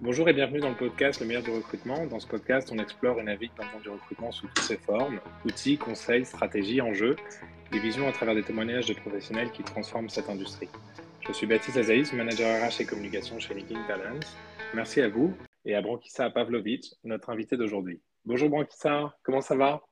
Bonjour 0.00 0.28
et 0.28 0.32
bienvenue 0.32 0.60
dans 0.60 0.68
le 0.68 0.76
podcast 0.76 1.18
Le 1.18 1.26
meilleur 1.26 1.42
du 1.42 1.50
recrutement. 1.50 2.06
Dans 2.06 2.20
ce 2.20 2.26
podcast, 2.28 2.70
on 2.72 2.78
explore 2.78 3.18
et 3.18 3.24
navigue 3.24 3.50
dans 3.56 3.64
le 3.64 3.72
monde 3.72 3.82
du 3.82 3.88
recrutement 3.88 4.30
sous 4.30 4.46
toutes 4.46 4.60
ses 4.60 4.76
formes, 4.76 5.18
outils, 5.44 5.76
conseils, 5.76 6.24
stratégies, 6.24 6.80
enjeux, 6.80 7.16
et 7.74 7.80
visions 7.80 8.06
à 8.06 8.12
travers 8.12 8.36
des 8.36 8.44
témoignages 8.44 8.86
de 8.86 8.94
professionnels 8.94 9.50
qui 9.50 9.64
transforment 9.64 10.08
cette 10.08 10.30
industrie. 10.30 10.68
Je 11.26 11.32
suis 11.32 11.48
Baptiste 11.48 11.78
Azaïs, 11.78 12.12
manager 12.12 12.64
RH 12.64 12.80
et 12.80 12.84
communication 12.84 13.40
chez 13.40 13.54
Linking 13.54 13.84
Talents. 13.88 14.20
Merci 14.72 15.00
à 15.00 15.08
vous 15.08 15.34
et 15.64 15.74
à 15.74 15.82
Brankissa 15.82 16.30
Pavlovic, 16.30 16.94
notre 17.02 17.30
invité 17.30 17.56
d'aujourd'hui. 17.56 18.00
Bonjour 18.24 18.50
Brankissa, 18.50 19.16
comment 19.24 19.40
ça 19.40 19.56
va? 19.56 19.82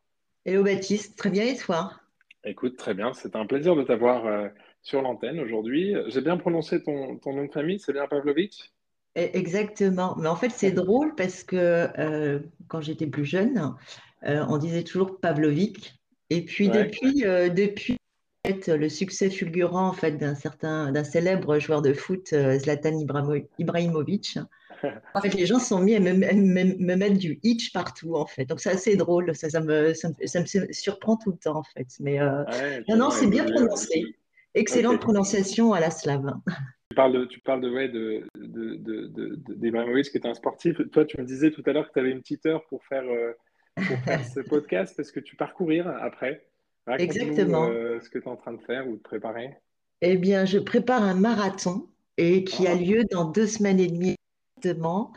Hello 0.44 0.62
Baptiste, 0.62 1.18
très 1.18 1.30
bien 1.30 1.46
et 1.46 1.56
toi? 1.56 1.90
Écoute, 2.44 2.76
très 2.76 2.94
bien, 2.94 3.12
c'est 3.12 3.34
un 3.34 3.44
plaisir 3.44 3.74
de 3.74 3.82
t'avoir 3.82 4.24
euh, 4.26 4.46
sur 4.82 5.02
l'antenne 5.02 5.40
aujourd'hui. 5.40 5.96
J'ai 6.06 6.20
bien 6.20 6.36
prononcé 6.36 6.80
ton, 6.80 7.16
ton, 7.16 7.32
nom 7.32 7.46
de 7.46 7.50
famille, 7.50 7.80
c'est 7.80 7.92
bien 7.92 8.06
Pavlovic 8.06 8.72
exactement. 9.16 10.14
Mais 10.18 10.28
en 10.28 10.36
fait, 10.36 10.50
c'est 10.50 10.72
drôle 10.72 11.14
parce 11.14 11.42
que 11.42 11.88
euh, 11.98 12.38
quand 12.68 12.80
j'étais 12.80 13.06
plus 13.06 13.24
jeune, 13.24 13.74
euh, 14.26 14.44
on 14.48 14.58
disait 14.58 14.84
toujours 14.84 15.18
Pavlovic. 15.20 15.94
Et 16.30 16.44
puis 16.44 16.68
depuis, 16.68 17.24
euh, 17.24 17.48
depuis 17.48 17.96
le 18.68 18.88
succès 18.88 19.30
fulgurant 19.30 19.88
en 19.88 19.92
fait 19.92 20.12
d'un 20.12 20.34
certain, 20.34 20.92
d'un 20.92 21.02
célèbre 21.02 21.58
joueur 21.58 21.82
de 21.82 21.92
foot, 21.92 22.28
Zlatan 22.28 22.98
Ibrahimovic, 23.58 24.38
en 25.14 25.20
fait, 25.20 25.34
les 25.34 25.46
gens 25.46 25.58
sont 25.58 25.80
mis 25.80 25.94
à 25.94 26.00
me, 26.00 26.12
me, 26.12 26.94
mettre 26.96 27.16
du 27.16 27.40
hitch 27.42 27.72
partout 27.72 28.14
en 28.14 28.26
fait. 28.26 28.44
Donc 28.44 28.60
c'est 28.60 28.70
assez 28.70 28.96
drôle. 28.96 29.34
Ça, 29.34 29.48
ça, 29.48 29.60
me, 29.60 29.94
ça, 29.94 30.10
me, 30.10 30.72
surprend 30.72 31.16
tout 31.16 31.30
le 31.30 31.38
temps 31.38 31.56
en 31.56 31.62
fait. 31.62 31.88
Mais 32.00 32.18
non, 32.88 32.96
non, 32.96 33.10
c'est 33.10 33.28
bien 33.28 33.44
prononcé. 33.44 34.04
Excellente 34.54 35.00
prononciation 35.00 35.72
à 35.72 35.80
la 35.80 35.90
slave. 35.90 36.34
Tu 36.90 36.94
parles 36.94 37.12
de, 37.12 37.24
tu 37.24 37.40
parles 37.40 37.60
de, 37.60 37.70
ouais, 37.70 37.88
de, 37.88 38.24
de, 38.36 38.76
de, 38.76 40.02
qui 40.02 40.18
est 40.18 40.26
un 40.26 40.34
sportif. 40.34 40.76
Toi, 40.92 41.04
tu 41.04 41.20
me 41.20 41.26
disais 41.26 41.50
tout 41.50 41.62
à 41.66 41.72
l'heure 41.72 41.88
que 41.88 41.92
tu 41.92 41.98
avais 41.98 42.10
une 42.10 42.20
petite 42.20 42.46
heure 42.46 42.64
pour 42.66 42.84
faire, 42.84 43.04
euh, 43.04 43.32
pour 43.74 43.98
faire 43.98 44.24
ce 44.24 44.40
podcast 44.48 44.94
parce 44.96 45.10
que 45.10 45.20
tu 45.20 45.36
pars 45.36 45.52
courir 45.52 45.88
après? 45.88 46.46
Exactement. 46.98 47.68
Euh, 47.68 48.00
ce 48.00 48.08
que 48.08 48.18
tu 48.18 48.24
es 48.24 48.28
en 48.28 48.36
train 48.36 48.52
de 48.52 48.62
faire 48.62 48.86
ou 48.88 48.96
de 48.96 49.02
préparer. 49.02 49.56
Eh 50.00 50.16
bien, 50.16 50.44
je 50.44 50.58
prépare 50.58 51.02
un 51.02 51.14
marathon 51.14 51.88
et 52.16 52.44
qui 52.44 52.66
a 52.66 52.72
ah. 52.72 52.74
lieu 52.74 53.02
dans 53.10 53.24
deux 53.24 53.46
semaines 53.46 53.80
et 53.80 53.88
demie 53.88 54.16
exactement. 54.56 55.12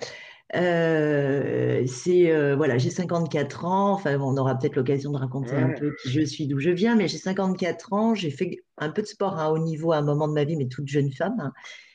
Euh, 0.56 1.84
c'est 1.86 2.32
euh, 2.32 2.56
voilà, 2.56 2.78
j'ai 2.78 2.90
54 2.90 3.66
ans. 3.66 3.94
Enfin, 3.94 4.20
on 4.20 4.36
aura 4.38 4.58
peut-être 4.58 4.76
l'occasion 4.76 5.12
de 5.12 5.18
raconter 5.18 5.56
un 5.56 5.70
peu 5.70 5.96
qui 6.02 6.10
je 6.10 6.22
suis, 6.22 6.48
d'où 6.48 6.60
je 6.60 6.72
viens, 6.72 6.96
mais 6.96 7.08
j'ai 7.08 7.18
54 7.18 7.94
ans. 7.94 8.16
J'ai 8.16 8.32
fait 8.32 8.58
un 8.78 8.90
peu 8.90 9.02
de 9.02 9.08
sport 9.08 9.38
à 9.40 9.52
haut 9.52 9.60
niveau 9.60 9.92
à 9.92 9.98
un 9.98 10.02
moment 10.02 10.28
de 10.28 10.34
ma 10.34 10.44
vie, 10.44 10.56
mais 10.56 10.68
toute 10.68 10.88
jeune 10.88 11.12
femme. 11.12 11.52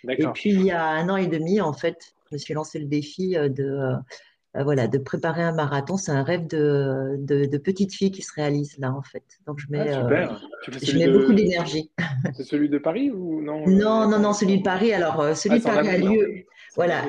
Et 0.08 0.26
puis 0.34 0.50
il 0.50 0.62
y 0.62 0.70
a 0.70 0.84
un 0.84 1.08
an 1.08 1.16
et 1.16 1.26
demi, 1.26 1.60
en 1.60 1.72
fait, 1.72 2.14
je 2.30 2.36
me 2.36 2.38
suis 2.38 2.54
lancé 2.54 2.78
le 2.78 2.86
défi 2.86 3.36
euh, 3.36 3.48
de 3.48 3.94
voilà, 4.56 4.86
de 4.86 4.98
préparer 4.98 5.42
un 5.42 5.52
marathon. 5.52 5.96
C'est 5.96 6.12
un 6.12 6.22
rêve 6.22 6.46
de, 6.46 7.16
de, 7.18 7.58
petite 7.58 7.92
fille 7.92 8.12
qui 8.12 8.22
se 8.22 8.32
réalise 8.32 8.78
là, 8.78 8.92
en 8.92 9.02
fait. 9.02 9.24
Donc 9.48 9.58
je 9.58 9.66
mets, 9.68 9.80
ah, 9.80 10.38
je 10.80 10.96
mets 10.96 11.08
beaucoup 11.08 11.32
d'énergie. 11.32 11.90
C'est 12.36 12.44
celui 12.44 12.68
de 12.68 12.78
Paris 12.78 13.10
ou 13.10 13.42
non 13.42 13.66
Non, 13.66 14.08
non, 14.08 14.20
non, 14.20 14.32
celui 14.32 14.58
de 14.58 14.62
Paris. 14.62 14.92
Alors 14.92 15.36
celui 15.36 15.56
ah, 15.56 15.58
de 15.58 15.64
Paris 15.64 15.88
a 15.88 15.98
lieu. 15.98 16.44
Voilà 16.76 17.02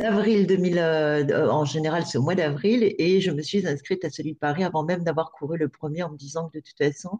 avril 0.00 0.46
2000, 0.46 0.78
euh, 0.78 1.50
en 1.50 1.64
général, 1.64 2.06
c'est 2.06 2.18
au 2.18 2.22
mois 2.22 2.34
d'avril, 2.34 2.94
et 2.98 3.20
je 3.20 3.30
me 3.30 3.42
suis 3.42 3.66
inscrite 3.66 4.04
à 4.04 4.10
celui 4.10 4.32
de 4.32 4.38
Paris 4.38 4.64
avant 4.64 4.84
même 4.84 5.04
d'avoir 5.04 5.32
couru 5.32 5.58
le 5.58 5.68
premier 5.68 6.02
en 6.02 6.10
me 6.10 6.16
disant 6.16 6.48
que 6.48 6.58
de 6.58 6.62
toute 6.62 6.78
façon, 6.78 7.18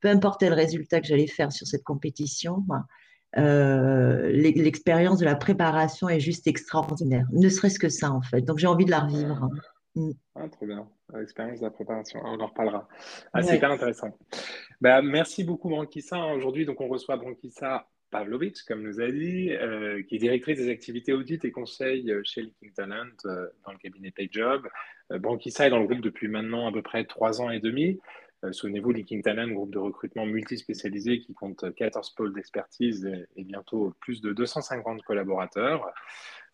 peu 0.00 0.08
importe 0.08 0.42
le 0.42 0.54
résultat 0.54 1.00
que 1.00 1.06
j'allais 1.06 1.26
faire 1.26 1.52
sur 1.52 1.66
cette 1.66 1.84
compétition, 1.84 2.64
euh, 3.38 4.30
l'expérience 4.32 5.18
de 5.18 5.24
la 5.24 5.36
préparation 5.36 6.08
est 6.08 6.20
juste 6.20 6.46
extraordinaire. 6.46 7.26
Ne 7.32 7.48
serait-ce 7.48 7.78
que 7.78 7.88
ça, 7.88 8.10
en 8.10 8.22
fait. 8.22 8.42
Donc, 8.42 8.58
j'ai 8.58 8.66
envie 8.66 8.84
de 8.84 8.90
la 8.90 9.00
revivre. 9.00 9.48
Mm. 9.94 10.10
Ah, 10.34 10.48
trop 10.48 10.66
bien. 10.66 10.88
L'expérience 11.14 11.60
de 11.60 11.64
la 11.64 11.70
préparation. 11.70 12.20
On 12.24 12.40
en 12.40 12.46
reparlera. 12.46 12.88
Ah, 13.32 13.42
c'est 13.42 13.56
hyper 13.56 13.70
intéressant. 13.70 14.08
Bah, 14.80 15.00
merci 15.02 15.44
beaucoup, 15.44 15.68
Branquissa. 15.68 16.26
Aujourd'hui, 16.34 16.66
donc, 16.66 16.80
on 16.80 16.88
reçoit 16.88 17.16
Branquissa 17.16 17.86
Pavlovic, 18.10 18.64
comme 18.66 18.82
nous 18.82 19.00
a 19.00 19.10
dit, 19.10 19.50
euh, 19.52 20.02
qui 20.02 20.16
est 20.16 20.18
directrice 20.18 20.58
des 20.58 20.68
activités 20.68 21.12
audit 21.12 21.44
et 21.44 21.50
conseil 21.50 22.10
euh, 22.10 22.22
chez 22.24 22.42
Linking 22.42 22.72
Talent 22.72 23.06
euh, 23.24 23.46
dans 23.64 23.72
le 23.72 23.78
cabinet 23.78 24.10
PayJob. 24.10 24.68
Euh, 25.12 25.18
est 25.18 25.70
dans 25.70 25.78
le 25.78 25.86
groupe 25.86 26.00
depuis 26.00 26.28
maintenant 26.28 26.68
à 26.68 26.72
peu 26.72 26.82
près 26.82 27.04
trois 27.04 27.40
ans 27.40 27.50
et 27.50 27.60
demi. 27.60 28.00
Souvenez-vous, 28.52 28.92
Linking 28.92 29.22
Talent, 29.22 29.48
groupe 29.48 29.70
de 29.70 29.78
recrutement 29.78 30.24
multispécialisé 30.24 31.20
qui 31.20 31.34
compte 31.34 31.74
14 31.74 32.14
pôles 32.14 32.32
d'expertise 32.32 33.06
et, 33.36 33.44
bientôt 33.44 33.92
plus 34.00 34.22
de 34.22 34.32
250 34.32 35.02
collaborateurs. 35.02 35.92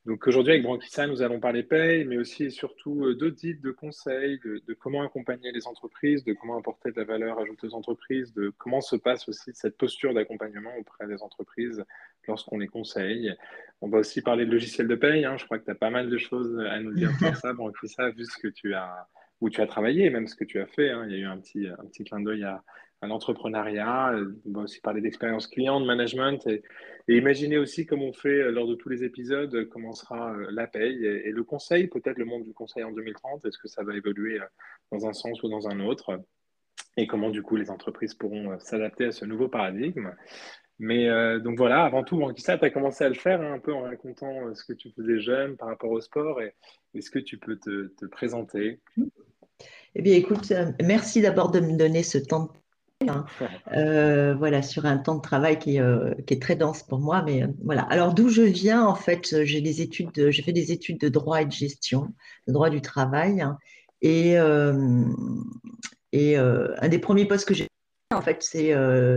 Donc 0.06 0.25
aujourd'hui, 0.28 0.53
avec 0.53 0.62
Branquissa, 0.62 1.09
nous 1.09 1.21
allons 1.21 1.41
parler 1.41 1.65
paye, 1.65 2.05
mais 2.05 2.17
aussi 2.17 2.44
et 2.44 2.50
surtout 2.50 3.05
euh, 3.05 3.17
d'audit, 3.17 3.61
de 3.61 3.72
conseils, 3.72 4.39
de, 4.44 4.75
comment 4.75 5.03
accompagner 5.03 5.50
les 5.50 5.67
entreprises, 5.67 6.22
de 6.22 6.33
comment 6.33 6.56
apporter 6.56 6.93
de 6.93 7.00
la 7.00 7.05
valeur 7.05 7.41
ajoutée 7.41 7.67
aux 7.67 7.75
entreprises, 7.75 8.33
de 8.33 8.53
comment 8.56 8.81
se 8.81 8.94
passe 8.94 9.28
aussi 9.28 9.50
cette 9.53 9.77
posture 9.77 10.15
d'accompagnement 10.15 10.71
auprès 10.78 11.09
des 11.09 11.22
entreprises 11.22 11.84
lorsqu'on 12.28 12.59
les 12.59 12.69
conseille. 12.69 13.34
On 13.81 13.89
va 13.89 13.99
aussi 13.99 14.22
parler 14.22 14.47
de 14.47 14.53
logiciels 14.53 14.87
de 14.87 14.94
paye. 14.94 15.25
Hein. 15.25 15.39
Je 15.39 15.44
crois 15.44 15.59
que 15.59 15.65
tu 15.65 15.72
as 15.72 15.75
pas 15.75 15.91
mal 15.91 16.09
de 16.09 16.19
choses 16.19 16.56
à 16.71 16.78
nous 16.78 16.94
dire 16.94 17.11
sur 17.19 17.37
ça, 17.37 17.53
Branquissa, 17.55 18.11
vu 18.11 18.25
ce 18.25 18.38
que 18.38 18.47
tu 18.47 18.75
as, 18.75 19.09
où 19.41 19.50
tu 19.50 19.61
as 19.61 19.67
travaillé, 19.67 20.09
même 20.11 20.28
ce 20.28 20.37
que 20.37 20.44
tu 20.44 20.61
as 20.61 20.67
fait. 20.67 20.91
Hein. 20.91 21.06
Il 21.09 21.17
y 21.17 21.17
a 21.17 21.19
eu 21.19 21.27
un 21.27 21.38
petit, 21.38 21.67
un 21.67 21.84
petit 21.84 22.05
clin 22.05 22.21
d'œil 22.21 22.44
à, 22.44 22.62
à 23.02 23.06
l'entrepreneuriat. 23.06 24.14
On 24.46 24.52
va 24.52 24.62
aussi 24.62 24.80
parler 24.80 25.00
d'expérience 25.00 25.46
client, 25.46 25.80
de 25.80 25.86
management 25.86 26.46
et, 26.46 26.62
imaginer 27.08 27.58
aussi, 27.58 27.86
comme 27.86 28.02
on 28.02 28.12
fait 28.12 28.28
euh, 28.28 28.50
lors 28.50 28.66
de 28.66 28.74
tous 28.74 28.88
les 28.88 29.04
épisodes, 29.04 29.68
comment 29.68 29.92
sera 29.92 30.32
euh, 30.32 30.48
la 30.50 30.66
paye 30.66 31.04
et, 31.04 31.30
le 31.30 31.44
conseil, 31.44 31.86
peut-être 31.86 32.18
le 32.18 32.24
monde 32.24 32.42
du 32.42 32.52
conseil 32.52 32.82
en 32.82 32.90
2030. 32.92 33.44
Est-ce 33.44 33.58
que 33.58 33.68
ça 33.68 33.84
va 33.84 33.94
évoluer 33.94 34.40
euh, 34.40 34.44
dans 34.90 35.06
un 35.06 35.12
sens 35.12 35.42
ou 35.42 35.48
dans 35.48 35.68
un 35.68 35.80
autre 35.80 36.20
Et 36.96 37.06
comment, 37.06 37.30
du 37.30 37.42
coup, 37.42 37.56
les 37.56 37.70
entreprises 37.70 38.14
pourront 38.14 38.58
s'adapter 38.58 39.06
à 39.06 39.12
ce 39.12 39.24
nouveau 39.24 39.48
paradigme 39.48 40.12
mais 40.78 41.08
donc 41.40 41.56
voilà, 41.56 41.84
avant 41.84 42.04
tout, 42.04 42.22
ça, 42.36 42.58
tu 42.58 42.66
as 42.66 42.68
commencé 42.68 43.02
à 43.02 43.08
le 43.08 43.14
faire 43.14 43.40
hein, 43.40 43.54
un 43.54 43.58
peu 43.58 43.72
en 43.72 43.84
racontant 43.84 44.54
ce 44.54 44.62
que 44.62 44.74
tu 44.74 44.90
faisais 44.90 45.20
jeune 45.20 45.56
par 45.56 45.68
rapport 45.68 45.90
au 45.90 46.02
sport. 46.02 46.38
Est-ce 46.92 47.10
que 47.10 47.18
tu 47.18 47.38
peux 47.38 47.56
te, 47.58 47.86
te 47.98 48.04
présenter 48.04 48.82
Eh 49.94 50.02
bien, 50.02 50.14
écoute, 50.14 50.52
merci 50.84 51.22
d'abord 51.22 51.50
de 51.50 51.60
me 51.60 51.78
donner 51.78 52.02
ce 52.02 52.18
temps. 52.18 52.50
Euh, 53.76 54.34
voilà, 54.34 54.62
sur 54.62 54.86
un 54.86 54.96
temps 54.96 55.16
de 55.16 55.20
travail 55.20 55.58
qui, 55.58 55.80
euh, 55.80 56.14
qui, 56.26 56.34
est 56.34 56.40
très 56.40 56.56
dense 56.56 56.82
pour 56.82 56.98
moi. 56.98 57.22
Mais 57.22 57.42
euh, 57.42 57.48
voilà. 57.64 57.82
Alors, 57.82 58.14
d'où 58.14 58.28
je 58.28 58.42
viens, 58.42 58.84
en 58.84 58.94
fait, 58.94 59.44
j'ai 59.44 59.60
des 59.60 59.82
études, 59.82 60.30
j'ai 60.30 60.42
fait 60.42 60.52
des 60.52 60.72
études 60.72 60.98
de 60.98 61.08
droit 61.08 61.42
et 61.42 61.46
de 61.46 61.52
gestion, 61.52 62.14
de 62.46 62.52
droit 62.52 62.70
du 62.70 62.80
travail. 62.80 63.42
Hein. 63.42 63.58
et, 64.00 64.36
et 66.12 66.36
un 66.36 66.88
des 66.88 66.98
premiers 66.98 67.26
postes 67.26 67.46
que 67.46 67.54
j'ai 67.54 67.68
en 68.14 68.22
fait, 68.22 68.40
c'est, 68.40 68.72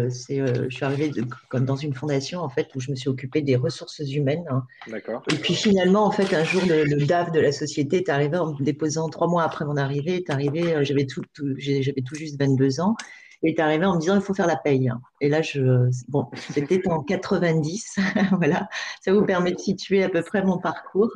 c'est 0.09 0.38
je 0.38 0.75
suis 0.75 0.84
arrivée 0.84 1.11
comme 1.47 1.63
dans 1.63 1.75
une 1.75 1.94
fondation 1.94 2.41
en 2.41 2.50
fait 2.50 2.67
où 2.75 2.79
je 2.79 2.90
me 2.90 2.96
suis 2.96 3.07
occupée 3.07 3.44
des 3.44 3.56
ressources 3.56 4.00
humaines. 4.00 4.44
Hein. 4.50 4.63
D'accord. 4.88 5.22
Et 5.31 5.35
puis 5.35 5.53
finalement, 5.53 6.06
en 6.06 6.11
fait, 6.11 6.34
un 6.34 6.44
jour, 6.44 6.63
le, 6.67 7.06
DAF 7.06 7.31
de 7.31 7.40
la 7.40 7.51
société 7.51 7.97
est 7.97 8.09
arrivé 8.09 8.38
en 8.38 8.53
me 8.53 8.63
déposant 8.63 9.07
trois 9.07 9.28
mois 9.28 9.44
après 9.44 9.63
mon 9.63 9.78
arrivée. 9.78 10.16
Est 10.16 10.31
arrivé, 10.31 10.84
j'avais 10.84 11.06
tout, 11.06 11.22
tout 11.34 11.53
j'avais 11.57 12.01
tout 12.01 12.16
juste 12.16 12.40
22 12.40 12.81
ans 12.81 12.96
est 13.44 13.60
arrivé 13.60 13.86
en 13.86 13.96
me 13.96 14.00
disant 14.00 14.16
il 14.16 14.22
faut 14.22 14.34
faire 14.34 14.48
la 14.48 14.58
paye. 14.58 14.92
Et 15.22 15.30
là, 15.30 15.42
je, 15.42 15.90
bon, 16.08 16.28
c'était 16.52 16.82
en 16.88 17.04
90, 17.04 18.00
voilà. 18.34 18.68
Ça 19.02 19.14
vous 19.14 19.26
permet 19.26 19.52
de 19.52 19.60
situer 19.60 20.04
à 20.04 20.10
peu 20.10 20.22
près 20.22 20.44
mon 20.44 20.58
parcours. 20.58 21.12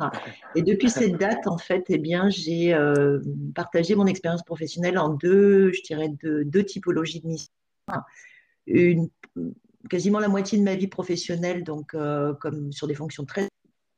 Et 0.55 0.61
depuis 0.61 0.89
cette 0.89 1.17
date, 1.17 1.47
en 1.47 1.57
fait, 1.57 1.83
eh 1.89 1.97
bien, 1.97 2.29
j'ai 2.29 2.73
euh, 2.73 3.19
partagé 3.55 3.95
mon 3.95 4.05
expérience 4.05 4.43
professionnelle 4.43 4.97
en 4.97 5.09
deux, 5.09 5.71
je 5.73 5.81
dirais, 5.83 6.09
deux, 6.21 6.45
deux 6.45 6.63
typologies 6.63 7.21
de 7.21 7.27
missions. 7.27 7.51
Une, 8.67 9.09
quasiment 9.89 10.19
la 10.19 10.29
moitié 10.29 10.57
de 10.57 10.63
ma 10.63 10.75
vie 10.75 10.87
professionnelle, 10.87 11.63
donc 11.63 11.93
euh, 11.93 12.33
comme 12.35 12.71
sur 12.71 12.87
des 12.87 12.95
fonctions 12.95 13.25
très 13.25 13.49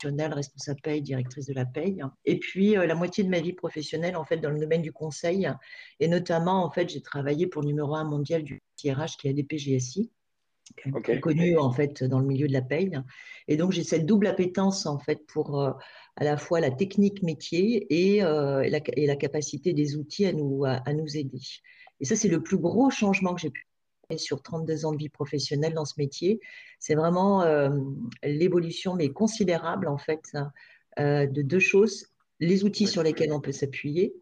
responsable 0.04 0.82
paye, 0.82 1.02
directrice 1.02 1.46
de 1.46 1.54
la 1.54 1.66
paye. 1.66 2.02
Et 2.26 2.40
puis 2.40 2.78
euh, 2.78 2.86
la 2.86 2.96
moitié 2.96 3.24
de 3.24 3.30
ma 3.30 3.40
vie 3.40 3.54
professionnelle, 3.54 4.16
en 4.16 4.26
fait, 4.26 4.38
dans 4.38 4.50
le 4.50 4.60
domaine 4.60 4.82
du 4.82 4.92
conseil. 4.92 5.50
Et 6.00 6.08
notamment, 6.08 6.66
en 6.66 6.72
fait, 6.72 6.90
j'ai 6.90 7.02
travaillé 7.02 7.48
pour 7.48 7.62
le 7.62 7.68
numéro 7.68 7.96
un 7.96 8.04
mondial 8.04 8.44
du 8.44 8.62
TRH 8.78 9.18
qui 9.18 9.28
est 9.28 9.32
ADP-GSI, 9.32 10.12
okay. 10.94 11.20
connu 11.20 11.58
en 11.58 11.72
fait 11.72 12.04
dans 12.04 12.20
le 12.20 12.26
milieu 12.26 12.48
de 12.48 12.54
la 12.54 12.62
paye. 12.62 13.00
Et 13.48 13.58
donc 13.58 13.72
j'ai 13.72 13.84
cette 13.84 14.06
double 14.06 14.28
appétence 14.28 14.86
en 14.86 15.00
fait 15.00 15.26
pour 15.28 15.62
euh, 15.62 15.72
à 16.16 16.24
la 16.24 16.38
fois 16.38 16.60
la 16.60 16.72
technique 16.72 17.24
métier 17.24 17.88
et, 17.90 18.24
euh, 18.24 18.62
et, 18.62 18.70
la, 18.70 18.80
et, 18.96 19.06
la, 19.06 19.16
capacité 19.16 19.74
des 19.74 19.96
outils 19.96 20.26
à 20.26 20.34
nous, 20.34 20.66
à 20.66 20.94
nous 20.94 21.18
aider. 21.18 21.42
Et 22.00 22.06
ça, 22.06 22.16
c'est 22.16 22.28
le 22.28 22.44
plus 22.44 22.58
gros 22.58 22.90
changement 22.90 23.34
que 23.34 23.42
j'ai 23.42 23.50
pu 23.50 23.65
sur 24.18 24.42
32 24.42 24.86
ans 24.86 24.92
de 24.92 24.98
vie 24.98 25.10
professionnelle 25.10 25.74
dans 25.74 25.86
ce 25.86 25.96
métier. 25.98 26.40
C'est 26.80 26.96
vraiment 26.96 27.44
euh, 27.44 27.70
l'évolution, 28.24 28.96
mais 28.96 29.10
considérable 29.10 29.88
en 29.88 29.98
fait, 29.98 30.22
euh, 31.00 31.26
de 31.26 31.42
deux 31.42 31.60
choses 31.60 32.08
les 32.42 32.66
outils 32.66 32.88
sur 32.88 33.02
lesquels 33.02 33.32
on 33.32 33.40
peut 33.40 33.54
s'appuyer, 33.54 34.14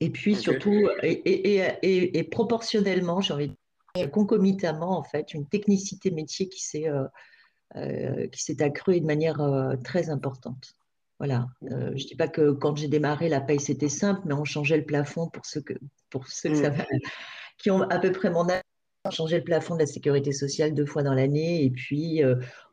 et 0.00 0.10
puis 0.10 0.34
surtout, 0.34 0.88
et, 1.04 2.28
proportionnellement, 2.32 3.20
j'ai 3.20 3.32
envie 3.32 3.48
de 3.48 3.54
dire, 3.94 4.10
concomitamment, 4.10 4.98
en 4.98 5.04
fait, 5.04 5.32
une 5.32 5.46
technicité 5.46 6.10
métier 6.10 6.48
qui 6.48 6.60
s'est 6.60 6.88
euh, 6.88 8.26
qui 8.26 8.42
s'est 8.42 8.60
accrue 8.60 9.00
de 9.00 9.06
manière 9.06 9.40
très 9.84 10.10
importante. 10.10 10.74
Voilà. 11.20 11.46
je 11.60 11.76
ne 11.76 11.94
dis 11.94 12.16
pas 12.16 12.26
que 12.26 12.50
quand 12.50 12.74
j'ai 12.74 12.88
démarré, 12.88 13.28
la 13.28 13.40
paye, 13.40 13.60
c'était 13.60 13.88
simple, 13.88 14.22
mais 14.24 14.34
on 14.34 14.44
changeait 14.44 14.76
le 14.76 14.84
plafond 14.84 15.28
pour 15.28 15.46
ceux, 15.46 15.60
que, 15.60 15.74
pour 16.10 16.26
ceux 16.26 16.48
que 16.48 16.56
ça 16.56 16.70
mm. 16.70 16.84
qui 17.58 17.70
ont 17.70 17.82
à 17.82 18.00
peu 18.00 18.10
près 18.10 18.30
mon 18.30 18.48
âge. 18.50 18.62
On 19.04 19.10
changeait 19.10 19.38
le 19.38 19.44
plafond 19.44 19.74
de 19.74 19.80
la 19.80 19.86
sécurité 19.86 20.32
sociale 20.32 20.74
deux 20.74 20.86
fois 20.86 21.02
dans 21.02 21.14
l'année 21.14 21.64
et 21.64 21.70
puis 21.70 22.22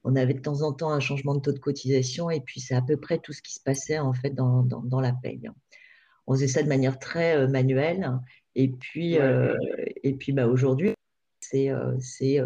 on 0.03 0.15
avait 0.15 0.35
de 0.35 0.41
temps 0.41 0.61
en 0.61 0.73
temps 0.73 0.91
un 0.91 0.99
changement 0.99 1.33
de 1.33 1.39
taux 1.41 1.51
de 1.51 1.59
cotisation 1.59 2.29
et 2.29 2.39
puis 2.39 2.61
c'est 2.61 2.75
à 2.75 2.83
peu 2.83 2.97
près 2.97 3.17
tout 3.17 3.33
ce 3.33 3.41
qui 3.41 3.53
se 3.53 3.59
passait 3.59 3.97
en 3.97 4.13
fait 4.13 4.29
dans, 4.29 4.61
dans, 4.63 5.01
la 5.01 5.11
paye. 5.11 5.49
On 6.27 6.35
faisait 6.35 6.47
ça 6.47 6.61
de 6.61 6.67
manière 6.67 6.99
très 6.99 7.47
manuelle 7.47 8.11
et 8.53 8.67
puis, 8.67 9.15
et 9.15 10.13
puis 10.13 10.31
bah, 10.31 10.45
aujourd'hui, 10.47 10.93
c'est, 11.39 11.71
c'est, 11.99 12.39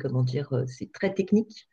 comment 0.00 0.24
dire, 0.24 0.64
c'est 0.66 0.90
très 0.90 1.14
technique. 1.14 1.68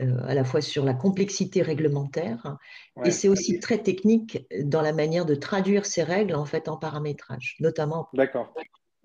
Euh, 0.00 0.18
à 0.26 0.34
la 0.34 0.42
fois 0.42 0.60
sur 0.60 0.84
la 0.84 0.92
complexité 0.92 1.62
réglementaire 1.62 2.56
et 3.04 3.12
c'est 3.12 3.28
aussi 3.28 3.60
très 3.60 3.78
technique 3.78 4.44
dans 4.64 4.82
la 4.82 4.92
manière 4.92 5.24
de 5.24 5.36
traduire 5.36 5.86
ces 5.86 6.02
règles 6.02 6.34
en 6.34 6.44
fait 6.44 6.68
en 6.68 6.76
paramétrage, 6.76 7.54
notamment. 7.60 8.08
D'accord, 8.12 8.52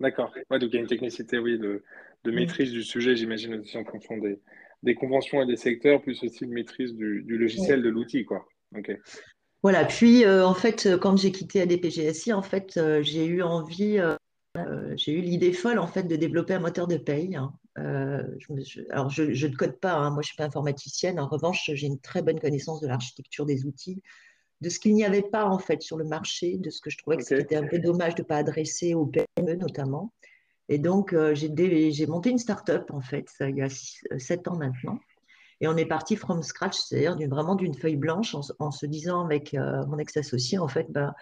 d'accord. 0.00 0.32
donc 0.50 0.62
il 0.62 0.74
y 0.74 0.78
a 0.78 0.80
une 0.80 0.88
technicité, 0.88 1.38
oui, 1.38 1.60
de, 1.60 1.84
de 2.24 2.30
maîtrise 2.32 2.72
du 2.72 2.82
sujet, 2.82 3.14
j'imagine 3.14 3.54
aussi 3.54 3.78
en 3.78 3.84
fonction 3.84 4.18
des, 4.18 4.40
des, 4.82 4.96
conventions 4.96 5.40
et 5.40 5.46
des 5.46 5.54
secteurs, 5.54 6.02
plus 6.02 6.20
aussi 6.24 6.44
de 6.44 6.52
maîtrise 6.52 6.92
du, 6.92 7.22
du 7.22 7.38
logiciel, 7.38 7.82
de 7.82 7.88
l'outil, 7.88 8.24
quoi. 8.24 8.48
Ok. 8.76 8.90
Voilà. 9.62 9.84
Puis 9.84 10.24
euh, 10.24 10.44
en 10.44 10.54
fait, 10.54 10.88
quand 11.00 11.16
j'ai 11.16 11.30
quitté 11.30 11.60
ADPGSI, 11.60 12.32
en 12.32 12.42
fait, 12.42 12.78
euh, 12.78 13.00
j'ai 13.00 13.26
eu 13.26 13.42
envie 13.42 14.00
j'ai 14.96 15.12
eu 15.12 15.20
l'idée 15.20 15.52
folle 15.52 15.78
en 15.78 15.86
fait 15.86 16.02
de 16.02 16.16
développer 16.16 16.54
un 16.54 16.58
moteur 16.58 16.88
de 16.88 16.96
paye. 16.96 17.36
Hein. 17.36 17.52
Euh, 17.78 18.22
je, 18.38 18.80
alors, 18.90 19.10
je, 19.10 19.46
ne 19.46 19.54
code 19.54 19.78
pas, 19.78 19.94
hein, 19.94 20.10
moi 20.10 20.22
je 20.22 20.28
ne 20.28 20.30
suis 20.30 20.36
pas 20.36 20.44
informaticienne. 20.44 21.20
En 21.20 21.28
revanche, 21.28 21.70
j'ai 21.72 21.86
une 21.86 22.00
très 22.00 22.22
bonne 22.22 22.40
connaissance 22.40 22.80
de 22.80 22.88
l'architecture 22.88 23.46
des 23.46 23.64
outils, 23.64 24.02
de 24.60 24.68
ce 24.68 24.78
qu'il 24.78 24.94
n'y 24.94 25.04
avait 25.04 25.22
pas 25.22 25.46
en 25.46 25.58
fait 25.58 25.82
sur 25.82 25.96
le 25.96 26.04
marché, 26.04 26.58
de 26.58 26.70
ce 26.70 26.80
que 26.80 26.90
je 26.90 26.98
trouvais 26.98 27.16
que 27.16 27.24
c'était 27.24 27.56
un 27.56 27.66
peu 27.66 27.78
dommage 27.78 28.14
de 28.14 28.22
ne 28.22 28.26
pas 28.26 28.36
adresser 28.36 28.94
aux 28.94 29.06
PME 29.06 29.54
notamment. 29.54 30.12
Et 30.68 30.78
donc, 30.78 31.12
euh, 31.12 31.34
j'ai 31.34 32.06
monté 32.06 32.30
une 32.30 32.38
start-up 32.38 32.90
en 32.92 33.00
fait, 33.00 33.26
il 33.40 33.56
y 33.56 33.62
a 33.62 33.66
euh, 34.12 34.18
sept 34.18 34.48
ans 34.48 34.56
maintenant. 34.56 34.98
Et 35.62 35.68
on 35.68 35.76
est 35.76 35.86
parti 35.86 36.16
from 36.16 36.42
scratch, 36.42 36.76
c'est-à-dire 36.76 37.28
vraiment 37.28 37.54
d'une 37.54 37.74
feuille 37.74 37.96
blanche 37.96 38.34
en, 38.34 38.70
se 38.70 38.86
disant 38.86 39.26
avec 39.26 39.52
mon 39.52 39.98
ex-associé, 39.98 40.58
en 40.58 40.68
fait, 40.68 40.86
bah, 40.88 41.14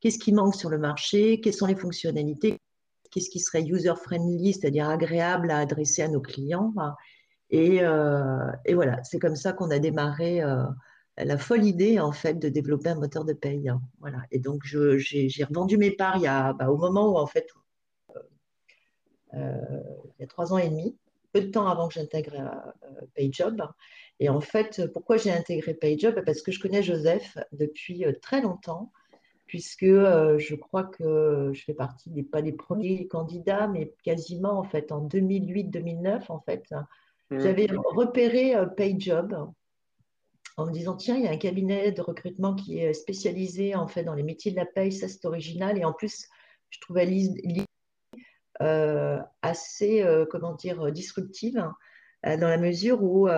qu'est-ce 0.00 0.18
qui 0.18 0.30
manque 0.30 0.54
sur 0.54 0.68
le 0.68 0.76
marché, 0.76 1.40
quelles 1.40 1.54
sont 1.54 1.64
les 1.64 1.74
fonctionnalités, 1.74 2.58
qu'est-ce 3.10 3.30
qui 3.30 3.40
serait 3.40 3.62
user-friendly, 3.62 4.54
c'est-à-dire 4.54 4.88
agréable 4.88 5.50
à 5.50 5.58
adresser 5.58 6.02
à 6.02 6.08
nos 6.08 6.20
clients. 6.20 6.72
Et, 7.50 7.82
euh, 7.82 8.50
voilà, 8.72 9.02
c'est 9.04 9.18
comme 9.18 9.36
ça 9.36 9.52
qu'on 9.52 9.70
a 9.70 9.78
démarré 9.78 10.42
euh, 10.42 10.64
la 11.16 11.38
folle 11.38 11.64
idée 11.64 11.98
en 11.98 12.12
fait 12.12 12.34
de 12.34 12.48
développer 12.48 12.90
un 12.90 12.96
moteur 12.96 13.24
de 13.24 13.32
paye. 13.32 13.72
Voilà. 14.00 14.18
Et 14.30 14.38
donc 14.38 14.64
j'ai 14.64 15.44
revendu 15.44 15.78
mes 15.78 15.90
parts 15.90 16.16
il 16.16 16.22
y 16.22 16.26
a, 16.26 16.52
bah, 16.52 16.70
au 16.70 16.76
moment 16.76 17.08
où 17.08 17.16
en 17.16 17.26
fait 17.26 17.48
euh, 19.34 19.82
il 20.18 20.22
y 20.22 20.24
a 20.24 20.26
trois 20.26 20.52
ans 20.52 20.58
et 20.58 20.68
demi, 20.68 20.96
peu 21.32 21.40
de 21.40 21.50
temps 21.50 21.66
avant 21.66 21.88
que 21.88 21.94
j'intègre 21.94 22.74
PayJob. 23.14 23.62
Et 24.20 24.28
en 24.28 24.40
fait, 24.40 24.90
pourquoi 24.92 25.16
j'ai 25.16 25.30
intégré 25.30 25.74
PayJob? 25.74 26.24
Parce 26.24 26.42
que 26.42 26.50
je 26.50 26.60
connais 26.60 26.82
Joseph 26.82 27.38
depuis 27.52 28.04
très 28.20 28.40
longtemps 28.40 28.90
puisque 29.48 29.82
euh, 29.82 30.38
je 30.38 30.54
crois 30.54 30.84
que 30.84 31.50
je 31.52 31.64
fais 31.64 31.74
partie 31.74 32.10
des 32.10 32.22
pas 32.22 32.42
des 32.42 32.52
premiers 32.52 33.08
candidats, 33.08 33.66
mais 33.66 33.92
quasiment 34.04 34.58
en 34.58 34.62
fait 34.62 34.92
en 34.92 35.06
2008-2009 35.08 36.26
en 36.28 36.40
fait, 36.40 36.70
mmh. 37.30 37.40
j'avais 37.40 37.66
repéré 37.72 38.54
euh, 38.54 38.66
PayJob 38.66 39.50
en 40.56 40.66
me 40.66 40.72
disant 40.72 40.96
tiens 40.96 41.16
il 41.16 41.24
y 41.24 41.28
a 41.28 41.32
un 41.32 41.38
cabinet 41.38 41.90
de 41.92 42.02
recrutement 42.02 42.54
qui 42.54 42.78
est 42.78 42.92
spécialisé 42.92 43.74
en 43.74 43.88
fait 43.88 44.04
dans 44.04 44.14
les 44.14 44.22
métiers 44.22 44.52
de 44.52 44.56
la 44.56 44.66
paye, 44.66 44.92
ça 44.92 45.08
c'est 45.08 45.24
original 45.24 45.78
et 45.78 45.84
en 45.84 45.92
plus 45.92 46.28
je 46.70 46.78
trouvais 46.80 47.06
l'idée 47.06 47.64
euh, 48.60 49.18
assez 49.40 50.04
comment 50.30 50.54
dire 50.54 50.92
disruptive 50.92 51.64
dans 52.24 52.48
la 52.48 52.58
mesure 52.58 53.02
où 53.02 53.28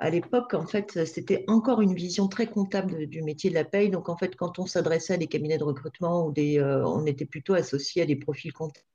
à 0.00 0.08
l'époque, 0.08 0.54
en 0.54 0.66
fait, 0.66 1.04
c'était 1.04 1.44
encore 1.46 1.82
une 1.82 1.94
vision 1.94 2.26
très 2.26 2.46
comptable 2.46 3.06
du 3.06 3.22
métier 3.22 3.50
de 3.50 3.54
la 3.54 3.64
paye. 3.64 3.90
Donc, 3.90 4.08
en 4.08 4.16
fait, 4.16 4.34
quand 4.34 4.58
on 4.58 4.64
s'adressait 4.64 5.14
à 5.14 5.16
des 5.18 5.26
cabinets 5.26 5.58
de 5.58 5.64
recrutement 5.64 6.26
ou 6.26 6.32
des, 6.32 6.58
euh, 6.58 6.82
on 6.86 7.04
était 7.04 7.26
plutôt 7.26 7.52
associé 7.52 8.02
à 8.02 8.06
des 8.06 8.16
profils 8.16 8.52
comptables. 8.52 8.86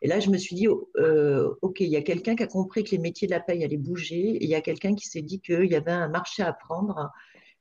Et 0.00 0.08
là, 0.08 0.18
je 0.18 0.30
me 0.30 0.38
suis 0.38 0.56
dit, 0.56 0.68
euh, 0.96 1.54
OK, 1.60 1.80
il 1.80 1.90
y 1.90 1.96
a 1.96 2.02
quelqu'un 2.02 2.34
qui 2.34 2.42
a 2.42 2.46
compris 2.46 2.82
que 2.82 2.92
les 2.92 2.98
métiers 2.98 3.28
de 3.28 3.32
la 3.32 3.40
paye 3.40 3.62
allaient 3.62 3.76
bouger 3.76 4.38
il 4.40 4.48
y 4.48 4.54
a 4.54 4.62
quelqu'un 4.62 4.94
qui 4.94 5.06
s'est 5.06 5.20
dit 5.20 5.40
qu'il 5.40 5.66
y 5.66 5.76
avait 5.76 5.92
un 5.92 6.08
marché 6.08 6.42
à 6.42 6.54
prendre. 6.54 7.10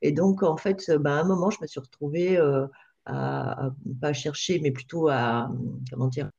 Et 0.02 0.14
donc, 0.14 0.42
en 0.42 0.56
fait, 0.56 0.90
bah, 0.92 1.18
à 1.18 1.20
un 1.20 1.26
moment, 1.26 1.50
je 1.50 1.58
me 1.62 1.68
suis 1.68 1.82
retrouvée 1.82 2.38
euh, 2.38 2.68
à, 3.04 3.66
à, 3.66 3.72
pas 4.00 4.14
chercher, 4.14 4.60
mais 4.60 4.72
plutôt 4.72 5.10
à, 5.10 5.52
comment 5.92 6.08
dire, 6.08 6.32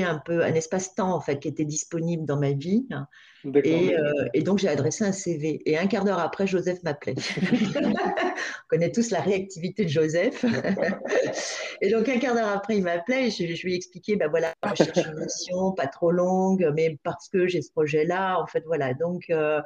un 0.00 0.18
peu 0.18 0.42
un 0.42 0.54
espace-temps 0.54 1.12
en 1.12 1.20
fait 1.20 1.38
qui 1.38 1.48
était 1.48 1.64
disponible 1.64 2.24
dans 2.24 2.38
ma 2.38 2.52
vie. 2.52 2.86
Et, 3.64 3.96
euh, 3.96 4.28
et, 4.34 4.42
donc 4.42 4.58
j'ai 4.58 4.68
adressé 4.68 5.04
un 5.04 5.12
CV. 5.12 5.60
Et 5.66 5.76
un 5.76 5.86
quart 5.86 6.04
d'heure 6.04 6.20
après, 6.20 6.46
Joseph 6.46 6.82
m'appelait. 6.84 7.14
On 7.76 8.68
connaît 8.68 8.92
tous 8.92 9.10
la 9.10 9.20
réactivité 9.20 9.84
de 9.84 9.90
Joseph. 9.90 10.44
et 11.80 11.90
donc 11.90 12.08
un 12.08 12.18
quart 12.18 12.34
d'heure 12.34 12.48
après, 12.48 12.76
il 12.76 12.84
m'appelait 12.84 13.26
et 13.26 13.30
je, 13.30 13.62
lui 13.62 13.74
ai 13.74 13.76
expliqué, 13.76 14.16
ben 14.16 14.30
voilà, 14.30 14.54
je 14.78 14.84
cherche 14.84 15.06
une 15.08 15.24
mission 15.24 15.72
pas 15.72 15.88
trop 15.88 16.12
longue, 16.12 16.72
mais 16.74 16.98
parce 17.02 17.28
que 17.28 17.46
j'ai 17.46 17.62
ce 17.62 17.72
projet-là, 17.72 18.40
en 18.40 18.46
fait, 18.46 18.62
voilà. 18.66 18.94
Donc 18.94 19.24
euh, 19.30 19.60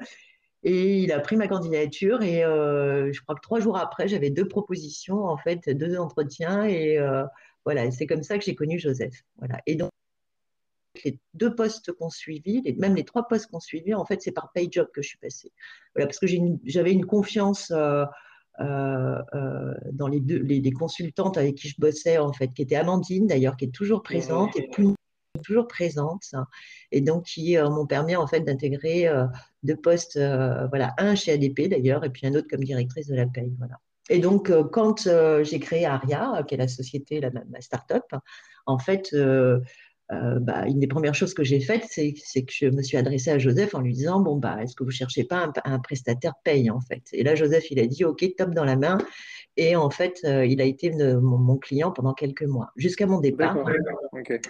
et 0.65 0.99
il 0.99 1.13
a 1.13 1.21
pris 1.21 1.37
ma 1.37 1.47
candidature 1.47 2.23
et 2.23 2.45
euh, 2.45 3.13
je 3.13 3.21
crois 3.21 3.35
que 3.37 3.43
trois 3.43 3.61
jours 3.61 3.77
après, 3.77 4.09
j'avais 4.09 4.31
deux 4.31 4.49
propositions, 4.49 5.25
en 5.25 5.37
fait, 5.37 5.69
deux 5.69 5.99
entretiens 5.99 6.65
et 6.65 6.99
voilà, 7.67 7.91
c'est 7.91 8.07
comme 8.07 8.23
ça 8.23 8.39
que 8.39 8.45
j'ai 8.45 8.55
connu 8.55 8.79
Joseph. 8.79 9.25
Voilà. 9.39 9.61
Et 9.67 9.75
donc 9.75 9.91
les 11.05 11.19
deux 11.35 11.55
postes 11.55 11.93
qu'on 11.93 12.11
suivi, 12.11 12.63
même 12.79 12.95
les 12.95 13.05
trois 13.05 13.29
postes 13.29 13.51
qu'on 13.51 13.61
suivi, 13.61 13.95
en 13.95 14.05
fait, 14.05 14.23
c'est 14.23 14.33
par 14.33 14.53
PayJob 14.53 14.89
que 14.93 15.03
je 15.03 15.09
suis 15.09 15.19
passée. 15.19 15.53
Voilà, 15.95 16.07
parce 16.07 16.19
que 16.19 16.27
j'avais 16.65 16.93
une, 16.93 17.07
confiance 17.07 17.71
euh, 17.71 18.05
euh, 18.61 19.23
euh, 19.35 19.75
dans 19.93 20.09
les, 20.09 20.21
deux, 20.21 20.39
les, 20.39 20.73
consultantes 20.73 21.39
avec 21.39 21.57
qui 21.57 21.69
je 21.69 21.77
bossais, 21.79 22.19
en 22.19 22.33
fait, 22.33 22.49
qui 22.49 22.63
était 22.63 22.77
Amandine 22.77 23.27
d'ailleurs, 23.27 23.57
qui 23.57 23.67
est 23.67 23.75
toujours 23.75 24.03
présente, 24.03 24.57
et 24.57 24.69
plus 24.69 24.89
toujours 25.45 25.69
présente, 25.69 26.23
et 26.93 27.03
donc 27.03 27.25
qui 27.25 27.59
m'ont 27.59 27.87
permis 27.87 28.17
en 28.17 28.27
fait 28.27 28.41
d'intégrer 28.41 29.07
deux 29.63 29.77
postes, 29.77 30.17
voilà, 30.17 30.95
un 30.97 31.15
chez 31.15 31.33
ADP 31.33 31.69
d'ailleurs, 31.69 32.05
et 32.05 32.11
puis 32.11 32.27
un 32.27 32.35
autre 32.35 32.49
comme 32.49 32.65
directrice 32.65 33.07
de 33.07 33.15
la 33.15 33.27
paye, 33.27 33.55
voilà. 33.59 33.79
Et 34.09 34.19
donc, 34.21 34.51
quand 34.71 35.09
j'ai 35.43 35.59
créé 35.59 35.85
Aria, 35.85 36.43
qui 36.49 36.55
est 36.55 36.59
la 36.59 36.69
société, 36.69 37.21
la, 37.21 37.31
ma 37.31 37.61
start-up, 37.61 38.05
en 38.65 38.79
fait, 38.79 39.15
euh, 40.13 40.39
bah, 40.39 40.67
une 40.69 40.79
des 40.79 40.87
premières 40.87 41.17
choses 41.17 41.35
que 41.35 41.43
j'ai 41.43 41.59
faites, 41.59 41.85
c'est, 41.89 42.13
que 42.13 42.53
je 42.53 42.67
me 42.67 42.81
suis 42.83 42.97
adressée 42.97 43.31
à 43.31 43.39
Joseph 43.39 43.75
en 43.75 43.81
lui 43.81 43.93
disant 43.93 44.21
Bon, 44.21 44.37
bah, 44.37 44.59
est-ce 44.63 44.77
que 44.77 44.85
vous 44.85 44.91
ne 44.91 44.95
cherchez 44.95 45.25
pas 45.25 45.53
un, 45.65 45.79
prestataire 45.81 46.35
paye 46.45 46.71
en 46.71 46.81
fait? 46.81 47.03
Et 47.13 47.25
là, 47.25 47.35
Joseph, 47.35 47.71
il 47.73 47.81
a 47.81 47.87
dit 47.87 48.05
Ok, 48.05 48.25
top 48.37 48.51
dans 48.55 48.65
la 48.65 48.77
main. 48.77 48.99
Et 49.57 49.75
en 49.75 49.91
fait, 49.91 50.21
euh, 50.25 50.47
il 50.47 50.61
a 50.61 50.65
été 50.65 50.91
mon, 50.91 51.57
client 51.57 51.91
pendant 51.91 52.13
quelques 52.13 52.45
mois, 52.45 52.71
jusqu'à 52.77 53.07
mon 53.07 53.21
départ. 53.21 53.57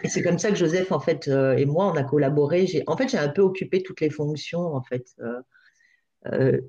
Et 0.03 0.09
c'est 0.09 0.23
comme 0.23 0.39
ça 0.39 0.51
que 0.51 0.57
Joseph, 0.57 0.93
en 0.93 1.01
fait, 1.01 1.29
euh, 1.29 1.57
et 1.57 1.65
moi, 1.65 1.91
on 1.91 1.97
a 1.97 2.03
collaboré. 2.03 2.67
J'ai, 2.67 2.83
en 2.87 2.97
fait, 2.97 3.09
j'ai 3.09 3.19
un 3.19 3.29
peu 3.29 3.43
occupé 3.43 3.83
toutes 3.83 4.01
les 4.01 4.11
fonctions, 4.11 4.75
en 4.75 4.83
fait, 4.83 5.07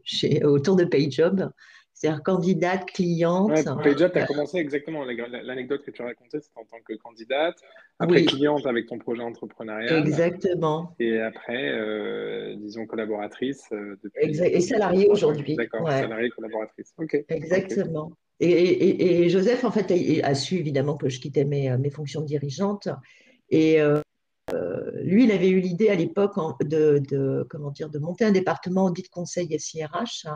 chez, 0.03 0.43
autour 0.45 0.75
de 0.75 0.85
PayJob 0.85 1.49
c'est-à-dire 1.97 2.21
candidate, 2.21 2.85
cliente. 2.85 3.49
Ouais, 3.49 3.63
PayJob, 3.83 4.11
tu 4.11 4.19
as 4.19 4.27
commencé 4.27 4.59
exactement. 4.59 5.03
L'anecdote 5.03 5.83
que 5.83 5.89
tu 5.89 6.03
racontais, 6.03 6.41
c'était 6.41 6.59
en 6.59 6.65
tant 6.65 6.77
que 6.85 6.93
candidate. 6.93 7.57
Après, 7.99 8.25
cliente 8.25 8.65
avec 8.67 8.85
ton 8.85 8.99
projet 8.99 9.23
entrepreneurial. 9.23 10.07
Exactement. 10.07 10.95
Et 10.99 11.19
après, 11.19 11.71
euh, 11.71 12.55
disons, 12.57 12.85
collaboratrice. 12.85 13.63
Euh, 13.71 13.97
et 14.21 14.61
salariée 14.61 15.07
aujourd'hui. 15.09 15.55
D'accord, 15.55 15.89
salariée, 15.89 16.29
collaboratrice. 16.29 16.93
OK. 16.97 17.25
Exactement. 17.27 18.11
Et, 18.39 19.29
Joseph, 19.29 19.63
en 19.63 19.71
fait, 19.71 19.91
a, 20.23 20.35
su 20.35 20.57
évidemment 20.57 20.95
que 20.95 21.09
je 21.09 21.19
quittais 21.19 21.43
mes, 21.43 21.75
mes 21.77 21.89
fonctions 21.89 22.21
dirigeantes. 22.21 22.87
Et 23.49 23.81
euh, 23.81 24.01
lui, 25.01 25.23
il 25.25 25.31
avait 25.31 25.49
eu 25.49 25.59
l'idée 25.59 25.89
à 25.89 25.95
l'époque 25.95 26.35
de, 26.63 27.01
de, 27.09 27.45
comment 27.49 27.71
dire, 27.71 27.89
de 27.89 27.99
monter 27.99 28.25
un 28.25 28.31
département 28.31 28.85
audit 28.85 29.09
conseil 29.09 29.59
SIRH 29.59 30.27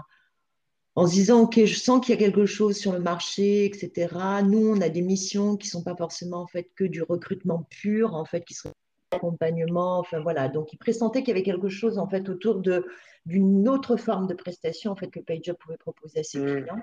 en 0.95 1.07
se 1.07 1.13
disant, 1.13 1.41
OK, 1.41 1.63
je 1.63 1.79
sens 1.79 2.05
qu'il 2.05 2.13
y 2.13 2.17
a 2.17 2.19
quelque 2.19 2.45
chose 2.45 2.77
sur 2.77 2.91
le 2.91 2.99
marché, 2.99 3.65
etc. 3.65 4.13
Nous, 4.45 4.67
on 4.67 4.81
a 4.81 4.89
des 4.89 5.01
missions 5.01 5.55
qui 5.55 5.67
ne 5.67 5.71
sont 5.71 5.83
pas 5.83 5.95
forcément 5.95 6.41
en 6.41 6.47
fait 6.47 6.69
que 6.75 6.83
du 6.83 7.01
recrutement 7.01 7.65
pur, 7.69 8.13
en 8.13 8.25
fait, 8.25 8.43
qui 8.43 8.53
sont 8.53 8.71
accompagnement, 9.11 9.99
enfin 9.99 10.19
voilà. 10.19 10.47
Donc, 10.47 10.73
il 10.73 10.77
pressentait 10.77 11.19
qu'il 11.19 11.29
y 11.29 11.31
avait 11.31 11.43
quelque 11.43 11.69
chose 11.69 11.97
en 11.97 12.07
fait 12.07 12.29
autour 12.29 12.59
de 12.59 12.85
d'une 13.27 13.69
autre 13.69 13.97
forme 13.97 14.25
de 14.25 14.33
prestation 14.33 14.91
en 14.91 14.95
fait 14.95 15.09
que 15.09 15.19
PageUp 15.19 15.55
pouvait 15.59 15.77
proposer 15.77 16.21
à 16.21 16.23
ses 16.23 16.39
mmh. 16.39 16.61
clients. 16.61 16.79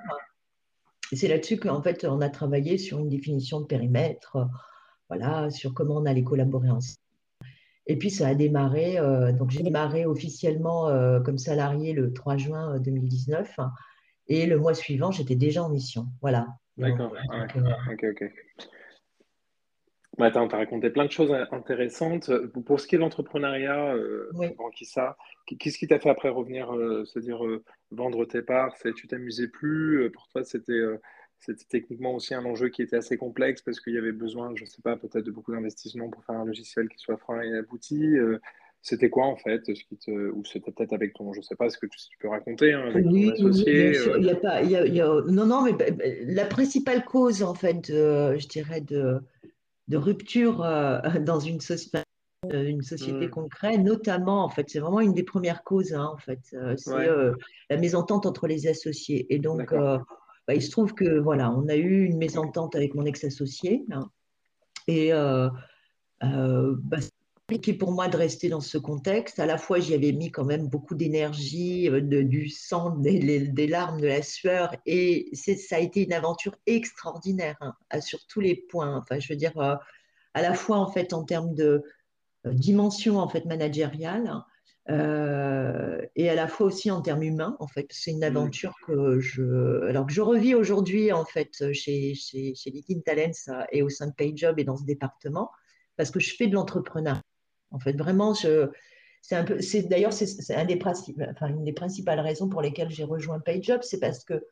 Et 1.11 1.17
c'est 1.17 1.27
là-dessus 1.27 1.59
qu'en 1.59 1.83
fait 1.83 2.05
on 2.05 2.21
a 2.21 2.29
travaillé 2.29 2.79
sur 2.79 3.00
une 3.00 3.09
définition 3.09 3.61
de 3.61 3.67
périmètre, 3.67 4.47
voilà, 5.09 5.50
sur 5.50 5.75
comment 5.75 5.97
on 5.97 6.07
allait 6.07 6.23
collaborer 6.23 6.71
ensemble. 6.71 7.00
Et 7.87 7.97
puis 7.97 8.11
ça 8.11 8.29
a 8.29 8.35
démarré, 8.35 8.99
donc 9.37 9.50
j'ai 9.50 9.62
démarré 9.62 10.05
officiellement 10.05 10.87
comme 11.25 11.38
salarié 11.38 11.95
le 11.95 12.12
3 12.12 12.37
juin 12.37 12.79
2019. 12.79 13.59
Et 14.29 14.47
le 14.47 14.59
mois 14.59 14.75
suivant, 14.75 15.11
j'étais 15.11 15.37
déjà 15.37 15.63
en 15.63 15.71
mission. 15.71 16.07
Voilà. 16.21 16.47
D'accord. 16.77 17.15
ok, 17.91 18.05
ok. 18.05 18.33
Bah, 20.19 20.33
tu 20.33 20.39
as 20.39 20.47
raconté 20.47 20.91
plein 20.91 21.05
de 21.05 21.13
choses 21.13 21.33
intéressantes. 21.53 22.31
Pour 22.67 22.81
ce 22.81 22.89
qui 22.89 22.97
est 22.97 22.99
de 22.99 23.03
l'entrepreneuriat, 23.03 23.95
euh, 23.95 24.31
ça 24.83 25.17
qu'est-ce 25.57 25.79
qui 25.79 25.87
t'a 25.87 25.99
fait 25.99 26.11
après 26.11 26.29
revenir, 26.29 26.75
euh, 26.75 27.05
se 27.05 27.19
dire 27.19 27.45
euh, 27.47 27.63
vendre 27.91 28.25
tes 28.25 28.43
parts? 28.43 28.75
Tu 28.97 29.07
t'amusais 29.07 29.49
plus? 29.49 30.03
Euh, 30.03 30.11
Pour 30.11 30.29
toi, 30.29 30.45
c'était 30.45 30.83
c'était 31.39 31.65
techniquement 31.69 32.15
aussi 32.15 32.35
un 32.35 32.45
enjeu 32.45 32.69
qui 32.69 32.83
était 32.83 32.97
assez 32.97 33.17
complexe 33.17 33.63
parce 33.63 33.79
qu'il 33.79 33.95
y 33.95 33.99
avait 33.99 34.11
besoin, 34.11 34.53
je 34.57 34.65
ne 34.65 34.69
sais 34.69 34.83
pas, 34.83 34.97
peut-être 34.97 35.25
de 35.25 35.31
beaucoup 35.31 35.53
d'investissements 35.53 36.11
pour 36.11 36.25
faire 36.25 36.35
un 36.35 36.45
logiciel 36.45 36.89
qui 36.89 36.99
soit 36.99 37.17
franc 37.17 37.41
et 37.41 37.57
abouti. 37.57 38.17
C'était 38.81 39.11
quoi 39.11 39.27
en 39.27 39.37
fait 39.37 39.65
ce 39.67 39.85
qui 39.85 39.97
te... 39.97 40.11
Ou 40.11 40.45
c'était 40.45 40.71
peut-être 40.71 40.93
avec 40.93 41.15
ton, 41.15 41.33
je 41.33 41.41
ne 41.41 41.43
sais 41.43 41.57
pas, 41.57 41.69
ce 41.69 41.79
que 41.79 41.87
tu, 41.87 41.99
peux 42.21 42.29
raconter 42.29 42.73
hein, 42.73 42.87
avec 42.87 43.05
oui, 43.07 43.33
ton 43.37 43.49
associé 43.49 43.97
Il 44.19 44.25
y 44.25 44.31
a 44.31 44.37
pas, 44.37 44.63
il 44.63 44.71
y 44.71 45.01
a, 45.01 45.07
Non, 45.27 45.47
non, 45.47 45.63
mais 45.63 45.73
bah, 45.73 45.91
bah, 45.91 46.05
la 46.25 46.45
principale 46.45 47.05
cause 47.05 47.43
en 47.43 47.55
fait, 47.55 47.89
je 47.89 48.47
dirais, 48.47 48.81
de, 48.81 49.21
de 49.89 49.97
rupture 49.97 50.63
euh, 50.63 51.01
dans 51.21 51.41
une, 51.41 51.61
société 51.61 51.99
euh, 52.53 52.69
une 52.69 52.83
société 52.83 53.27
mm. 53.27 53.31
qu'on 53.31 53.49
crée, 53.49 53.79
notamment, 53.79 54.45
en 54.45 54.49
fait, 54.49 54.69
c'est 54.69 54.79
vraiment 54.79 55.01
une 55.01 55.15
des 55.15 55.25
premières 55.25 55.65
causes, 55.65 55.93
hein, 55.93 56.09
en 56.13 56.19
fait, 56.19 56.41
euh, 56.55 56.77
c'est 56.77 57.09
la 57.71 57.77
mésentente 57.77 58.27
entre 58.27 58.47
les 58.47 58.69
associés. 58.69 59.27
Et 59.35 59.39
donc, 59.39 59.75
bah, 59.75 60.55
il 60.55 60.63
se 60.63 60.71
trouve 60.71 60.95
que, 60.95 61.19
voilà, 61.19 61.51
on 61.51 61.69
a 61.69 61.77
eu 61.77 62.05
une 62.05 62.17
mésentente 62.17 62.75
avec 62.75 62.95
mon 62.95 63.05
ex-associé, 63.05 63.85
hein, 63.91 64.09
et 64.87 65.11
bah, 66.21 66.99
compliqué 67.49 67.73
pour 67.73 67.93
moi 67.93 68.09
de 68.09 68.17
rester 68.19 68.50
dans 68.50 68.61
ce 68.61 68.76
contexte. 68.76 69.38
À 69.38 69.47
la 69.47 69.57
fois, 69.57 69.81
j'y 69.81 69.95
avais 69.95 70.12
mis 70.12 70.31
quand 70.31 70.45
même 70.45 70.69
beaucoup 70.69 70.95
d'énergie, 70.95 71.88
euh, 71.88 72.02
du 72.02 72.50
sang, 72.50 72.90
des, 72.90 73.67
larmes, 73.67 74.02
de 74.02 74.07
la 74.07 74.21
sueur, 74.21 74.76
et 74.85 75.31
ça 75.33 75.76
a 75.76 75.78
été 75.78 76.05
une 76.05 76.12
aventure 76.12 76.55
extraordinaire 76.67 77.57
hein, 77.62 78.00
sur 78.02 78.26
tous 78.26 78.40
les 78.40 78.55
points. 78.55 78.99
Enfin, 78.99 79.19
je 79.19 79.33
veux 79.33 79.37
dire, 79.37 79.57
euh, 79.57 79.76
à 80.35 80.43
la 80.43 80.52
fois 80.52 80.76
en 80.76 80.93
fait 80.93 81.14
en 81.14 81.25
termes 81.25 81.55
de 81.55 81.85
euh, 82.47 82.52
dimension 82.52 83.19
en 83.19 83.28
fait 83.31 83.47
managériale. 83.47 84.31
et 84.88 86.28
à 86.28 86.35
la 86.35 86.49
fois 86.49 86.67
aussi 86.67 86.90
en 86.90 87.00
termes 87.00 87.23
humains, 87.23 87.57
en 87.61 87.67
fait, 87.67 87.87
c'est 87.90 88.11
une 88.11 88.25
aventure 88.25 88.75
que 88.87 89.21
je, 89.21 89.87
alors 89.88 90.07
que 90.07 90.12
je 90.12 90.21
revis 90.21 90.55
aujourd'hui 90.55 91.12
en 91.12 91.25
fait 91.25 91.73
chez 91.73 92.14
chez, 92.14 92.55
chez 92.55 92.73
Talents 93.07 93.64
et 93.73 93.83
au 93.83 93.88
sein 93.88 94.09
de 94.09 94.12
PayJob 94.12 94.59
et 94.59 94.64
dans 94.64 94.76
ce 94.76 94.85
département, 94.85 95.50
parce 95.97 96.11
que 96.11 96.21
je 96.21 96.35
fais 96.37 96.47
de 96.47 96.55
l'entrepreneuriat 96.55 97.23
en 97.71 97.79
fait, 97.79 97.93
vraiment, 97.93 98.35
c'est 98.35 99.37
un 99.37 99.45
peu, 99.45 99.61
c'est 99.61 99.83
d'ailleurs 99.83 100.13
c'est 100.13 100.55
un 100.55 100.65
des 100.65 100.79
enfin, 100.83 101.49
une 101.49 101.65
des 101.65 101.73
principales 101.73 102.21
raisons 102.21 102.49
pour 102.49 102.63
lesquelles 102.63 102.91
j'ai 102.91 103.05
rejoint 103.05 103.41
PayJob, 103.41 103.83
c'est 103.83 104.01
parce 104.01 104.25
que 104.25 104.45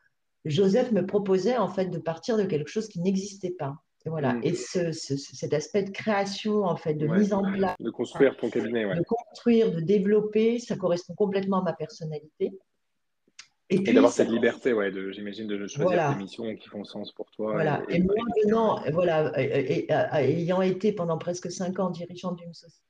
Joseph 0.45 0.93
me 0.93 1.05
proposait 1.05 1.57
en 1.57 1.69
fait 1.69 1.87
de 1.87 1.99
partir 1.99 2.37
de 2.37 2.45
quelque 2.45 2.69
chose 2.69 2.89
qui 2.89 3.01
n'existait 3.01 3.51
pas. 3.51 3.77
Et 4.05 4.09
voilà. 4.09 4.35
Mmh. 4.35 4.41
Et 4.45 4.55
ce, 4.55 4.93
cet 4.93 5.53
aspect 5.53 5.83
de 5.83 5.91
création, 5.91 6.63
en 6.65 6.77
fait, 6.77 6.95
de 6.95 7.09
mise 7.09 7.33
en 7.33 7.43
place, 7.43 7.75
de 7.81 7.91
construire 7.91 8.37
ton 8.37 8.49
cabinet, 8.51 8.85
de 8.85 9.03
construire, 9.03 9.73
de 9.73 9.81
développer, 9.81 10.61
ça 10.61 10.77
correspond 10.77 11.15
complètement 11.15 11.61
à 11.61 11.65
ma 11.65 11.73
personnalité. 11.73 12.53
Et, 13.69 13.81
d'avoir 13.81 14.13
cette 14.13 14.29
liberté, 14.29 14.73
ouais, 14.73 14.93
j'imagine, 15.13 15.49
de 15.49 15.67
choisir 15.67 16.11
des 16.11 16.23
missions 16.23 16.55
qui 16.55 16.69
font 16.69 16.85
sens 16.85 17.11
pour 17.11 17.29
toi. 17.33 17.55
Voilà. 17.55 17.83
Et, 17.89 18.01
moi, 18.01 18.15
venant, 18.45 18.81
voilà, 18.93 19.33
ayant 19.37 20.63
été 20.63 20.93
pendant 20.93 21.19
presque 21.19 21.51
cinq 21.51 21.81
ans 21.81 21.91
dirigeant 21.91 22.31
d'une 22.31 22.55
société 22.55 22.87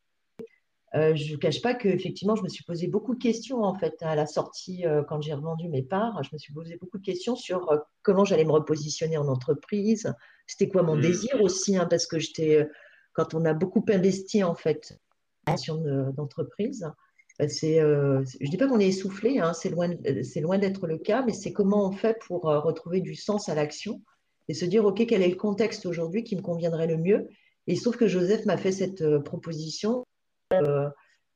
je 1.14 1.32
ne 1.32 1.36
cache 1.36 1.60
pas 1.62 1.74
qu'effectivement, 1.74 2.36
je 2.36 2.42
me 2.42 2.48
suis 2.48 2.64
posé 2.64 2.86
beaucoup 2.86 3.14
de 3.14 3.22
questions 3.22 3.62
en 3.62 3.74
fait 3.74 3.94
à 4.00 4.14
la 4.14 4.26
sortie 4.26 4.86
euh, 4.86 5.02
quand 5.02 5.20
j'ai 5.20 5.34
revendu 5.34 5.68
mes 5.68 5.82
parts. 5.82 6.22
Je 6.22 6.30
me 6.32 6.38
suis 6.38 6.52
posé 6.52 6.76
beaucoup 6.76 6.98
de 6.98 7.04
questions 7.04 7.36
sur 7.36 7.70
euh, 7.70 7.78
comment 8.02 8.24
j'allais 8.24 8.44
me 8.44 8.52
repositionner 8.52 9.18
en 9.18 9.28
entreprise. 9.28 10.12
C'était 10.46 10.68
quoi 10.68 10.82
mon 10.82 10.96
mmh. 10.96 11.00
désir 11.00 11.42
aussi, 11.42 11.76
hein, 11.76 11.86
parce 11.90 12.06
que 12.06 12.18
j'étais, 12.18 12.68
quand 13.12 13.34
on 13.34 13.44
a 13.44 13.52
beaucoup 13.52 13.84
investi 13.88 14.44
en 14.44 14.54
fait 14.54 14.96
en 15.46 15.56
d'entreprise, 16.12 16.90
je 17.38 18.50
dis 18.50 18.56
pas 18.56 18.66
qu'on 18.66 18.80
est 18.80 18.88
essoufflé, 18.88 19.38
hein, 19.38 19.52
c'est 19.52 19.68
loin, 19.68 19.90
c'est 20.22 20.40
loin 20.40 20.58
d'être 20.58 20.86
le 20.86 20.98
cas, 20.98 21.22
mais 21.26 21.32
c'est 21.32 21.52
comment 21.52 21.88
on 21.88 21.92
fait 21.92 22.18
pour 22.26 22.42
retrouver 22.42 23.00
du 23.00 23.14
sens 23.14 23.48
à 23.48 23.54
l'action 23.54 24.02
et 24.48 24.54
se 24.54 24.64
dire 24.64 24.84
ok 24.84 25.04
quel 25.06 25.22
est 25.22 25.28
le 25.28 25.36
contexte 25.36 25.86
aujourd'hui 25.86 26.24
qui 26.24 26.36
me 26.36 26.42
conviendrait 26.42 26.86
le 26.86 26.96
mieux? 26.96 27.28
Et 27.66 27.72
il 27.72 27.76
se 27.76 27.82
trouve 27.82 27.96
que 27.96 28.06
Joseph 28.06 28.46
m'a 28.46 28.56
fait 28.56 28.72
cette 28.72 29.04
proposition 29.24 30.00
euh, 30.00 30.04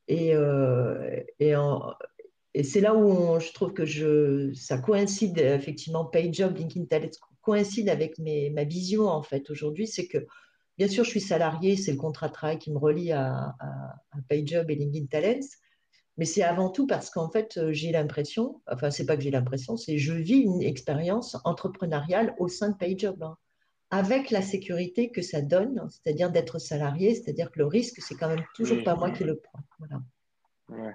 et, 0.08 0.34
euh, 0.34 1.22
et, 1.38 2.62
c'est 2.62 2.80
là 2.80 2.94
où 2.94 3.38
je 3.40 3.52
trouve 3.52 3.72
que 3.72 4.52
ça 4.54 4.78
coïncide 4.78 5.38
effectivement, 5.38 6.04
PayJob, 6.04 6.56
LinkedIn 6.56 6.86
Talent 6.86 7.10
coïncide 7.42 7.88
avec 7.88 8.18
ma 8.18 8.64
vision 8.64 9.08
en 9.08 9.22
fait 9.22 9.48
aujourd'hui, 9.50 9.86
c'est 9.86 10.06
que 10.06 10.26
bien 10.78 10.88
sûr 10.88 11.04
je 11.04 11.10
suis 11.10 11.20
salarié, 11.20 11.76
c'est 11.76 11.92
le 11.92 11.98
contrat 11.98 12.28
de 12.28 12.34
travail 12.34 12.58
qui 12.58 12.70
me 12.70 12.78
relie 12.78 13.12
à, 13.12 13.54
à, 13.58 14.18
PayJob 14.28 14.70
et 14.70 14.74
LinkedIn 14.74 15.06
Talents, 15.06 15.46
mais 16.16 16.26
c'est 16.26 16.42
avant 16.42 16.68
tout 16.68 16.86
parce 16.86 17.08
qu'en 17.10 17.30
fait 17.30 17.58
j'ai 17.70 17.92
l'impression, 17.92 18.60
enfin 18.70 18.90
c'est 18.90 19.06
pas 19.06 19.16
que 19.16 19.22
j'ai 19.22 19.30
l'impression, 19.30 19.76
c'est 19.76 19.96
je 19.96 20.12
vis 20.12 20.40
une 20.40 20.62
expérience 20.62 21.36
entrepreneuriale 21.44 22.34
au 22.38 22.48
sein 22.48 22.70
de 22.70 22.76
PayJob. 22.76 23.22
Hein 23.22 23.36
avec 23.90 24.30
la 24.30 24.40
sécurité 24.40 25.10
que 25.10 25.20
ça 25.20 25.42
donne, 25.42 25.88
c'est-à-dire 25.90 26.30
d'être 26.30 26.58
salarié, 26.58 27.14
c'est-à-dire 27.14 27.50
que 27.50 27.58
le 27.58 27.66
risque, 27.66 28.00
c'est 28.00 28.14
quand 28.14 28.28
même 28.28 28.44
toujours 28.54 28.82
pas 28.84 28.94
moi 28.94 29.10
qui 29.10 29.24
le 29.24 29.36
prends. 29.36 29.60
Voilà. 29.78 30.02
Ouais. 30.68 30.94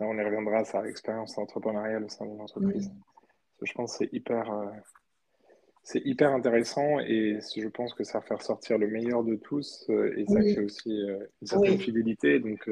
On 0.00 0.16
y 0.16 0.22
reviendra 0.22 0.58
à 0.58 0.64
ça, 0.64 0.82
l'expérience 0.82 1.36
entrepreneuriale 1.38 2.04
au 2.04 2.08
sein 2.08 2.26
d'une 2.26 2.40
entreprise. 2.40 2.92
Je 3.62 3.72
pense 3.72 3.92
que 3.92 4.04
c'est 4.04 4.12
hyper, 4.12 4.52
euh, 4.52 4.66
c'est 5.82 6.02
hyper 6.04 6.30
intéressant 6.32 7.00
et 7.00 7.38
je 7.56 7.68
pense 7.68 7.94
que 7.94 8.04
ça 8.04 8.20
va 8.20 8.26
faire 8.26 8.42
sortir 8.42 8.76
le 8.78 8.88
meilleur 8.88 9.24
de 9.24 9.36
tous 9.36 9.86
euh, 9.88 10.12
et 10.18 10.26
ça 10.26 10.40
fait 10.42 10.60
aussi 10.60 11.02
euh, 11.02 11.26
une 11.40 11.48
certaine 11.48 11.78
fidélité. 11.78 12.38
Donc, 12.38 12.70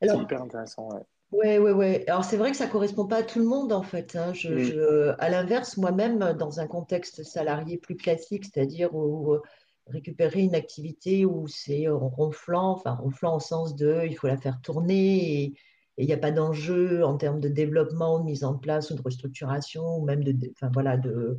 c'est 0.00 0.16
hyper 0.16 0.42
intéressant. 0.42 0.88
Oui, 1.30 1.58
oui, 1.58 1.70
oui. 1.72 2.04
Alors 2.06 2.24
c'est 2.24 2.36
vrai 2.36 2.50
que 2.50 2.56
ça 2.56 2.66
ne 2.66 2.72
correspond 2.72 3.06
pas 3.06 3.18
à 3.18 3.22
tout 3.22 3.38
le 3.38 3.44
monde 3.44 3.72
en 3.72 3.82
fait. 3.82 4.16
Hein. 4.16 4.32
Mm. 4.32 5.14
à 5.18 5.28
l'inverse, 5.28 5.76
moi-même, 5.76 6.18
dans 6.38 6.60
un 6.60 6.66
contexte 6.66 7.22
salarié 7.22 7.76
plus 7.76 7.96
classique, 7.96 8.46
c'est-à-dire 8.46 8.94
où 8.94 9.34
euh, 9.34 9.42
récupérer 9.86 10.40
une 10.40 10.54
activité 10.54 11.26
où 11.26 11.46
c'est 11.46 11.86
ronflant, 11.88 12.70
enfin 12.70 12.92
ronflant 12.92 13.36
au 13.36 13.40
sens 13.40 13.76
de 13.76 14.02
il 14.06 14.16
faut 14.16 14.26
la 14.26 14.38
faire 14.38 14.60
tourner 14.62 15.42
et 15.42 15.54
il 15.98 16.06
n'y 16.06 16.12
a 16.12 16.18
pas 16.18 16.30
d'enjeu 16.30 17.04
en 17.04 17.16
termes 17.16 17.40
de 17.40 17.48
développement, 17.48 18.20
de 18.20 18.24
mise 18.24 18.44
en 18.44 18.54
place 18.56 18.90
ou 18.90 18.94
de 18.94 19.02
restructuration 19.02 19.98
ou 19.98 20.04
même 20.04 20.22
de, 20.22 20.34
enfin, 20.52 20.70
voilà, 20.72 20.96
de, 20.96 21.36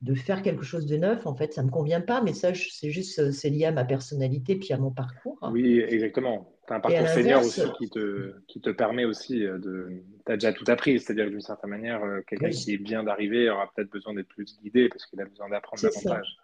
de 0.00 0.14
faire 0.14 0.42
quelque 0.42 0.64
chose 0.64 0.86
de 0.86 0.96
neuf, 0.96 1.26
en 1.26 1.34
fait, 1.34 1.52
ça 1.52 1.62
ne 1.62 1.66
me 1.66 1.72
convient 1.72 2.00
pas, 2.00 2.22
mais 2.22 2.32
ça, 2.32 2.52
c'est 2.54 2.90
juste, 2.90 3.32
c'est 3.32 3.50
lié 3.50 3.66
à 3.66 3.72
ma 3.72 3.84
personnalité 3.84 4.56
puis 4.56 4.72
à 4.72 4.78
mon 4.78 4.90
parcours. 4.90 5.38
Oui, 5.52 5.80
exactement. 5.80 6.57
Tu 6.68 6.74
as 6.74 6.76
un 6.76 6.80
parcours 6.80 7.08
senior 7.08 7.42
aussi 7.42 7.62
qui 7.78 7.88
te, 7.88 8.34
qui 8.46 8.60
te 8.60 8.68
permet 8.68 9.06
aussi 9.06 9.46
euh, 9.46 9.58
de. 9.58 9.88
Tu 10.26 10.32
as 10.32 10.36
déjà 10.36 10.52
tout 10.52 10.66
appris, 10.68 11.00
c'est-à-dire 11.00 11.30
d'une 11.30 11.40
certaine 11.40 11.70
manière, 11.70 12.04
euh, 12.04 12.20
quelqu'un 12.26 12.50
qui 12.50 12.74
est 12.74 12.78
bien 12.78 13.02
d'arriver 13.02 13.48
aura 13.48 13.72
peut-être 13.74 13.90
besoin 13.90 14.12
d'être 14.12 14.28
plus 14.28 14.58
guidé 14.62 14.90
parce 14.90 15.06
qu'il 15.06 15.18
a 15.22 15.24
besoin 15.24 15.48
d'apprendre 15.48 15.82
davantage. 15.82 16.36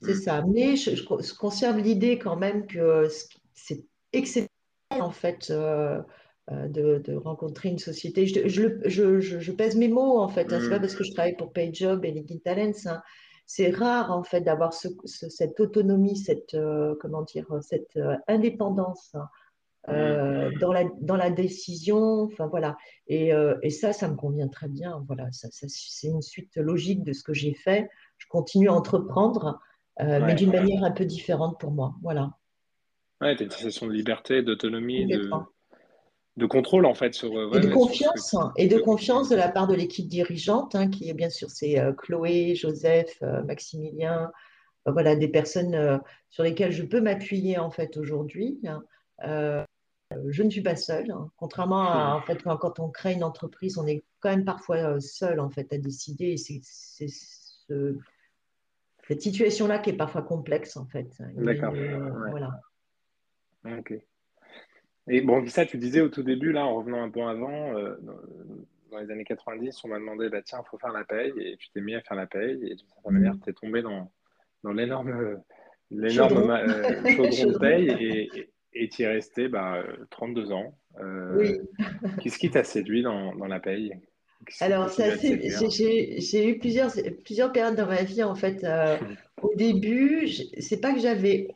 C'est 0.00 0.14
ça. 0.14 0.42
Mm. 0.42 0.52
Mais 0.52 0.76
je, 0.76 1.04
conserve 1.36 1.78
l'idée 1.78 2.16
quand 2.16 2.36
même 2.36 2.66
que 2.68 3.08
c'est 3.54 3.84
exceptionnel, 4.12 4.48
en 4.90 5.10
fait. 5.10 5.50
Euh, 5.50 6.00
de, 6.48 7.14
rencontrer 7.14 7.68
une 7.68 7.78
société. 7.78 8.26
Je, 8.26 8.78
je, 8.84 9.20
je, 9.20 9.52
pèse 9.52 9.76
mes 9.76 9.88
mots, 9.88 10.18
en 10.18 10.28
fait. 10.28 10.52
Hein. 10.52 10.60
C'est 10.60 10.70
pas 10.70 10.78
mm. 10.78 10.80
parce 10.80 10.94
que 10.94 11.02
je 11.02 11.12
travaille 11.12 11.36
pour 11.36 11.52
PayJob 11.52 12.04
et 12.04 12.12
LinkedIn 12.12 12.40
Talents. 12.44 12.72
Hein. 12.86 13.02
C'est 13.46 13.70
rare, 13.70 14.12
en 14.12 14.22
fait, 14.22 14.42
d'avoir 14.42 14.72
cette 14.72 15.60
autonomie, 15.60 16.16
cette, 16.16 16.56
comment 17.00 17.22
dire, 17.22 17.46
cette 17.62 17.98
indépendance 18.28 19.14
hein. 19.14 19.28
Euh, 19.88 20.50
mmh. 20.50 20.58
dans, 20.60 20.72
la, 20.72 20.84
dans 21.00 21.16
la 21.16 21.30
décision. 21.30 22.22
Enfin, 22.22 22.46
voilà. 22.46 22.76
Et, 23.08 23.34
euh, 23.34 23.56
et, 23.62 23.70
ça, 23.70 23.92
ça 23.92 24.08
me 24.08 24.14
convient 24.14 24.48
très 24.48 24.68
bien. 24.68 25.02
Voilà, 25.08 25.30
ça, 25.32 25.48
c'est 25.50 26.06
une 26.06 26.22
suite 26.22 26.56
logique 26.56 27.02
de 27.02 27.12
ce 27.12 27.24
que 27.24 27.34
j'ai 27.34 27.54
fait. 27.54 27.88
Je 28.18 28.26
continue 28.28 28.68
à 28.68 28.74
entreprendre, 28.74 29.60
euh, 30.00 30.20
mais 30.24 30.34
d'une 30.34 30.52
manière 30.52 30.84
un 30.84 30.92
peu 30.92 31.04
différente 31.04 31.58
pour 31.58 31.72
moi. 31.72 31.94
Voilà. 32.00 32.30
Ouais, 33.20 33.34
tu 33.34 33.42
as 33.42 33.46
une 33.46 33.50
sensation 33.50 33.86
de 33.86 33.92
liberté, 33.92 34.42
d'autonomie, 34.42 35.06
de, 35.06 35.28
de, 36.36 36.46
contrôle 36.46 36.86
en 36.86 36.94
fait. 36.94 37.14
Sur, 37.14 37.32
et 37.56 37.60
de 37.60 37.72
confiance, 37.72 38.36
et 38.56 38.68
de 38.68 38.78
confiance 38.78 39.28
de 39.30 39.36
la 39.36 39.48
part 39.48 39.66
de 39.66 39.74
l'équipe 39.74 40.06
dirigeante, 40.06 40.76
hein, 40.76 40.90
qui 40.90 41.08
est 41.08 41.14
bien 41.14 41.30
sûr 41.30 41.50
c'est 41.50 41.76
Chloé, 41.98 42.54
Joseph, 42.54 43.20
Maximilien, 43.46 44.30
voilà, 44.86 45.14
des 45.14 45.28
personnes 45.28 46.00
sur 46.30 46.42
lesquelles 46.42 46.72
je 46.72 46.82
peux 46.82 47.00
m'appuyer 47.00 47.58
en 47.58 47.70
fait 47.70 47.96
aujourd'hui. 47.96 48.60
Hein 48.66 49.64
je 50.28 50.42
ne 50.42 50.50
suis 50.50 50.62
pas 50.62 50.76
seule. 50.76 51.10
Hein. 51.10 51.30
Contrairement 51.36 51.88
à 51.88 52.14
en 52.14 52.22
fait, 52.22 52.42
quand, 52.42 52.78
on 52.78 52.90
crée 52.90 53.12
une 53.12 53.24
entreprise, 53.24 53.78
on 53.78 53.86
est 53.86 54.04
quand 54.20 54.30
même 54.30 54.44
parfois 54.44 54.76
euh, 54.76 55.00
seul 55.00 55.40
en 55.40 55.50
fait, 55.50 55.72
à 55.72 55.78
décider. 55.78 56.32
Et 56.32 56.36
c'est 56.36 56.60
cette 59.06 59.22
situation-là 59.22 59.78
qui 59.78 59.90
est 59.90 59.96
parfois 59.96 60.22
complexe 60.22 60.76
en 60.76 60.86
fait. 60.86 61.10
D'accord. 61.36 61.74
Euh, 61.74 62.10
voilà. 62.30 62.60
Ok. 63.64 63.94
Et 65.08 65.20
bon, 65.20 65.46
ça, 65.48 65.66
tu 65.66 65.78
disais 65.78 66.00
au 66.00 66.08
tout 66.08 66.22
début, 66.22 66.52
là, 66.52 66.64
en 66.64 66.76
revenant 66.76 67.02
un 67.02 67.10
peu 67.10 67.22
avant, 67.22 67.76
euh, 67.76 67.96
dans 68.90 68.98
les 68.98 69.10
années 69.10 69.24
90, 69.24 69.84
on 69.84 69.88
m'a 69.88 69.98
demandé, 69.98 70.28
bah, 70.28 70.42
tiens, 70.42 70.60
il 70.64 70.68
faut 70.68 70.78
faire 70.78 70.92
la 70.92 71.04
paye, 71.04 71.32
et 71.38 71.56
tu 71.56 71.70
t'es 71.70 71.80
mis 71.80 71.94
à 71.96 72.00
faire 72.02 72.16
la 72.16 72.26
paye, 72.26 72.64
et 72.64 72.74
de 72.74 72.80
certaine 72.80 73.12
manière, 73.12 73.34
tu 73.42 73.50
es 73.50 73.52
tombé 73.52 73.82
dans, 73.82 74.12
dans 74.62 74.72
l'énorme 74.72 75.42
l'énorme 75.90 76.30
chaudron. 77.16 77.52
de 77.52 77.58
paye, 77.58 77.90
et 77.90 78.51
tu 78.72 79.02
y 79.02 79.04
es 79.04 79.08
resté 79.08 79.48
bah, 79.48 79.82
32 80.10 80.52
ans. 80.52 80.74
Euh, 81.00 81.58
Qu'est-ce 82.20 82.38
qui 82.38 82.50
t'a 82.50 82.64
séduit 82.64 83.02
dans, 83.02 83.34
dans, 83.34 83.46
la 83.46 83.60
paye? 83.60 83.94
Alors, 84.60 84.90
j'ai 84.90 86.48
eu 86.48 86.58
plusieurs, 86.58 86.92
plusieurs 87.24 87.52
périodes 87.52 87.76
dans 87.76 87.86
ma 87.86 88.02
vie, 88.02 88.22
en 88.22 88.34
fait. 88.34 88.64
Euh, 88.64 88.96
au 89.40 89.54
début, 89.54 90.28
c'est 90.58 90.80
pas 90.80 90.92
que 90.92 91.00
j'avais 91.00 91.48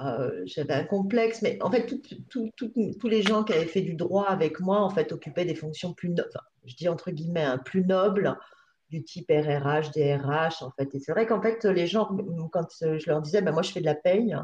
euh, 0.00 0.42
j'avais 0.44 0.74
un 0.74 0.84
complexe, 0.84 1.42
mais 1.42 1.58
en 1.60 1.70
fait, 1.70 1.92
tous 2.28 3.08
les 3.08 3.22
gens 3.22 3.42
qui 3.42 3.52
avaient 3.52 3.66
fait 3.66 3.80
du 3.80 3.94
droit 3.94 4.26
avec 4.26 4.60
moi, 4.60 4.80
en 4.80 4.90
fait, 4.90 5.12
occupaient 5.12 5.44
des 5.44 5.56
fonctions 5.56 5.92
plus, 5.92 6.12
enfin, 6.12 6.44
je 6.66 6.76
dis 6.76 6.88
entre 6.88 7.10
guillemets, 7.10 7.42
hein, 7.42 7.58
plus 7.58 7.84
nobles, 7.84 8.36
du 8.90 9.02
type 9.02 9.30
RRH, 9.30 9.90
DRH, 9.90 10.62
en 10.62 10.70
fait. 10.70 10.94
Et 10.94 11.00
c'est 11.00 11.12
vrai 11.12 11.26
qu'en 11.26 11.42
fait, 11.42 11.64
les 11.64 11.86
gens, 11.86 12.08
quand 12.52 12.68
je 12.80 13.08
leur 13.08 13.20
disais, 13.22 13.42
ben, 13.42 13.52
moi, 13.52 13.62
je 13.62 13.72
fais 13.72 13.80
de 13.80 13.86
la 13.86 13.96
paye, 13.96 14.36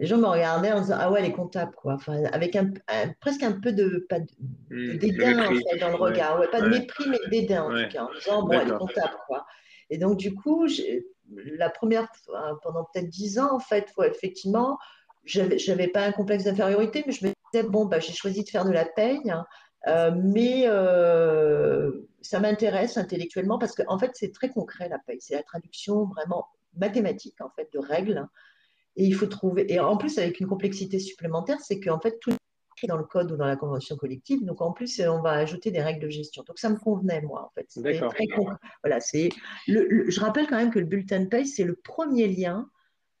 les 0.00 0.06
gens 0.06 0.16
me 0.16 0.26
regardaient 0.26 0.72
en 0.72 0.80
disant, 0.80 0.96
ah 0.98 1.10
ouais, 1.10 1.20
elle 1.20 1.26
est 1.26 1.32
comptable, 1.32 1.72
quoi. 1.76 1.92
Enfin, 1.92 2.24
avec 2.32 2.56
un, 2.56 2.72
presque 3.20 3.42
un 3.42 3.52
peu 3.52 3.70
de, 3.70 4.06
pas 4.08 4.18
de, 4.18 4.26
mmh, 4.70 4.96
dédain, 4.96 5.46
en 5.46 5.54
fait, 5.54 5.78
dans 5.78 5.90
le 5.90 5.96
regard. 5.96 6.40
pas 6.50 6.62
de 6.62 6.68
mépris, 6.68 7.04
mais 7.06 7.18
de 7.18 7.30
dédain, 7.30 7.64
en 7.64 7.68
tout 7.68 7.88
cas, 7.90 8.04
en 8.04 8.14
disant, 8.14 8.42
bon, 8.46 8.52
elle 8.52 8.68
est 8.68 8.78
comptable, 8.78 9.16
quoi. 9.26 9.44
Et 9.90 9.98
donc, 9.98 10.16
du 10.16 10.34
coup, 10.34 10.66
la 11.58 11.68
première, 11.68 12.08
pendant 12.62 12.84
peut-être 12.84 13.10
dix 13.10 13.38
ans, 13.38 13.54
en 13.54 13.58
fait, 13.58 13.92
effectivement, 14.02 14.78
je 15.26 15.42
n'avais 15.70 15.88
pas 15.88 16.06
un 16.06 16.12
complexe 16.12 16.44
d'infériorité, 16.44 17.04
mais 17.06 17.12
je 17.12 17.26
me 17.26 17.32
disais, 17.52 17.68
bon, 17.68 17.84
bah, 17.84 18.00
j'ai 18.00 18.14
choisi 18.14 18.42
de 18.42 18.48
faire 18.48 18.64
de 18.64 18.72
la 18.72 18.86
paye, 18.86 19.34
euh, 19.86 20.12
mais 20.16 20.62
euh, 20.64 21.92
ça 22.22 22.40
m'intéresse 22.40 22.96
intellectuellement 22.96 23.58
parce 23.58 23.74
qu'en 23.74 23.94
en 23.94 23.98
fait, 23.98 24.12
c'est 24.14 24.32
très 24.32 24.48
concret, 24.48 24.88
la 24.88 24.98
paye. 24.98 25.18
C'est 25.20 25.34
la 25.34 25.42
traduction 25.42 26.06
vraiment 26.06 26.46
mathématique, 26.78 27.38
en 27.42 27.50
fait, 27.50 27.68
de 27.74 27.78
règles. 27.78 28.26
Et 28.96 29.04
il 29.04 29.14
faut 29.14 29.26
trouver, 29.26 29.72
et 29.72 29.78
en 29.80 29.96
plus, 29.96 30.18
avec 30.18 30.40
une 30.40 30.46
complexité 30.46 30.98
supplémentaire, 30.98 31.58
c'est 31.60 31.80
qu'en 31.80 32.00
fait, 32.00 32.18
tout 32.20 32.32
est 32.82 32.86
dans 32.86 32.96
le 32.96 33.04
code 33.04 33.30
ou 33.32 33.36
dans 33.36 33.46
la 33.46 33.56
convention 33.56 33.96
collective. 33.96 34.44
Donc, 34.44 34.60
en 34.60 34.72
plus, 34.72 35.00
on 35.00 35.20
va 35.20 35.32
ajouter 35.32 35.70
des 35.70 35.82
règles 35.82 36.00
de 36.00 36.08
gestion. 36.08 36.42
Donc, 36.46 36.58
ça 36.58 36.70
me 36.70 36.76
convenait, 36.76 37.20
moi, 37.22 37.44
en 37.44 37.50
fait. 37.50 37.66
Très 38.08 38.26
Voilà, 38.82 39.00
c'est 39.00 39.30
le, 39.66 40.10
je 40.10 40.20
rappelle 40.20 40.46
quand 40.46 40.56
même 40.56 40.70
que 40.70 40.78
le 40.78 40.86
bulletin 40.86 41.20
de 41.20 41.26
paye, 41.26 41.46
c'est 41.46 41.64
le 41.64 41.76
premier 41.76 42.28
lien 42.28 42.70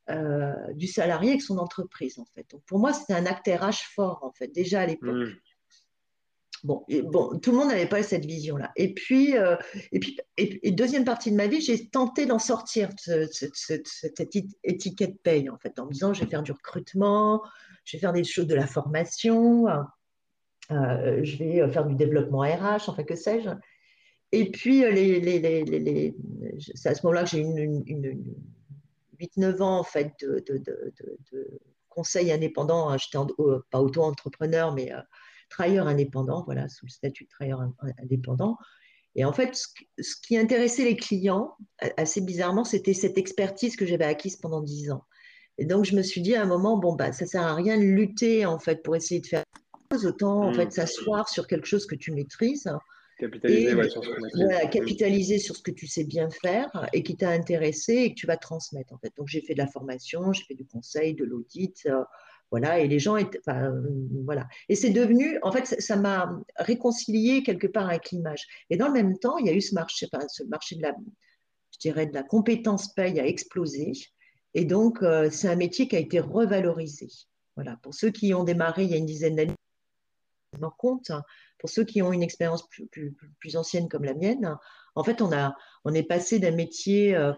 euh, 0.08 0.54
du 0.74 0.86
salarié 0.86 1.30
avec 1.30 1.42
son 1.42 1.58
entreprise, 1.58 2.18
en 2.18 2.26
fait. 2.34 2.50
Donc, 2.50 2.62
pour 2.64 2.78
moi, 2.78 2.92
c'était 2.92 3.14
un 3.14 3.26
acte 3.26 3.46
RH 3.48 3.84
fort, 3.94 4.20
en 4.22 4.32
fait, 4.32 4.48
déjà 4.48 4.80
à 4.80 4.86
l'époque. 4.86 5.14
Mmh. 5.14 5.36
Bon, 6.62 6.84
bon, 7.04 7.38
tout 7.38 7.52
le 7.52 7.56
monde 7.56 7.68
n'avait 7.68 7.88
pas 7.88 8.02
cette 8.02 8.26
vision-là. 8.26 8.70
Et 8.76 8.92
puis, 8.92 9.36
euh, 9.36 9.56
et 9.92 9.98
puis, 9.98 10.18
deuxième 10.72 11.04
partie 11.04 11.30
de 11.30 11.36
ma 11.36 11.46
vie, 11.46 11.60
j'ai 11.60 11.88
tenté 11.88 12.26
d'en 12.26 12.38
sortir 12.38 12.90
de, 13.06 13.28
cette 13.30 14.36
étiquette 14.64 15.22
paye, 15.22 15.48
en 15.48 15.56
fait, 15.58 15.78
en 15.78 15.86
me 15.86 15.92
disant, 15.92 16.12
je 16.12 16.22
vais 16.22 16.30
faire 16.30 16.42
du 16.42 16.52
recrutement, 16.52 17.42
je 17.84 17.96
vais 17.96 18.00
faire 18.00 18.12
des 18.12 18.24
choses 18.24 18.46
de 18.46 18.54
la 18.54 18.66
formation, 18.66 19.68
euh, 20.70 21.20
je 21.22 21.36
vais 21.38 21.70
faire 21.70 21.86
du 21.86 21.94
développement 21.94 22.40
RH, 22.40 22.88
enfin, 22.88 23.04
que 23.04 23.16
sais-je. 23.16 23.50
Et 24.32 24.50
puis, 24.50 24.84
euh, 24.84 24.90
les, 24.90 25.18
les, 25.20 25.64
les, 25.64 26.14
c'est 26.74 26.90
à 26.90 26.94
ce 26.94 27.06
moment-là 27.06 27.24
que 27.24 27.30
j'ai 27.30 27.38
eu 27.38 27.42
une, 27.42 27.82
une, 27.86 28.34
8-9 29.18 29.62
ans, 29.62 29.78
en 29.78 29.84
fait, 29.84 30.12
de, 30.20 30.44
conseil 31.88 32.30
indépendant. 32.32 32.96
J'étais 32.98 33.18
pas 33.70 33.80
auto-entrepreneur, 33.80 34.72
mais 34.72 34.92
travailleur 35.50 35.86
indépendant, 35.86 36.42
voilà, 36.44 36.68
sous 36.68 36.86
le 36.86 36.90
statut 36.90 37.24
de 37.24 37.28
travailleur 37.28 37.60
indépendant. 38.02 38.56
Et 39.16 39.24
en 39.24 39.32
fait, 39.32 39.54
ce, 39.98 40.14
qui 40.22 40.38
intéressait 40.38 40.84
les 40.84 40.96
clients, 40.96 41.56
assez 41.96 42.20
bizarrement, 42.20 42.64
c'était 42.64 42.94
cette 42.94 43.18
expertise 43.18 43.76
que 43.76 43.84
j'avais 43.84 44.04
acquise 44.04 44.36
pendant 44.36 44.62
dix 44.62 44.90
ans. 44.90 45.04
Et 45.58 45.66
donc, 45.66 45.84
je 45.84 45.94
me 45.94 46.02
suis 46.02 46.22
dit 46.22 46.34
à 46.34 46.42
un 46.42 46.46
moment, 46.46 46.78
bon, 46.78 46.94
bah, 46.94 47.12
ça 47.12 47.26
sert 47.26 47.42
à 47.42 47.54
rien 47.54 47.76
de 47.76 47.82
lutter, 47.82 48.46
en 48.46 48.58
fait, 48.58 48.82
pour 48.82 48.96
essayer 48.96 49.20
de 49.20 49.26
faire 49.26 49.44
chose, 49.92 50.06
autant, 50.06 50.44
en 50.44 50.50
mmh. 50.52 50.54
fait, 50.54 50.72
s'asseoir 50.72 51.28
sur 51.28 51.46
quelque 51.46 51.66
chose 51.66 51.86
que 51.86 51.96
tu 51.96 52.12
maîtrises. 52.12 52.70
Capitaliser, 53.18 53.90
sur 53.90 54.02
ce 54.02 54.08
que 54.08 54.70
capitaliser 54.70 55.38
sur 55.38 55.54
ce 55.54 55.62
que 55.62 55.70
tu 55.70 55.86
sais 55.86 56.04
bien 56.04 56.30
faire 56.30 56.88
et 56.94 57.02
qui 57.02 57.16
t'a 57.16 57.28
intéressé 57.28 57.92
et 57.92 58.14
que 58.14 58.18
tu 58.18 58.26
vas 58.26 58.38
transmettre, 58.38 58.94
en 58.94 58.98
fait. 58.98 59.12
Donc, 59.18 59.28
j'ai 59.28 59.42
fait 59.42 59.52
de 59.52 59.58
la 59.58 59.66
formation, 59.66 60.32
j'ai 60.32 60.44
fait 60.44 60.54
du 60.54 60.64
conseil, 60.64 61.14
de 61.14 61.24
l'audit, 61.24 61.84
euh, 61.86 62.02
voilà, 62.50 62.80
et 62.80 62.88
les 62.88 62.98
gens 62.98 63.16
étaient, 63.16 63.40
euh, 63.48 63.80
voilà. 64.24 64.48
Et 64.68 64.74
c'est 64.74 64.90
devenu, 64.90 65.38
en 65.42 65.52
fait, 65.52 65.80
ça 65.80 65.96
m'a 65.96 66.40
réconcilié 66.56 67.42
quelque 67.42 67.68
part 67.68 67.88
avec 67.88 68.10
l'image. 68.10 68.46
Et 68.70 68.76
dans 68.76 68.88
le 68.88 68.92
même 68.92 69.18
temps, 69.18 69.38
il 69.38 69.46
y 69.46 69.50
a 69.50 69.52
eu 69.52 69.60
ce 69.60 69.74
marché, 69.74 70.08
ce 70.28 70.42
marché 70.44 70.74
de 70.76 70.82
la, 70.82 70.94
je 71.72 71.78
dirais, 71.78 72.06
de 72.06 72.14
la 72.14 72.24
compétence 72.24 72.92
paye 72.92 73.20
a 73.20 73.26
explosé. 73.26 73.92
Et 74.54 74.64
donc, 74.64 75.02
euh, 75.02 75.30
c'est 75.30 75.48
un 75.48 75.54
métier 75.54 75.86
qui 75.86 75.94
a 75.94 76.00
été 76.00 76.18
revalorisé. 76.18 77.08
Voilà, 77.54 77.76
pour 77.82 77.94
ceux 77.94 78.10
qui 78.10 78.34
ont 78.34 78.44
démarré 78.44 78.84
il 78.84 78.90
y 78.90 78.94
a 78.94 78.96
une 78.96 79.06
dizaine 79.06 79.36
d'années, 79.36 79.54
je 80.54 80.66
compte. 80.76 81.10
Hein. 81.10 81.22
Pour 81.58 81.68
ceux 81.68 81.84
qui 81.84 82.02
ont 82.02 82.12
une 82.12 82.22
expérience 82.22 82.68
plus, 82.68 83.14
plus, 83.38 83.56
ancienne 83.56 83.88
comme 83.88 84.04
la 84.04 84.14
mienne, 84.14 84.56
en 84.96 85.04
fait, 85.04 85.22
on, 85.22 85.32
a, 85.32 85.54
on 85.84 85.94
est 85.94 86.02
passé 86.02 86.40
d'un 86.40 86.50
métier 86.50 87.14
euh, 87.14 87.32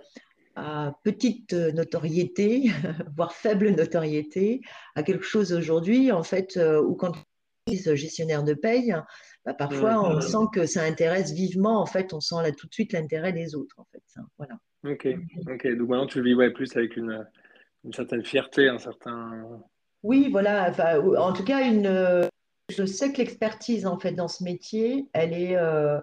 à 0.54 0.92
petite 1.04 1.52
notoriété, 1.52 2.70
voire 3.16 3.32
faible 3.32 3.70
notoriété, 3.70 4.60
à 4.94 5.02
quelque 5.02 5.24
chose 5.24 5.52
aujourd'hui, 5.52 6.12
en 6.12 6.22
fait, 6.22 6.56
euh, 6.56 6.82
où 6.82 6.94
quand 6.94 7.12
on 7.16 7.72
est 7.72 7.96
gestionnaire 7.96 8.42
de 8.42 8.54
paye, 8.54 8.94
bah, 9.44 9.54
parfois 9.54 10.02
on 10.02 10.20
sent 10.20 10.46
que 10.52 10.66
ça 10.66 10.82
intéresse 10.82 11.32
vivement, 11.32 11.80
en 11.80 11.86
fait, 11.86 12.12
on 12.12 12.20
sent 12.20 12.42
là 12.42 12.52
tout 12.52 12.66
de 12.66 12.74
suite 12.74 12.92
l'intérêt 12.92 13.32
des 13.32 13.54
autres, 13.54 13.76
en 13.78 13.86
fait. 13.92 14.02
Voilà. 14.38 14.58
Ok, 14.84 15.06
ok. 15.48 15.76
Donc 15.76 15.88
maintenant 15.88 16.06
tu 16.06 16.20
le 16.20 16.34
vis 16.34 16.52
plus 16.52 16.76
avec 16.76 16.96
une, 16.96 17.24
une, 17.84 17.92
certaine 17.92 18.24
fierté, 18.24 18.68
un 18.68 18.78
certain. 18.78 19.44
Oui, 20.02 20.28
voilà. 20.30 20.70
Enfin, 20.70 20.98
en 20.98 21.32
tout 21.32 21.44
cas, 21.44 21.64
une. 21.64 22.28
Je 22.68 22.84
sais 22.84 23.12
que 23.12 23.18
l'expertise 23.18 23.86
en 23.86 23.98
fait 23.98 24.12
dans 24.12 24.28
ce 24.28 24.42
métier, 24.42 25.06
elle 25.12 25.32
est, 25.34 25.56
euh, 25.56 26.00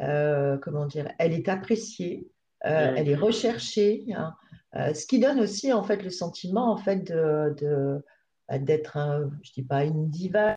euh, 0.00 0.58
comment 0.58 0.86
dire, 0.86 1.10
elle 1.18 1.32
est 1.32 1.48
appréciée. 1.48 2.28
Euh, 2.66 2.94
elle 2.96 3.08
est 3.08 3.14
recherchée, 3.14 4.06
hein. 4.16 4.34
euh, 4.74 4.94
ce 4.94 5.06
qui 5.06 5.18
donne 5.18 5.40
aussi 5.40 5.72
en 5.72 5.82
fait 5.82 6.02
le 6.02 6.10
sentiment 6.10 6.72
en 6.72 6.78
fait 6.78 7.04
de, 7.04 8.02
bah, 8.48 8.58
d'être, 8.58 8.96
je 9.42 9.52
dis 9.52 9.62
pas 9.62 9.84
une 9.84 10.08
diva 10.08 10.56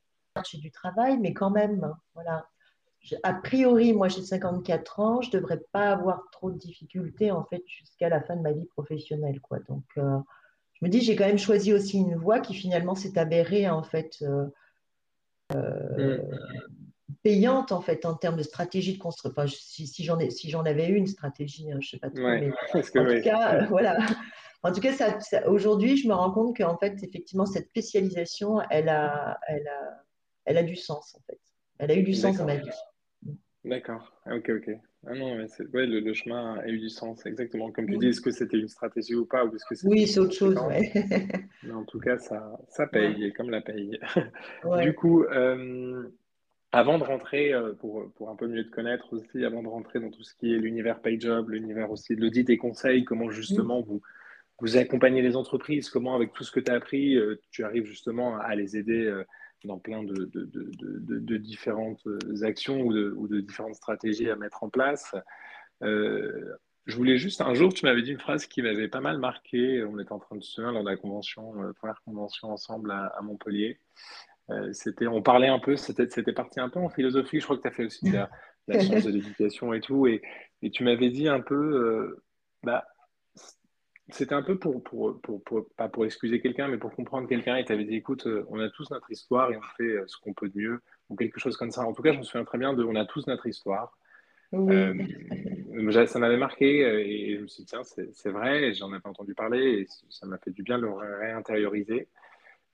du 0.53 0.71
travail, 0.71 1.17
mais 1.17 1.33
quand 1.33 1.49
même, 1.49 1.83
hein, 1.83 1.97
voilà. 2.13 2.47
A 3.23 3.33
priori, 3.33 3.93
moi 3.93 4.07
j'ai 4.07 4.21
54 4.21 4.99
ans, 4.99 5.21
je 5.21 5.31
devrais 5.31 5.59
pas 5.71 5.91
avoir 5.91 6.23
trop 6.31 6.51
de 6.51 6.57
difficultés 6.57 7.31
en 7.31 7.43
fait 7.45 7.63
jusqu'à 7.65 8.09
la 8.09 8.21
fin 8.21 8.35
de 8.35 8.41
ma 8.41 8.51
vie 8.51 8.65
professionnelle, 8.65 9.39
quoi. 9.41 9.59
Donc, 9.67 9.85
euh, 9.97 10.17
je 10.73 10.85
me 10.85 10.89
dis 10.89 11.01
j'ai 11.01 11.15
quand 11.15 11.25
même 11.25 11.37
choisi 11.37 11.73
aussi 11.73 11.97
une 11.97 12.15
voie 12.15 12.39
qui 12.39 12.53
finalement 12.53 12.95
s'est 12.95 13.17
avérée 13.17 13.69
en 13.69 13.83
fait 13.83 14.23
mm 15.51 16.87
payante 17.23 17.71
en 17.71 17.82
fait 17.82 18.06
en 18.06 18.13
termes 18.13 18.38
de 18.38 18.43
stratégie 18.43 18.93
de 18.93 18.99
construction. 18.99 19.43
Enfin, 19.43 19.47
si, 19.47 19.88
si 19.88 20.03
j'en 20.03 20.19
si 20.30 20.56
avais 20.56 20.88
eu 20.88 20.95
une 20.95 21.08
stratégie, 21.08 21.71
hein, 21.71 21.77
je 21.82 21.89
sais 21.89 21.99
pas 21.99 22.10
trop, 22.10 22.21
mais 22.21 22.49
en 22.73 22.82
tout 22.82 23.21
cas, 23.23 23.65
voilà. 23.65 23.97
En 24.63 24.71
tout 24.71 24.82
cas, 24.82 24.91
ça, 24.93 25.47
aujourd'hui, 25.47 25.97
je 25.97 26.08
me 26.08 26.13
rends 26.13 26.32
compte 26.32 26.58
qu'en 26.58 26.77
fait, 26.77 27.01
effectivement, 27.03 27.45
cette 27.45 27.69
spécialisation, 27.69 28.60
elle 28.69 28.89
a, 28.89 29.39
elle 29.47 29.67
a, 29.67 30.03
elle 30.45 30.58
a 30.58 30.63
du 30.63 30.75
sens 30.75 31.15
en 31.15 31.21
fait. 31.21 31.39
Elle 31.80 31.91
a 31.91 31.95
eu 31.95 32.03
du 32.03 32.13
sens 32.13 32.38
dans 32.38 32.45
ma 32.45 32.56
vie. 32.56 32.69
D'accord. 33.63 34.12
Ah, 34.25 34.36
ok, 34.36 34.49
ok. 34.49 34.69
Ah 35.06 35.13
non, 35.13 35.36
mais 35.36 35.45
ouais, 35.73 35.86
le, 35.86 36.13
chemin 36.13 36.58
a 36.58 36.67
eu 36.67 36.80
du 36.80 36.89
sens, 36.89 37.25
exactement. 37.25 37.71
Comme 37.71 37.88
tu 37.88 37.97
dis, 37.97 38.08
est-ce 38.08 38.21
que 38.21 38.32
c'était 38.32 38.58
une 38.58 38.67
stratégie 38.67 39.15
ou 39.15 39.25
pas 39.25 39.45
ou 39.45 39.51
que 39.51 39.88
Oui, 39.88 40.08
c'est 40.08 40.19
autre 40.19 40.34
chose. 40.34 40.58
Ouais. 40.58 40.91
mais 41.63 41.73
en 41.73 41.84
tout 41.86 41.99
cas, 41.99 42.17
ça, 42.17 42.60
ça 42.69 42.88
paye, 42.88 43.32
comme 43.34 43.49
la 43.49 43.62
paye. 43.62 43.99
du 44.82 44.93
coup, 44.95 45.23
euh, 45.23 46.10
avant 46.71 46.97
de 46.97 47.03
rentrer, 47.03 47.53
euh, 47.53 47.73
pour, 47.73 48.12
pour, 48.13 48.30
un 48.30 48.36
peu 48.36 48.47
mieux 48.47 48.65
te 48.65 48.71
connaître 48.71 49.13
aussi, 49.13 49.45
avant 49.45 49.63
de 49.63 49.67
rentrer 49.67 49.99
dans 49.99 50.10
tout 50.10 50.23
ce 50.23 50.36
qui 50.36 50.53
est 50.53 50.58
l'univers 50.58 51.01
PayJob, 51.01 51.49
l'univers 51.49 51.91
aussi 51.91 52.15
de 52.15 52.21
l'audit 52.21 52.49
et 52.49 52.58
conseils, 52.58 53.06
comment 53.06 53.30
justement 53.30 53.82
vous, 53.82 54.01
vous 54.60 54.77
accompagnez 54.77 55.21
les 55.21 55.36
entreprises, 55.36 55.89
comment 55.89 56.15
avec 56.15 56.34
tout 56.34 56.43
ce 56.43 56.51
que 56.51 56.60
tu 56.60 56.71
as 56.71 56.75
appris, 56.75 57.15
euh, 57.15 57.39
tu 57.51 57.63
arrives 57.63 57.86
justement 57.86 58.38
à 58.38 58.53
les 58.56 58.77
aider 58.77 59.06
euh, 59.06 59.23
dans 59.63 59.80
plein 59.80 60.03
de, 60.03 60.13
de, 60.13 60.45
de, 60.45 61.19
de, 61.19 61.38
différentes 61.38 62.03
actions 62.43 62.82
ou, 62.82 62.93
ou 62.93 63.27
de, 63.27 63.39
différentes 63.39 63.75
stratégies 63.75 64.30
à 64.30 64.36
mettre 64.36 64.63
en 64.63 64.69
place. 64.69 65.15
je 65.82 66.95
voulais 66.95 67.17
juste, 67.17 67.41
un 67.41 67.53
jour, 67.56 67.73
tu 67.73 67.86
m'avais 67.86 68.03
dit 68.03 68.12
une 68.12 68.19
phrase 68.19 68.45
qui 68.45 68.62
m'avait 68.62 68.88
pas 68.88 69.01
mal 69.01 69.17
marqué. 69.17 69.84
On 69.84 69.97
était 69.99 70.12
en 70.12 70.19
train 70.19 70.36
de 70.36 70.43
se 70.43 70.51
souvenir 70.51 70.73
lors 70.73 70.84
de 70.84 70.89
la 70.89 70.95
convention, 70.95 71.53
première 71.80 72.01
convention 72.06 72.51
ensemble 72.51 72.91
à, 72.91 73.08
à 73.08 73.21
Montpellier. 73.21 73.80
Euh, 74.49 74.71
c'était, 74.71 75.07
on 75.07 75.21
parlait 75.21 75.47
un 75.47 75.60
peu, 75.60 75.75
c'était, 75.75 76.10
c'était 76.10 76.33
parti 76.33 76.60
un 76.60 76.69
peu 76.69 76.79
en 76.79 76.89
philosophie. 76.89 77.39
Je 77.39 77.45
crois 77.45 77.57
que 77.57 77.62
tu 77.63 77.67
as 77.67 77.71
fait 77.71 77.86
aussi 77.86 78.10
de 78.10 78.13
la, 78.13 78.29
la 78.67 78.79
science 78.79 79.03
de 79.03 79.12
l'éducation 79.12 79.73
et 79.73 79.81
tout. 79.81 80.07
Et, 80.07 80.21
et 80.62 80.71
tu 80.71 80.83
m'avais 80.83 81.10
dit 81.10 81.27
un 81.27 81.41
peu, 81.41 81.55
euh, 81.55 82.23
bah, 82.63 82.88
c'était 84.10 84.36
un 84.36 84.43
peu 84.43 84.57
pour, 84.57 84.83
pour, 84.83 85.19
pour, 85.21 85.43
pour, 85.43 85.67
pas 85.75 85.89
pour 85.89 86.05
excuser 86.05 86.39
quelqu'un, 86.39 86.69
mais 86.69 86.77
pour 86.77 86.95
comprendre 86.95 87.27
quelqu'un. 87.27 87.57
Et 87.57 87.65
tu 87.65 87.73
avais 87.73 87.83
dit, 87.83 87.95
écoute, 87.95 88.25
euh, 88.27 88.45
on 88.49 88.60
a 88.60 88.69
tous 88.69 88.89
notre 88.91 89.12
histoire 89.12 89.51
et 89.51 89.57
on 89.57 89.62
fait 89.75 89.97
ce 90.07 90.17
qu'on 90.17 90.33
peut 90.33 90.49
de 90.49 90.57
mieux, 90.57 90.81
ou 91.10 91.15
quelque 91.15 91.39
chose 91.39 91.57
comme 91.57 91.71
ça. 91.71 91.81
En 91.81 91.93
tout 91.93 92.01
cas, 92.01 92.13
je 92.13 92.19
me 92.19 92.23
souviens 92.23 92.45
très 92.45 92.57
bien 92.57 92.73
de, 92.73 92.83
on 92.83 92.95
a 92.95 93.05
tous 93.05 93.27
notre 93.27 93.47
histoire. 93.47 93.97
Oui. 94.53 94.73
Euh, 94.73 96.05
ça 96.05 96.19
m'avait 96.19 96.38
marqué 96.38 96.79
et 96.79 97.36
je 97.36 97.41
me 97.41 97.47
suis 97.47 97.63
dit, 97.63 97.69
tiens, 97.69 97.83
c'est 97.83 98.29
vrai, 98.29 98.73
j'en 98.73 98.91
avais 98.93 99.05
entendu 99.05 99.36
parler 99.36 99.81
et 99.81 99.88
ça 100.10 100.25
m'a 100.25 100.38
fait 100.38 100.51
du 100.51 100.63
bien 100.63 100.77
de 100.77 100.83
le 100.83 100.93
réintérioriser. 100.93 102.07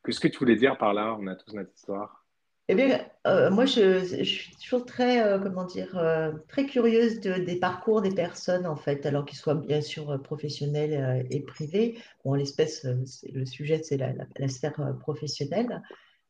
Qu'est-ce 0.04 0.20
que 0.20 0.28
tu 0.28 0.40
voulais 0.40 0.56
dire 0.56 0.78
par 0.78 0.94
là 0.94 1.16
On 1.20 1.28
a 1.28 1.36
tous 1.36 1.54
notre 1.54 1.74
histoire. 1.74 2.26
Eh 2.70 2.76
bien, 2.76 3.06
euh, 3.28 3.52
moi, 3.52 3.66
je, 3.66 4.24
suis 4.24 4.56
toujours 4.56 4.86
très, 4.86 5.22
comment 5.42 5.66
dire, 5.66 6.02
très 6.48 6.66
curieuse 6.66 7.20
de, 7.20 7.34
des 7.34 7.60
parcours 7.60 8.02
des 8.02 8.14
personnes, 8.16 8.66
en 8.66 8.78
fait, 8.78 9.06
alors 9.06 9.26
qu'ils 9.26 9.38
soient 9.38 9.56
bien 9.56 9.82
sûr 9.82 10.22
professionnels 10.24 11.28
et 11.30 11.42
privés. 11.42 11.98
Bon, 12.24 12.36
l'espèce, 12.36 12.86
le 12.86 13.46
sujet, 13.46 13.84
c'est 13.84 13.98
la, 13.98 14.48
sphère 14.48 14.96
professionnelle. 15.02 15.82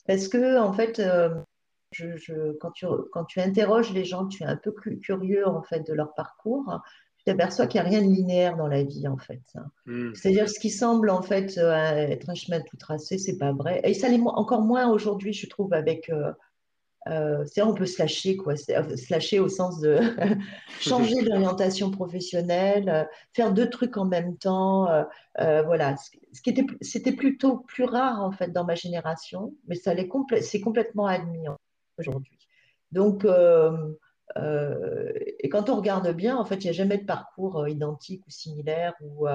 Parce 0.08 0.28
que, 0.28 0.60
en 0.60 0.74
fait, 0.74 1.00
quand, 2.60 2.72
tu, 2.72 2.88
quand 3.12 3.26
tu 3.26 3.40
interroges 3.40 3.94
les 3.94 4.06
gens, 4.06 4.28
tu 4.28 4.44
es 4.44 4.46
un 4.46 4.56
peu 4.56 4.72
curieux 4.72 5.48
en 5.48 5.62
fait 5.62 5.86
de 5.88 5.94
leur 5.94 6.14
parcours. 6.14 6.82
Tu 7.26 7.32
t'aperçois 7.32 7.68
qu'il 7.68 7.82
n'y 7.82 7.88
a 7.88 7.90
rien 7.90 8.02
de 8.02 8.14
linéaire 8.14 8.58
dans 8.58 8.68
la 8.68 8.84
vie 8.84 9.08
en 9.08 9.18
fait. 9.18 9.42
Mm. 9.86 10.14
C'est-à-dire 10.14 10.50
ce 10.50 10.60
qui 10.60 10.70
semble 10.70 11.10
en 11.10 11.22
fait 11.22 11.58
euh, 11.58 11.74
être 11.74 12.30
un 12.30 12.36
chemin 12.36 12.60
tout 12.62 12.78
tracé, 12.78 13.18
c'est 13.18 13.38
pas 13.38 13.54
vrai. 13.54 13.82
Et 13.84 13.94
ça 13.94 14.10
l'est 14.10 14.20
encore 14.26 14.62
moins 14.62 14.90
aujourd'hui, 14.90 15.34
je 15.34 15.48
trouve, 15.48 15.74
avec 15.74 16.10
euh, 16.10 16.32
euh, 17.08 17.44
c'est 17.46 17.62
on 17.62 17.74
peut 17.74 17.86
se 17.86 18.02
lâcher, 18.02 18.36
quoi. 18.36 18.56
Se 18.58 19.12
lâcher 19.12 19.40
au 19.40 19.48
sens 19.48 19.80
de 19.80 20.00
changer 20.80 21.22
d'orientation 21.24 21.92
professionnelle, 21.92 23.08
faire 23.34 23.54
deux 23.54 23.70
trucs 23.70 23.98
en 23.98 24.06
même 24.06 24.38
temps. 24.38 24.88
voilà. 25.38 25.96
Ce 25.98 26.42
qui 26.42 26.50
était, 26.50 26.66
c'était 26.82 27.14
plutôt 27.14 27.60
plus 27.60 27.86
rare, 27.86 28.22
en 28.22 28.32
fait, 28.32 28.52
dans 28.52 28.66
ma 28.66 28.76
génération, 28.76 29.54
mais 29.68 29.76
ça 29.76 29.94
c'est 30.42 30.60
complètement 30.62 31.06
admis 31.06 31.48
aujourd'hui. 31.98 32.38
Donc, 32.94 33.26
euh, 33.26 33.72
et 34.36 35.50
quand 35.50 35.70
on 35.70 35.76
regarde 35.76 36.10
bien, 36.16 36.38
en 36.38 36.46
fait, 36.46 36.56
il 36.56 36.64
n'y 36.64 36.70
a 36.70 36.74
jamais 36.74 36.98
de 36.98 37.06
parcours 37.06 37.62
euh, 37.62 37.70
identique 37.70 38.26
ou 38.26 38.30
similaire 38.30 38.94
ou, 39.02 39.28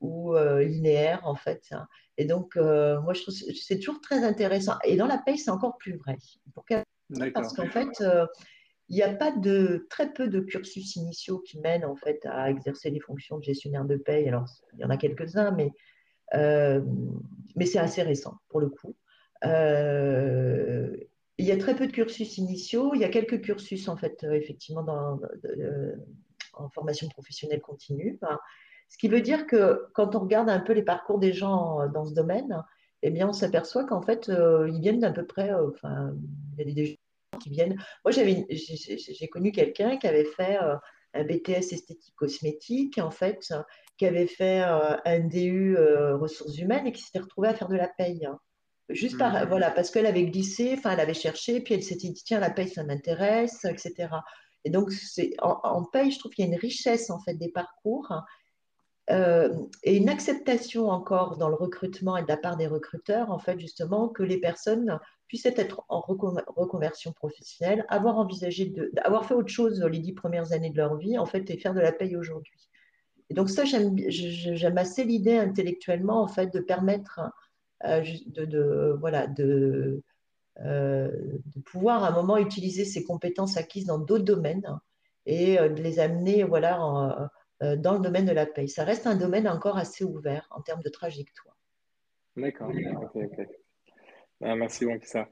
ou 0.00 0.36
linéaire, 0.36 1.20
en 1.24 1.34
fait. 1.34 1.74
Et 2.18 2.24
donc, 2.24 2.56
moi, 2.56 3.14
je 3.14 3.22
trouve 3.22 3.34
c'est 3.34 3.78
toujours 3.78 4.00
très 4.00 4.24
intéressant. 4.24 4.74
Et 4.84 4.96
dans 4.96 5.06
la 5.06 5.18
paye, 5.18 5.38
c'est 5.38 5.50
encore 5.50 5.76
plus 5.78 5.96
vrai. 5.96 6.18
Parce 7.32 7.54
qu'en 7.54 7.68
fait, 7.68 8.02
il 8.90 8.96
n'y 8.96 9.02
a 9.02 9.14
pas 9.14 9.30
de 9.30 9.86
très 9.88 10.12
peu 10.12 10.28
de 10.28 10.40
cursus 10.40 10.96
initiaux 10.96 11.38
qui 11.38 11.58
mènent 11.58 11.86
en 11.86 11.96
fait 11.96 12.26
à 12.26 12.50
exercer 12.50 12.90
les 12.90 13.00
fonctions 13.00 13.38
de 13.38 13.44
gestionnaire 13.44 13.86
de 13.86 13.96
paye. 13.96 14.28
Alors, 14.28 14.44
il 14.74 14.80
y 14.80 14.84
en 14.84 14.90
a 14.90 14.96
quelques-uns, 14.96 15.52
mais, 15.52 15.72
mais 16.34 17.66
c'est 17.66 17.78
assez 17.78 18.02
récent 18.02 18.38
pour 18.48 18.60
le 18.60 18.68
coup. 18.68 18.94
Euh, 19.44 20.96
il 21.38 21.46
y 21.46 21.52
a 21.52 21.56
très 21.56 21.74
peu 21.74 21.86
de 21.86 21.92
cursus 21.92 22.38
initiaux. 22.38 22.92
Il 22.94 23.00
y 23.00 23.04
a 23.04 23.08
quelques 23.08 23.40
cursus, 23.40 23.88
en 23.88 23.96
fait, 23.96 24.24
euh, 24.24 24.32
effectivement, 24.32 24.82
dans, 24.82 25.20
euh, 25.44 25.96
en 26.54 26.68
formation 26.68 27.08
professionnelle 27.08 27.60
continue. 27.60 28.18
ce 28.88 28.98
qui 28.98 29.08
veut 29.08 29.20
dire 29.20 29.46
que 29.46 29.86
quand 29.94 30.14
on 30.14 30.20
regarde 30.20 30.48
un 30.48 30.60
peu 30.60 30.72
les 30.72 30.82
parcours 30.82 31.18
des 31.18 31.32
gens 31.32 31.80
euh, 31.80 31.88
dans 31.88 32.04
ce 32.04 32.14
domaine, 32.14 32.62
eh 33.02 33.10
bien, 33.10 33.28
on 33.28 33.32
s'aperçoit 33.32 33.84
qu'en 33.84 34.00
fait, 34.02 34.28
ils 34.28 34.80
viennent 34.80 35.00
d'à 35.00 35.10
peu 35.12 35.26
près. 35.26 35.50
Il 35.82 36.58
y 36.58 36.62
a 36.62 36.72
des 36.72 36.86
gens 36.86 37.38
qui 37.38 37.50
viennent. 37.50 37.76
Moi, 38.04 38.12
j'ai 38.12 39.28
connu 39.28 39.52
quelqu'un 39.52 39.98
qui 39.98 40.06
avait 40.06 40.24
fait 40.24 40.56
un 41.12 41.24
BTS 41.24 41.74
esthétique 41.74 42.14
cosmétique, 42.16 42.96
en 42.96 43.10
fait, 43.10 43.52
qui 43.98 44.06
avait 44.06 44.26
fait 44.26 44.62
un 44.62 45.20
DU 45.20 45.76
ressources 46.14 46.56
humaines 46.56 46.86
et 46.86 46.92
qui 46.92 47.02
s'était 47.02 47.18
retrouvé 47.18 47.48
à 47.48 47.54
faire 47.54 47.68
de 47.68 47.76
la 47.76 47.88
paye. 47.88 48.24
Hein. 48.24 48.40
Juste 48.90 49.16
par, 49.16 49.32
mmh. 49.32 49.48
voilà, 49.48 49.70
parce 49.70 49.90
qu'elle 49.90 50.06
avait 50.06 50.24
glissé, 50.24 50.74
enfin, 50.76 50.90
elle 50.90 51.00
avait 51.00 51.14
cherché, 51.14 51.60
puis 51.60 51.74
elle 51.74 51.82
s'était 51.82 52.08
dit, 52.08 52.22
tiens, 52.22 52.38
la 52.38 52.50
paye, 52.50 52.68
ça 52.68 52.84
m'intéresse, 52.84 53.64
etc. 53.64 54.08
Et 54.64 54.70
donc, 54.70 54.92
c'est, 54.92 55.34
en, 55.40 55.84
paye, 55.84 56.10
je 56.10 56.18
trouve 56.18 56.32
qu'il 56.32 56.44
y 56.44 56.48
a 56.48 56.52
une 56.52 56.58
richesse, 56.58 57.10
en 57.10 57.18
fait, 57.18 57.34
des 57.34 57.50
parcours 57.50 58.12
euh, 59.10 59.54
et 59.82 59.96
une 59.96 60.08
acceptation 60.08 60.88
encore 60.88 61.36
dans 61.36 61.48
le 61.48 61.54
recrutement 61.54 62.16
et 62.16 62.22
de 62.22 62.28
la 62.28 62.38
part 62.38 62.56
des 62.56 62.66
recruteurs, 62.66 63.30
en 63.30 63.38
fait, 63.38 63.58
justement, 63.58 64.08
que 64.08 64.22
les 64.22 64.38
personnes 64.38 64.98
puissent 65.28 65.46
être 65.46 65.84
en 65.88 66.00
reconversion 66.00 67.12
professionnelle, 67.12 67.86
avoir 67.88 68.18
envisagé 68.18 68.66
de, 68.66 68.90
avoir 69.02 69.26
fait 69.26 69.34
autre 69.34 69.52
chose 69.52 69.82
les 69.82 69.98
dix 69.98 70.14
premières 70.14 70.52
années 70.52 70.70
de 70.70 70.76
leur 70.76 70.96
vie, 70.96 71.18
en 71.18 71.26
fait, 71.26 71.50
et 71.50 71.58
faire 71.58 71.74
de 71.74 71.80
la 71.80 71.92
paye 71.92 72.16
aujourd'hui. 72.16 72.68
Et 73.30 73.34
donc, 73.34 73.48
ça, 73.48 73.64
j'aime, 73.64 73.96
j'aime 74.08 74.78
assez 74.78 75.04
l'idée 75.04 75.36
intellectuellement, 75.36 76.22
en 76.22 76.28
fait, 76.28 76.52
de 76.52 76.60
permettre 76.60 77.20
euh, 77.84 78.02
de, 78.26 78.96
voilà, 78.98 79.26
de, 79.26 80.02
euh, 80.60 81.10
de, 81.54 81.60
pouvoir 81.60 82.04
à 82.04 82.08
un 82.08 82.12
moment 82.12 82.38
utiliser 82.38 82.84
ces 82.84 83.04
compétences 83.04 83.56
acquises 83.56 83.86
dans 83.86 83.98
d'autres 83.98 84.24
domaines 84.24 84.78
et 85.26 85.58
euh, 85.58 85.68
de 85.68 85.82
les 85.82 85.98
amener 85.98 86.44
voilà, 86.44 87.30
dans 87.60 87.94
le 87.94 88.00
domaine 88.00 88.26
de 88.26 88.32
la 88.32 88.46
paix. 88.46 88.66
Ça 88.66 88.84
reste 88.84 89.06
un 89.06 89.16
domaine 89.16 89.48
encore 89.48 89.76
assez 89.76 90.04
ouvert 90.04 90.46
en 90.50 90.60
termes 90.62 90.82
de 90.82 90.88
trajectoire. 90.88 91.56
D'accord, 92.36 92.72
ah, 94.40 94.56
merci 94.56 94.84
beaucoup 94.84 95.06
ça. 95.06 95.28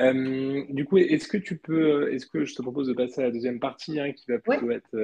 du 0.00 0.84
coup, 0.84 0.98
est-ce 0.98 1.28
que 1.28 1.38
tu 1.38 1.56
peux, 1.56 2.12
est-ce 2.12 2.26
que 2.26 2.44
je 2.44 2.54
te 2.54 2.62
propose 2.62 2.88
de 2.88 2.94
passer 2.94 3.20
à 3.20 3.24
la 3.24 3.30
deuxième 3.30 3.60
partie 3.60 4.00
hein, 4.00 4.12
qui 4.12 4.30
va 4.30 4.38
plutôt 4.38 4.70
être 4.70 4.96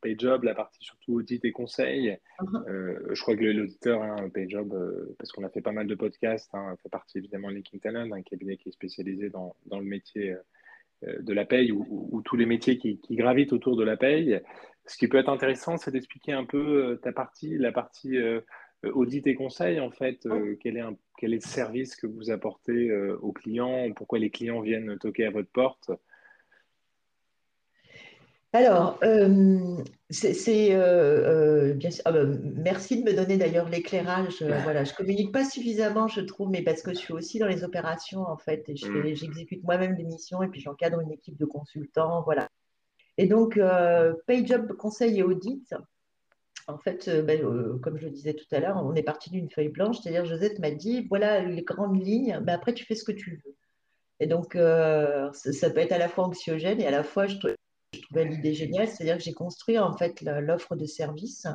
PayJob, 0.00 0.44
la 0.44 0.54
partie 0.54 0.82
surtout 0.82 1.14
audit 1.14 1.44
et 1.44 1.52
conseil. 1.52 2.18
Uh-huh. 2.40 2.68
Euh, 2.68 3.14
je 3.14 3.22
crois 3.22 3.36
que 3.36 3.44
l'auditeur, 3.44 4.02
hein, 4.02 4.28
PayJob, 4.32 4.72
euh, 4.72 5.14
parce 5.18 5.32
qu'on 5.32 5.44
a 5.44 5.48
fait 5.48 5.60
pas 5.60 5.72
mal 5.72 5.86
de 5.86 5.94
podcasts, 5.94 6.50
hein, 6.54 6.74
fait 6.82 6.88
partie 6.88 7.18
évidemment 7.18 7.48
de 7.48 7.54
Linking 7.54 7.80
Talent, 7.80 8.10
un 8.12 8.22
cabinet 8.22 8.56
qui 8.56 8.68
est 8.68 8.72
spécialisé 8.72 9.30
dans, 9.30 9.54
dans 9.66 9.78
le 9.78 9.84
métier 9.84 10.36
euh, 11.04 11.20
de 11.20 11.32
la 11.32 11.44
paye 11.44 11.72
ou, 11.72 12.22
tous 12.24 12.36
les 12.36 12.46
métiers 12.46 12.78
qui, 12.78 12.98
qui, 12.98 13.16
gravitent 13.16 13.52
autour 13.52 13.76
de 13.76 13.84
la 13.84 13.96
paye. 13.96 14.40
Ce 14.86 14.96
qui 14.96 15.08
peut 15.08 15.18
être 15.18 15.30
intéressant, 15.30 15.76
c'est 15.76 15.90
d'expliquer 15.90 16.32
un 16.32 16.44
peu 16.44 16.98
ta 17.02 17.12
partie, 17.12 17.56
la 17.56 17.70
partie 17.70 18.18
audit 18.82 19.26
et 19.26 19.34
conseil, 19.34 19.78
en 19.78 19.90
fait, 19.90 20.26
quel, 20.60 20.76
est 20.76 20.80
un, 20.80 20.96
quel 21.18 21.32
est 21.32 21.36
le 21.36 21.40
service 21.42 21.94
que 21.96 22.06
vous 22.06 22.30
apportez 22.30 22.92
aux 22.92 23.32
clients, 23.32 23.92
pourquoi 23.94 24.18
les 24.18 24.30
clients 24.30 24.60
viennent 24.60 24.98
toquer 24.98 25.26
à 25.26 25.30
votre 25.30 25.50
porte. 25.50 25.90
Alors, 28.52 28.98
euh, 29.04 29.76
c'est 30.10 30.74
euh, 30.74 31.70
euh, 31.70 31.74
bien 31.74 31.90
ah 32.04 32.10
bah, 32.10 32.24
merci 32.56 33.00
de 33.00 33.08
me 33.08 33.14
donner 33.14 33.36
d'ailleurs 33.36 33.68
l'éclairage. 33.68 34.42
voilà, 34.42 34.82
je 34.82 34.92
communique 34.92 35.30
pas 35.30 35.48
suffisamment, 35.48 36.08
je 36.08 36.20
trouve, 36.20 36.50
mais 36.50 36.62
parce 36.62 36.82
que 36.82 36.92
je 36.92 36.98
suis 36.98 37.12
aussi 37.12 37.38
dans 37.38 37.46
les 37.46 37.62
opérations 37.62 38.22
en 38.22 38.36
fait, 38.36 38.68
et 38.68 38.72
mmh. 38.72 39.14
j'exécute 39.14 39.62
moi-même 39.62 39.94
des 39.94 40.02
missions 40.02 40.42
et 40.42 40.48
puis 40.48 40.60
j'encadre 40.60 41.00
une 41.00 41.12
équipe 41.12 41.36
de 41.38 41.44
consultants, 41.44 42.22
voilà. 42.22 42.48
Et 43.18 43.26
donc, 43.26 43.60
PayJob 44.26 44.72
conseil 44.72 45.18
et 45.18 45.22
audit. 45.22 45.74
En 46.66 46.78
fait, 46.78 47.08
ben, 47.24 47.78
comme 47.80 47.98
je 47.98 48.04
le 48.04 48.10
disais 48.10 48.34
tout 48.34 48.46
à 48.52 48.58
l'heure, 48.60 48.82
on 48.84 48.94
est 48.94 49.02
parti 49.02 49.30
d'une 49.30 49.50
feuille 49.50 49.68
blanche, 49.68 49.98
c'est-à-dire 50.00 50.24
Josette 50.24 50.58
m'a 50.58 50.70
dit 50.70 51.06
voilà 51.08 51.40
les 51.40 51.62
grandes 51.62 52.04
lignes, 52.04 52.40
ben, 52.42 52.54
après 52.54 52.74
tu 52.74 52.84
fais 52.84 52.96
ce 52.96 53.04
que 53.04 53.12
tu 53.12 53.40
veux. 53.44 53.54
Et 54.18 54.26
donc, 54.26 54.54
ça, 54.54 55.30
ça, 55.32 55.70
peut 55.70 55.80
être 55.80 55.92
à 55.92 55.98
la 55.98 56.08
fois 56.08 56.24
anxiogène 56.24 56.80
et 56.80 56.86
à 56.86 56.90
la 56.90 57.04
fois 57.04 57.26
je 57.26 57.36
je 57.92 58.00
trouvais 58.02 58.24
l'idée 58.24 58.54
géniale, 58.54 58.88
c'est-à-dire 58.88 59.16
que 59.16 59.22
j'ai 59.22 59.32
construit 59.32 59.78
en 59.78 59.96
fait 59.96 60.22
l'offre 60.22 60.76
de 60.76 60.86
service 60.86 61.46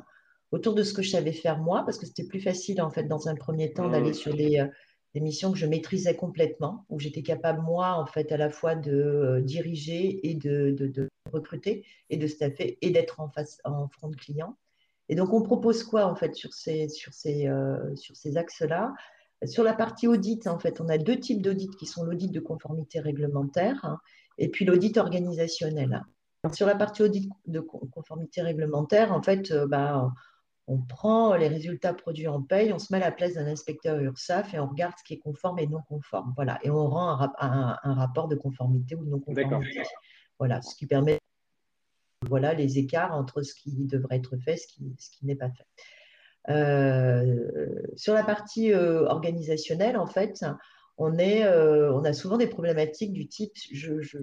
autour 0.51 0.73
de 0.73 0.83
ce 0.83 0.93
que 0.93 1.01
je 1.01 1.09
savais 1.09 1.31
faire 1.31 1.57
moi, 1.59 1.83
parce 1.85 1.97
que 1.97 2.05
c'était 2.05 2.25
plus 2.25 2.41
facile 2.41 2.81
en 2.81 2.89
fait 2.89 3.03
dans 3.03 3.27
un 3.27 3.35
premier 3.35 3.73
temps 3.73 3.89
d'aller 3.89 4.13
sur 4.13 4.33
euh, 4.33 4.67
des, 5.13 5.21
missions 5.21 5.51
que 5.51 5.57
je 5.57 5.65
maîtrisais 5.65 6.15
complètement, 6.15 6.85
où 6.89 6.99
j'étais 6.99 7.23
capable 7.23 7.61
moi 7.61 7.93
en 7.93 8.05
fait 8.05 8.31
à 8.31 8.37
la 8.37 8.49
fois 8.49 8.75
de 8.75 8.91
euh, 8.91 9.41
diriger 9.41 10.27
et 10.29 10.35
de, 10.35 11.09
recruter 11.31 11.85
et 12.09 12.17
de 12.17 12.27
staffer 12.27 12.77
et 12.81 12.91
d'être 12.91 13.19
en 13.19 13.29
face 13.29 13.59
en 13.63 13.87
front 13.87 14.09
de 14.09 14.15
client. 14.15 14.57
Et 15.09 15.15
donc 15.15 15.33
on 15.33 15.41
propose 15.41 15.83
quoi 15.83 16.05
en 16.05 16.15
fait 16.15 16.35
sur 16.35 16.53
ces 16.53 16.87
sur 16.89 17.13
ces 17.13 17.47
euh, 17.47 17.95
sur 17.95 18.15
ces 18.15 18.37
axes-là? 18.37 18.93
Sur 19.45 19.63
la 19.63 19.73
partie 19.73 20.07
audit, 20.07 20.47
en 20.47 20.57
fait, 20.57 20.79
on 20.79 20.87
a 20.87 20.97
deux 20.97 21.19
types 21.19 21.41
d'audit 21.41 21.75
qui 21.75 21.85
sont 21.85 22.03
l'audit 22.03 22.31
de 22.31 22.39
conformité 22.39 22.99
réglementaire 22.99 23.99
et 24.37 24.49
puis 24.49 24.65
l'audit 24.65 24.97
organisationnel. 24.97 26.03
Sur 26.53 26.67
la 26.67 26.75
partie 26.75 27.03
audit 27.03 27.29
de 27.47 27.59
conformité 27.59 28.41
réglementaire, 28.41 29.11
en 29.11 29.21
fait, 29.21 29.51
euh, 29.51 29.67
bah, 29.67 30.11
on 30.67 30.79
prend 30.79 31.35
les 31.35 31.47
résultats 31.47 31.93
produits 31.93 32.27
en 32.27 32.41
paye, 32.41 32.73
on 32.73 32.79
se 32.79 32.91
met 32.91 33.01
à 33.01 33.05
la 33.05 33.11
place 33.11 33.33
d'un 33.33 33.47
inspecteur 33.47 33.99
URSAF 33.99 34.53
et 34.53 34.59
on 34.59 34.67
regarde 34.67 34.93
ce 34.97 35.03
qui 35.03 35.13
est 35.13 35.19
conforme 35.19 35.59
et 35.59 35.67
non 35.67 35.81
conforme. 35.87 36.33
Voilà. 36.35 36.59
Et 36.63 36.69
on 36.69 36.87
rend 36.87 37.29
un, 37.39 37.77
rapport 37.83 38.27
de 38.27 38.35
conformité 38.35 38.95
ou 38.95 39.05
de 39.05 39.09
non 39.09 39.19
conformité. 39.19 39.83
Voilà, 40.39 40.61
ce 40.61 40.75
qui 40.75 40.85
permet 40.85 41.19
voilà 42.27 42.53
les 42.53 42.79
écarts 42.79 43.13
entre 43.13 43.43
ce 43.43 43.53
qui 43.53 43.85
devrait 43.85 44.17
être 44.17 44.35
fait 44.37 44.53
et 44.53 44.57
ce 44.57 44.67
qui, 44.67 44.95
ce 44.97 45.11
qui 45.11 45.25
n'est 45.25 45.35
pas 45.35 45.49
fait. 45.51 45.67
Euh, 46.49 47.39
sur 47.95 48.13
la 48.13 48.23
partie 48.23 48.73
euh, 48.73 49.05
organisationnelle, 49.05 49.97
en 49.97 50.07
fait, 50.07 50.43
on, 50.97 51.17
est, 51.17 51.47
on 51.47 52.03
a 52.03 52.13
souvent 52.13 52.37
des 52.37 52.47
problématiques 52.47 53.13
du 53.13 53.27
type 53.27 53.51
je, 53.71 54.01
je, 54.01 54.17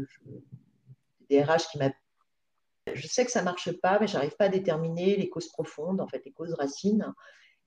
des 1.31 1.43
RH 1.43 1.71
qui 1.71 1.79
m'appellent 1.79 2.02
je 2.93 3.07
sais 3.07 3.25
que 3.25 3.31
ça 3.31 3.43
marche 3.43 3.71
pas, 3.81 3.99
mais 4.01 4.07
j'arrive 4.07 4.37
pas 4.37 4.47
à 4.47 4.49
déterminer 4.49 5.17
les 5.17 5.29
causes 5.29 5.49
profondes, 5.49 6.01
en 6.01 6.09
fait, 6.09 6.23
les 6.25 6.33
causes 6.33 6.55
racines. 6.55 7.13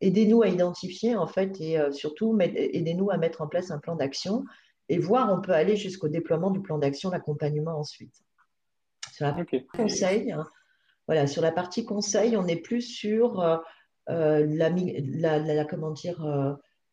Aidez-nous 0.01 0.41
à 0.41 0.47
identifier, 0.47 1.15
en 1.15 1.27
fait, 1.27 1.59
et 1.61 1.79
surtout, 1.91 2.37
aidez-nous 2.39 3.11
à 3.11 3.17
mettre 3.17 3.41
en 3.41 3.47
place 3.47 3.71
un 3.71 3.79
plan 3.79 3.95
d'action 3.95 4.43
et 4.89 4.99
voir, 4.99 5.33
on 5.33 5.41
peut 5.41 5.53
aller 5.53 5.75
jusqu'au 5.75 6.07
déploiement 6.07 6.51
du 6.51 6.61
plan 6.61 6.77
d'action, 6.77 7.09
l'accompagnement 7.09 7.79
ensuite. 7.79 8.13
Sur 9.11 9.25
la 9.25 9.33
partie 9.33 9.65
conseil, 9.65 10.31
hein, 10.31 10.45
voilà, 11.07 11.27
sur 11.27 11.41
la 11.41 11.51
partie 11.51 11.85
conseil, 11.85 12.37
on 12.37 12.47
est 12.47 12.57
plus 12.57 12.81
sur 12.81 13.39
euh, 13.39 13.57
euh, 14.09 14.45
la, 14.47 15.65
comment 15.65 15.91
dire, 15.91 16.23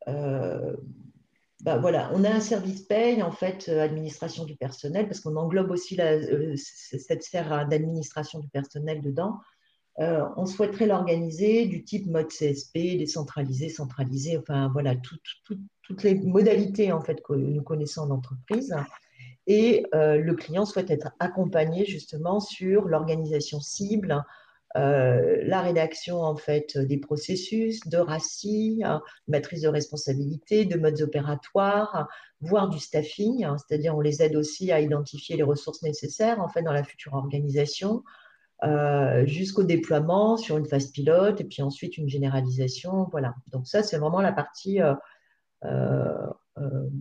euh, 0.09 0.77
bah, 1.62 1.79
voilà, 1.79 2.11
on 2.12 2.25
a 2.25 2.31
un 2.31 2.40
service 2.40 2.83
paye, 2.83 3.22
en 3.22 3.33
fait, 3.33 3.68
administration 3.68 4.44
du 4.44 4.57
personnel, 4.57 5.07
parce 5.07 5.20
qu'on 5.20 5.37
englobe 5.37 5.70
aussi 5.70 5.98
cette 6.57 7.22
sphère 7.22 7.66
d'administration 7.68 8.40
du 8.40 8.48
personnel 8.48 9.01
dedans. 9.01 9.38
on 9.98 10.44
souhaiterait 10.44 10.87
l'organiser 10.87 11.66
du 11.66 11.85
type 11.85 12.07
mode 12.07 12.29
CSP, 12.29 12.98
décentralisé, 12.98 13.68
centralisé, 13.68 14.37
enfin 14.38 14.70
voilà, 14.72 14.94
toutes 14.96 16.03
les 16.03 16.14
modalités 16.14 16.92
en 16.92 17.01
fait 17.01 17.22
que 17.22 17.33
nous 17.33 17.62
connaissons 17.62 18.03
en 18.03 18.11
entreprise 18.11 18.75
et 19.46 19.85
euh, 19.94 20.18
le 20.18 20.35
client 20.35 20.64
souhaite 20.64 20.90
être 20.90 21.11
accompagné 21.18 21.85
justement 21.85 22.40
sur 22.40 22.87
l'organisation 22.87 23.61
cible, 23.61 24.25
euh, 24.77 25.43
la 25.45 25.61
rédaction 25.61 26.23
en 26.23 26.37
fait 26.37 26.79
des 26.79 26.97
processus, 26.97 27.81
de 27.87 27.99
RACI, 27.99 28.81
hein, 28.85 29.03
maîtrise 29.29 29.63
de 29.63 29.69
responsabilité, 29.69 30.65
de 30.65 30.79
modes 30.79 31.03
opératoires, 31.03 32.09
voire 32.41 32.71
du 32.71 32.79
staffing, 32.79 33.45
hein, 33.45 33.57
c'est-à-dire 33.59 33.95
on 33.95 34.01
les 34.01 34.23
aide 34.23 34.35
aussi 34.35 34.73
à 34.73 34.81
identifier 34.81 35.37
les 35.37 35.43
ressources 35.43 35.83
nécessaires 35.83 36.41
en 36.41 36.49
fait 36.49 36.63
dans 36.63 36.73
la 36.73 36.85
future 36.85 37.13
organisation, 37.15 38.03
euh, 38.65 39.27
jusqu'au 39.27 39.63
déploiement 39.63 40.39
sur 40.39 40.57
une 40.57 40.67
phase 40.67 40.87
pilote 40.87 41.41
et 41.41 41.45
puis 41.45 41.63
ensuite 41.63 41.99
une 41.99 42.09
généralisation. 42.09 43.09
Voilà. 43.11 43.35
Donc 43.49 43.67
ça 43.67 43.83
c'est 43.83 43.99
vraiment 43.99 44.23
la 44.23 44.33
partie 44.33 44.81
euh, 45.65 46.27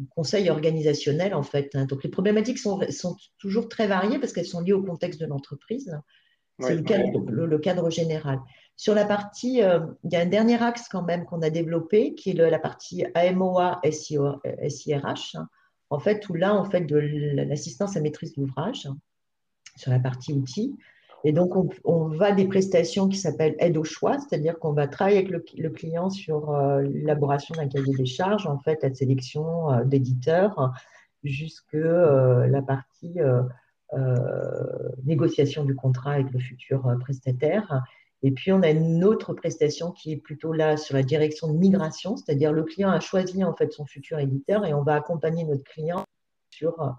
conseil 0.09 0.49
organisationnel 0.49 1.33
en 1.33 1.43
fait. 1.43 1.71
Hein. 1.73 1.85
Donc 1.85 2.03
les 2.03 2.09
problématiques 2.09 2.57
sont 2.57 2.79
toujours 3.37 3.69
très 3.69 3.87
variées 3.87 4.19
parce 4.19 4.33
qu'elles 4.33 4.45
sont 4.45 4.61
liées 4.61 4.73
au 4.73 4.83
contexte 4.83 5.21
de 5.21 5.25
l'entreprise. 5.25 5.97
C'est 6.59 6.75
le, 6.75 7.57
cadre, 7.57 7.89
général. 7.89 8.39
Sur 8.75 8.93
la 8.93 9.05
partie, 9.05 9.63
euh, 9.63 9.79
il 10.03 10.13
y 10.13 10.15
a 10.15 10.19
un 10.19 10.27
dernier 10.27 10.61
axe 10.61 10.87
quand 10.89 11.03
même 11.03 11.25
qu'on 11.25 11.41
a 11.41 11.49
développé 11.49 12.13
qui 12.13 12.31
est 12.31 12.33
la 12.33 12.59
partie 12.59 13.05
AMOA 13.15 13.81
SIRH. 13.89 15.35
Hein. 15.35 15.47
En 15.89 15.99
fait, 15.99 16.29
où 16.29 16.33
là, 16.33 16.55
en 16.55 16.63
fait, 16.63 16.81
de 16.81 16.97
l'assistance 16.97 17.97
à 17.97 18.01
maîtrise 18.01 18.33
d'ouvrage 18.33 18.87
sur 19.75 19.91
la 19.91 19.99
partie 19.99 20.33
outils. 20.33 20.77
Et 21.23 21.33
donc, 21.33 21.53
on, 21.83 22.07
va 22.07 22.31
des 22.31 22.47
prestations 22.47 23.07
qui 23.07 23.17
s'appellent 23.17 23.55
aide 23.59 23.77
au 23.77 23.83
choix, 23.83 24.17
c'est-à-dire 24.17 24.57
qu'on 24.57 24.73
va 24.73 24.87
travailler 24.87 25.17
avec 25.17 25.29
le, 25.29 25.69
client 25.69 26.09
sur 26.09 26.49
euh, 26.49 26.81
l'élaboration 26.81 27.53
d'un 27.55 27.67
cahier 27.67 27.93
des 27.93 28.05
charges, 28.05 28.47
en 28.47 28.57
fait, 28.57 28.81
la 28.81 28.93
sélection 28.93 29.71
euh, 29.71 29.83
d'éditeurs, 29.83 30.71
jusque 31.23 31.75
euh, 31.75 32.47
la 32.47 32.63
partie 32.63 33.19
négociation 35.03 35.65
du 35.65 35.75
contrat 35.75 36.13
avec 36.13 36.31
le 36.31 36.39
futur 36.39 36.95
prestataire. 36.99 37.83
Et 38.23 38.31
puis, 38.31 38.51
on 38.51 38.61
a 38.61 38.69
une 38.69 39.03
autre 39.03 39.33
prestation 39.33 39.91
qui 39.91 40.13
est 40.13 40.17
plutôt 40.17 40.53
là 40.53 40.77
sur 40.77 40.95
la 40.95 41.03
direction 41.03 41.51
de 41.51 41.57
migration, 41.57 42.15
c'est-à-dire 42.17 42.53
le 42.53 42.63
client 42.63 42.89
a 42.89 42.99
choisi 42.99 43.43
en 43.43 43.55
fait 43.55 43.71
son 43.73 43.85
futur 43.85 44.19
éditeur 44.19 44.65
et 44.65 44.73
on 44.73 44.83
va 44.83 44.95
accompagner 44.95 45.43
notre 45.43 45.63
client 45.63 46.05
sur 46.51 46.95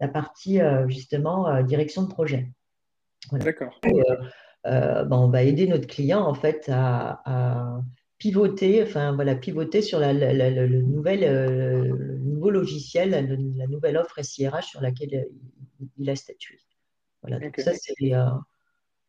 la 0.00 0.08
partie 0.08 0.60
justement 0.86 1.62
direction 1.62 2.02
de 2.02 2.08
projet. 2.08 2.50
D'accord. 3.32 3.78
Euh, 3.84 4.16
euh, 4.66 5.04
ben, 5.04 5.16
on 5.16 5.28
va 5.28 5.42
aider 5.42 5.66
notre 5.66 5.86
client 5.86 6.20
en 6.20 6.34
fait 6.34 6.70
à, 6.72 7.80
pivoter, 8.18 8.82
enfin 8.82 9.12
voilà, 9.14 9.34
pivoter 9.34 9.82
sur 9.82 9.98
la, 9.98 10.12
le, 10.12 10.82
nouvel, 10.82 11.24
euh, 11.24 11.84
le 11.84 12.18
nouveau 12.18 12.50
logiciel, 12.50 13.10
la, 13.10 13.66
nouvelle 13.66 13.96
offre 13.96 14.22
SIRH 14.22 14.66
sur 14.66 14.80
laquelle 14.80 15.26
il, 15.98 16.10
a 16.10 16.16
statué. 16.16 16.58
Voilà, 17.22 17.38
donc 17.38 17.58
ça 17.58 17.72
c'est 17.74 17.94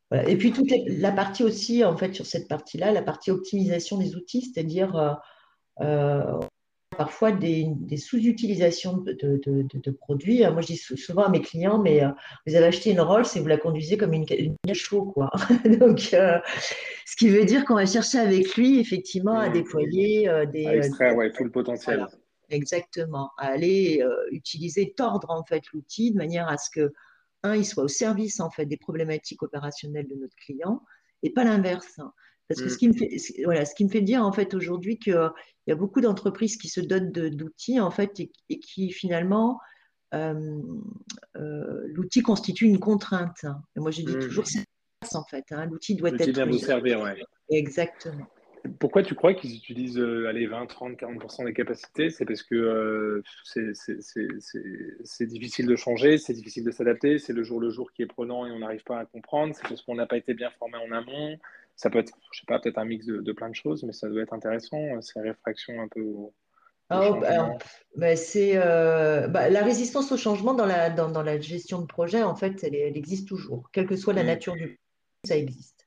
voilà. 0.09 0.29
Et 0.29 0.37
puis 0.37 0.53
toute 0.53 0.71
la 0.87 1.11
partie 1.11 1.43
aussi, 1.43 1.83
en 1.83 1.97
fait, 1.97 2.13
sur 2.13 2.25
cette 2.25 2.47
partie-là, 2.47 2.91
la 2.91 3.01
partie 3.01 3.29
optimisation 3.29 3.97
des 3.97 4.15
outils, 4.15 4.41
c'est-à-dire 4.41 5.19
parfois 6.97 7.31
des, 7.31 7.67
sous-utilisations 7.97 8.97
de, 8.97 9.91
produits. 9.91 10.41
Moi, 10.41 10.61
je 10.61 10.67
dis 10.67 10.77
souvent 10.77 11.23
à 11.23 11.29
mes 11.29 11.41
clients, 11.41 11.79
mais 11.79 12.03
euh, 12.03 12.09
vous 12.45 12.55
avez 12.55 12.65
acheté 12.65 12.91
une 12.91 12.99
Rolls 12.99 13.25
et 13.35 13.39
vous 13.39 13.47
la 13.47 13.57
conduisez 13.57 13.97
comme 13.97 14.13
une, 14.13 14.25
une 14.29 14.57
quoi. 15.13 15.31
Donc, 15.79 16.13
euh, 16.13 16.39
ce 17.05 17.15
qui 17.15 17.29
veut 17.29 17.45
dire 17.45 17.65
qu'on 17.65 17.75
va 17.75 17.85
chercher 17.85 18.19
avec 18.19 18.55
lui, 18.55 18.79
effectivement, 18.79 19.39
à 19.39 19.49
mmh. 19.49 19.53
déployer 19.53 20.29
euh, 20.29 20.45
des... 20.45 20.65
À 20.65 20.75
extraire, 20.75 21.15
ouais, 21.15 21.31
tout 21.31 21.43
le 21.43 21.51
potentiel. 21.51 22.05
exactement. 22.49 23.31
À 23.37 23.47
aller 23.47 24.03
utiliser, 24.31 24.93
tordre, 24.95 25.29
en 25.29 25.43
fait, 25.43 25.63
l'outil 25.73 26.11
de 26.11 26.17
manière 26.17 26.47
à 26.47 26.57
ce 26.57 26.69
que, 26.69 26.93
un, 27.43 27.55
il 27.55 27.65
soit 27.65 27.83
au 27.83 27.87
service, 27.87 28.39
en 28.39 28.49
fait, 28.49 28.65
des 28.65 28.77
problématiques 28.77 29.43
opérationnelles 29.43 30.07
de 30.07 30.15
notre 30.15 30.35
client 30.35 30.81
et 31.23 31.29
pas 31.29 31.43
l'inverse. 31.43 31.99
Parce 32.47 32.61
que 32.61 32.69
ce 32.69 32.75
mm. 32.75 32.77
qui 32.77 32.87
me 32.87 32.93
fait, 32.93 33.43
voilà, 33.43 33.65
ce 33.65 33.75
qui 33.75 33.83
me 33.83 33.89
fait 33.89 34.01
dire 34.01 34.23
en 34.23 34.31
fait 34.31 34.53
aujourd'hui 34.53 34.97
qu'il 34.97 35.31
y 35.67 35.71
a 35.71 35.75
beaucoup 35.75 36.01
d'entreprises 36.01 36.57
qui 36.57 36.69
se 36.69 36.79
dotent 36.79 37.11
d'outils 37.11 37.79
en 37.79 37.91
fait 37.91 38.19
et, 38.49 38.59
qui 38.59 38.91
finalement 38.91 39.59
euh, 40.13 40.61
euh, 41.35 41.87
l'outil 41.87 42.21
constitue 42.21 42.65
une 42.65 42.79
contrainte. 42.79 43.45
Et 43.75 43.79
moi, 43.79 43.91
j'ai 43.91 44.03
dit 44.03 44.15
mm. 44.15 44.19
toujours 44.19 44.47
c'est 44.47 44.63
en 45.13 45.23
fait. 45.25 45.45
Hein, 45.51 45.65
l'outil 45.65 45.95
doit 45.95 46.09
être. 46.09 46.31
bien 46.31 46.45
vous 46.45 46.57
servir, 46.57 47.01
ouais. 47.01 47.15
Exactement. 47.49 48.27
Pourquoi 48.79 49.01
tu 49.01 49.15
crois 49.15 49.33
qu'ils 49.33 49.55
utilisent 49.55 49.99
euh, 49.99 50.27
allez, 50.27 50.45
20, 50.45 50.65
30, 50.65 50.97
40% 50.97 51.45
des 51.45 51.53
capacités? 51.53 52.09
C'est 52.09 52.25
parce 52.25 52.43
que 52.43 53.23
c'est 53.43 55.25
difficile 55.25 55.67
de 55.67 55.75
changer, 55.75 56.17
c'est 56.17 56.33
difficile 56.33 56.63
de 56.63 56.71
s'adapter, 56.71 57.19
c'est 57.19 57.33
le 57.33 57.43
jour 57.43 57.61
le 57.61 57.69
jour 57.69 57.91
qui 57.93 58.01
est 58.01 58.07
prenant 58.07 58.45
et 58.45 58.51
on 58.51 58.59
n'arrive 58.59 58.83
pas 58.83 58.99
à 58.99 59.05
comprendre, 59.05 59.53
c'est 59.55 59.67
parce 59.67 59.81
qu'on 59.83 59.95
n'a 59.95 60.05
pas 60.05 60.17
été 60.17 60.33
bien 60.33 60.49
formé 60.59 60.77
en 60.77 60.91
amont, 60.91 61.37
ça 61.77 61.91
peut 61.91 61.99
être, 61.99 62.11
je 62.31 62.39
sais 62.39 62.45
pas, 62.47 62.59
peut-être 62.59 62.79
un 62.79 62.85
mix 62.85 63.05
de, 63.05 63.31
plein 63.31 63.49
de 63.49 63.55
choses, 63.55 63.83
mais 63.83 63.93
ça 63.93 64.09
doit 64.09 64.23
être 64.23 64.33
intéressant, 64.33 64.77
euh, 64.77 65.01
ces 65.01 65.21
réfractions 65.21 65.79
un 65.79 65.87
peu. 65.87 66.03
Ah, 66.89 67.11
bah, 67.11 67.57
bah, 67.95 68.15
c'est 68.15 68.53
euh, 68.55 69.27
bah, 69.27 69.49
la 69.49 69.61
résistance 69.61 70.11
au 70.11 70.17
changement 70.17 70.53
dans 70.53 70.65
la, 70.65 70.89
dans, 70.89 71.11
dans, 71.11 71.21
la 71.21 71.39
gestion 71.39 71.79
de 71.81 71.85
projet, 71.85 72.23
en 72.23 72.35
fait, 72.35 72.63
elle, 72.63 72.97
existe 72.97 73.27
toujours. 73.27 73.69
Quelle 73.71 73.85
que 73.85 73.95
soit 73.95 74.13
la 74.13 74.23
mm. 74.23 74.27
nature 74.27 74.53
du 74.53 74.59
projet, 74.59 74.79
ça 75.25 75.37
existe. 75.37 75.85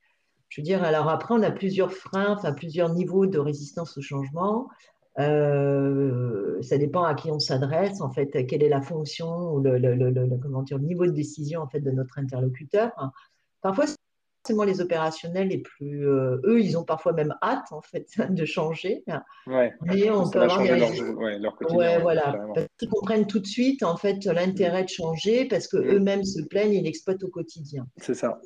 Je 0.48 0.60
veux 0.60 0.64
dire, 0.64 0.84
alors 0.84 1.08
après, 1.08 1.34
on 1.34 1.42
a 1.42 1.50
plusieurs 1.50 1.92
freins, 1.92 2.34
enfin 2.36 2.52
plusieurs 2.52 2.92
niveaux 2.92 3.26
de 3.26 3.38
résistance 3.38 3.98
au 3.98 4.00
changement. 4.00 4.68
Euh, 5.18 6.62
ça 6.62 6.78
dépend 6.78 7.02
à 7.02 7.14
qui 7.14 7.32
on 7.32 7.40
s'adresse, 7.40 8.00
en 8.00 8.10
fait, 8.10 8.46
quelle 8.46 8.62
est 8.62 8.68
la 8.68 8.80
fonction 8.80 9.54
ou 9.54 9.60
le, 9.60 9.78
le, 9.78 9.94
le, 9.94 10.38
comment 10.38 10.62
dire, 10.62 10.78
le 10.78 10.84
niveau 10.84 11.06
de 11.06 11.12
décision 11.12 11.62
en 11.62 11.68
fait 11.68 11.80
de 11.80 11.90
notre 11.90 12.18
interlocuteur. 12.18 12.92
Parfois, 13.60 13.86
forcément 14.42 14.64
les 14.64 14.80
opérationnels 14.80 15.48
les 15.48 15.58
plus. 15.58 16.08
Euh, 16.08 16.40
eux, 16.44 16.60
ils 16.60 16.78
ont 16.78 16.84
parfois 16.84 17.12
même 17.12 17.34
hâte, 17.42 17.72
en 17.72 17.82
fait, 17.82 18.06
de 18.30 18.44
changer. 18.44 19.04
Ouais, 19.46 19.72
mais 19.82 20.10
on 20.10 20.28
peut 20.30 20.40
avoir 20.40 20.62
des 20.62 20.76
leur, 20.76 20.90
ouais, 21.18 21.38
leur 21.38 21.56
quotidien. 21.56 22.00
voilà. 22.00 22.46
Parce 22.54 22.66
qu'ils 22.78 22.88
comprennent 22.88 23.26
tout 23.26 23.40
de 23.40 23.46
suite, 23.46 23.82
en 23.82 23.96
fait, 23.96 24.24
l'intérêt 24.24 24.84
de 24.84 24.88
changer 24.88 25.46
parce 25.46 25.68
qu'eux-mêmes 25.68 26.20
mm. 26.20 26.24
se 26.24 26.42
plaignent, 26.42 26.74
ils 26.74 26.84
l'exploitent 26.84 27.22
au 27.22 27.28
quotidien. 27.28 27.86
C'est 27.98 28.14
ça. 28.14 28.40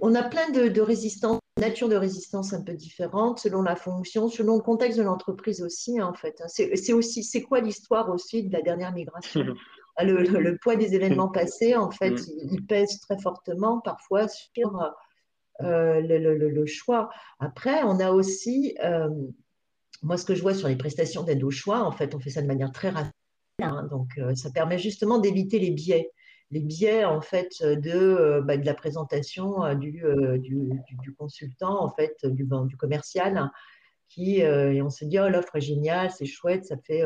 On 0.00 0.14
a 0.14 0.22
plein 0.22 0.50
de, 0.50 0.68
de 0.68 0.80
résistances, 0.80 1.40
nature 1.60 1.90
de 1.90 1.96
résistance 1.96 2.54
un 2.54 2.62
peu 2.62 2.72
différentes 2.72 3.38
selon 3.38 3.62
la 3.62 3.76
fonction, 3.76 4.28
selon 4.28 4.56
le 4.56 4.62
contexte 4.62 4.98
de 4.98 5.04
l'entreprise 5.04 5.62
aussi, 5.62 6.00
en 6.00 6.14
fait. 6.14 6.42
C'est 6.46 6.92
aussi, 6.92 7.22
c'est 7.22 7.42
quoi 7.42 7.60
l'histoire 7.60 8.08
aussi 8.10 8.44
de 8.44 8.52
la 8.52 8.62
dernière 8.62 8.92
migration? 8.92 9.44
le, 10.02 10.56
poids 10.58 10.76
des 10.76 10.94
événements 10.94 11.28
passés, 11.28 11.76
en 11.76 11.90
fait, 11.90 12.10
mm. 12.10 12.48
il, 12.50 12.66
pèse 12.66 13.00
très 13.00 13.18
fortement 13.18 13.80
parfois 13.80 14.26
sur 14.28 14.94
euh, 15.62 16.00
le, 16.00 16.66
choix. 16.66 17.10
Après, 17.38 17.82
on 17.84 18.00
a 18.00 18.10
aussi, 18.10 18.76
euh, 18.82 19.08
moi, 20.02 20.16
ce 20.16 20.24
que 20.24 20.34
je 20.34 20.42
vois 20.42 20.54
sur 20.54 20.68
les 20.68 20.76
prestations 20.76 21.22
d'aide 21.22 21.44
au 21.44 21.50
choix, 21.50 21.82
en 21.82 21.92
fait, 21.92 22.14
on 22.14 22.20
fait 22.20 22.30
ça 22.30 22.42
de 22.42 22.46
manière 22.46 22.72
très 22.72 22.90
rapide. 22.90 23.12
Hein, 23.62 23.86
donc, 23.88 24.18
euh, 24.18 24.34
ça 24.34 24.50
permet 24.50 24.78
justement 24.78 25.18
d'éviter 25.18 25.58
les 25.60 25.70
biais. 25.70 26.10
Les 26.50 26.60
biais, 26.60 27.04
en 27.04 27.20
fait, 27.20 27.50
de, 27.62 28.40
bah, 28.44 28.56
de 28.56 28.66
la 28.66 28.74
présentation 28.74 29.74
du, 29.74 30.02
du, 30.38 31.14
consultant, 31.16 31.82
en 31.82 31.88
fait, 31.88 32.16
du, 32.24 32.46
du 32.66 32.76
commercial, 32.76 33.50
qui, 34.08 34.40
et 34.40 34.82
on 34.82 34.90
se 34.90 35.04
dit, 35.04 35.18
oh, 35.18 35.28
l'offre 35.28 35.56
est 35.56 35.62
géniale, 35.62 36.10
c'est 36.10 36.26
chouette, 36.26 36.66
ça 36.66 36.76
fait 36.76 37.02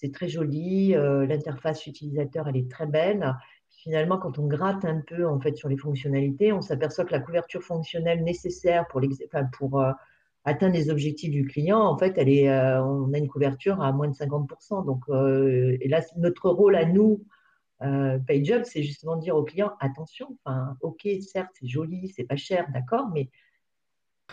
c'est 0.00 0.12
très 0.12 0.28
joli, 0.28 0.94
euh, 0.94 1.26
l'interface 1.26 1.86
utilisateur, 1.86 2.48
elle 2.48 2.56
est 2.56 2.70
très 2.70 2.86
belle. 2.86 3.34
Finalement, 3.70 4.18
quand 4.18 4.38
on 4.38 4.46
gratte 4.46 4.84
un 4.84 5.02
peu 5.06 5.26
en 5.26 5.40
fait 5.40 5.56
sur 5.56 5.68
les 5.68 5.76
fonctionnalités, 5.76 6.52
on 6.52 6.60
s'aperçoit 6.60 7.04
que 7.04 7.12
la 7.12 7.20
couverture 7.20 7.62
fonctionnelle 7.62 8.22
nécessaire 8.24 8.86
pour, 8.88 9.00
pour 9.52 9.80
euh, 9.80 9.92
atteindre 10.44 10.74
les 10.74 10.90
objectifs 10.90 11.30
du 11.30 11.46
client, 11.46 11.80
en 11.80 11.96
fait, 11.98 12.14
elle 12.16 12.28
est, 12.28 12.48
euh, 12.48 12.82
on 12.82 13.12
a 13.12 13.18
une 13.18 13.28
couverture 13.28 13.80
à 13.82 13.92
moins 13.92 14.08
de 14.08 14.14
50%. 14.14 14.84
Donc, 14.84 15.04
et 15.80 15.88
là, 15.88 16.00
notre 16.16 16.50
rôle 16.50 16.76
à 16.76 16.84
nous, 16.84 17.24
Euh, 17.82 18.18
PayJob, 18.18 18.64
c'est 18.64 18.82
justement 18.82 19.16
dire 19.16 19.36
au 19.36 19.44
client 19.44 19.72
attention, 19.80 20.36
enfin, 20.44 20.76
ok, 20.80 21.06
certes, 21.20 21.50
c'est 21.54 21.68
joli, 21.68 22.08
c'est 22.08 22.24
pas 22.24 22.36
cher, 22.36 22.66
d'accord, 22.72 23.08
mais 23.14 23.30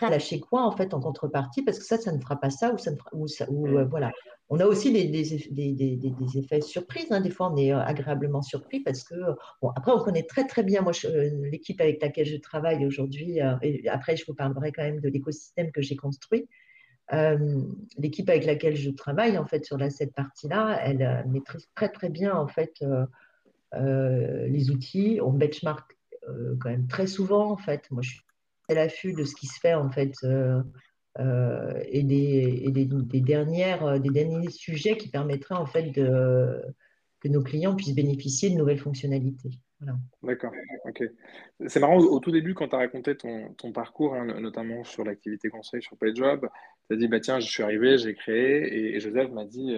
à 0.04 0.10
lâcher 0.10 0.40
quoi 0.40 0.62
en 0.62 0.70
fait 0.70 0.94
en 0.94 1.00
contrepartie 1.00 1.62
parce 1.62 1.78
que 1.78 1.84
ça, 1.84 1.96
ça 1.96 2.12
ne 2.12 2.20
fera 2.20 2.38
pas 2.38 2.50
ça 2.50 2.72
ou 2.72 2.78
ça 2.78 2.90
ne 2.90 2.96
fera, 2.96 3.10
ou, 3.12 3.26
ça, 3.26 3.46
ou 3.50 3.66
euh, 3.66 3.84
voilà. 3.84 4.12
On 4.48 4.60
a 4.60 4.66
aussi 4.66 4.92
des, 4.92 5.08
des, 5.08 5.72
des, 5.72 5.96
des 5.96 6.38
effets 6.38 6.60
surprises. 6.60 7.10
Hein. 7.10 7.20
Des 7.20 7.30
fois, 7.30 7.50
on 7.52 7.56
est 7.56 7.72
euh, 7.72 7.80
agréablement 7.80 8.42
surpris 8.42 8.80
parce 8.80 9.02
que 9.02 9.14
bon, 9.60 9.70
après, 9.74 9.90
on 9.92 9.98
connaît 9.98 10.22
très 10.22 10.46
très 10.46 10.62
bien 10.62 10.82
moi 10.82 10.92
l'équipe 11.50 11.80
avec 11.80 12.00
laquelle 12.00 12.26
je 12.26 12.36
travaille 12.36 12.86
aujourd'hui. 12.86 13.38
et 13.62 13.88
après, 13.88 14.16
je 14.16 14.24
vous 14.26 14.34
parlerai 14.34 14.70
quand 14.72 14.84
même 14.84 15.00
de 15.00 15.08
l'écosystème 15.08 15.72
que 15.72 15.82
j'ai 15.82 15.96
construit. 15.96 16.48
l'équipe 17.98 18.28
avec 18.28 18.44
laquelle 18.44 18.76
je 18.76 18.90
travaille 18.90 19.36
en 19.38 19.46
fait 19.46 19.64
sur 19.64 19.78
la, 19.78 19.90
cette 19.90 20.14
partie-là, 20.14 20.80
elle 20.84 21.24
maîtrise 21.28 21.68
très 21.74 21.88
très 21.88 22.08
bien 22.08 22.34
en 22.34 22.46
fait 22.46 22.84
euh, 23.74 24.46
les 24.46 24.70
outils. 24.70 25.20
On 25.22 25.32
benchmark 25.32 25.96
euh, 26.28 26.56
quand 26.60 26.70
même 26.70 26.86
très 26.86 27.06
souvent, 27.06 27.50
en 27.50 27.56
fait. 27.56 27.90
Moi, 27.90 28.02
je 28.02 28.10
suis 28.10 28.22
à 28.68 28.74
l'affût 28.74 29.12
de 29.12 29.24
ce 29.24 29.34
qui 29.34 29.46
se 29.46 29.58
fait, 29.60 29.74
en 29.74 29.90
fait, 29.90 30.14
euh, 30.24 30.62
et, 31.88 32.02
des, 32.02 33.20
dernières, 33.20 34.00
des 34.00 34.10
derniers 34.10 34.50
sujets 34.50 34.96
qui 34.96 35.08
permettraient, 35.08 35.54
en 35.54 35.66
fait, 35.66 35.92
que 35.92 36.62
nos 37.24 37.42
clients 37.42 37.74
puissent 37.74 37.94
bénéficier 37.94 38.50
de 38.50 38.54
nouvelles 38.54 38.78
fonctionnalités. 38.78 39.50
D'accord, 40.22 40.52
ok. 40.84 41.02
C'est 41.66 41.80
marrant, 41.80 41.98
au, 41.98 42.20
tout 42.20 42.30
début, 42.30 42.54
quand 42.54 42.68
tu 42.68 42.74
as 42.76 42.78
raconté 42.78 43.16
ton, 43.16 43.72
parcours, 43.74 44.14
hein, 44.14 44.40
notamment 44.40 44.84
sur 44.84 45.04
l'activité 45.04 45.48
conseil 45.48 45.82
sur 45.82 45.96
PayJob, 45.96 46.48
tu 46.88 46.94
as 46.94 46.96
dit, 46.96 47.08
bah, 47.08 47.20
tiens, 47.20 47.40
je 47.40 47.48
suis 47.48 47.62
arrivé, 47.62 47.98
j'ai 47.98 48.14
créé, 48.14 48.94
et, 48.94 49.00
Joseph 49.00 49.30
m'a 49.32 49.44
dit, 49.44 49.76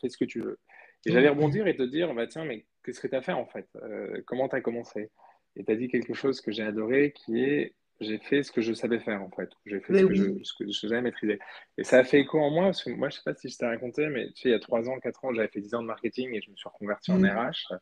fais 0.00 0.08
ce 0.08 0.16
que 0.16 0.24
tu 0.24 0.40
veux. 0.40 0.58
Et 1.06 1.12
j'allais 1.12 1.28
rebondir 1.28 1.68
et 1.68 1.76
te 1.76 1.84
dire, 1.84 2.12
bah, 2.14 2.26
tiens, 2.26 2.44
mais 2.44 2.66
qu'est-ce 2.82 3.00
que 3.00 3.06
tu 3.06 3.14
as 3.14 3.22
fait 3.22 3.32
en 3.32 3.46
fait? 3.46 3.68
Euh, 3.76 4.22
Comment 4.26 4.48
tu 4.48 4.56
as 4.56 4.60
commencé? 4.60 5.10
Et 5.54 5.64
tu 5.64 5.70
as 5.70 5.76
dit 5.76 5.88
quelque 5.88 6.14
chose 6.14 6.40
que 6.40 6.50
j'ai 6.50 6.64
adoré 6.64 7.12
qui 7.12 7.40
est 7.42 7.74
j'ai 8.00 8.18
fait 8.18 8.42
ce 8.42 8.52
que 8.52 8.60
je 8.60 8.72
savais 8.72 8.98
faire 8.98 9.22
en 9.22 9.30
fait. 9.30 9.50
J'ai 9.64 9.80
fait 9.80 9.98
ce, 9.98 10.06
que 10.06 10.14
je, 10.14 10.22
ce, 10.42 10.52
que 10.58 10.70
je, 10.70 10.86
savais 10.86 11.00
maîtriser. 11.00 11.38
Et 11.78 11.84
ça 11.84 11.98
a 11.98 12.04
fait 12.04 12.20
écho 12.20 12.38
en 12.38 12.50
moi, 12.50 12.64
parce 12.64 12.84
que 12.84 12.90
moi, 12.90 13.08
je 13.08 13.16
sais 13.16 13.22
pas 13.24 13.34
si 13.34 13.48
je 13.48 13.56
t'ai 13.56 13.66
raconté, 13.66 14.08
mais 14.08 14.26
tu 14.28 14.42
sais, 14.42 14.48
il 14.50 14.52
y 14.52 14.54
a 14.54 14.58
3 14.58 14.88
ans, 14.88 14.98
4 14.98 15.24
ans, 15.24 15.34
j'avais 15.34 15.48
fait 15.48 15.60
10 15.60 15.74
ans 15.74 15.82
de 15.82 15.86
marketing 15.86 16.34
et 16.34 16.40
je 16.40 16.50
me 16.50 16.56
suis 16.56 16.68
reconverti 16.68 17.10
en 17.10 17.18
RH. 17.18 17.72
Mm. 17.72 17.78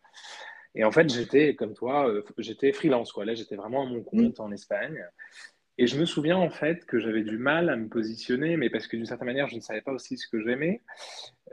Et 0.76 0.84
en 0.84 0.90
fait, 0.90 1.08
j'étais 1.08 1.54
comme 1.54 1.74
toi, 1.74 2.08
euh, 2.08 2.22
j'étais 2.38 2.72
freelance. 2.72 3.12
Quoi. 3.12 3.24
Là, 3.24 3.34
j'étais 3.34 3.56
vraiment 3.56 3.82
à 3.82 3.86
mon 3.86 4.02
compte 4.02 4.38
mm. 4.38 4.42
en 4.42 4.52
Espagne. 4.52 5.04
Et 5.76 5.88
je 5.88 5.98
me 5.98 6.04
souviens 6.04 6.36
en 6.36 6.50
fait 6.50 6.84
que 6.86 7.00
j'avais 7.00 7.24
du 7.24 7.36
mal 7.36 7.68
à 7.68 7.76
me 7.76 7.88
positionner, 7.88 8.56
mais 8.56 8.70
parce 8.70 8.86
que 8.86 8.96
d'une 8.96 9.06
certaine 9.06 9.26
manière, 9.26 9.48
je 9.48 9.56
ne 9.56 9.60
savais 9.60 9.80
pas 9.80 9.92
aussi 9.92 10.16
ce 10.16 10.28
que 10.28 10.40
j'aimais. 10.40 10.82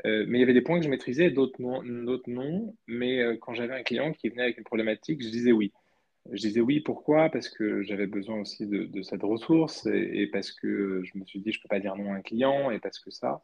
Euh, 0.06 0.26
mais 0.28 0.38
il 0.38 0.42
y 0.42 0.44
avait 0.44 0.54
des 0.54 0.62
points 0.62 0.78
que 0.78 0.86
je 0.86 0.90
maîtrisais, 0.90 1.32
d'autres 1.32 1.60
non, 1.60 1.82
non. 2.28 2.76
Mais 2.86 3.20
euh, 3.22 3.36
quand 3.42 3.56
j'avais 3.56 3.74
un 3.74 3.82
client 3.82 4.14
qui 4.14 4.30
venait 4.30 4.44
avec 4.44 4.58
une 4.60 4.64
problématique, 4.64 5.24
je 5.24 5.30
disais 5.30 5.52
oui. 5.52 5.74
Je 6.30 6.42
disais 6.42 6.62
oui, 6.62 6.80
pourquoi? 6.82 7.30
Parce 7.30 7.50
que 7.50 7.82
j'avais 7.82 8.08
besoin 8.08 8.40
aussi 8.42 8.68
de, 8.68 9.02
cette 9.02 9.24
ressource 9.24 9.88
et, 9.88 10.28
parce 10.32 10.52
que 10.52 11.02
je 11.04 11.18
me 11.18 11.26
suis 11.26 11.40
dit, 11.40 11.52
je 11.52 11.60
ne 11.60 11.64
peux 11.64 11.70
pas 11.70 11.80
dire 11.80 11.96
non 11.96 12.14
à 12.14 12.18
un 12.18 12.22
client 12.22 12.70
et 12.72 12.80
parce 12.80 13.00
que 13.00 13.10
ça. 13.10 13.44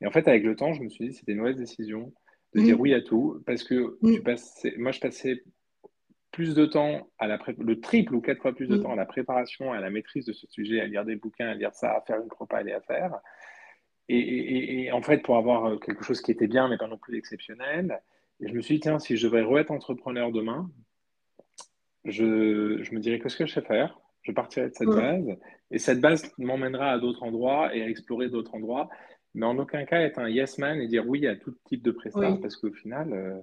Et 0.00 0.06
en 0.06 0.10
fait, 0.10 0.26
avec 0.26 0.42
le 0.42 0.56
temps, 0.56 0.72
je 0.72 0.82
me 0.82 0.88
suis 0.88 1.08
dit, 1.08 1.14
c'était 1.14 1.32
une 1.32 1.38
mauvaise 1.38 1.56
décision 1.56 2.12
de 2.54 2.62
dire 2.62 2.80
oui 2.80 2.94
à 2.94 3.00
tout 3.00 3.42
parce 3.46 3.62
que 3.62 3.98
moi, 4.78 4.90
je 4.90 5.00
passais 5.00 5.42
plus 6.32 6.54
de 6.54 6.66
temps 6.66 7.08
à 7.18 7.26
la 7.26 7.38
le 7.58 7.80
triple 7.80 8.14
ou 8.14 8.20
quatre 8.20 8.42
fois 8.42 8.54
plus 8.54 8.66
de 8.66 8.76
temps 8.76 8.92
à 8.92 8.96
la 8.96 9.06
préparation, 9.06 9.72
à 9.72 9.80
la 9.80 9.88
maîtrise 9.88 10.26
de 10.26 10.32
ce 10.32 10.46
sujet, 10.46 10.80
à 10.80 10.86
lire 10.86 11.04
des 11.04 11.16
bouquins, 11.16 11.48
à 11.48 11.54
lire 11.54 11.72
ça, 11.74 11.92
à 11.92 12.00
faire 12.02 12.20
une 12.20 12.28
propale 12.28 12.68
et 12.68 12.72
à 12.72 12.80
faire. 12.80 13.20
Et, 14.08 14.90
en 14.92 15.02
fait, 15.02 15.22
pour 15.22 15.36
avoir 15.36 15.64
euh, 15.64 15.78
quelque 15.78 16.04
chose 16.04 16.20
qui 16.20 16.30
était 16.30 16.46
bien, 16.46 16.68
mais 16.68 16.76
pas 16.76 16.86
non 16.86 16.98
plus 16.98 17.16
exceptionnel, 17.16 18.00
et 18.40 18.48
je 18.48 18.54
me 18.54 18.60
suis 18.60 18.74
dit, 18.74 18.80
tiens, 18.80 18.98
si 18.98 19.16
je 19.16 19.26
devais 19.26 19.42
re-être 19.42 19.70
entrepreneur 19.70 20.30
demain, 20.30 20.70
je, 22.06 22.94
me 22.94 22.98
dirais 22.98 23.18
que 23.18 23.28
ce 23.28 23.36
que 23.36 23.46
je 23.46 23.54
sais 23.54 23.62
faire, 23.62 23.98
je 24.22 24.32
partirai 24.32 24.68
de 24.68 24.74
cette 24.74 24.88
base, 24.88 25.36
et 25.70 25.78
cette 25.78 26.00
base 26.00 26.32
m'emmènera 26.38 26.92
à 26.92 26.98
d'autres 26.98 27.22
endroits 27.22 27.74
et 27.74 27.82
à 27.82 27.88
explorer 27.88 28.28
d'autres 28.28 28.54
endroits, 28.54 28.88
mais 29.34 29.46
en 29.46 29.58
aucun 29.58 29.84
cas 29.84 30.00
être 30.00 30.18
un 30.18 30.28
yes 30.28 30.58
man 30.58 30.80
et 30.80 30.88
dire 30.88 31.06
oui 31.06 31.26
à 31.26 31.36
tout 31.36 31.54
type 31.64 31.82
de 31.82 31.90
prestation, 31.90 32.38
parce 32.38 32.56
qu'au 32.56 32.72
final, 32.72 33.12
euh, 33.12 33.40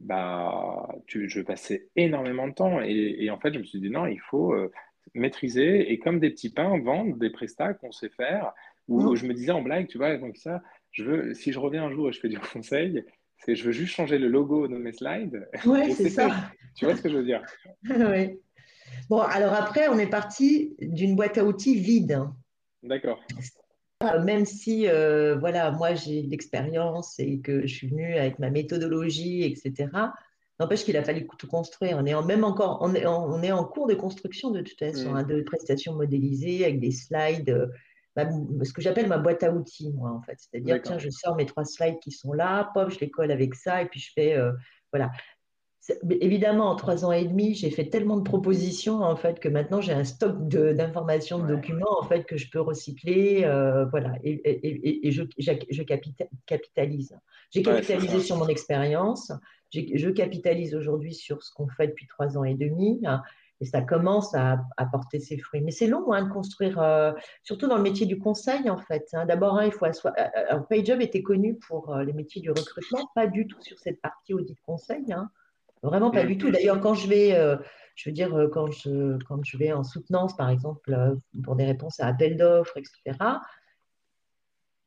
bah, 0.00 0.88
tu, 1.06 1.28
je 1.28 1.40
passais 1.40 1.88
énormément 1.96 2.48
de 2.48 2.54
temps, 2.54 2.80
et, 2.80 3.30
en 3.30 3.38
fait, 3.38 3.52
je 3.52 3.58
me 3.58 3.64
suis 3.64 3.80
dit, 3.80 3.90
non, 3.90 4.06
il 4.06 4.20
faut 4.20 4.54
euh, 4.54 4.70
maîtriser, 5.14 5.92
et 5.92 5.98
comme 5.98 6.20
des 6.20 6.30
petits 6.30 6.52
pains, 6.52 6.78
vendre 6.78 7.16
des 7.16 7.30
prestats 7.30 7.74
qu'on 7.74 7.92
sait 7.92 8.10
faire, 8.10 8.52
où, 8.88 9.14
je 9.14 9.24
me 9.24 9.34
disais 9.34 9.52
en 9.52 9.62
blague, 9.62 9.86
tu 9.86 9.98
vois, 9.98 10.16
donc 10.16 10.36
ça, 10.36 10.62
je 10.90 11.04
veux, 11.04 11.34
si 11.34 11.52
je 11.52 11.58
reviens 11.60 11.84
un 11.84 11.92
jour 11.92 12.08
et 12.08 12.12
je 12.12 12.20
fais 12.20 12.28
du 12.28 12.38
conseil, 12.52 13.04
c'est 13.44 13.54
je 13.54 13.64
veux 13.64 13.72
juste 13.72 13.94
changer 13.94 14.18
le 14.18 14.28
logo 14.28 14.68
de 14.68 14.76
mes 14.76 14.92
slides. 14.92 15.48
Oui, 15.64 15.92
c'est 15.92 16.10
ça. 16.10 16.50
Tu 16.74 16.84
vois 16.84 16.96
ce 16.96 17.02
que 17.02 17.08
je 17.08 17.16
veux 17.16 17.24
dire? 17.24 17.42
Oui. 17.84 18.38
Bon, 19.08 19.20
alors 19.20 19.54
après, 19.54 19.88
on 19.88 19.98
est 19.98 20.08
parti 20.08 20.76
d'une 20.80 21.16
boîte 21.16 21.38
à 21.38 21.44
outils 21.44 21.76
vide. 21.76 22.20
D'accord. 22.82 23.20
Même 24.24 24.46
si, 24.46 24.88
euh, 24.88 25.36
voilà, 25.38 25.70
moi 25.70 25.94
j'ai 25.94 26.22
de 26.22 26.30
l'expérience 26.30 27.18
et 27.18 27.40
que 27.40 27.66
je 27.66 27.74
suis 27.74 27.88
venue 27.88 28.14
avec 28.14 28.38
ma 28.38 28.50
méthodologie, 28.50 29.44
etc. 29.44 29.88
N'empêche 30.58 30.84
qu'il 30.84 30.96
a 30.96 31.04
fallu 31.04 31.26
tout 31.38 31.46
construire. 31.46 31.98
On 31.98 32.06
est 32.06 32.14
en, 32.14 32.24
même 32.24 32.44
encore, 32.44 32.78
on 32.80 32.94
est 32.94 33.04
en, 33.04 33.30
on 33.30 33.42
est 33.42 33.52
en 33.52 33.64
cours 33.64 33.86
de 33.86 33.94
construction 33.94 34.50
de 34.50 34.60
toute 34.60 34.78
façon, 34.78 35.12
mm. 35.12 35.16
hein, 35.16 35.22
de 35.22 35.42
prestations 35.42 35.94
modélisées 35.94 36.64
avec 36.64 36.80
des 36.80 36.92
slides 36.92 37.70
ce 38.16 38.72
que 38.72 38.82
j'appelle 38.82 39.06
ma 39.06 39.18
boîte 39.18 39.42
à 39.42 39.52
outils, 39.52 39.90
moi, 39.92 40.10
en 40.10 40.20
fait. 40.22 40.36
C'est-à-dire, 40.38 40.80
tiens, 40.82 40.98
je 40.98 41.10
sors 41.10 41.36
mes 41.36 41.46
trois 41.46 41.64
slides 41.64 41.98
qui 42.00 42.10
sont 42.10 42.32
là, 42.32 42.70
pop, 42.74 42.90
je 42.90 42.98
les 43.00 43.10
colle 43.10 43.30
avec 43.30 43.54
ça, 43.54 43.82
et 43.82 43.86
puis 43.86 44.00
je 44.00 44.12
fais, 44.12 44.36
euh, 44.36 44.52
voilà. 44.92 45.10
Évidemment, 46.20 46.70
en 46.70 46.76
trois 46.76 47.04
ans 47.04 47.12
et 47.12 47.24
demi, 47.24 47.54
j'ai 47.54 47.70
fait 47.70 47.86
tellement 47.86 48.18
de 48.18 48.22
propositions 48.22 49.02
en 49.02 49.16
fait 49.16 49.40
que 49.40 49.48
maintenant 49.48 49.80
j'ai 49.80 49.94
un 49.94 50.04
stock 50.04 50.46
d'informations, 50.46 51.38
de, 51.38 51.48
documents 51.48 51.98
en 51.98 52.04
fait 52.04 52.24
que 52.24 52.36
je 52.36 52.50
peux 52.50 52.60
recycler, 52.60 53.44
euh, 53.44 53.86
voilà, 53.86 54.12
et, 54.22 55.08
et, 55.08 55.10
je, 55.10 55.22
je, 55.38 55.82
capitalise. 56.46 57.18
J'ai 57.50 57.62
capitalisé 57.62 58.20
sur 58.20 58.36
mon 58.36 58.46
expérience, 58.46 59.32
je 59.72 60.10
capitalise 60.10 60.74
aujourd'hui 60.74 61.14
sur 61.14 61.42
ce 61.42 61.50
qu'on 61.52 61.66
fait 61.66 61.88
depuis 61.88 62.06
trois 62.06 62.36
ans 62.36 62.44
et 62.44 62.54
demi, 62.54 63.00
et 63.60 63.66
ça 63.66 63.82
commence 63.82 64.34
à, 64.34 64.58
porter 64.90 65.20
ses 65.20 65.38
fruits. 65.38 65.60
Mais 65.60 65.70
c'est 65.70 65.86
long 65.86 66.12
hein, 66.12 66.24
de 66.24 66.32
construire, 66.32 66.80
euh, 66.80 67.12
surtout 67.42 67.68
dans 67.68 67.76
le 67.76 67.82
métier 67.82 68.06
du 68.06 68.18
conseil 68.18 68.70
en 68.70 68.78
fait. 68.78 69.06
Hein. 69.12 69.26
D'abord, 69.26 69.58
hein, 69.58 69.66
il 69.66 69.72
faut. 69.72 69.84
Euh, 69.84 69.90
euh, 70.52 70.58
PayJob 70.60 71.00
était 71.00 71.22
connu 71.22 71.56
pour 71.56 71.94
les 71.96 72.12
métiers 72.12 72.40
du 72.40 72.50
recrutement, 72.50 73.10
pas 73.14 73.26
du 73.26 73.46
tout 73.46 73.60
sur 73.60 73.78
cette 73.78 74.00
partie 74.00 74.34
audit 74.34 74.58
conseil. 74.62 75.04
Vraiment 75.82 76.10
pas 76.10 76.24
du 76.24 76.36
tout. 76.36 76.50
D'ailleurs, 76.50 76.80
quand 76.80 76.94
je 76.94 77.08
vais, 77.08 77.30
je 77.94 78.08
veux 78.08 78.12
dire, 78.12 78.48
quand 78.52 78.70
je, 78.70 79.16
quand 79.24 79.42
je 79.44 79.56
vais 79.56 79.72
en 79.72 79.82
soutenance, 79.82 80.36
par 80.36 80.50
exemple, 80.50 80.94
pour 81.42 81.56
des 81.56 81.64
réponses 81.64 82.00
à 82.00 82.06
appel 82.06 82.36
d'offres, 82.36 82.76
etc., 82.76 83.16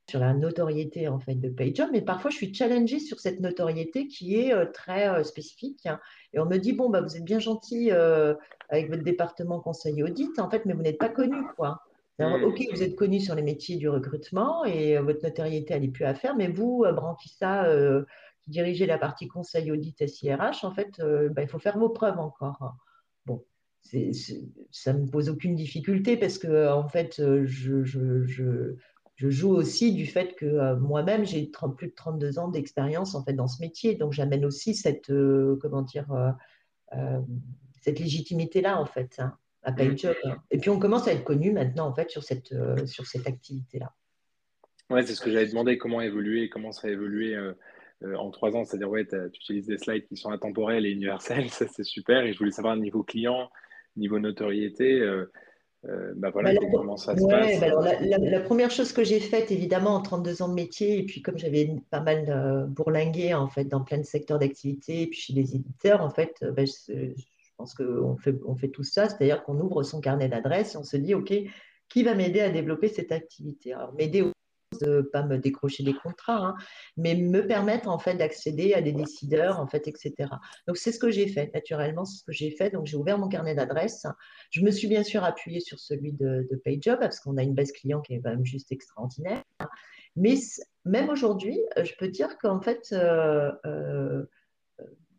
sur 0.09 0.19
la 0.19 0.33
notoriété 0.33 1.07
en 1.07 1.19
fait 1.19 1.35
de 1.35 1.49
PageJob, 1.49 1.89
mais 1.91 2.01
parfois 2.01 2.29
je 2.29 2.35
suis 2.37 2.53
challengée 2.53 2.99
sur 2.99 3.19
cette 3.19 3.39
notoriété 3.39 4.07
qui 4.07 4.35
est 4.35 4.53
euh, 4.53 4.65
très 4.65 5.09
euh, 5.09 5.23
spécifique. 5.23 5.85
Hein. 5.85 5.99
Et 6.33 6.39
on 6.39 6.45
me 6.45 6.57
dit 6.57 6.73
bon 6.73 6.89
bah 6.89 7.01
vous 7.01 7.15
êtes 7.15 7.23
bien 7.23 7.39
gentil 7.39 7.89
euh, 7.91 8.33
avec 8.69 8.89
votre 8.89 9.03
département 9.03 9.59
conseil 9.59 10.03
audit, 10.03 10.37
en 10.39 10.49
fait, 10.49 10.65
mais 10.65 10.73
vous 10.73 10.81
n'êtes 10.81 10.97
pas 10.97 11.09
connu 11.09 11.37
quoi. 11.55 11.81
Hmm. 12.19 12.43
ok, 12.43 12.61
vous 12.71 12.83
êtes 12.83 12.95
connu 12.95 13.19
sur 13.19 13.33
les 13.33 13.41
métiers 13.41 13.75
du 13.75 13.89
recrutement 13.89 14.63
et 14.65 14.99
votre 14.99 15.23
notoriété 15.23 15.73
elle 15.73 15.81
n'est 15.81 15.87
plus 15.87 16.05
à 16.05 16.13
faire, 16.13 16.35
mais 16.35 16.47
vous, 16.47 16.85
Branquissa, 16.93 17.67
qui 18.41 18.51
dirigez 18.51 18.85
la 18.85 18.99
partie 18.99 19.27
conseil 19.27 19.71
audit 19.71 20.07
SIRH, 20.07 20.63
en 20.63 20.71
fait, 20.71 21.01
bah, 21.31 21.41
il 21.41 21.47
faut 21.47 21.57
faire 21.57 21.79
vos 21.79 21.89
preuves 21.89 22.19
encore. 22.19 22.75
Bon, 23.25 23.43
ça 23.81 24.93
ne 24.93 24.99
me 24.99 25.09
pose 25.09 25.27
aucune 25.27 25.55
difficulté 25.55 26.15
parce 26.15 26.37
que 26.37 26.71
en 26.71 26.87
fait, 26.87 27.15
je, 27.45 27.83
je 27.83 28.23
je 28.23 28.75
joue 29.17 29.51
aussi 29.51 29.93
du 29.93 30.05
fait 30.05 30.35
que 30.35 30.45
euh, 30.45 30.75
moi-même, 30.75 31.25
j'ai 31.25 31.49
plus 31.77 31.87
de 31.87 31.93
32 31.93 32.39
ans 32.39 32.47
d'expérience 32.47 33.15
en 33.15 33.23
fait 33.23 33.33
dans 33.33 33.47
ce 33.47 33.61
métier. 33.61 33.95
Donc, 33.95 34.13
j'amène 34.13 34.45
aussi 34.45 34.73
cette, 34.73 35.09
euh, 35.09 35.57
comment 35.61 35.81
dire, 35.81 36.11
euh, 36.93 37.19
cette 37.81 37.99
légitimité-là, 37.99 38.79
en 38.79 38.85
fait, 38.85 39.15
hein, 39.19 39.37
à 39.63 39.71
PayJob. 39.71 40.15
Mm. 40.23 40.31
Et 40.51 40.57
puis, 40.57 40.69
on 40.69 40.79
commence 40.79 41.07
à 41.07 41.13
être 41.13 41.23
connu 41.23 41.51
maintenant, 41.51 41.87
en 41.87 41.93
fait, 41.93 42.09
sur 42.09 42.23
cette, 42.23 42.53
sur 42.85 43.05
cette 43.05 43.27
activité-là. 43.27 43.93
Ouais, 44.89 45.03
c'est 45.03 45.15
ce 45.15 45.21
que 45.21 45.31
j'avais 45.31 45.47
demandé, 45.47 45.77
comment 45.77 46.01
évoluer, 46.01 46.49
comment 46.49 46.71
ça 46.71 46.87
a 46.87 46.91
évolué 46.91 47.37
en 48.03 48.31
trois 48.31 48.55
ans. 48.55 48.65
C'est-à-dire, 48.65 48.89
ouais, 48.89 49.05
tu 49.05 49.15
utilises 49.25 49.67
des 49.67 49.77
slides 49.77 50.05
qui 50.07 50.17
sont 50.17 50.31
intemporels 50.31 50.85
et 50.85 50.91
universels, 50.91 51.49
ça 51.49 51.67
c'est 51.67 51.83
super. 51.83 52.23
Et 52.25 52.33
je 52.33 52.37
voulais 52.39 52.51
savoir 52.51 52.75
niveau 52.75 53.03
client, 53.03 53.49
niveau 53.95 54.19
notoriété. 54.19 55.01
Euh, 55.85 56.13
bah 56.15 56.29
voilà, 56.31 56.53
bah, 56.53 56.59
comment 56.71 56.95
ça 56.95 57.15
se 57.15 57.25
passe 57.25 57.59
bah 57.59 57.65
alors, 57.65 57.83
la, 57.83 58.39
première 58.39 58.71
chose 58.71 58.93
que 58.93 59.03
j'ai 59.03 59.19
faite, 59.19 59.51
évidemment, 59.51 59.95
en 59.95 60.01
32 60.01 60.41
ans 60.41 60.47
de 60.47 60.53
métier, 60.53 60.97
et 60.99 61.03
puis 61.03 61.21
comme 61.21 61.37
j'avais 61.37 61.69
pas 61.89 61.99
mal 61.99 62.25
euh, 62.29 62.65
bourlingué 62.65 63.33
en 63.33 63.49
fait, 63.49 63.65
dans 63.65 63.81
plein 63.81 63.97
de 63.97 64.03
secteurs 64.03 64.39
d'activité, 64.39 65.01
et 65.01 65.07
puis 65.07 65.19
chez 65.19 65.33
les 65.33 65.55
éditeurs, 65.55 66.01
en 66.01 66.09
fait, 66.09 66.35
euh, 66.41 66.53
je, 66.65 67.21
pense 67.57 67.73
qu'on 67.73 68.15
fait, 68.15 68.35
on 68.45 68.55
fait 68.55 68.69
tout 68.69 68.83
ça, 68.83 69.09
c'est-à-dire 69.09 69.43
qu'on 69.43 69.59
ouvre 69.59 69.83
son 69.83 69.99
carnet 69.99 70.29
d'adresses 70.29 70.75
et 70.75 70.77
on 70.77 70.83
se 70.83 70.95
dit, 70.95 71.15
OK, 71.15 71.33
qui 71.89 72.03
va 72.03 72.15
m'aider 72.15 72.39
à 72.39 72.49
développer 72.49 72.87
cette 72.87 73.11
activité? 73.11 73.73
Alors, 73.73 73.93
m'aider 73.93 74.23
de 74.79 75.01
pas 75.01 75.23
me 75.23 75.37
décrocher 75.37 75.83
des 75.83 75.93
contrats, 75.93 76.47
hein, 76.47 76.55
mais 76.97 77.15
me 77.15 77.45
permettre 77.45 77.89
en 77.89 77.99
fait 77.99 78.15
d'accéder 78.15 78.73
à 78.73 78.81
des 78.81 78.91
décideurs, 78.91 79.59
en 79.59 79.67
fait, 79.67 79.87
etc. 79.87 80.13
Donc 80.67 80.77
c'est 80.77 80.91
ce 80.91 80.99
que 80.99 81.11
j'ai 81.11 81.27
fait, 81.27 81.51
naturellement, 81.53 82.05
c'est 82.05 82.19
ce 82.19 82.23
que 82.23 82.31
j'ai 82.31 82.51
fait. 82.51 82.69
Donc 82.69 82.85
j'ai 82.85 82.97
ouvert 82.97 83.17
mon 83.17 83.27
carnet 83.27 83.55
d'adresses. 83.55 84.05
Je 84.51 84.61
me 84.61 84.71
suis 84.71 84.87
bien 84.87 85.03
sûr 85.03 85.23
appuyée 85.23 85.59
sur 85.59 85.79
celui 85.79 86.13
de, 86.13 86.47
de 86.49 86.55
PayJob 86.55 86.99
parce 86.99 87.19
qu'on 87.19 87.37
a 87.37 87.43
une 87.43 87.53
base 87.53 87.71
client 87.71 88.01
qui 88.01 88.15
est 88.15 88.21
quand 88.21 88.31
même 88.31 88.45
juste 88.45 88.71
extraordinaire. 88.71 89.43
Mais 90.15 90.35
même 90.85 91.09
aujourd'hui, 91.09 91.59
je 91.81 91.91
peux 91.97 92.07
dire 92.07 92.37
qu'en 92.37 92.61
fait, 92.61 92.93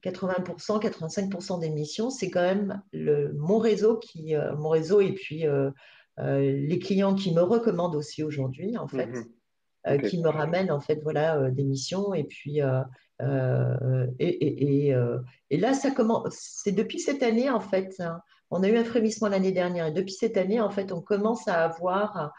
80%, 0.05 0.80
85% 0.80 1.61
des 1.61 1.70
missions, 1.70 2.11
c'est 2.11 2.30
quand 2.30 2.42
même 2.42 2.82
le, 2.92 3.32
mon 3.32 3.59
réseau 3.59 3.96
qui, 3.96 4.34
euh, 4.34 4.55
mon 4.57 4.68
réseau 4.68 5.00
et 5.00 5.12
puis 5.12 5.46
euh, 5.46 5.70
euh, 6.18 6.38
les 6.40 6.78
clients 6.78 7.14
qui 7.14 7.34
me 7.34 7.42
recommandent 7.42 7.96
aussi 7.96 8.22
aujourd'hui, 8.22 8.76
en 8.76 8.86
fait, 8.86 9.09
mhm. 9.87 10.03
qui 10.03 10.18
me 10.20 10.28
ramènent 10.28 10.70
en 10.70 10.80
fait 10.80 11.01
voilà 11.03 11.51
des 11.51 11.64
missions 11.64 12.14
et 12.14 12.24
puis 12.24 12.61
et, 14.18 14.91
et, 15.51 15.57
là 15.57 15.74
ça 15.74 15.91
commence. 15.91 16.35
C'est 16.37 16.72
depuis 16.72 16.99
cette 16.99 17.22
année 17.22 17.51
en 17.51 17.61
fait. 17.61 17.95
Hein, 18.01 18.20
on 18.51 18.62
a 18.62 18.68
eu 18.68 18.76
un 18.76 18.85
frémissement 18.85 19.28
l'année 19.28 19.53
dernière 19.53 19.87
et 19.87 19.93
depuis 19.93 20.14
cette 20.14 20.37
année 20.37 20.61
en 20.61 20.70
fait 20.70 20.93
on 20.93 21.01
commence 21.01 21.49
à 21.49 21.64
avoir 21.64 22.32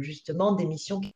justement 0.00 0.52
des 0.52 0.66
missions 0.66 1.00
qui 1.00 1.14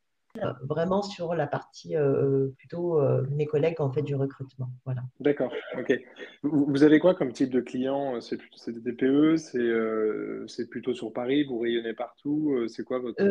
vraiment 0.62 1.02
sur 1.02 1.34
la 1.34 1.46
partie 1.46 1.96
euh, 1.96 2.48
plutôt 2.58 3.00
euh, 3.00 3.26
mes 3.30 3.46
collègues 3.46 3.80
en 3.80 3.90
fait 3.90 4.02
du 4.02 4.14
recrutement. 4.14 4.70
Voilà. 4.84 5.02
D'accord. 5.20 5.52
Ok. 5.78 5.98
Vous, 6.42 6.82
avez 6.82 6.98
quoi 6.98 7.14
comme 7.14 7.32
type 7.32 7.50
de 7.50 7.60
client 7.60 8.20
C'est 8.20 8.36
plutôt 8.36 8.70
des 8.70 8.80
TPE 8.80 9.36
euh, 9.56 10.44
C'est 10.46 10.68
plutôt 10.68 10.94
sur 10.94 11.12
Paris 11.12 11.44
Vous 11.44 11.58
rayonnez 11.58 11.94
partout 11.94 12.56
C'est 12.68 12.84
quoi 12.84 12.98
votre 12.98 13.22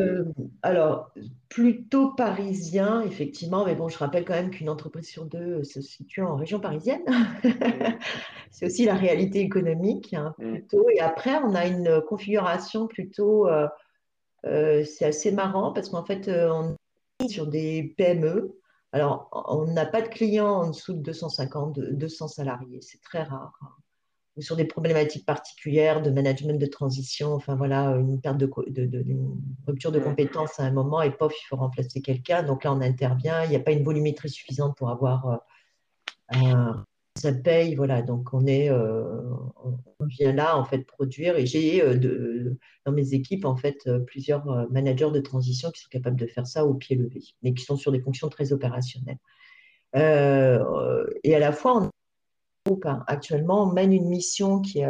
Alors 0.62 1.12
plutôt 1.50 2.12
parisien 2.12 3.02
effectivement, 3.02 3.66
mais 3.66 3.76
bon, 3.76 3.88
je 3.88 3.98
rappelle 3.98 4.26
quand 4.26 4.34
même 4.34 4.52
qu'une 4.52 4.70
entreprise 4.70 5.08
sur 5.08 5.26
deux 5.26 5.64
se 5.64 5.82
situe 5.82 6.22
en 6.22 6.36
région 6.36 6.60
parisienne. 6.60 7.04
C'est 8.52 8.68
aussi 8.68 8.86
la 8.86 8.96
réalité 8.96 9.40
économique 9.40 10.14
hein, 10.14 10.34
mmh. 10.38 10.52
plutôt. 10.52 10.86
Et 10.90 11.02
après, 11.02 11.36
on 11.44 11.54
a 11.56 11.66
une 11.66 12.02
configuration 12.08 12.88
plutôt 12.88 13.48
c'est 14.44 15.06
assez 15.06 15.32
marrant 15.32 15.74
parce 15.74 15.90
qu'en 15.90 16.06
fait, 16.06 16.30
on 16.30 16.76
sur 17.30 17.48
des 17.48 17.94
PME. 17.98 18.58
Alors, 18.92 19.30
on 19.50 19.66
n'a 19.66 19.86
pas 19.86 20.02
de 20.02 20.08
clients 20.08 20.62
en 20.62 20.70
dessous 20.70 20.94
de 20.94 21.02
250, 21.02 21.80
200 21.80 22.28
salariés, 22.30 22.80
c'est 22.82 23.02
très 23.02 23.24
rare. 23.24 23.60
Ou 24.38 24.42
sur 24.42 24.56
des 24.56 24.66
problématiques 24.66 25.26
particulières 25.26 26.02
de 26.02 26.10
management 26.10 26.60
de 26.60 26.66
transition, 26.66 27.34
enfin 27.34 27.56
voilà, 27.56 27.92
une 27.92 28.20
perte 28.20 28.38
de, 28.38 28.50
rupture 29.66 29.92
de 29.92 30.00
compétences 30.00 30.60
à 30.60 30.64
un 30.64 30.72
moment 30.72 31.02
et 31.02 31.12
pof, 31.12 31.34
il 31.42 31.46
faut 31.48 31.56
remplacer 31.56 32.02
quelqu'un. 32.02 32.44
Donc 32.44 32.64
là, 32.66 32.74
on 32.74 32.82
intervient. 32.82 33.44
Il 33.46 33.50
n'y 33.50 33.56
a 33.56 33.62
pas 33.62 33.72
une 33.72 33.84
volumétrie 33.84 34.30
suffisante 34.30 34.76
pour 34.78 34.90
avoir 34.90 35.28
euh, 35.28 35.38
un 36.30 36.86
ça 37.18 37.32
paye, 37.34 37.76
voilà. 37.76 38.02
Donc 38.02 38.34
on 38.34 38.46
est, 38.46 38.70
euh, 38.70 39.22
on 40.00 40.06
vient 40.06 40.34
là 40.34 40.58
en 40.58 40.66
fait 40.66 40.80
produire. 40.80 41.38
Et 41.38 41.46
j'ai 41.46 41.82
euh, 41.82 42.58
dans 42.86 42.92
mes 42.92 43.14
équipes 43.14 43.46
en 43.46 43.56
fait 43.56 43.78
euh, 43.88 44.00
plusieurs 44.00 44.46
managers 44.70 45.12
de 45.12 45.20
transition 45.22 45.72
qui 45.72 45.82
sont 45.82 45.90
capables 45.90 46.20
de 46.20 46.28
faire 46.28 46.48
ça 46.48 46.66
au 46.66 46.74
pied 46.74 46.96
levé, 46.96 47.22
mais 47.42 47.54
qui 47.54 47.64
sont 47.64 47.78
sur 47.78 47.92
des 47.92 48.02
fonctions 48.02 48.30
très 48.30 48.54
opérationnelles. 48.54 49.20
et 49.94 51.36
à 51.36 51.40
la 51.40 51.52
fois, 51.52 51.90
on, 52.68 52.80
hein. 52.86 53.04
actuellement, 53.08 53.64
on 53.64 53.72
mène 53.74 53.94
une 53.94 54.10
mission 54.10 54.62
qui 54.62 54.80
est, 54.80 54.90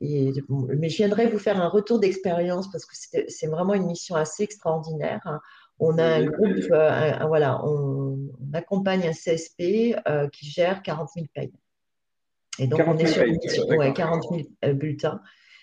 mais 0.00 0.88
je 0.88 0.96
viendrai 0.96 1.28
vous 1.28 1.38
faire 1.38 1.60
un 1.60 1.68
retour 1.68 2.00
d'expérience 2.00 2.70
parce 2.70 2.84
que 2.84 2.94
c'est 3.28 3.46
vraiment 3.46 3.74
une 3.74 3.86
mission 3.86 4.16
assez 4.16 4.42
extraordinaire. 4.42 5.20
Hein. 5.24 5.40
On 5.80 5.98
a 5.98 6.04
un 6.04 6.24
groupe, 6.24 6.70
euh, 6.72 7.26
voilà, 7.26 7.64
on, 7.64 8.18
accompagne 8.52 9.06
un 9.06 9.12
CSP 9.12 9.94
euh, 10.08 10.26
qui 10.28 10.46
gère 10.46 10.82
40 10.82 11.10
000 11.14 11.26
payes. 11.32 11.52
Et 12.58 12.66
donc, 12.66 12.80
on 12.86 12.96
est 12.96 13.06
sur 13.06 13.22
une 13.22 13.36
mission, 13.36 13.66
40 13.94 14.24
000 14.30 14.42
euh, 14.64 14.72
bulletins. 14.72 15.20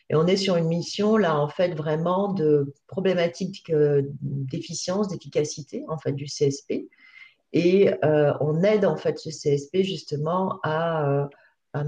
Et 0.10 0.16
on 0.16 0.28
est 0.28 0.38
sur 0.38 0.56
une 0.56 0.68
mission, 0.68 1.18
là, 1.18 1.38
en 1.38 1.50
fait, 1.50 1.74
vraiment 1.74 2.32
de 2.32 2.74
problématique 2.88 3.74
d'efficience, 4.22 5.08
d'efficacité, 5.10 5.84
en 5.90 5.98
fait, 5.98 6.12
du 6.12 6.26
CSP. 6.26 6.88
Et 7.54 7.90
on 8.04 8.62
aide, 8.62 8.86
en 8.86 8.98
fait, 8.98 9.18
ce 9.18 9.30
CSP, 9.30 9.78
justement, 9.82 10.60
à, 10.62 11.28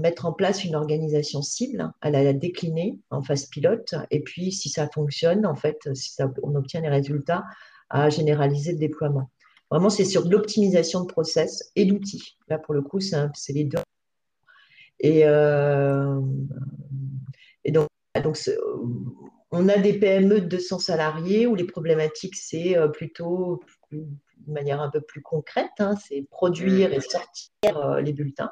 mettre 0.00 0.26
en 0.26 0.32
place 0.32 0.64
une 0.64 0.74
organisation 0.74 1.42
cible, 1.42 1.92
à 2.00 2.10
la, 2.10 2.32
décliner 2.32 2.98
en 3.10 3.22
phase 3.22 3.46
pilote. 3.46 3.94
Et 4.10 4.20
puis, 4.20 4.50
si 4.50 4.68
ça 4.68 4.88
fonctionne, 4.92 5.46
en 5.46 5.54
fait, 5.54 5.78
si 5.94 6.10
ça, 6.10 6.28
on 6.42 6.56
obtient 6.56 6.80
les 6.80 6.88
résultats, 6.88 7.44
à 7.90 8.10
généraliser 8.10 8.72
le 8.72 8.78
déploiement. 8.78 9.30
Vraiment, 9.70 9.90
c'est 9.90 10.04
sur 10.04 10.26
l'optimisation 10.26 11.02
de 11.02 11.06
process 11.06 11.70
et 11.76 11.84
d'outils. 11.84 12.38
Là, 12.48 12.58
pour 12.58 12.74
le 12.74 12.82
coup, 12.82 13.00
c'est 13.00 13.52
les 13.52 13.64
deux. 13.64 13.78
Et, 15.00 15.26
euh, 15.26 16.20
donc, 17.66 17.86
donc 18.22 18.38
on 19.50 19.68
a 19.68 19.78
des 19.78 19.92
PME 19.92 20.40
de 20.40 20.46
200 20.46 20.78
salariés 20.78 21.46
où 21.46 21.54
les 21.54 21.64
problématiques, 21.64 22.36
c'est 22.36 22.76
euh, 22.76 22.88
plutôt 22.88 23.60
de 23.92 24.06
manière 24.46 24.80
un 24.80 24.90
peu 24.90 25.00
plus 25.00 25.22
concrète, 25.22 25.70
hein, 25.78 25.94
c'est 25.96 26.26
produire 26.30 26.92
et 26.92 27.00
sortir 27.00 27.76
euh, 27.76 28.00
les 28.00 28.12
bulletins. 28.12 28.50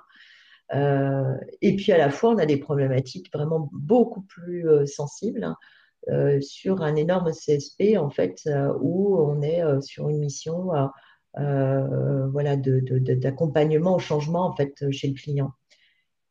et 0.71 1.77
puis 1.77 1.93
à 1.93 1.99
la 1.99 2.11
fois, 2.11 2.31
on 2.31 2.39
a 2.39 2.47
des 2.47 2.59
problématiques 2.59 3.33
vraiment 3.33 3.71
beaucoup 3.73 4.23
plus 4.23 4.67
sensibles. 4.87 5.45
Hein, 5.45 5.57
euh, 5.57 5.65
sur 6.41 6.83
un 6.83 6.97
énorme 6.97 7.33
CSP 7.33 7.97
en 7.99 8.11
fait 8.11 8.41
euh, 8.47 8.73
où 8.81 9.19
on 9.19 9.43
est 9.43 9.63
euh, 9.63 9.81
sur 9.81 10.09
une 10.09 10.19
mission 10.19 10.71
voilà 11.35 12.57
d'accompagnement 12.57 13.97
au 13.97 13.99
changement 13.99 14.47
en 14.47 14.55
fait 14.55 14.91
chez 14.91 15.09
le 15.09 15.15
client. 15.15 15.53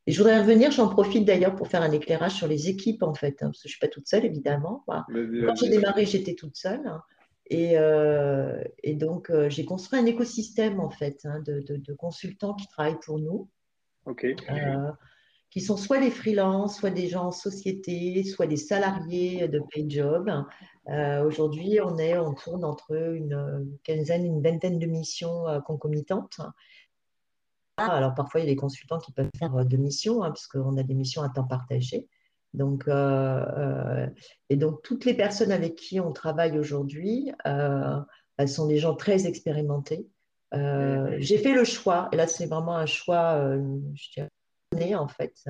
Et 0.07 0.11
je 0.11 0.19
voudrais 0.19 0.39
revenir, 0.39 0.69
j'en 0.71 0.87
profite 0.87 1.25
d'ailleurs 1.25 1.55
pour 1.55 1.67
faire 1.67 1.81
un 1.81 1.91
éclairage 1.91 2.33
sur 2.33 2.47
les 2.47 2.69
équipes 2.69 3.01
en 3.01 3.15
fait, 3.15 3.41
hein, 3.41 3.47
parce 3.47 3.63
que 3.63 3.67
je 3.67 3.69
ne 3.69 3.71
suis 3.71 3.79
pas 3.79 3.87
toute 3.87 4.07
seule 4.07 4.25
évidemment. 4.25 4.83
Quand 4.87 5.55
j'ai 5.55 5.69
démarré, 5.69 6.05
j'étais 6.05 6.35
toute 6.35 6.55
seule. 6.55 6.85
Hein, 6.85 7.01
et, 7.47 7.75
et, 8.83 8.95
donc, 8.95 9.31
j'ai 9.49 9.65
construit 9.65 9.99
un 9.99 10.05
écosystème 10.05 10.79
en 10.79 10.89
fait 10.89 11.21
hein, 11.25 11.41
de, 11.45 11.59
de, 11.67 11.93
consultants 11.93 12.53
qui 12.53 12.67
travaillent 12.67 12.99
pour 13.03 13.19
nous. 13.19 13.49
Qui 15.55 15.61
sont 15.61 15.77
soit 15.77 16.01
des 16.01 16.11
freelances, 16.11 16.79
soit 16.79 16.89
des 16.89 17.07
gens 17.07 17.27
en 17.27 17.31
société, 17.31 18.25
soit 18.25 18.45
des 18.45 18.57
salariés 18.57 19.47
de 19.47 19.61
PayJob. 19.71 20.29
Euh, 20.89 21.23
Aujourd'hui, 21.23 21.79
on 21.81 21.97
est, 21.97 22.17
on 22.17 22.33
tourne 22.33 22.65
entre 22.65 22.93
une 22.93 23.77
quinzaine, 23.81 24.25
une 24.25 24.43
vingtaine 24.43 24.79
de 24.79 24.85
missions 24.85 25.47
euh, 25.47 25.61
concomitantes. 25.61 26.41
Alors 27.77 28.13
parfois, 28.15 28.41
il 28.41 28.43
y 28.43 28.47
a 28.47 28.51
des 28.51 28.57
consultants 28.57 28.99
qui 28.99 29.13
peuvent 29.13 29.29
faire 29.39 29.55
euh, 29.55 29.63
deux 29.63 29.77
missions, 29.77 30.23
hein, 30.23 30.31
parce 30.31 30.47
qu'on 30.47 30.75
a 30.75 30.83
des 30.83 30.93
missions 30.93 31.21
à 31.21 31.29
temps 31.29 31.47
partagé. 31.47 32.09
Donc, 32.53 32.89
euh, 32.89 34.07
et 34.49 34.57
donc, 34.57 34.81
toutes 34.83 35.05
les 35.05 35.13
personnes 35.13 35.53
avec 35.53 35.75
qui 35.75 36.01
on 36.01 36.11
travaille 36.11 36.59
aujourd'hui, 36.59 37.31
sont 38.45 38.67
des 38.67 38.77
gens 38.77 38.95
très 38.95 39.25
expérimentés. 39.25 40.05
J'ai 40.51 41.37
fait 41.37 41.53
le 41.53 41.63
choix, 41.63 42.09
et 42.11 42.17
là, 42.17 42.27
c'est 42.27 42.45
vraiment 42.45 42.75
un 42.75 42.85
choix, 42.85 43.39
je 43.93 44.11
dirais, 44.11 44.29
en 44.95 45.07
fait. 45.07 45.45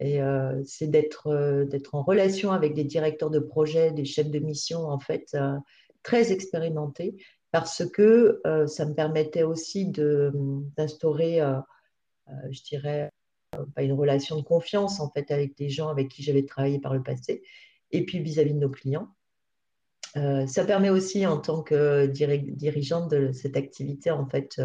Et 0.00 0.22
euh, 0.22 0.62
c'est 0.64 0.86
d'être 0.86 1.28
euh, 1.28 1.66
en 1.92 2.02
relation 2.02 2.52
avec 2.52 2.74
des 2.74 2.84
directeurs 2.84 3.30
de 3.30 3.40
projet, 3.40 3.90
des 3.90 4.04
chefs 4.04 4.30
de 4.30 4.38
mission, 4.38 4.86
en 4.86 4.98
fait, 4.98 5.28
euh, 5.34 5.56
très 6.02 6.32
expérimentés, 6.32 7.16
parce 7.50 7.84
que 7.86 8.42
ça 8.66 8.84
me 8.84 8.94
permettait 8.94 9.42
aussi 9.42 9.86
d'instaurer, 9.86 11.40
je 12.50 12.62
dirais, 12.62 13.10
une 13.78 13.94
relation 13.94 14.36
de 14.36 14.42
confiance, 14.42 15.00
en 15.00 15.10
fait, 15.10 15.30
avec 15.30 15.56
des 15.56 15.70
gens 15.70 15.88
avec 15.88 16.08
qui 16.08 16.22
j'avais 16.22 16.44
travaillé 16.44 16.78
par 16.78 16.92
le 16.92 17.02
passé, 17.02 17.42
et 17.90 18.04
puis 18.04 18.20
vis-à-vis 18.20 18.52
de 18.52 18.58
nos 18.58 18.68
clients. 18.68 19.08
ça 20.14 20.64
permet 20.66 20.90
aussi, 20.90 21.26
en 21.26 21.38
tant 21.38 21.62
que 21.62 22.06
dirigeante 22.06 23.10
de 23.10 23.32
cette 23.32 23.56
activité, 23.56 24.10
en 24.10 24.26
fait, 24.26 24.60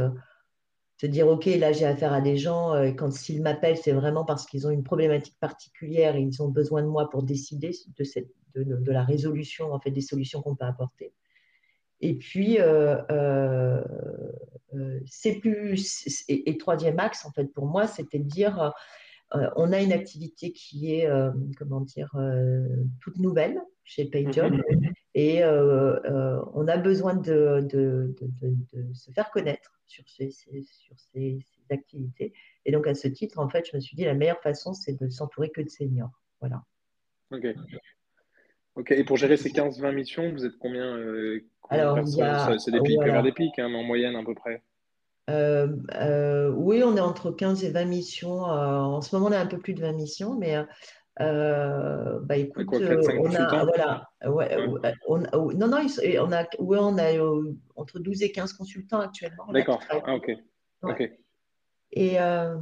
se 0.97 1.07
dire, 1.07 1.27
OK, 1.27 1.45
là, 1.45 1.71
j'ai 1.71 1.85
affaire 1.85 2.13
à 2.13 2.21
des 2.21 2.37
gens, 2.37 2.73
euh, 2.73 2.91
quand 2.91 3.11
s'ils 3.11 3.41
m'appellent, 3.41 3.77
c'est 3.77 3.91
vraiment 3.91 4.25
parce 4.25 4.45
qu'ils 4.45 4.67
ont 4.67 4.69
une 4.69 4.83
problématique 4.83 5.37
particulière 5.39 6.15
et 6.15 6.21
ils 6.21 6.41
ont 6.41 6.49
besoin 6.49 6.81
de 6.81 6.87
moi 6.87 7.09
pour 7.09 7.23
décider 7.23 7.71
de, 8.55 8.91
la 8.91 9.03
résolution, 9.03 9.73
en 9.73 9.79
fait, 9.79 9.91
des 9.91 10.01
solutions 10.01 10.41
qu'on 10.41 10.55
peut 10.55 10.65
apporter. 10.65 11.13
Et 12.01 12.15
puis, 12.15 12.59
euh, 12.59 13.01
euh, 13.11 13.83
c'est 15.05 15.35
plus. 15.35 16.25
Et, 16.27 16.57
troisième 16.57 16.99
axe, 16.99 17.25
en 17.25 17.31
fait, 17.31 17.45
pour 17.45 17.65
moi, 17.65 17.87
c'était 17.87 18.19
de 18.19 18.27
dire 18.27 18.73
on 19.55 19.71
a 19.71 19.81
une 19.81 19.93
activité 19.93 20.51
qui 20.51 20.93
est, 20.93 21.09
comment 21.57 21.81
dire, 21.81 22.13
toute 22.99 23.17
nouvelle 23.17 23.59
chez 23.83 24.05
PayJob. 24.05 24.53
Mm-hmm. 24.53 24.93
Et 25.15 25.43
on 25.45 26.67
a 26.67 26.77
besoin 26.77 27.15
de, 27.15 27.65
de, 27.69 28.15
de, 28.41 28.93
se 28.93 29.11
faire 29.11 29.29
connaître 29.31 29.79
sur 29.85 30.03
ces, 30.07 30.31
sur 30.31 30.95
ces, 31.13 31.39
activités. 31.69 32.33
Et 32.65 32.71
donc, 32.71 32.87
à 32.87 32.93
ce 32.93 33.07
titre, 33.07 33.39
en 33.39 33.49
fait, 33.49 33.67
je 33.71 33.75
me 33.75 33.81
suis 33.81 33.95
dit, 33.95 34.03
la 34.03 34.13
meilleure 34.13 34.41
façon, 34.41 34.73
c'est 34.73 34.99
de 34.99 35.09
s'entourer 35.09 35.49
que 35.49 35.61
de 35.61 35.69
seniors. 35.69 36.21
Voilà. 36.39 36.63
OK. 37.31 37.47
Ok, 38.75 38.91
et 38.91 39.03
pour 39.03 39.17
gérer 39.17 39.37
ces 39.37 39.49
15-20 39.49 39.93
missions, 39.93 40.31
vous 40.31 40.45
êtes 40.45 40.57
combien, 40.59 40.97
euh, 40.97 41.45
combien 41.61 41.83
Alors, 41.83 41.99
il 41.99 42.09
y 42.09 42.17
personnes? 42.17 42.53
a, 42.53 42.59
C'est 42.59 42.71
des 42.71 42.81
pics, 42.81 42.95
voilà. 42.97 43.21
des 43.21 43.31
pics, 43.31 43.57
hein, 43.59 43.69
mais 43.69 43.77
en 43.77 43.83
moyenne 43.83 44.15
à 44.15 44.23
peu 44.23 44.33
près. 44.33 44.63
Euh, 45.29 45.67
euh, 45.95 46.49
oui, 46.49 46.83
on 46.83 46.97
est 46.97 47.01
entre 47.01 47.31
15 47.31 47.63
et 47.63 47.71
20 47.71 47.85
missions. 47.85 48.49
euh, 48.49 48.79
en 48.79 49.01
ce 49.01 49.15
moment, 49.15 49.27
on 49.29 49.31
a 49.31 49.39
un 49.39 49.45
peu 49.45 49.59
plus 49.59 49.73
de 49.73 49.81
20 49.81 49.93
missions, 49.93 50.35
mais 50.35 50.55
euh, 51.21 52.19
bah, 52.21 52.37
écoute, 52.37 52.65
quoi, 52.65 52.79
euh, 52.79 53.01
4-5 53.01 53.19
on 53.19 53.35
a, 53.35 53.63
voilà, 53.65 54.09
ouais, 54.25 54.57
on, 55.07 55.19
non, 55.19 55.67
non, 55.67 55.77
on 55.77 56.31
a, 56.31 56.43
ouais, 56.59 56.77
on 56.79 56.97
a 56.97 57.17
euh, 57.17 57.55
entre 57.75 57.99
12 57.99 58.23
et 58.23 58.31
15 58.31 58.53
consultants 58.53 58.99
actuellement, 58.99 59.45
D'accord. 59.51 59.79
Ah, 59.89 60.15
ok. 60.15 61.11
Et, 61.91 62.19
euh, 62.19 62.57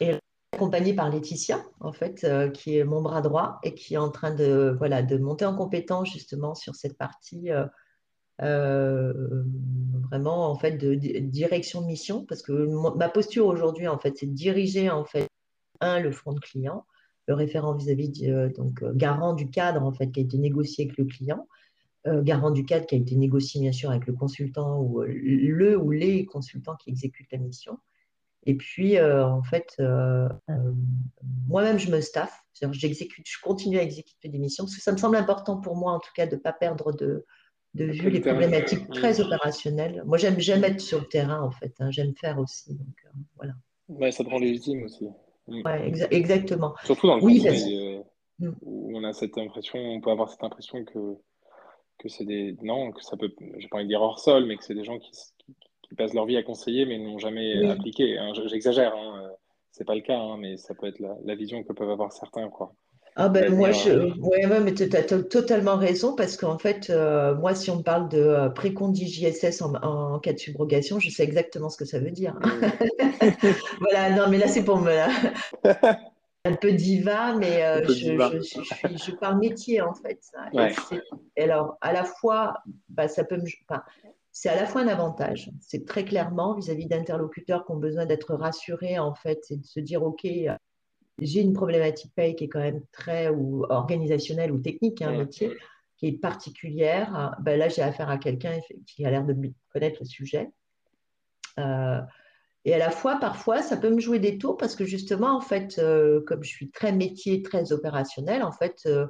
et 0.00 0.12
accompagnée 0.52 0.94
par 0.94 1.10
Laetitia, 1.10 1.64
en 1.80 1.92
fait, 1.92 2.24
qui 2.54 2.78
est 2.78 2.84
mon 2.84 3.02
bras 3.02 3.20
droit 3.20 3.58
et 3.64 3.74
qui 3.74 3.94
est 3.94 3.98
en 3.98 4.10
train 4.10 4.32
de, 4.32 4.74
voilà, 4.78 5.02
de 5.02 5.18
monter 5.18 5.44
en 5.44 5.56
compétence 5.56 6.12
justement 6.12 6.54
sur 6.54 6.76
cette 6.76 6.96
partie 6.96 7.50
vraiment 10.10 10.50
en 10.50 10.54
fait 10.56 10.72
de, 10.78 10.94
de 10.94 11.18
direction 11.18 11.82
de 11.82 11.86
mission, 11.86 12.24
parce 12.26 12.42
que 12.42 12.52
ma 12.96 13.08
posture 13.08 13.46
aujourd'hui, 13.46 13.88
en 13.88 13.98
fait, 13.98 14.16
c'est 14.16 14.26
de 14.26 14.34
diriger 14.34 14.88
en 14.88 15.04
fait 15.04 15.28
un 15.80 15.98
le 15.98 16.12
front 16.12 16.32
de 16.32 16.40
client, 16.40 16.84
le 17.30 17.34
référent 17.34 17.74
vis-à-vis 17.74 18.10
du- 18.10 18.32
euh, 18.32 18.48
donc 18.50 18.82
euh, 18.82 18.92
garant 18.94 19.34
du 19.34 19.48
cadre 19.48 19.82
en 19.82 19.92
fait 19.92 20.10
qui 20.10 20.20
a 20.20 20.22
été 20.22 20.36
négocié 20.36 20.84
avec 20.84 20.98
le 20.98 21.04
client, 21.04 21.46
euh, 22.06 22.22
garant 22.22 22.50
du 22.50 22.64
cadre 22.64 22.86
qui 22.86 22.96
a 22.96 22.98
été 22.98 23.14
négocié 23.14 23.60
bien 23.60 23.72
sûr 23.72 23.90
avec 23.90 24.06
le 24.06 24.14
consultant 24.14 24.80
ou 24.80 25.02
le 25.02 25.78
ou 25.78 25.90
les 25.92 26.24
consultants 26.24 26.76
qui 26.76 26.90
exécutent 26.90 27.32
la 27.32 27.38
mission. 27.38 27.78
Et 28.46 28.54
puis, 28.54 28.96
euh, 28.96 29.26
en 29.26 29.42
fait, 29.42 29.68
euh, 29.80 30.26
moi-même, 31.46 31.78
je 31.78 31.90
me 31.90 32.00
staffe, 32.00 32.36
j'exécute, 32.72 33.26
je 33.28 33.36
continue 33.42 33.78
à 33.78 33.82
exécuter 33.82 34.30
des 34.30 34.38
missions, 34.38 34.64
parce 34.64 34.76
que 34.76 34.82
ça 34.82 34.92
me 34.92 34.96
semble 34.96 35.16
important 35.16 35.60
pour 35.60 35.76
moi, 35.76 35.92
en 35.92 35.98
tout 36.00 36.12
cas, 36.16 36.26
de 36.26 36.36
ne 36.36 36.40
pas 36.40 36.54
perdre 36.54 36.90
de, 36.96 37.26
de 37.74 37.84
vue 37.84 38.08
les 38.08 38.20
problématiques 38.20 38.90
très 38.94 39.20
opérationnelles. 39.20 40.02
Moi, 40.06 40.16
j'aime, 40.16 40.64
être 40.64 40.80
sur 40.80 41.00
le 41.00 41.06
terrain, 41.06 41.42
en 41.42 41.50
fait, 41.50 41.74
hein, 41.80 41.90
j'aime 41.90 42.14
faire 42.16 42.38
aussi. 42.38 42.74
Donc, 42.74 42.96
voilà. 43.36 43.52
Ouais, 43.90 44.10
ça 44.10 44.24
te 44.24 44.30
rend 44.30 44.38
légitime 44.38 44.84
aussi. 44.84 45.06
Ouais, 45.50 45.90
exa- 45.90 46.08
exactement. 46.10 46.74
Surtout 46.84 47.06
dans 47.06 47.16
le 47.16 47.22
Oui, 47.22 47.42
parce 47.44 47.62
euh, 47.62 48.02
Mm. 48.38 48.52
où 48.62 48.96
on 48.96 49.04
a 49.04 49.12
cette 49.12 49.36
impression, 49.36 49.78
on 49.78 50.00
peut 50.00 50.10
avoir 50.10 50.30
cette 50.30 50.42
impression 50.42 50.82
que, 50.84 51.14
que 51.98 52.08
c'est 52.08 52.24
des. 52.24 52.56
Non, 52.62 52.90
que 52.90 53.02
ça 53.04 53.16
peut. 53.18 53.30
J'ai 53.58 53.68
pas 53.68 53.76
envie 53.76 53.84
de 53.84 53.88
dire 53.90 54.00
hors 54.00 54.18
sol, 54.18 54.46
mais 54.46 54.56
que 54.56 54.64
c'est 54.64 54.74
des 54.74 54.84
gens 54.84 54.98
qui, 54.98 55.10
qui, 55.10 55.54
qui 55.82 55.94
passent 55.94 56.14
leur 56.14 56.24
vie 56.24 56.38
à 56.38 56.42
conseiller, 56.42 56.86
mais 56.86 56.98
n'ont 56.98 57.18
jamais 57.18 57.58
oui. 57.58 57.66
appliqué. 57.66 58.16
hein. 58.16 58.32
J'exagère, 58.46 58.96
hein. 58.96 59.24
euh, 59.24 59.28
C'est 59.72 59.84
pas 59.84 59.94
le 59.94 60.00
cas, 60.00 60.18
hein, 60.18 60.38
mais 60.38 60.56
ça 60.56 60.74
peut 60.74 60.86
être 60.86 61.00
la, 61.00 61.16
la 61.22 61.34
vision 61.34 61.62
que 61.62 61.72
peuvent 61.74 61.90
avoir 61.90 62.12
certains, 62.12 62.48
quoi. 62.48 62.72
Ah 63.16 63.28
ben 63.28 63.54
moi 63.54 63.72
je 63.72 63.90
euh, 63.90 64.14
ouais, 64.20 64.60
mais 64.60 64.72
tu 64.72 64.84
as, 64.84 65.02
totalement 65.02 65.76
raison 65.76 66.14
parce 66.14 66.36
qu'en 66.36 66.58
fait 66.58 66.90
euh, 66.90 67.34
moi 67.34 67.54
si 67.54 67.70
on 67.70 67.76
me 67.76 67.82
parle 67.82 68.08
de 68.08 68.18
euh, 68.18 68.48
précondi 68.48 69.06
JSS 69.08 69.62
en, 69.62 69.74
en 69.74 70.18
cas 70.20 70.32
de 70.32 70.38
subrogation 70.38 71.00
je 71.00 71.10
sais 71.10 71.24
exactement 71.24 71.68
ce 71.68 71.76
que 71.76 71.84
ça 71.84 71.98
veut 71.98 72.12
dire 72.12 72.38
voilà 73.80 74.16
non 74.16 74.28
mais 74.28 74.38
là 74.38 74.46
c'est 74.46 74.64
pour 74.64 74.78
me 74.78 74.92
un 76.44 76.54
peu 76.54 76.72
diva 76.72 77.34
mais 77.34 77.64
euh, 77.64 77.82
peu 77.82 77.92
je, 77.94 78.10
diva. 78.10 78.30
je, 78.32 78.38
je 78.38 78.42
suis 78.42 78.98
je 78.98 79.12
parle 79.16 79.38
métier 79.38 79.80
en 79.80 79.92
fait 79.92 80.18
ça. 80.20 80.38
Ouais. 80.52 80.72
alors 81.36 81.76
à 81.80 81.92
la 81.92 82.04
fois 82.04 82.58
bah, 82.88 83.08
ça 83.08 83.24
peut 83.24 83.36
me 83.36 83.46
enfin, 83.68 83.82
c'est 84.30 84.48
à 84.48 84.54
la 84.54 84.66
fois 84.66 84.82
un 84.82 84.88
avantage 84.88 85.50
c'est 85.60 85.84
très 85.84 86.04
clairement 86.04 86.54
vis-à-vis 86.54 86.86
d'interlocuteurs 86.86 87.66
qui 87.66 87.72
ont 87.72 87.78
besoin 87.78 88.06
d'être 88.06 88.34
rassurés 88.34 88.98
en 89.00 89.14
fait 89.14 89.40
et 89.50 89.56
de 89.56 89.66
se 89.66 89.80
dire 89.80 90.04
ok 90.04 90.26
j'ai 91.20 91.40
une 91.40 91.52
problématique 91.52 92.12
paye 92.14 92.34
qui 92.34 92.44
est 92.44 92.48
quand 92.48 92.60
même 92.60 92.82
très 92.92 93.28
ou 93.28 93.64
organisationnelle 93.68 94.52
ou 94.52 94.58
technique, 94.58 95.02
un 95.02 95.10
Ouais. 95.12 95.18
métier 95.18 95.52
qui 95.96 96.06
est 96.08 96.12
particulière. 96.12 97.36
Ben 97.40 97.58
là, 97.58 97.68
j'ai 97.68 97.82
affaire 97.82 98.08
à 98.08 98.16
quelqu'un 98.16 98.58
qui 98.86 99.04
a 99.04 99.10
l'air 99.10 99.24
de 99.24 99.36
connaître 99.72 99.98
le 100.00 100.06
sujet. 100.06 100.50
Euh, 101.58 102.00
et 102.64 102.74
à 102.74 102.78
la 102.78 102.90
fois, 102.90 103.16
parfois, 103.20 103.62
ça 103.62 103.76
peut 103.76 103.90
me 103.90 104.00
jouer 104.00 104.18
des 104.18 104.38
tours 104.38 104.56
parce 104.56 104.76
que 104.76 104.84
justement, 104.84 105.36
en 105.36 105.40
fait, 105.40 105.78
euh, 105.78 106.22
comme 106.26 106.42
je 106.42 106.48
suis 106.48 106.70
très 106.70 106.92
métier, 106.92 107.42
très 107.42 107.72
opérationnel, 107.72 108.42
en 108.42 108.52
fait, 108.52 108.80
euh, 108.86 109.06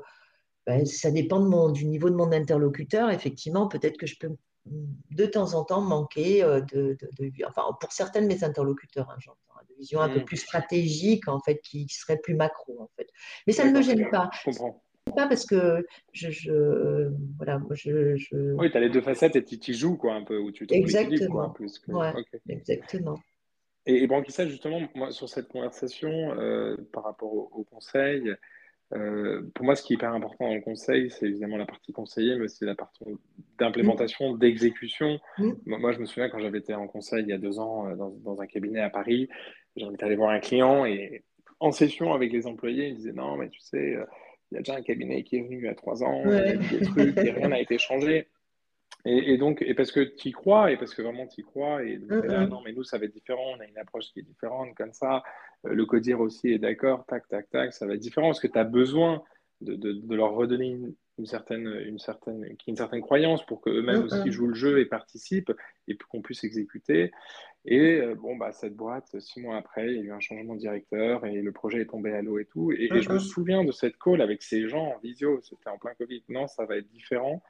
ben, 0.67 0.85
ça 0.87 1.11
dépend 1.11 1.41
de 1.41 1.49
mon, 1.49 1.71
du 1.71 1.87
niveau 1.87 2.11
de 2.11 2.17
mon 2.17 2.33
interlocuteur. 2.33 3.11
Effectivement, 3.11 3.69
peut-être 3.69 3.97
que 3.97 4.07
je 4.07 4.17
peux 4.19 4.31
de 4.67 5.27
temps 5.27 5.55
en 5.55 5.65
temps 5.65 5.81
manquer 5.81 6.43
de, 6.43 6.61
de, 6.73 6.99
de, 7.19 7.33
enfin, 7.49 7.63
pour 7.81 7.93
certains 7.93 8.21
de 8.23 8.27
mes 8.27 8.45
interlocuteurs, 8.45 9.09
hein, 9.11 9.17
j'entends, 9.19 9.50
vision 9.81 10.01
un 10.01 10.09
peu 10.09 10.21
Hmm. 10.21 10.25
plus 10.25 10.37
stratégique, 10.37 11.27
en 11.29 11.41
fait, 11.41 11.61
qui 11.63 11.89
serait 11.89 12.19
plus 12.19 12.35
macro, 12.35 12.81
en 12.81 12.91
fait. 12.97 13.09
Mais 13.47 13.53
ça 13.53 13.65
ne 13.65 13.73
me 13.77 13.83
gêne 13.83 14.09
pas. 14.11 14.31
Je 14.33 14.45
comprends. 14.45 14.83
Pas 15.17 15.27
parce 15.27 15.45
que 15.47 15.85
je, 16.13 16.31
je 16.31 17.11
voilà, 17.37 17.59
moi, 17.59 17.75
je, 17.75 18.17
je... 18.17 18.55
Oui, 18.55 18.71
tu 18.71 18.77
as 18.77 18.81
les 18.81 18.91
deux 18.91 19.01
facettes 19.01 19.35
et 19.37 19.45
tu 19.45 19.71
y 19.71 19.75
joues, 19.75 19.97
quoi, 19.97 20.15
un 20.15 20.23
peu, 20.23 20.39
où 20.39 20.53
tu 20.53 20.67
l'équilibre, 20.67 20.93
quoi, 20.93 21.07
Exactement. 21.09 21.51
plus 21.51 21.79
que. 21.79 21.93
Ouais, 21.93 22.13
exactement. 22.49 23.19
Et, 23.87 24.03
et 24.03 24.07
Branquissa, 24.07 24.47
justement, 24.47 24.81
moi, 24.95 25.11
sur 25.11 25.29
cette 25.29 25.49
conversation, 25.49 26.11
euh, 26.39 26.77
par 26.93 27.05
rapport 27.05 27.33
au, 27.33 27.51
au 27.53 27.65
conseil, 27.65 28.35
euh, 28.93 29.43
pour 29.55 29.65
moi, 29.65 29.77
ce 29.77 29.83
qui 29.83 29.93
est 29.93 29.97
hyper 29.97 30.13
important 30.13 30.49
dans 30.49 30.55
le 30.55 30.61
conseil, 30.61 31.11
c'est 31.11 31.27
évidemment 31.27 31.57
la 31.57 31.67
partie 31.67 31.93
conseiller, 31.93 32.37
mais 32.37 32.45
aussi 32.45 32.65
la 32.65 32.75
partie 32.75 33.05
Mm, 33.05 33.17
d'implémentation, 33.59 34.37
d'exécution. 34.37 35.19
mm, 35.39 35.53
Moi, 35.67 35.93
je 35.93 35.99
me 36.01 36.07
souviens 36.07 36.29
quand 36.29 36.41
j'avais 36.41 36.59
été 36.59 36.75
en 36.75 36.89
conseil 36.89 37.23
il 37.23 37.29
y 37.29 37.33
a 37.33 37.39
deux 37.39 37.59
ans 37.59 37.89
euh, 37.89 37.97
dans, 37.97 38.11
dans 38.11 38.41
un 38.41 38.47
cabinet 38.47 38.81
à 38.81 38.91
Paris, 38.91 39.29
j'étais 39.77 40.05
allé 40.05 40.17
voir 40.17 40.31
un 40.31 40.41
client 40.41 40.85
et 40.85 41.25
en 41.61 41.73
session 41.73 42.13
avec 42.15 42.33
les 42.33 42.47
employés, 42.47 42.89
ils 42.89 42.97
disaient 42.97 43.13
non, 43.13 43.37
mais 43.37 43.49
tu 43.49 43.61
sais, 43.61 43.95
euh, 43.95 44.05
il 44.51 44.55
y 44.55 44.59
a 44.59 44.61
déjà 44.61 44.77
un 44.77 44.83
cabinet 44.83 45.23
qui 45.23 45.37
est 45.37 45.43
venu 45.43 45.59
il 45.59 45.65
y 45.65 45.69
a 45.69 45.75
trois 45.75 46.03
ans, 46.03 46.23
il 46.25 46.33
a 46.33 46.41
ouais. 46.41 46.57
dit 46.59 46.79
des 46.79 46.85
trucs 46.87 47.17
et 47.19 47.31
rien 47.31 47.49
n'a 47.49 47.61
été 47.61 47.79
changé. 47.79 48.29
Et, 49.07 49.33
et 49.33 49.39
donc, 49.39 49.63
et 49.63 49.73
parce 49.75 49.93
que 49.93 50.01
tu 50.01 50.29
y 50.29 50.33
crois, 50.33 50.73
et 50.73 50.77
parce 50.77 50.95
que 50.95 51.01
vraiment 51.01 51.27
tu 51.27 51.41
y 51.41 51.45
crois, 51.45 51.83
et 51.85 51.97
donc 51.97 52.11
Mm, 52.11 52.27
là, 52.27 52.47
non, 52.47 52.61
mais 52.63 52.73
nous, 52.73 52.83
ça 52.85 52.99
va 52.99 53.07
être 53.07 53.15
différent, 53.15 53.55
on 53.57 53.61
a 53.61 53.67
une 53.67 53.79
approche 53.79 54.07
qui 54.13 54.21
est 54.21 54.23
différente, 54.25 54.75
comme 54.75 54.93
ça, 54.93 55.23
Euh, 55.67 55.75
le 55.75 55.85
codir 55.87 56.21
aussi 56.21 56.49
est 56.49 56.59
d'accord, 56.59 57.05
tac, 57.07 57.29
tac, 57.29 57.49
tac, 57.51 57.73
ça 57.73 57.87
va 57.87 57.95
être 57.95 58.01
différent, 58.01 58.29
parce 58.29 58.41
que 58.41 58.47
tu 58.47 58.59
as 58.59 58.65
besoin 58.65 59.23
de, 59.61 59.75
de, 59.75 59.93
de 59.93 60.15
leur 60.15 60.33
redonner 60.33 60.69
une, 60.69 60.95
une 61.21 61.27
certaine, 61.27 61.69
une 61.87 61.99
certaine, 61.99 62.45
une 62.67 62.77
certaine 62.77 63.01
croyance 63.03 63.45
pour 63.47 63.61
qu'eux-mêmes 63.61 64.03
aussi 64.05 64.33
jouent 64.33 64.49
le 64.49 64.55
jeu 64.55 64.81
et 64.81 64.87
participent, 64.87 65.53
et 65.87 65.97
qu'on 65.97 66.23
puisse 66.23 66.43
exécuter. 66.45 67.13
Et 67.67 68.01
euh, 68.01 68.15
bon, 68.15 68.37
bah, 68.37 68.53
cette 68.53 68.75
boîte, 68.75 69.21
six 69.21 69.41
mois 69.41 69.57
après, 69.59 69.87
il 69.93 69.97
y 69.97 70.01
a 70.01 70.03
eu 70.03 70.13
un 70.13 70.21
changement 70.21 70.55
de 70.55 70.61
directeur, 70.61 71.27
et 71.27 71.43
le 71.43 71.53
projet 71.53 71.83
est 71.83 71.91
tombé 71.91 72.13
à 72.13 72.23
l'eau 72.23 72.39
et 72.39 72.47
tout. 72.47 72.73
Et, 72.73 72.85
et 72.85 73.03
je 73.03 73.11
me 73.11 73.19
souviens 73.19 73.65
de 73.65 73.73
cette 73.73 73.97
call 73.99 74.23
avec 74.23 74.43
ces 74.43 74.67
gens 74.67 74.87
en 74.97 74.99
visio, 74.99 75.41
c'était 75.43 75.69
en 75.69 75.79
plein 75.79 75.93
Covid, 75.95 76.25
non, 76.31 76.47
ça 76.49 76.65
va 76.65 76.77
être 76.79 76.89
différent. 76.89 77.43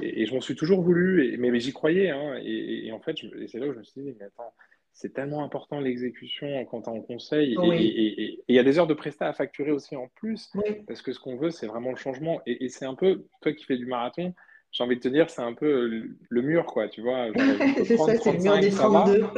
Et, 0.00 0.22
et 0.22 0.26
je 0.26 0.34
m'en 0.34 0.40
suis 0.40 0.56
toujours 0.56 0.80
voulu, 0.82 1.26
et- 1.26 1.36
mais, 1.36 1.50
mais 1.50 1.60
j'y 1.60 1.72
croyais. 1.72 2.10
hein. 2.10 2.40
et, 2.42 2.90
en 2.90 3.00
fait, 3.00 3.16
c'est 3.46 3.58
là 3.58 3.68
où 3.68 3.72
je 3.72 3.78
me 3.78 3.84
suis 3.84 4.00
dit, 4.00 4.14
mais 4.18 4.24
attends, 4.26 4.52
c'est 4.94 5.12
tellement 5.12 5.44
important 5.44 5.80
l'exécution 5.80 6.64
quand 6.66 6.82
tu 6.82 6.88
es 6.90 6.92
en 6.92 7.02
conseil. 7.02 7.52
Et 7.54 7.56
Oui, 7.58 8.40
il 8.48 8.54
y 8.54 8.58
a 8.58 8.62
des 8.62 8.78
heures 8.78 8.86
de 8.86 8.94
prestat 8.94 9.28
à 9.28 9.32
facturer 9.32 9.72
aussi 9.72 9.96
en 9.96 10.08
plus, 10.14 10.50
oui. 10.54 10.84
parce 10.86 11.02
que 11.02 11.12
ce 11.12 11.18
qu'on 11.20 11.36
veut, 11.36 11.50
c'est 11.50 11.66
vraiment 11.66 11.90
le 11.90 11.96
changement. 11.96 12.40
Et, 12.46 12.64
et 12.64 12.68
c'est 12.68 12.86
un 12.86 12.94
peu, 12.94 13.26
toi 13.42 13.52
qui 13.52 13.64
fais 13.64 13.76
du 13.76 13.86
marathon, 13.86 14.34
j'ai 14.70 14.82
envie 14.82 14.96
de 14.96 15.00
te 15.00 15.08
dire, 15.08 15.30
c'est 15.30 15.42
un 15.42 15.52
peu 15.54 15.86
le 15.86 16.16
le 16.28 16.42
mur, 16.42 16.66
quoi. 16.66 16.88
Tu 16.88 17.00
vois, 17.00 17.26
C'est 17.76 17.96
ça, 17.96 18.14
c'est 18.14 18.32
le 18.32 18.38
mur 18.38 18.52
30-35, 18.54 18.60
des 18.60 18.70
ça 18.70 18.88
va. 18.88 19.04
32. 19.04 19.28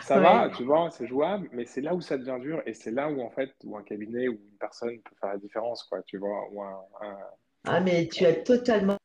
Ça 0.00 0.18
va, 0.18 0.50
tu 0.56 0.64
vois, 0.64 0.90
c'est 0.90 1.06
jouable, 1.06 1.48
mais 1.52 1.64
c'est 1.66 1.80
là 1.80 1.94
où 1.94 2.00
ça 2.00 2.16
devient 2.18 2.38
dur. 2.40 2.62
Et 2.66 2.74
c'est 2.74 2.90
là 2.90 3.10
où, 3.10 3.20
en 3.20 3.30
fait, 3.30 3.50
où 3.64 3.76
un 3.76 3.82
cabinet 3.82 4.28
ou 4.28 4.32
une 4.32 4.58
personne 4.58 4.98
peut 5.00 5.16
faire 5.20 5.30
la 5.30 5.38
différence, 5.38 5.82
quoi. 5.84 6.02
Tu 6.02 6.18
vois, 6.18 6.48
ou 6.52 6.62
un, 6.62 6.78
un- 7.02 7.18
Ah, 7.64 7.80
mais 7.80 8.08
tu 8.08 8.24
as 8.24 8.34
totalement 8.34 8.96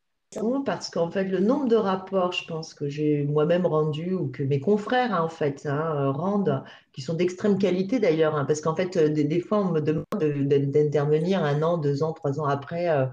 parce 0.65 0.89
qu'en 0.89 1.11
fait, 1.11 1.25
le 1.25 1.39
nombre 1.39 1.67
de 1.67 1.75
rapports, 1.75 2.31
je 2.31 2.45
pense, 2.45 2.73
que 2.73 2.87
j'ai 2.87 3.23
moi-même 3.23 3.65
rendus 3.65 4.13
ou 4.13 4.27
que 4.29 4.43
mes 4.43 4.59
confrères, 4.61 5.13
hein, 5.13 5.21
en 5.23 5.29
fait, 5.29 5.65
hein, 5.65 5.93
euh, 5.95 6.11
rendent, 6.11 6.63
qui 6.93 7.01
sont 7.01 7.13
d'extrême 7.15 7.57
qualité 7.57 7.99
d'ailleurs, 7.99 8.35
hein, 8.35 8.45
parce 8.45 8.61
qu'en 8.61 8.75
fait, 8.75 8.95
euh, 8.95 9.09
des, 9.09 9.25
des 9.25 9.41
fois, 9.41 9.59
on 9.59 9.71
me 9.71 9.81
demande 9.81 10.05
de- 10.19 10.43
de- 10.43 10.65
d'intervenir 10.71 11.43
un 11.43 11.61
an, 11.63 11.77
deux 11.77 12.01
ans, 12.03 12.13
trois 12.13 12.39
ans 12.39 12.45
après 12.45 12.89
euh, 12.89 13.05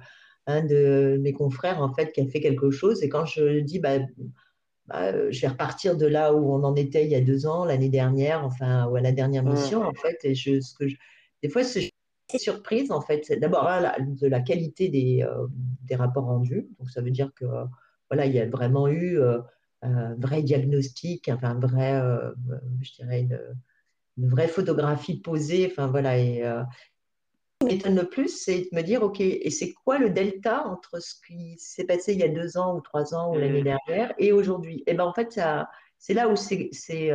un 0.46 0.62
de 0.64 1.18
mes 1.20 1.32
confrères, 1.32 1.82
en 1.82 1.92
fait, 1.92 2.12
qui 2.12 2.20
a 2.20 2.26
fait 2.26 2.40
quelque 2.40 2.70
chose. 2.70 3.02
Et 3.02 3.08
quand 3.08 3.24
je 3.26 3.60
dis, 3.60 3.80
bah, 3.80 3.98
bah, 4.86 5.30
je 5.30 5.40
vais 5.40 5.48
repartir 5.48 5.96
de 5.96 6.06
là 6.06 6.32
où 6.34 6.52
on 6.52 6.62
en 6.64 6.74
était 6.76 7.04
il 7.04 7.10
y 7.10 7.14
a 7.16 7.20
deux 7.20 7.46
ans, 7.46 7.64
l'année 7.64 7.90
dernière, 7.90 8.44
enfin, 8.44 8.86
ou 8.88 8.96
à 8.96 9.00
la 9.00 9.12
dernière 9.12 9.44
mission, 9.44 9.80
Hum, 9.80 9.86
en 9.88 9.94
fait, 9.94 10.18
et 10.24 10.34
je, 10.34 10.60
ce 10.60 10.74
que 10.74 10.88
je- 10.88 10.96
des 11.42 11.48
fois, 11.48 11.64
c'est 11.64 11.90
surprise, 12.36 12.90
en 12.90 13.00
fait. 13.00 13.24
C'est 13.24 13.36
D'abord, 13.38 13.66
hein, 13.66 13.80
la- 13.80 13.98
de 14.00 14.26
la 14.26 14.40
qualité 14.40 14.88
des, 14.88 15.22
euh, 15.22 15.46
des 15.84 15.94
rapports 15.96 16.24
rendus. 16.26 16.68
Donc, 16.78 16.90
ça 16.90 17.00
veut 17.00 17.10
dire 17.10 17.32
que, 17.34 17.44
euh, 17.46 17.64
voilà, 18.10 18.26
il 18.26 18.34
y 18.34 18.40
a 18.40 18.46
vraiment 18.46 18.88
eu 18.88 19.18
euh, 19.18 19.38
un 19.82 20.14
vrai 20.16 20.42
diagnostic, 20.42 21.28
enfin, 21.32 21.50
un 21.50 21.60
vrai, 21.60 21.94
euh, 21.94 22.32
je 22.82 22.92
dirais, 22.94 23.22
une, 23.22 23.40
une 24.18 24.28
vraie 24.28 24.48
photographie 24.48 25.20
posée, 25.20 25.68
enfin, 25.70 25.86
voilà. 25.86 26.18
Et 26.18 26.42
ce 26.42 27.66
qui 27.66 27.74
m'étonne 27.74 27.96
le 27.96 28.08
plus, 28.08 28.28
c'est 28.28 28.60
de 28.60 28.68
me 28.72 28.82
dire, 28.82 29.02
OK, 29.02 29.20
et 29.20 29.50
c'est 29.50 29.72
quoi 29.72 29.98
le 29.98 30.10
delta 30.10 30.66
entre 30.66 31.00
ce 31.00 31.14
qui 31.26 31.56
s'est 31.58 31.84
passé 31.84 32.12
il 32.12 32.20
y 32.20 32.24
a 32.24 32.28
deux 32.28 32.56
ans 32.58 32.76
ou 32.76 32.80
trois 32.80 33.14
ans 33.14 33.32
ou 33.32 33.38
l'année 33.38 33.58
hum, 33.58 33.64
dernière 33.64 34.14
et 34.18 34.32
aujourd'hui? 34.32 34.84
Et 34.86 34.94
ben, 34.94 35.04
en 35.04 35.12
fait, 35.12 35.32
ça, 35.32 35.68
c'est 35.98 36.14
là 36.14 36.28
où 36.28 36.36
c'est, 36.36 36.68
c'est, 36.72 37.10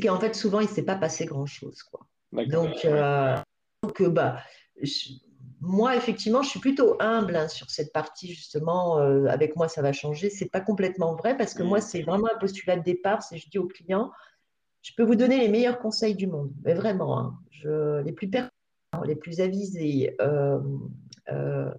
qu'en 0.00 0.20
fait, 0.20 0.34
souvent, 0.34 0.60
il 0.60 0.68
ne 0.68 0.74
s'est 0.74 0.84
pas 0.84 0.96
passé 0.96 1.24
grand-chose, 1.26 1.82
quoi. 1.82 2.06
d'accord. 2.32 2.64
Donc, 2.64 2.84
euh, 2.84 3.36
donc, 3.82 4.02
bah, 4.02 4.40
je- 4.82 5.14
moi, 5.60 5.94
effectivement, 5.96 6.42
je 6.42 6.48
suis 6.48 6.60
plutôt 6.60 6.96
humble 7.00 7.36
hein, 7.36 7.48
sur 7.48 7.70
cette 7.70 7.92
partie, 7.92 8.32
justement. 8.32 8.98
Euh, 8.98 9.26
avec 9.26 9.56
moi, 9.56 9.68
ça 9.68 9.82
va 9.82 9.92
changer. 9.92 10.30
C'est 10.30 10.48
pas 10.48 10.60
complètement 10.60 11.14
vrai 11.16 11.36
parce 11.36 11.54
que 11.54 11.62
moi, 11.62 11.78
mm. 11.78 11.82
c'est 11.82 12.02
vraiment 12.02 12.28
un 12.34 12.38
postulat 12.38 12.76
de 12.76 12.82
départ. 12.82 13.22
C'est 13.22 13.36
je 13.36 13.48
dis 13.50 13.58
aux 13.58 13.66
clients, 13.66 14.10
je 14.82 14.92
peux 14.96 15.02
vous 15.02 15.16
donner 15.16 15.38
les 15.38 15.48
meilleurs 15.48 15.78
conseils 15.78 16.14
du 16.14 16.26
monde, 16.26 16.50
mais 16.64 16.74
vraiment, 16.74 17.18
hein, 17.18 17.38
je, 17.50 18.00
les 18.02 18.12
plus 18.12 18.30
pertinents, 18.30 18.50
les 19.04 19.16
plus 19.16 19.40
avisés. 19.40 20.16
Euh, 20.22 20.60
euh, 21.30 21.70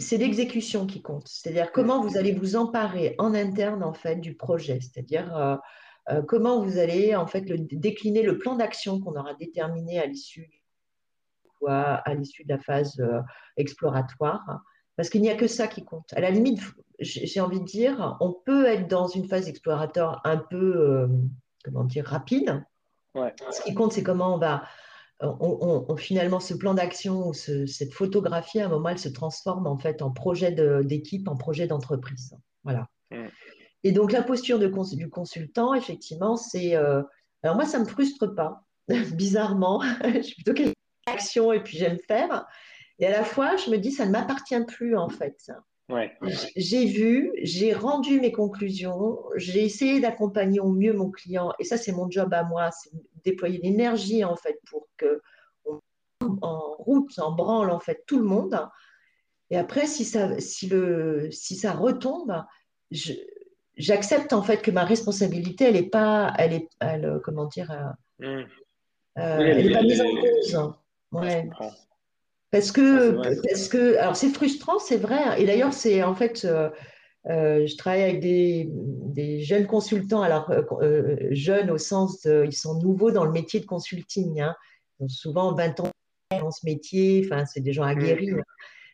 c'est 0.00 0.16
l'exécution 0.16 0.86
qui 0.86 1.02
compte. 1.02 1.28
C'est-à-dire 1.28 1.70
comment 1.70 2.02
vous 2.02 2.16
allez 2.16 2.32
vous 2.32 2.56
emparer 2.56 3.14
en 3.18 3.34
interne 3.34 3.84
en 3.84 3.92
fait 3.92 4.16
du 4.16 4.34
projet. 4.34 4.80
C'est-à-dire 4.80 5.60
comment 6.26 6.62
vous 6.64 6.78
allez 6.78 7.14
en 7.14 7.26
fait 7.26 7.42
le, 7.42 7.58
décliner 7.58 8.22
le 8.22 8.38
plan 8.38 8.56
d'action 8.56 9.00
qu'on 9.00 9.14
aura 9.16 9.34
déterminé 9.34 10.00
à 10.00 10.06
l'issue 10.06 10.65
à 11.66 12.14
l'issue 12.14 12.44
de 12.44 12.48
la 12.48 12.58
phase 12.58 12.98
euh, 13.00 13.20
exploratoire, 13.56 14.62
parce 14.96 15.10
qu'il 15.10 15.22
n'y 15.22 15.30
a 15.30 15.36
que 15.36 15.46
ça 15.46 15.66
qui 15.66 15.84
compte. 15.84 16.12
À 16.14 16.20
la 16.20 16.30
limite, 16.30 16.60
j'ai 17.00 17.40
envie 17.40 17.60
de 17.60 17.64
dire, 17.64 18.16
on 18.20 18.32
peut 18.32 18.66
être 18.66 18.88
dans 18.88 19.08
une 19.08 19.28
phase 19.28 19.48
exploratoire 19.48 20.20
un 20.24 20.38
peu, 20.38 20.76
euh, 20.76 21.08
comment 21.64 21.84
dire, 21.84 22.06
rapide. 22.06 22.64
Ce 23.50 23.62
qui 23.62 23.74
compte, 23.74 23.92
c'est 23.92 24.02
comment 24.02 24.34
on 24.34 24.38
va, 24.38 24.64
on, 25.20 25.96
finalement, 25.96 26.40
ce 26.40 26.54
plan 26.54 26.74
d'action, 26.74 27.32
cette 27.32 27.94
photographie, 27.94 28.60
à 28.60 28.66
un 28.66 28.68
moment, 28.68 28.90
elle 28.90 28.98
se 28.98 29.08
transforme 29.08 29.66
en 29.66 29.78
fait 29.78 30.02
en 30.02 30.10
projet 30.10 30.52
d'équipe, 30.84 31.26
en 31.28 31.36
projet 31.36 31.66
d'entreprise. 31.66 32.34
Voilà. 32.64 32.88
Et 33.84 33.92
donc, 33.92 34.12
la 34.12 34.22
posture 34.22 34.58
de, 34.58 34.70
du 34.96 35.08
consultant, 35.08 35.72
effectivement, 35.74 36.36
c'est. 36.36 36.74
Euh, 36.76 37.02
alors, 37.42 37.56
moi, 37.56 37.64
ça 37.64 37.78
ne 37.78 37.84
me 37.84 37.88
frustre 37.88 38.34
pas, 38.34 38.64
bizarrement. 39.14 39.80
je 40.04 40.22
suis 40.22 40.34
plutôt 40.34 40.54
quelqu'un 40.54 40.72
action 41.06 41.52
et 41.52 41.62
puis 41.62 41.78
j'aime 41.78 41.98
faire. 42.06 42.46
Et 42.98 43.06
à 43.06 43.10
la 43.10 43.24
fois, 43.24 43.56
je 43.56 43.70
me 43.70 43.78
dis, 43.78 43.92
ça 43.92 44.06
ne 44.06 44.10
m'appartient 44.10 44.64
plus 44.66 44.96
en 44.96 45.08
fait. 45.08 45.50
J'ai 46.56 46.84
vu, 46.86 47.32
j'ai 47.42 47.72
rendu 47.72 48.20
mes 48.20 48.32
conclusions, 48.32 49.20
j'ai 49.36 49.64
essayé 49.64 50.00
d'accompagner 50.00 50.58
au 50.58 50.72
mieux 50.72 50.92
mon 50.92 51.10
client, 51.10 51.52
et 51.60 51.64
ça 51.64 51.76
c'est 51.76 51.92
mon 51.92 52.10
job 52.10 52.34
à 52.34 52.42
moi, 52.42 52.70
c'est 52.72 52.90
déployer 53.24 53.58
l'énergie 53.58 54.24
en 54.24 54.34
fait 54.34 54.58
pour 54.68 54.88
que 54.96 55.22
en 56.42 56.74
route, 56.78 57.16
en 57.18 57.32
branle 57.32 57.70
en 57.70 57.78
fait 57.78 58.02
tout 58.06 58.18
le 58.18 58.24
monde. 58.24 58.58
Et 59.50 59.56
après, 59.56 59.86
si 59.86 60.04
ça, 60.04 60.40
si 60.40 60.66
le, 60.66 61.30
si 61.30 61.54
ça 61.54 61.72
retombe, 61.72 62.42
j'accepte 63.76 64.32
en 64.32 64.42
fait 64.42 64.60
que 64.60 64.72
ma 64.72 64.84
responsabilité, 64.84 65.66
elle 65.66 65.76
est 65.76 65.88
pas, 65.88 66.32
elle 66.36 66.52
est, 66.52 66.68
elle, 66.80 67.20
comment 67.22 67.44
dire, 67.44 67.70
euh, 67.70 68.26
mmh. 68.26 68.46
euh, 69.18 69.38
elle 69.38 69.66
n'est 69.66 69.72
pas 69.72 69.82
mise 69.82 70.00
en 70.00 70.10
cause. 70.16 70.74
Ouais. 71.12 71.48
Parce 72.50 72.72
que, 72.72 73.18
ah, 73.18 73.30
parce 73.48 73.68
que, 73.68 73.96
alors 73.98 74.16
c'est 74.16 74.30
frustrant, 74.30 74.78
c'est 74.78 74.96
vrai. 74.96 75.22
Hein. 75.22 75.34
Et 75.36 75.46
d'ailleurs, 75.46 75.72
c'est 75.72 76.02
en 76.02 76.14
fait, 76.14 76.44
euh, 76.44 76.70
euh, 77.28 77.66
je 77.66 77.76
travaille 77.76 78.02
avec 78.02 78.20
des, 78.20 78.68
des 78.70 79.40
jeunes 79.40 79.66
consultants, 79.66 80.22
alors 80.22 80.50
euh, 80.80 81.16
jeunes 81.32 81.70
au 81.70 81.78
sens 81.78 82.22
de, 82.22 82.44
ils 82.46 82.56
sont 82.56 82.80
nouveaux 82.80 83.10
dans 83.10 83.24
le 83.24 83.32
métier 83.32 83.60
de 83.60 83.66
consulting. 83.66 84.40
Hein. 84.40 84.54
Ils 84.98 85.04
ont 85.04 85.08
souvent 85.08 85.54
20 85.54 85.80
ans 85.80 85.90
dans 86.30 86.50
ce 86.50 86.64
métier, 86.64 87.22
enfin, 87.24 87.44
c'est 87.46 87.60
des 87.60 87.72
gens 87.72 87.82
aguerris. 87.82 88.32
Mmh. 88.32 88.38
Hein. 88.38 88.44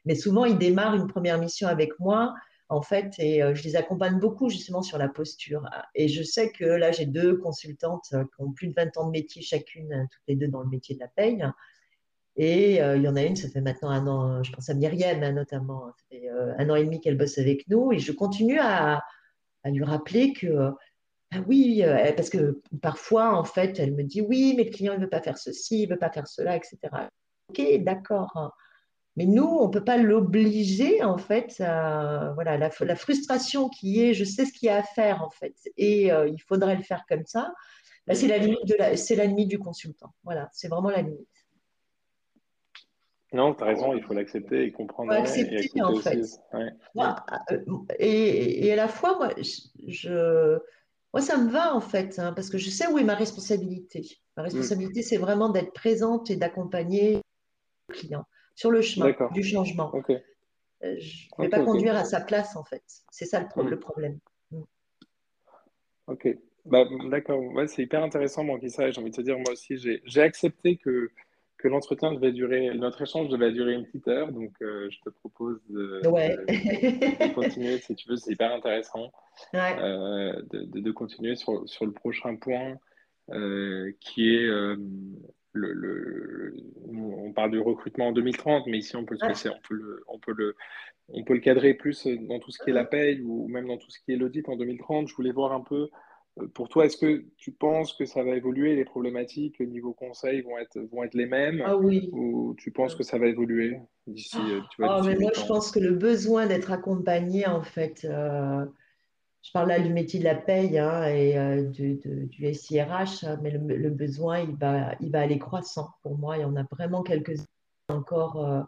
Mais 0.07 0.15
souvent, 0.15 0.45
ils 0.45 0.59
démarrent 0.59 0.97
une 0.97 1.07
première 1.07 1.39
mission 1.39 1.69
avec 1.69 1.93
moi, 2.01 2.35
en 2.69 2.83
fait, 2.83 3.15
et 3.19 3.43
je 3.55 3.63
les 3.63 3.77
accompagne 3.77 4.19
beaucoup 4.19 4.49
justement 4.49 4.83
sur 4.83 4.99
la 4.99 5.09
posture. 5.09 5.63
Et 5.95 6.09
je 6.09 6.25
sais 6.25 6.51
que 6.51 6.65
là, 6.65 6.91
j'ai 6.91 7.07
deux 7.07 7.37
consultantes 7.37 8.09
qui 8.11 8.43
ont 8.43 8.51
plus 8.51 8.67
de 8.67 8.75
20 8.75 8.97
ans 8.97 9.07
de 9.07 9.13
métier 9.13 9.43
chacune, 9.43 10.09
toutes 10.11 10.23
les 10.27 10.35
deux 10.35 10.49
dans 10.49 10.63
le 10.63 10.69
métier 10.69 10.97
de 10.97 11.01
la 11.01 11.07
paye. 11.07 11.45
Et 12.37 12.83
euh, 12.83 12.97
il 12.97 13.03
y 13.03 13.09
en 13.09 13.17
a 13.17 13.23
une, 13.23 13.37
ça 13.37 13.49
fait 13.49 13.61
maintenant 13.61 13.91
un 13.91 14.07
an, 14.07 14.43
je 14.43 14.53
pense 14.53 14.71
à 14.71 14.75
Myriam 14.75 15.23
hein, 15.23 15.33
notamment, 15.33 15.89
ça 15.89 16.05
fait 16.11 16.31
euh, 16.31 16.55
un 16.59 16.71
an 16.71 16.77
et 16.77 16.85
demi 16.85 17.01
qu'elle 17.01 17.19
bosse 17.19 17.39
avec 17.39 17.69
nous, 17.69 17.93
et 17.93 17.99
je 17.99 18.13
continue 18.13 18.59
à, 18.59 19.03
lui 19.65 19.85
rappeler 19.85 20.33
que, 20.33 20.71
ah 21.33 21.39
oui, 21.47 21.83
euh, 21.85 22.13
parce 22.17 22.31
que 22.31 22.61
parfois, 22.81 23.37
en 23.37 23.45
fait, 23.45 23.79
elle 23.79 23.95
me 23.95 24.03
dit, 24.03 24.23
oui, 24.23 24.55
mais 24.57 24.65
le 24.65 24.71
client, 24.71 24.95
ne 24.95 25.01
veut 25.01 25.09
pas 25.09 25.23
faire 25.23 25.39
ceci, 25.39 25.83
il 25.83 25.89
ne 25.89 25.95
veut 25.95 25.99
pas 25.99 26.11
faire 26.11 26.27
cela, 26.27 26.57
etc. 26.57 26.79
Ok, 27.49 27.63
d'accord. 27.83 28.55
Mais 29.17 29.27
nous, 29.27 29.45
on 29.45 29.67
ne 29.69 29.73
peut 29.73 29.85
pas 29.85 29.99
l'obliger, 29.99 31.03
en 31.05 31.19
fait, 31.19 31.57
voilà, 31.59 32.57
la, 32.57 32.97
frustration 32.97 33.69
qui 33.69 34.03
est, 34.03 34.15
je 34.15 34.25
sais 34.25 34.47
ce 34.47 34.53
qu'il 34.53 34.67
y 34.67 34.71
a 34.71 34.79
à 34.79 34.83
faire, 34.83 35.23
en 35.23 35.31
fait, 35.31 35.55
et 35.77 36.07
il 36.07 36.43
faudrait 36.49 36.77
le 36.77 36.83
faire 36.83 37.05
comme 37.09 37.27
ça, 37.27 37.53
bah, 38.07 38.15
c'est 38.15 38.27
la 38.27 38.39
limite 38.39 38.97
c'est 38.97 39.15
la 39.15 39.27
limite 39.27 39.49
du 39.49 39.59
consultant. 39.59 40.13
Voilà, 40.25 40.49
c'est 40.53 40.69
vraiment 40.69 40.91
la 40.91 41.03
limite. 41.03 41.42
Non, 43.33 43.55
tu 43.55 43.63
as 43.63 43.67
raison, 43.67 43.95
il 43.95 44.03
faut 44.03 44.13
l'accepter 44.13 44.65
et 44.65 44.73
comprendre. 44.73 45.13
Accepter, 45.13 45.71
et 45.75 45.83
en 45.83 45.97
fait. 45.97 46.21
Euh, 46.55 46.69
et, 47.99 48.67
et, 48.67 48.73
à 48.73 48.77
la 48.77 48.89
fois, 48.89 49.17
moi, 49.17 49.31
je, 49.87 50.59
moi, 51.13 51.23
ça 51.23 51.39
me 51.39 51.51
va, 51.51 51.75
en 51.75 51.81
fait, 51.81 52.19
hein, 52.19 52.33
parce 52.35 52.51
que 52.51 52.59
je 52.59 52.69
sais 52.69 52.87
où 52.89 52.99
est 52.99 53.05
ma 53.05 53.15
responsabilité. 53.15 54.19
Ma 54.37 54.43
responsabilité, 54.43 55.01
mm. 55.01 55.03
c'est 55.03 55.17
vraiment 55.17 55.49
d'être 55.49 55.73
présente 55.73 56.31
et 56.31 56.37
d'accompagner 56.37 57.21
le 57.89 57.95
client 57.95 58.25
sur 58.55 58.71
le 58.71 58.83
chemin 58.83 59.15
du 59.33 59.43
changement. 59.43 59.93
Euh, 59.95 60.97
je 60.99 61.29
ne 61.39 61.45
vais 61.45 61.49
pas 61.49 61.65
conduire 61.65 61.97
à 61.97 62.05
sa 62.05 62.21
place, 62.21 62.55
en 62.57 62.65
fait. 62.65 62.83
C'est 63.11 63.27
ça 63.27 63.41
le, 63.41 63.63
le 63.63 63.77
mm. 63.77 63.81
problème. 63.81 64.19
Mm. 64.51 64.63
Ok. 66.09 66.29
Bah, 66.67 66.85
D'accord. 67.11 67.41
Ouais, 67.41 67.67
c'est 67.67 67.83
hyper 67.83 68.03
intéressant, 68.03 68.45
mon 68.45 68.61
ça. 68.69 68.91
J'ai 68.91 69.01
envie 69.01 69.11
de 69.11 69.17
te 69.17 69.23
dire, 69.23 69.39
moi 69.39 69.53
aussi, 69.53 69.77
j'ai 69.79 70.21
accepté 70.21 70.77
que 70.77 71.11
que 71.63 71.69
l'entretien 71.69 72.13
devait 72.13 72.33
durer, 72.33 72.75
notre 72.75 73.03
échange 73.03 73.29
devait 73.29 73.53
durer 73.53 73.75
une 73.75 73.87
petite 73.87 74.09
heure, 74.09 74.33
donc 74.33 74.51
euh, 74.63 74.91
je 74.91 74.99
te 75.01 75.11
propose 75.11 75.61
de, 75.71 76.03
continuer 77.35 77.79
si 77.79 77.95
tu 77.95 78.09
veux, 78.09 78.17
c'est 78.17 78.33
hyper 78.33 78.53
intéressant 78.53 79.13
euh, 79.55 80.43
de, 80.51 80.91
continuer 80.91 81.37
sur, 81.37 81.69
sur, 81.69 81.87
le 81.87 81.93
prochain 81.93 82.35
point 82.35 82.75
euh, 83.31 83.93
qui 84.01 84.35
est 84.35 84.49
le, 85.53 86.55
on 86.89 87.33
parle 87.33 87.53
du 87.53 87.61
recrutement 87.61 88.09
en 88.09 88.13
2030, 88.13 88.67
mais 88.67 88.79
ici 88.79 88.97
on 88.97 89.05
peut, 89.05 89.17
le, 89.21 89.29
on 89.29 89.61
peut 89.69 89.75
le, 89.75 90.03
on 90.09 90.19
peut 90.19 90.35
le, 90.37 90.57
on 91.11 91.23
peut 91.23 91.35
le 91.35 91.41
cadrer 91.41 91.75
plus 91.75 92.07
dans 92.07 92.41
tout 92.41 92.51
ce 92.51 92.59
qui 92.59 92.71
est 92.71 92.75
la 92.75 92.85
paye 92.85 93.23
ou 93.23 93.47
même 93.47 93.69
dans 93.69 93.77
tout 93.77 93.91
ce 93.91 94.01
qui 94.01 94.13
est 94.13 94.17
l'audit 94.17 94.49
en 94.49 94.57
2030. 94.57 95.09
Je 95.09 95.15
voulais 95.15 95.31
voir 95.31 95.53
un 95.53 95.61
peu 95.61 95.91
pour 96.55 96.69
toi, 96.69 96.87
est-ce 96.87 96.97
que 96.97 97.25
tu 97.37 97.53
penses 97.53 97.93
que 97.93 98.07
ça 98.07 98.23
va 98.23 98.35
évoluer, 98.35 98.75
les 98.75 98.85
problématiques 98.85 99.61
au 99.61 99.65
niveau 99.65 99.93
conseil 99.93 100.41
vont 100.41 100.57
être, 100.59 100.79
vont 100.91 101.03
être 101.03 101.15
les 101.15 101.27
mêmes 101.27 101.63
ah 101.65 101.77
oui. 101.77 102.09
Ou 102.13 102.55
tu 102.57 102.71
penses 102.71 102.95
que 102.95 103.03
ça 103.03 103.19
va 103.19 103.27
évoluer 103.27 103.79
d'ici 104.07 104.39
euh, 104.39 104.61
ah, 104.83 105.03
mais 105.05 105.15
Moi, 105.17 105.31
je 105.35 105.47
pense 105.47 105.71
que 105.71 105.79
le 105.79 105.93
besoin 105.93 106.47
d'être 106.47 106.73
accompagné, 106.73 107.47
en 107.47 107.63
fait, 107.63 108.05
euh, 108.05 108.65
je 109.43 109.53
parle 109.53 109.69
là 109.69 109.81
du 109.81 109.93
métier 109.93 110.21
de 110.21 110.25
la 110.25 110.35
paye 110.35 110.79
hein, 110.79 111.05
et 111.05 111.63
du, 111.65 112.01
du, 112.03 112.55
SIRH, 112.55 113.25
hein, 113.25 113.39
mais 113.43 113.51
le, 113.51 113.91
besoin, 113.91 114.41
il 114.41 114.57
va, 114.57 114.95
il 115.01 115.11
va 115.11 115.21
aller 115.21 115.39
croissant. 115.39 115.91
Pour 116.03 116.17
moi, 116.17 116.39
il 116.39 116.43
y 116.43 116.45
en 116.45 116.57
a 116.57 116.65
vraiment 116.71 117.03
quelques 117.03 117.41
encore. 117.89 118.67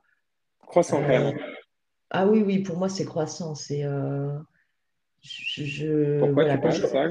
croissant, 0.66 1.00
même. 1.00 1.38
Ah 2.10 2.26
oui, 2.26 2.42
oui, 2.44 2.58
pour 2.58 2.76
moi, 2.76 2.90
c'est 2.90 3.06
croissant. 3.06 3.54
C'est 3.54 3.84
je, 5.24 6.20
Pourquoi 6.20 6.44
tu 6.44 6.60
penses 6.60 6.80
ça, 6.80 7.08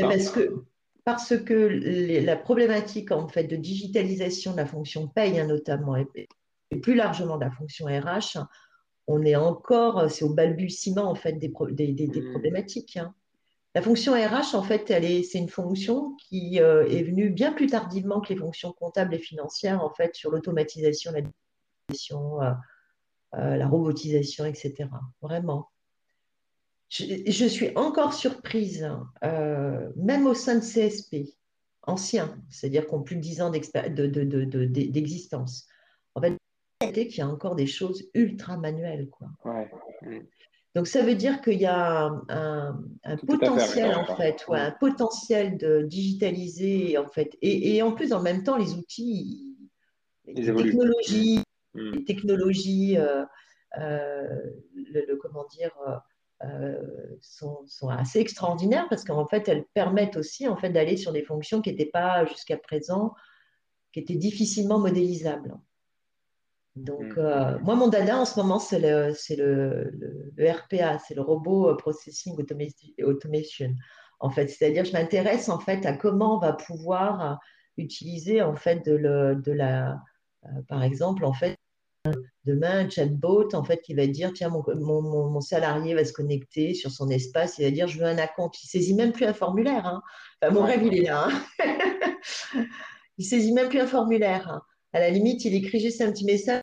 parce 0.00 0.30
que, 0.30 0.64
parce 1.04 1.36
que 1.36 2.24
la 2.24 2.36
problématique 2.36 3.10
en 3.10 3.28
fait 3.28 3.44
de 3.44 3.56
digitalisation 3.56 4.52
de 4.52 4.56
la 4.58 4.66
fonction 4.66 5.08
paye 5.08 5.38
hein, 5.40 5.46
notamment 5.46 5.96
et, 5.96 6.28
plus 6.82 6.94
largement 6.94 7.36
de 7.36 7.44
la 7.44 7.50
fonction 7.50 7.86
RH, 7.86 8.38
on 9.06 9.22
est 9.24 9.36
encore, 9.36 10.10
c'est 10.10 10.24
au 10.24 10.34
balbutiement 10.34 11.08
en 11.10 11.14
fait 11.14 11.34
des, 11.34 11.48
des, 11.48 12.06
hmm. 12.06 12.30
problématiques. 12.32 12.96
Hein. 12.96 13.14
La 13.76 13.82
fonction 13.82 14.14
RH, 14.14 14.54
en 14.54 14.62
fait, 14.62 14.86
c'est 14.88 15.38
une 15.38 15.50
fonction 15.50 16.16
qui 16.16 16.60
euh, 16.60 16.88
est 16.88 17.02
venue 17.02 17.28
bien 17.28 17.52
plus 17.52 17.66
tardivement 17.66 18.22
que 18.22 18.32
les 18.32 18.38
fonctions 18.40 18.72
comptables 18.72 19.14
et 19.14 19.18
financières, 19.18 19.84
en 19.84 19.90
fait, 19.90 20.14
sur 20.14 20.30
l'automatisation, 20.30 21.12
la 21.12 21.20
digitalisation, 21.20 22.42
euh, 22.42 22.52
euh, 23.34 23.56
la 23.56 23.68
robotisation, 23.68 24.46
etc. 24.46 24.88
Vraiment 25.20 25.68
je, 26.88 27.46
suis 27.46 27.76
encore 27.76 28.14
surprise, 28.14 28.88
euh, 29.24 29.90
même 29.96 30.26
au 30.26 30.34
sein 30.34 30.56
de 30.56 30.60
CSP, 30.60 31.34
anciens, 31.82 32.38
c'est-à-dire 32.48 32.86
qu'on 32.86 33.02
plus 33.02 33.16
de 33.16 33.20
10 33.20 33.42
ans 33.42 33.50
d'existence. 33.50 35.66
En 36.14 36.20
fait, 36.20 36.36
qu'il 36.92 37.18
y 37.18 37.20
a 37.20 37.28
encore 37.28 37.54
des 37.54 37.66
choses 37.66 38.08
ultra 38.14 38.56
manuelles. 38.56 39.08
Quoi. 39.10 39.28
Donc 40.74 40.86
ça 40.86 41.02
veut 41.02 41.14
dire 41.14 41.40
qu'il 41.40 41.58
y 41.58 41.66
a 41.66 42.10
un, 42.28 42.82
potentiel 43.26 43.94
en 43.94 44.16
fait, 44.16 44.44
un 44.48 44.72
potentiel 44.72 45.56
de 45.56 45.82
digitaliser 45.82 46.98
en 46.98 47.08
fait, 47.08 47.36
et, 47.40 47.82
en 47.82 47.92
plus 47.92 48.12
en 48.12 48.20
même 48.20 48.42
temps 48.42 48.58
les 48.58 48.74
outils, 48.74 49.56
les 50.26 50.54
technologies, 50.54 51.42
mm. 51.74 52.04
technologies, 52.04 52.98
euh, 52.98 53.24
euh, 53.78 54.26
le, 54.74 55.16
comment 55.16 55.46
dire, 55.46 55.72
euh, 56.44 56.82
sont, 57.22 57.64
assez 57.88 58.20
extraordinaires 58.20 58.86
parce 58.90 59.04
qu'en 59.04 59.26
fait, 59.26 59.48
elles 59.48 59.64
permettent 59.72 60.16
aussi 60.16 60.46
en 60.46 60.56
fait, 60.56 60.68
d'aller 60.70 60.96
sur 60.96 61.12
des 61.12 61.22
fonctions 61.22 61.62
qui 61.62 61.70
n'étaient 61.70 61.90
pas 61.90 62.26
jusqu'à 62.26 62.58
présent, 62.58 63.14
qui 63.92 64.00
étaient 64.00 64.16
difficilement 64.16 64.78
modélisables. 64.78 65.56
Donc, 66.74 67.16
euh, 67.16 67.58
moi, 67.60 67.74
mon 67.74 67.88
dada 67.88 68.18
en 68.18 68.26
ce 68.26 68.38
moment, 68.38 68.58
c'est 68.58 68.78
le, 68.78 69.14
le, 69.30 70.30
le, 70.36 70.50
RPA, 70.50 70.98
c'est 70.98 71.14
le 71.14 71.22
Robot 71.22 71.74
Processing 71.76 72.36
Automation. 73.02 73.74
En 74.20 74.28
fait, 74.28 74.48
c'est-à-dire, 74.48 74.84
je 74.84 74.92
m'intéresse 74.92 75.48
en 75.48 75.58
fait 75.58 75.86
à 75.86 75.94
comment 75.94 76.36
on 76.36 76.38
va 76.38 76.52
pouvoir 76.52 77.40
utiliser 77.78 78.42
en 78.42 78.54
fait 78.54 78.84
de, 78.84 78.92
le, 78.92 79.36
de 79.36 79.52
la, 79.52 80.02
par 80.68 80.82
exemple, 80.82 81.24
en 81.24 81.32
fait, 81.32 81.56
demain, 82.44 82.86
un 82.86 82.90
chatbot, 82.90 83.48
en 83.54 83.64
fait, 83.64 83.80
qui 83.82 83.94
va 83.94 84.06
dire, 84.06 84.32
tiens, 84.32 84.48
mon, 84.48 85.02
mon, 85.02 85.40
salarié 85.40 85.94
va 85.94 86.04
se 86.04 86.12
connecter 86.12 86.74
sur 86.74 86.90
son 86.90 87.08
espace, 87.10 87.58
il 87.58 87.64
va 87.64 87.70
dire, 87.70 87.88
je 87.88 87.98
veux 87.98 88.06
un 88.06 88.18
acompte. 88.18 88.62
Il 88.62 88.68
saisit 88.68 88.94
même 88.94 89.12
plus 89.12 89.26
un 89.26 89.34
formulaire. 89.34 89.86
Hein. 89.86 90.02
mon 90.50 90.64
rêve, 90.64 90.82
il 90.84 90.96
est 90.98 91.06
là. 91.06 91.28
Hein. 91.28 91.78
il 93.18 93.24
saisit 93.24 93.52
même 93.52 93.68
plus 93.68 93.80
un 93.80 93.86
formulaire. 93.86 94.48
Hein. 94.48 94.62
À 94.92 95.00
la 95.00 95.10
limite, 95.10 95.44
il 95.44 95.54
écrit 95.54 95.80
juste 95.80 96.00
un 96.00 96.10
petit 96.10 96.24
message, 96.24 96.62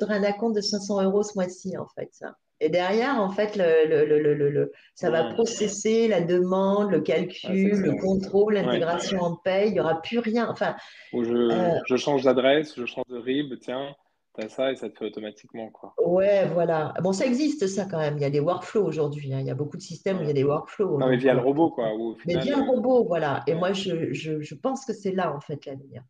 un 0.00 0.22
acompte 0.22 0.56
de 0.56 0.60
500 0.60 1.02
euros 1.02 1.22
ce 1.22 1.32
mois-ci, 1.34 1.76
en 1.78 1.86
fait. 1.94 2.08
Ça. 2.12 2.36
Et 2.64 2.68
derrière, 2.68 3.20
en 3.20 3.28
fait, 3.28 3.56
le, 3.56 4.04
le, 4.04 4.48
le, 4.50 4.72
ça 4.94 5.10
va 5.10 5.32
processer 5.32 6.06
la 6.06 6.20
demande, 6.20 6.92
le 6.92 7.00
calcul, 7.00 7.72
le 7.72 8.00
contrôle, 8.00 8.54
l'intégration 8.54 9.20
en 9.20 9.34
paye. 9.34 9.70
Il 9.70 9.72
n'y 9.72 9.80
aura 9.80 10.00
plus 10.00 10.20
rien. 10.20 10.48
Enfin, 10.48 10.76
je, 11.12 11.18
euh, 11.18 11.80
je 11.88 11.96
change 11.96 12.22
d'adresse, 12.22 12.74
je 12.76 12.86
change 12.86 13.06
de 13.08 13.18
RIB, 13.18 13.58
tiens, 13.60 13.96
tu 14.34 14.44
as 14.44 14.48
ça 14.48 14.72
et 14.72 14.76
ça 14.76 14.88
te 14.88 14.98
fait 14.98 15.04
automatiquement. 15.04 15.70
Quoi. 15.70 15.94
Ouais, 15.98 16.46
voilà. 16.46 16.94
Bon, 17.02 17.12
ça 17.12 17.26
existe, 17.26 17.66
ça, 17.66 17.84
quand 17.84 17.98
même. 17.98 18.16
Il 18.16 18.22
y 18.22 18.24
a 18.24 18.30
des 18.30 18.40
workflows 18.40 18.84
aujourd'hui. 18.84 19.32
Hein. 19.34 19.40
Il 19.40 19.46
y 19.46 19.50
a 19.50 19.54
beaucoup 19.54 19.76
de 19.76 19.82
systèmes 19.82 20.18
où 20.18 20.22
il 20.22 20.26
y 20.26 20.30
a 20.30 20.34
des 20.34 20.44
workflows. 20.44 20.98
Non, 20.98 21.08
mais 21.08 21.16
via 21.16 21.34
le 21.34 21.40
euh, 21.40 21.42
robot, 21.42 21.70
quoi. 21.70 21.90
mais 22.26 22.38
via 22.38 22.56
le 22.56 22.62
euh, 22.62 22.66
robot, 22.66 23.04
voilà. 23.04 23.42
Et 23.46 23.54
moi, 23.54 23.72
je, 23.72 24.12
je, 24.12 24.40
je, 24.40 24.54
pense 24.54 24.84
que 24.84 24.92
c'est 24.92 25.12
là, 25.12 25.34
en 25.34 25.40
fait, 25.40 25.66
l'avenir. 25.66 26.02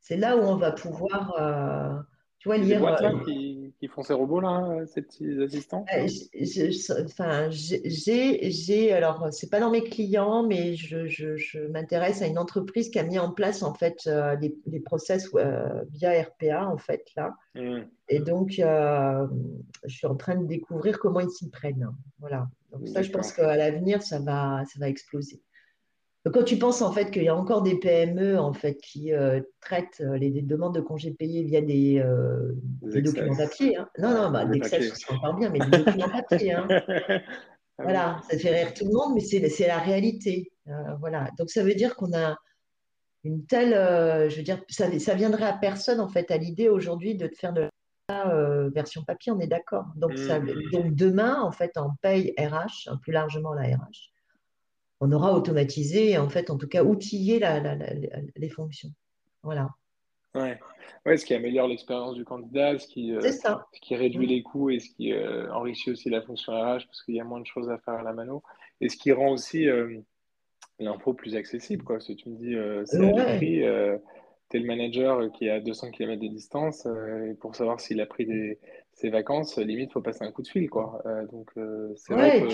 C'est 0.00 0.16
là 0.16 0.36
où 0.36 0.40
on 0.40 0.56
va 0.56 0.72
pouvoir. 0.72 1.34
Euh, 1.38 2.02
tu 2.38 2.48
vois, 2.48 2.58
lire. 2.58 2.80
qui, 3.24 3.61
font 3.88 4.02
ces 4.02 4.12
robots, 4.12 4.40
là, 4.40 4.78
ces 4.86 5.02
petits 5.02 5.42
assistants 5.42 5.84
Enfin, 7.04 7.48
j'ai. 7.50 8.92
Alors, 8.92 9.28
c'est 9.32 9.50
pas 9.50 9.60
dans 9.60 9.70
mes 9.70 9.84
clients, 9.84 10.42
mais 10.46 10.74
je, 10.74 11.06
je 11.06 11.66
m'intéresse 11.68 12.22
à 12.22 12.26
une 12.26 12.38
entreprise 12.38 12.90
qui 12.90 12.98
a 12.98 13.02
mis 13.02 13.18
en 13.18 13.32
place, 13.32 13.62
en 13.62 13.74
fait, 13.74 14.08
des, 14.40 14.56
des, 14.66 14.80
process 14.80 15.30
via 15.90 16.22
RPA, 16.22 16.66
en 16.66 16.78
fait, 16.78 17.04
là. 17.16 17.34
Mmh. 17.54 17.80
Et 18.08 18.20
donc, 18.20 18.50
je 18.52 19.26
suis 19.88 20.06
en 20.06 20.16
train 20.16 20.36
de 20.36 20.46
découvrir 20.46 20.98
comment 20.98 21.20
ils 21.20 21.30
s'y 21.30 21.50
prennent. 21.50 21.88
Voilà. 22.20 22.48
Donc, 22.72 22.88
ça, 22.88 23.02
je 23.02 23.10
pense 23.10 23.32
qu'à 23.32 23.56
l'avenir, 23.56 24.02
ça 24.02 24.18
va, 24.18 24.62
ça 24.66 24.78
va 24.78 24.88
exploser. 24.88 25.42
Quand 26.30 26.44
tu 26.44 26.56
penses 26.56 26.82
en 26.82 26.92
fait 26.92 27.10
qu'il 27.10 27.24
y 27.24 27.28
a 27.28 27.34
encore 27.34 27.62
des 27.62 27.76
PME 27.80 28.38
en 28.38 28.52
fait 28.52 28.76
qui 28.76 29.12
euh, 29.12 29.40
traitent 29.60 30.00
euh, 30.00 30.16
les, 30.16 30.30
demandes 30.30 30.74
de 30.74 30.80
congés 30.80 31.10
payés 31.10 31.42
via 31.42 31.60
des, 31.60 31.98
euh, 31.98 32.52
documents 32.80 33.36
papier, 33.36 33.76
hein. 33.76 33.88
non 33.98 34.14
non, 34.14 34.30
bah, 34.30 34.44
d'Excel 34.44 34.84
c'est 34.94 35.10
encore 35.12 35.34
bien, 35.34 35.50
mais 35.50 35.58
des 35.58 35.78
documents 35.78 36.08
papier. 36.08 36.52
Hein. 36.52 36.68
Ah 37.78 37.84
voilà, 37.84 38.20
ça 38.28 38.36
fait 38.36 38.50
rire 38.50 38.74
tout 38.74 38.84
le 38.84 38.92
monde, 38.92 39.14
mais 39.14 39.48
c'est 39.48 39.66
la 39.66 39.78
réalité. 39.78 40.52
voilà, 41.00 41.30
donc 41.38 41.48
ça 41.48 41.64
veut 41.64 41.74
dire 41.74 41.96
qu'on 41.96 42.12
a 42.12 42.36
une 43.24 43.46
telle, 43.46 43.70
je 44.30 44.36
veux 44.36 44.42
dire, 44.42 44.62
ça, 44.68 44.86
ça 44.98 45.14
viendrait 45.14 45.46
à 45.46 45.54
personne 45.54 45.98
en 45.98 46.06
fait 46.06 46.30
à 46.30 46.36
l'idée 46.36 46.68
aujourd'hui 46.68 47.14
de 47.14 47.26
te 47.26 47.34
faire 47.34 47.54
de 47.54 47.70
la 48.10 48.68
version 48.74 49.02
papier, 49.04 49.32
on 49.32 49.40
est 49.40 49.46
d'accord. 49.46 49.86
Donc, 49.96 50.12
mmh. 50.12 50.70
donc 50.70 50.94
demain 50.94 51.40
en 51.40 51.50
fait 51.50 51.78
en 51.78 51.94
paye 52.02 52.34
RH, 52.38 52.88
hein, 52.88 52.98
plus 53.00 53.12
largement 53.12 53.54
la 53.54 53.62
RH 53.62 54.11
on 55.04 55.10
aura 55.10 55.34
automatisé, 55.34 56.16
en 56.16 56.28
fait, 56.28 56.48
en 56.48 56.56
tout 56.56 56.68
cas, 56.68 56.84
outillé 56.84 57.40
les 58.36 58.48
fonctions. 58.48 58.90
Voilà. 59.42 59.70
Ouais. 60.36 60.60
ouais, 61.04 61.16
ce 61.16 61.26
qui 61.26 61.34
améliore 61.34 61.66
l'expérience 61.66 62.14
du 62.14 62.24
candidat, 62.24 62.78
ce 62.78 62.86
qui, 62.86 63.12
euh, 63.12 63.20
ce 63.20 63.80
qui 63.80 63.96
réduit 63.96 64.28
les 64.28 64.44
coûts 64.44 64.70
et 64.70 64.78
ce 64.78 64.88
qui 64.90 65.12
euh, 65.12 65.52
enrichit 65.52 65.90
aussi 65.90 66.08
la 66.08 66.22
fonction 66.22 66.52
RH 66.52 66.86
parce 66.86 67.02
qu'il 67.02 67.16
y 67.16 67.20
a 67.20 67.24
moins 67.24 67.40
de 67.40 67.46
choses 67.46 67.68
à 67.68 67.78
faire 67.78 67.94
à 67.94 68.02
la 68.04 68.12
mano 68.12 68.44
et 68.80 68.88
ce 68.88 68.96
qui 68.96 69.10
rend 69.10 69.32
aussi 69.32 69.68
euh, 69.68 69.98
l'info 70.78 71.14
plus 71.14 71.34
accessible. 71.34 71.82
Quoi. 71.82 71.98
Si 71.98 72.14
tu 72.14 72.30
me 72.30 72.36
dis, 72.36 72.54
c'est 72.86 73.04
à 73.20 73.98
tu 74.50 74.58
es 74.58 74.60
le 74.60 74.66
manager 74.66 75.32
qui 75.32 75.46
est 75.46 75.50
à 75.50 75.60
200 75.60 75.90
km 75.90 76.22
de 76.22 76.28
distance 76.28 76.86
et 76.86 77.34
pour 77.40 77.56
savoir 77.56 77.80
s'il 77.80 78.00
a 78.00 78.06
pris 78.06 78.26
des, 78.26 78.60
ses 78.92 79.10
vacances, 79.10 79.58
limite, 79.58 79.90
il 79.90 79.92
faut 79.92 80.02
passer 80.02 80.24
un 80.24 80.32
coup 80.32 80.42
de 80.42 80.48
fil. 80.48 80.68
Quoi. 80.68 81.02
donc, 81.30 81.50
c'est 81.96 82.14
vrai 82.14 82.40
que 82.40 82.48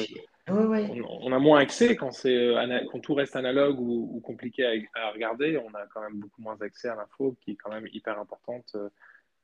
on, 0.51 1.33
a 1.33 1.39
moins 1.39 1.61
accès 1.61 1.97
quand, 1.97 2.13
c'est, 2.13 2.35
euh, 2.35 2.81
quand 2.91 3.01
tout 3.01 3.15
reste 3.15 3.37
analogue 3.37 3.81
ou, 3.81 4.21
compliqué 4.25 4.87
à, 4.95 5.11
regarder. 5.13 5.59
On 5.59 5.75
a 5.75 5.87
quand 5.93 6.01
même 6.01 6.19
beaucoup 6.19 6.43
moins 6.43 6.57
accès 6.61 6.89
à 6.89 6.97
l'info 6.97 7.37
qui 7.41 7.53
est 7.53 7.57
quand 7.57 7.71
même 7.71 7.87
hyper 7.93 8.19
importante 8.19 8.73
euh, 8.75 8.89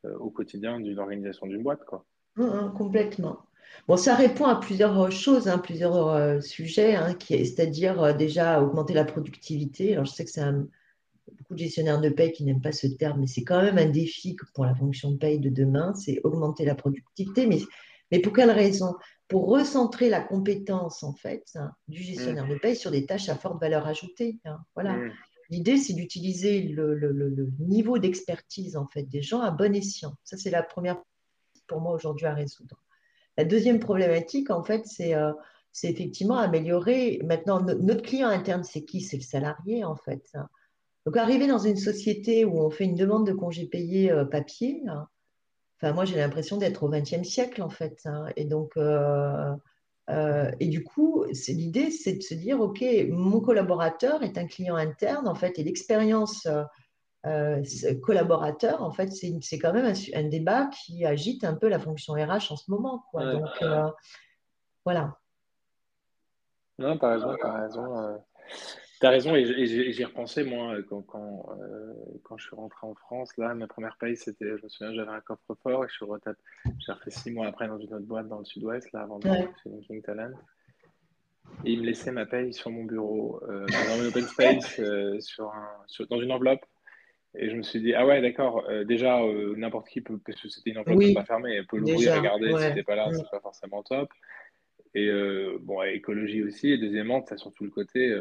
euh, 0.07 0.17
au 0.19 0.31
quotidien 0.31 0.81
d'une 0.81 0.99
organisation 0.99 1.47
d'une 1.47 1.63
boîte. 1.63 1.85
Quoi. 1.85 2.05
Hum, 2.39 2.49
hum, 2.49 2.75
complètement. 2.75 3.39
Bon, 3.89 3.97
ça 3.97 4.15
répond 4.15 4.47
à 4.47 4.57
plusieurs 4.57 5.11
choses, 5.11 5.49
hein, 5.49 5.59
plusieurs 5.59 6.43
sujets, 6.43 6.95
hein, 6.95 7.17
c'est-à-dire 7.19 8.15
déjà 8.15 8.63
augmenter 8.63 8.95
la 8.95 9.05
productivité. 9.05 9.95
Alors, 9.95 10.05
je 10.05 10.13
sais 10.13 10.25
que 10.25 10.31
c'est 10.31 10.43
beaucoup 11.55 11.63
de 11.63 11.65
gestionnaires 11.65 12.01
de 12.01 12.09
paye 12.09 12.33
qui 12.33 12.45
n'aiment 12.45 12.61
pas 12.61 12.73
ce 12.73 12.87
terme, 12.87 13.21
mais 13.21 13.27
c'est 13.27 13.45
quand 13.45 13.63
même 13.63 13.79
un 13.79 13.89
défi 13.89 14.37
pour 14.55 14.65
la 14.65 14.75
fonction 14.75 15.13
de 15.13 15.17
paye 15.17 15.39
de 15.39 15.51
demain, 15.51 15.95
c'est 15.95 16.21
augmenter 16.25 16.65
la 16.65 16.75
productivité. 16.75 17.47
Mais, 17.47 17.61
mais 18.11 18.19
pour 18.19 18.33
quelle 18.33 18.51
raison? 18.51 18.95
Pour 19.29 19.49
recentrer 19.49 20.11
la 20.11 20.21
compétence 20.21 21.03
en 21.03 21.15
fait 21.15 21.45
hein, 21.55 21.73
du 21.89 22.03
gestionnaire 22.03 22.47
de 22.47 22.57
paye 22.57 22.77
sur 22.77 22.91
des 22.91 23.07
tâches 23.07 23.29
à 23.29 23.37
forte 23.37 23.61
valeur 23.61 23.87
ajoutée. 23.87 24.39
Hein, 24.45 24.59
voilà. 24.75 24.97
Mm. 24.97 25.13
L'idée, 25.51 25.77
c'est 25.77 25.93
d'utiliser 25.93 26.63
le, 26.63 27.53
niveau 27.61 27.99
d'expertise 27.99 28.77
en 28.77 28.87
fait 28.87 29.05
des 29.05 29.23
gens 29.23 29.41
à 29.41 29.51
bon 29.51 29.75
escient. 29.75 30.15
Ça, 30.25 30.37
c'est 30.37 30.51
la 30.51 30.63
première 30.63 31.01
pour 31.67 31.81
moi 31.81 31.93
aujourd'hui 31.93 32.27
à 32.27 32.35
résoudre. 32.35 32.83
La 33.37 33.45
deuxième 33.45 33.79
problématique, 33.79 34.51
en 34.51 34.63
fait, 34.63 34.87
c'est 34.87 35.15
euh, 35.15 35.33
effectivement 35.83 36.39
améliorer. 36.39 37.21
Maintenant, 37.25 37.61
notre 37.61 38.03
client 38.03 38.29
interne, 38.29 38.65
c'est 38.65 38.85
qui? 38.85 39.01
C'est 39.01 39.17
le 39.17 39.23
salarié, 39.23 39.85
en 39.85 39.97
fait. 39.97 40.35
Hein. 41.05 41.11
Donc, 41.11 41.17
arriver 41.17 41.47
dans 41.47 41.59
une 41.59 41.77
société 41.77 42.45
où 42.45 42.61
on 42.61 42.71
fait 42.71 42.85
une 42.85 42.95
demande 42.95 43.27
de 43.27 43.33
congé 43.33 43.67
payé 43.67 44.11
euh, 44.11 44.25
papier, 44.25 44.83
moi, 45.83 46.07
j'ai 46.07 46.17
l'impression 46.17 46.57
d'être 46.57 46.83
au 46.83 46.89
XXe 46.89 47.29
siècle, 47.29 47.63
en 47.63 47.69
fait. 47.69 48.01
Hein. 48.07 48.29
Et 48.37 48.47
donc, 48.47 48.73
euh, 48.79 49.55
euh, 50.09 50.51
et 50.59 50.69
du 50.69 50.83
coup, 50.83 51.27
l'idée, 51.49 51.91
c'est 51.91 52.15
de 52.15 52.23
se 52.23 52.33
dire, 52.33 52.59
OK, 52.61 52.83
mon 53.11 53.41
collaborateur 53.41 54.23
est 54.23 54.39
un 54.39 54.47
client 54.47 54.77
interne, 54.77 55.29
en 55.29 55.35
fait, 55.35 55.59
et 55.59 55.63
l'expérience 55.63 56.49
collaborateur, 58.03 58.83
en 58.83 58.93
fait, 58.93 59.13
c'est 59.13 59.59
quand 59.59 59.75
même 59.75 59.95
un, 60.15 60.29
débat 60.29 60.69
qui 60.69 61.05
agite 61.05 61.45
un 61.45 61.55
peu 61.55 61.69
la 61.69 61.79
fonction 61.79 62.15
RH 62.15 62.51
en 62.51 62.57
ce 62.57 62.71
moment. 62.71 63.05
Quoi. 63.11 63.33
Donc, 63.33 63.65
voilà. 64.87 65.19
Non, 66.79 66.97
par 66.97 67.13
raison, 67.13 67.37
par 67.41 67.61
raison. 67.61 68.23
Tu 69.05 69.09
as 69.09 69.11
raison, 69.11 69.37
et 69.37 69.67
j'y 69.67 70.03
repensé, 70.03 70.45
moi, 70.45 70.77
quand, 70.89 71.03
quand, 71.03 71.51
euh, 71.61 71.93
quand, 72.23 72.39
je 72.39 72.47
suis 72.47 72.57
rentré 72.57 72.87
en 72.87 72.95
France. 72.95 73.37
Là, 73.37 73.55
ma 73.55 73.67
première 73.67 73.99
paye, 73.99 74.17
c'était, 74.17 74.57
je 74.57 74.63
me 74.63 74.69
souviens, 74.71 74.95
j'avais 74.95 75.11
un 75.11 75.21
coffre-fort 75.21 75.85
et 75.85 75.89
je 75.89 75.93
suis 75.93 76.07
retapé. 76.07 76.41
J'ai 76.79 76.91
refait 76.91 77.11
six 77.11 77.31
mois 77.31 77.49
après 77.49 77.69
dans 77.69 77.77
une 77.77 77.93
autre 77.93 78.07
boîte 78.07 78.29
dans 78.29 78.39
le 78.39 78.47
sud-ouest, 78.47 78.91
là, 78.93 79.03
avant 79.03 79.19
de 79.19 79.29
ouais. 79.29 79.47
chez 79.63 79.69
Linking 79.69 80.01
Talent. 80.01 80.31
Et 81.67 81.73
il 81.73 81.81
me 81.83 81.85
laissait 81.85 82.13
ma 82.13 82.25
paye 82.25 82.55
sur 82.55 82.71
mon 82.71 82.85
bureau, 82.85 83.43
euh, 83.47 83.67
dans 83.67 84.01
un 84.01 84.09
open 84.09 84.23
space, 84.23 84.81
euh, 84.81 85.21
sur 85.21 85.53
un, 85.53 85.69
dans 86.09 86.21
une 86.23 86.33
enveloppe. 86.33 86.65
Et 87.35 87.51
je 87.51 87.57
me 87.57 87.63
suis 87.63 87.83
dit, 87.83 87.93
ah 87.93 88.07
ouais, 88.07 88.23
d'accord, 88.23 88.67
déjà, 88.87 89.21
n'importe 89.55 89.89
qui 89.91 90.01
peut, 90.01 90.19
parce 90.25 90.41
que 90.41 90.49
c'était 90.49 90.71
une 90.71 90.79
enveloppe 90.79 91.13
pas 91.13 91.27
fermée, 91.27 91.63
peut 91.69 91.77
l'ouvrir, 91.77 92.17
regarder, 92.17 92.55
ouais. 92.55 92.59
si 92.59 92.69
c'était 92.69 92.83
pas 92.83 92.97
là, 92.97 93.11
c'est 93.13 93.31
pas 93.31 93.41
forcément 93.41 93.83
top. 93.83 94.09
Et 94.95 95.11
bon, 95.61 95.83
écologie 95.83 96.43
aussi. 96.43 96.71
Et 96.71 96.79
deuxièmement, 96.79 97.21
tu 97.21 97.35
as 97.35 97.37
surtout 97.37 97.65
le 97.65 97.71
côté, 97.71 98.17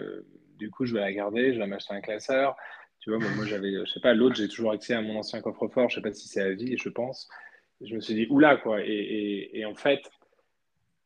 du 0.63 0.71
coup, 0.71 0.85
je 0.85 0.93
vais 0.93 1.01
la 1.01 1.11
garder, 1.11 1.53
je 1.53 1.59
vais 1.59 1.67
m'acheter 1.67 1.93
un 1.93 1.99
classeur. 1.99 2.55
Tu 2.99 3.09
vois, 3.09 3.19
moi, 3.19 3.45
j'avais, 3.45 3.73
je 3.85 3.91
sais 3.91 3.99
pas, 3.99 4.13
l'autre, 4.13 4.35
j'ai 4.35 4.47
toujours 4.47 4.71
accès 4.71 4.93
à 4.93 5.01
mon 5.01 5.17
ancien 5.17 5.41
coffre-fort, 5.41 5.89
je 5.89 5.95
sais 5.95 6.01
pas 6.01 6.13
si 6.13 6.29
c'est 6.29 6.41
à 6.41 6.51
vie, 6.53 6.77
je 6.77 6.87
pense. 6.87 7.27
Je 7.81 7.93
me 7.95 7.99
suis 7.99 8.13
dit, 8.13 8.27
oula, 8.29 8.55
quoi. 8.55 8.79
Et, 8.81 9.65
en 9.65 9.75
fait, 9.75 10.09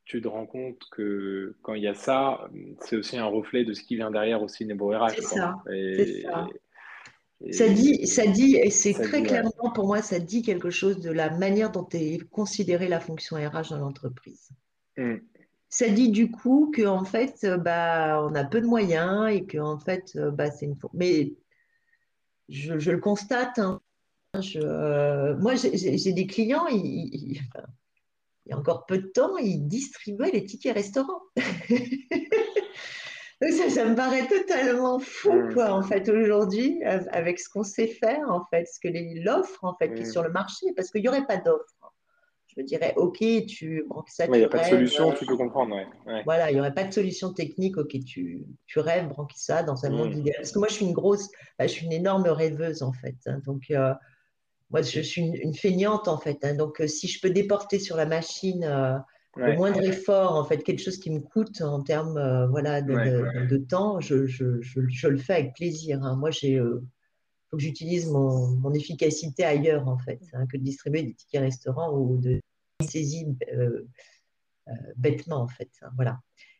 tu 0.06 0.22
te 0.22 0.28
rends 0.28 0.46
compte 0.46 0.80
que 0.92 1.56
quand 1.64 1.74
il 1.74 1.82
y 1.82 1.88
a 1.88 1.96
ça, 1.96 2.52
c'est 2.82 2.98
aussi 2.98 3.18
un 3.18 3.26
reflet 3.26 3.66
de 3.66 3.74
ce 3.74 3.82
qui 3.82 3.96
vient 3.96 4.12
derrière 4.12 4.44
aussi 4.44 4.64
Nebo 4.66 4.90
RH. 4.90 5.16
C'est 5.16 5.22
ça. 5.24 5.56
ça. 7.52 7.68
dit, 7.70 8.06
ça 8.06 8.28
dit, 8.28 8.58
et 8.58 8.70
c'est 8.70 8.94
très 8.94 9.24
clairement 9.24 9.72
pour 9.74 9.88
moi, 9.88 10.04
ça 10.04 10.20
dit 10.20 10.44
quelque 10.44 10.70
chose 10.70 11.00
de 11.00 11.12
la 11.12 11.32
manière 11.32 11.72
dont 11.72 11.90
est 11.94 12.24
considérée 12.30 12.90
la 12.90 13.00
fonction 13.00 13.38
RH 13.38 13.72
dans 13.72 13.80
l'entreprise. 13.80 14.52
Mmh 14.98 15.16
ça 15.70 15.90
dit 15.90 16.10
du 16.10 16.32
coup 16.32 16.72
qu'en 16.76 17.04
fait, 17.04 17.40
euh, 17.44 17.58
bah, 17.58 18.24
on 18.24 18.34
a 18.36 18.44
peu 18.44 18.62
de 18.62 18.68
moyens 18.68 19.30
et 19.30 19.46
que 19.46 19.58
en 19.58 19.78
fait, 19.78 20.14
euh, 20.16 20.32
bah, 20.32 20.52
c'est 20.52 20.66
une. 20.66 20.76
Mais 20.94 21.34
je, 22.50 22.74
le 22.74 23.00
constate. 23.00 23.60
Hein. 23.60 23.82
Euh, 24.56 25.36
moi, 25.38 25.56
j'ai 25.56 26.14
des 26.14 26.28
clients, 26.28 26.68
il 26.68 27.42
y 28.46 28.52
a 28.52 28.58
encore 28.58 28.86
peu 28.86 29.00
de 29.00 29.08
temps, 29.08 29.38
ils 29.38 29.68
distribuaient 29.68 30.32
les 30.32 30.46
tickets 30.46 30.76
restaurants. 30.76 31.22
Ça, 33.40 33.86
me 33.86 33.94
paraît 33.94 34.28
totalement 34.28 34.98
fou, 34.98 35.32
mm. 35.32 35.54
quoi, 35.54 35.72
en 35.72 35.84
fait, 35.84 36.10
aujourd'hui, 36.10 36.82
avec 36.84 37.40
ce 37.40 37.48
qu'on 37.50 37.64
sait 37.64 37.86
faire, 37.88 38.32
en 38.32 38.44
fait, 38.50 38.66
ce 38.66 38.80
que 38.80 38.88
l'offre, 39.24 39.64
en 39.64 39.76
fait, 39.76 39.94
qui 39.94 40.02
est 40.02 40.12
sur 40.12 40.24
le 40.24 40.32
marché, 40.32 40.66
parce 40.76 40.90
qu'il 40.90 41.02
n'y 41.02 41.08
aurait 41.08 41.28
pas 41.28 41.38
d'offre. 41.38 41.94
Je 42.58 42.64
me 42.64 42.68
dirais, 42.68 42.94
OK, 42.98 43.20
tu. 43.48 43.86
Bon, 43.88 44.02
ça, 44.08 44.26
il 44.26 44.32
n'y 44.32 44.44
a 44.44 44.50
pas 44.50 44.64
de 44.64 44.70
solution, 44.70 45.14
tu 45.14 45.28
peux 45.28 45.38
comprendre, 45.38 45.76
ouais. 45.76 46.24
Voilà, 46.26 46.50
il 46.50 46.56
n'y 46.56 46.60
aurait 46.60 46.74
pas 46.74 46.86
de 46.86 46.92
solution 46.92 47.32
technique, 47.32 47.78
OK, 47.78 47.96
tu, 48.04 48.48
tu 48.66 48.80
rêves, 48.80 49.14
ça 49.36 49.62
dans 49.62 49.86
un 49.86 49.92
monde 49.92 50.16
mm. 50.16 50.20
idéal. 50.20 50.38
Parce 50.38 50.52
que 50.52 50.60
moi, 50.60 50.68
je 50.68 50.74
suis 50.74 50.86
une 50.86 50.94
grosse, 50.94 51.30
bah, 51.60 51.68
je 51.68 51.74
suis 51.74 51.86
une 51.86 51.94
énorme 51.94 52.28
rêveuse, 52.28 52.82
en 52.82 52.94
fait. 52.94 53.16
Hein. 53.28 53.42
donc, 53.46 53.66
euh, 53.70 53.94
moi, 54.72 54.82
je 54.82 55.02
suis 55.02 55.22
une, 55.22 55.54
feignante, 55.54 56.08
en 56.08 56.18
fait. 56.18 56.40
Hein. 56.44 56.56
donc, 56.56 56.82
euh, 56.82 56.88
si 56.88 57.08
je 57.08 57.22
peux 57.22 57.30
déporter 57.30 57.78
sur 57.80 57.96
la 57.96 58.06
machine. 58.06 58.64
Euh, 58.64 58.98
le 59.36 59.56
moindre 59.56 59.84
effort, 59.84 60.34
en 60.34 60.44
fait, 60.46 60.64
quelque 60.64 60.82
chose 60.82 60.98
qui 60.98 61.12
me 61.12 61.20
coûte 61.20 61.62
en 61.62 61.84
termes 61.84 62.48
voilà, 62.50 62.82
de, 62.82 63.58
temps, 63.58 64.00
je, 64.00 64.26
je, 64.26 64.60
je, 64.62 65.08
le 65.08 65.18
fais 65.18 65.34
avec 65.34 65.54
plaisir. 65.54 66.04
Hein. 66.04 66.16
Moi, 66.16 66.32
j'ai 66.32 66.60
faut 67.50 67.58
que 67.58 67.64
j'utilise 67.64 68.08
mon, 68.08 68.48
mon, 68.58 68.74
efficacité 68.74 69.44
ailleurs, 69.44 69.88
en 69.88 69.98
fait, 69.98 70.20
hein, 70.34 70.46
que 70.52 70.58
de 70.58 70.64
distribuer 70.64 71.04
des 71.04 71.14
tickets 71.14 71.42
restaurants 71.42 71.94
ou 71.94 72.18
de 72.18 72.42
saisir 72.82 73.28
euh, 73.54 73.86
bêtement, 74.96 75.38
en 75.38 75.48
fait. 75.48 75.70
Hein, 75.82 75.90
voilà. 75.96 76.20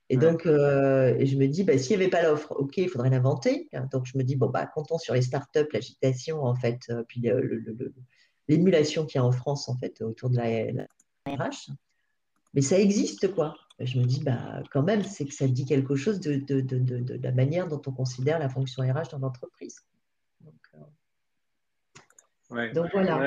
Et 0.10 0.16
donc, 0.16 0.44
je 0.46 1.36
me 1.36 1.48
dis, 1.48 1.66
bah, 1.66 1.78
s'il 1.78 1.98
n'y 1.98 2.04
avait 2.04 2.10
pas 2.10 2.24
l'offre, 2.24 2.54
OK, 2.58 2.78
il 2.78 2.88
faudrait 2.88 3.10
l'inventer. 3.10 3.70
Donc, 3.92 4.06
je 4.06 4.18
me 4.18 4.24
dis, 4.24 4.38
bon, 4.38 4.50
bah, 4.50 4.66
comptons 4.66 4.98
sur 4.98 5.14
les 5.14 5.22
startups, 5.22 5.68
l'agitation, 5.74 6.44
en 6.44 6.56
fait, 6.56 6.90
puis 7.10 7.30
l'émulation 8.48 9.06
qu'il 9.06 9.20
y 9.20 9.22
a 9.22 9.26
en 9.26 9.34
France, 9.34 9.68
en 9.68 9.78
fait, 9.78 10.02
autour 10.02 10.30
de 10.30 10.38
la, 10.38 10.72
la 10.72 10.88
RH. 11.26 11.72
Mais 12.54 12.62
ça 12.62 12.80
existe, 12.80 13.34
quoi. 13.34 13.56
Je 13.80 14.00
me 14.00 14.06
dis, 14.06 14.24
bah, 14.24 14.64
quand 14.72 14.82
même, 14.82 15.04
c'est 15.04 15.26
que 15.26 15.34
ça 15.34 15.48
dit 15.48 15.66
quelque 15.66 15.96
chose 15.96 16.20
de, 16.20 16.36
de, 16.38 16.62
de, 16.62 16.80
de, 16.80 17.20
la 17.22 17.32
manière 17.32 17.68
dont 17.68 17.82
on 17.86 17.92
considère 17.92 18.40
la 18.40 18.50
fonction 18.50 18.82
RH 18.82 19.10
dans 19.12 19.20
l'entreprise. 19.20 19.84
Donc, 22.50 22.60
euh, 22.60 22.74
Donc 22.74 22.90
voilà. 22.94 23.18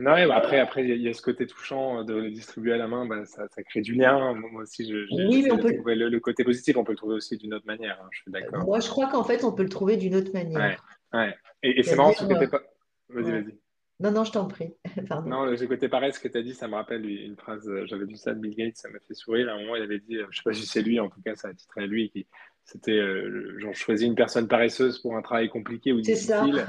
Non, 0.00 0.28
bah, 0.28 0.36
après, 0.36 0.60
après, 0.60 0.84
il 0.84 1.02
y, 1.02 1.08
a 1.08 1.12
ce 1.12 1.22
côté 1.22 1.46
touchant 1.46 2.04
de 2.04 2.14
le 2.14 2.30
distribuer 2.30 2.74
à 2.74 2.76
la 2.76 2.86
main, 2.86 3.06
bah, 3.06 3.24
ça, 3.24 3.48
ça, 3.48 3.62
crée 3.62 3.80
du 3.80 3.94
lien. 3.94 4.34
Moi 4.34 4.62
aussi, 4.62 4.88
je, 4.88 5.06
oui, 5.28 5.42
mais 5.42 5.52
on 5.52 5.58
peut... 5.58 5.72
le, 5.72 6.20
côté 6.20 6.44
positif, 6.44 6.76
on 6.76 6.84
peut 6.84 6.92
le 6.92 6.98
trouver 6.98 7.16
aussi 7.16 7.36
d'une 7.36 7.54
autre 7.54 7.66
manière. 7.66 7.98
Hein, 8.00 8.08
je 8.12 8.22
suis 8.22 8.30
d'accord. 8.30 8.64
Moi, 8.64 8.80
je 8.80 8.88
crois 8.88 9.08
qu'en 9.08 9.24
fait, 9.24 9.44
on 9.44 9.52
peut 9.52 9.64
le 9.64 9.68
trouver 9.68 9.96
d'une 9.96 10.14
autre 10.14 10.32
manière. 10.32 10.84
Ouais. 11.12 11.34
Et, 11.62 11.82
c'est 11.82 11.96
marrant, 11.96 12.12
ce 12.12 12.24
que 12.24 12.46
pas. 12.46 12.62
Vas-y, 13.08 13.30
vas-y. 13.32 13.58
Non, 14.00 14.12
non, 14.12 14.24
je 14.24 14.30
t'en 14.30 14.46
prie. 14.46 14.74
Non, 15.26 15.44
le 15.44 15.66
côté 15.66 15.88
pareil, 15.88 16.12
ce 16.12 16.20
que 16.20 16.28
tu 16.28 16.38
as 16.38 16.42
dit, 16.42 16.54
ça 16.54 16.68
me 16.68 16.74
rappelle 16.74 17.04
une 17.04 17.36
phrase, 17.36 17.68
euh, 17.68 17.84
j'avais 17.86 18.04
vu 18.04 18.16
ça 18.16 18.32
de 18.32 18.38
Bill 18.38 18.54
Gates, 18.54 18.76
ça 18.76 18.88
m'a 18.88 19.00
fait 19.00 19.14
sourire. 19.14 19.48
À 19.48 19.52
un 19.52 19.60
moment, 19.60 19.74
il 19.74 19.82
avait 19.82 19.98
dit, 19.98 20.16
euh, 20.16 20.26
je 20.30 20.38
ne 20.38 20.42
sais 20.42 20.42
pas 20.44 20.52
si 20.52 20.66
c'est 20.66 20.82
lui, 20.82 21.00
en 21.00 21.08
tout 21.08 21.20
cas, 21.20 21.34
ça 21.34 21.48
a 21.48 21.54
titré 21.54 21.82
à 21.82 21.86
lui, 21.86 22.10
qui, 22.10 22.26
c'était 22.64 22.92
euh, 22.92 23.58
genre, 23.58 23.74
choisis 23.74 24.06
une 24.06 24.14
personne 24.14 24.46
paresseuse 24.46 25.00
pour 25.00 25.16
un 25.16 25.22
travail 25.22 25.48
compliqué 25.48 25.92
ou 25.92 26.00
difficile. 26.00 26.64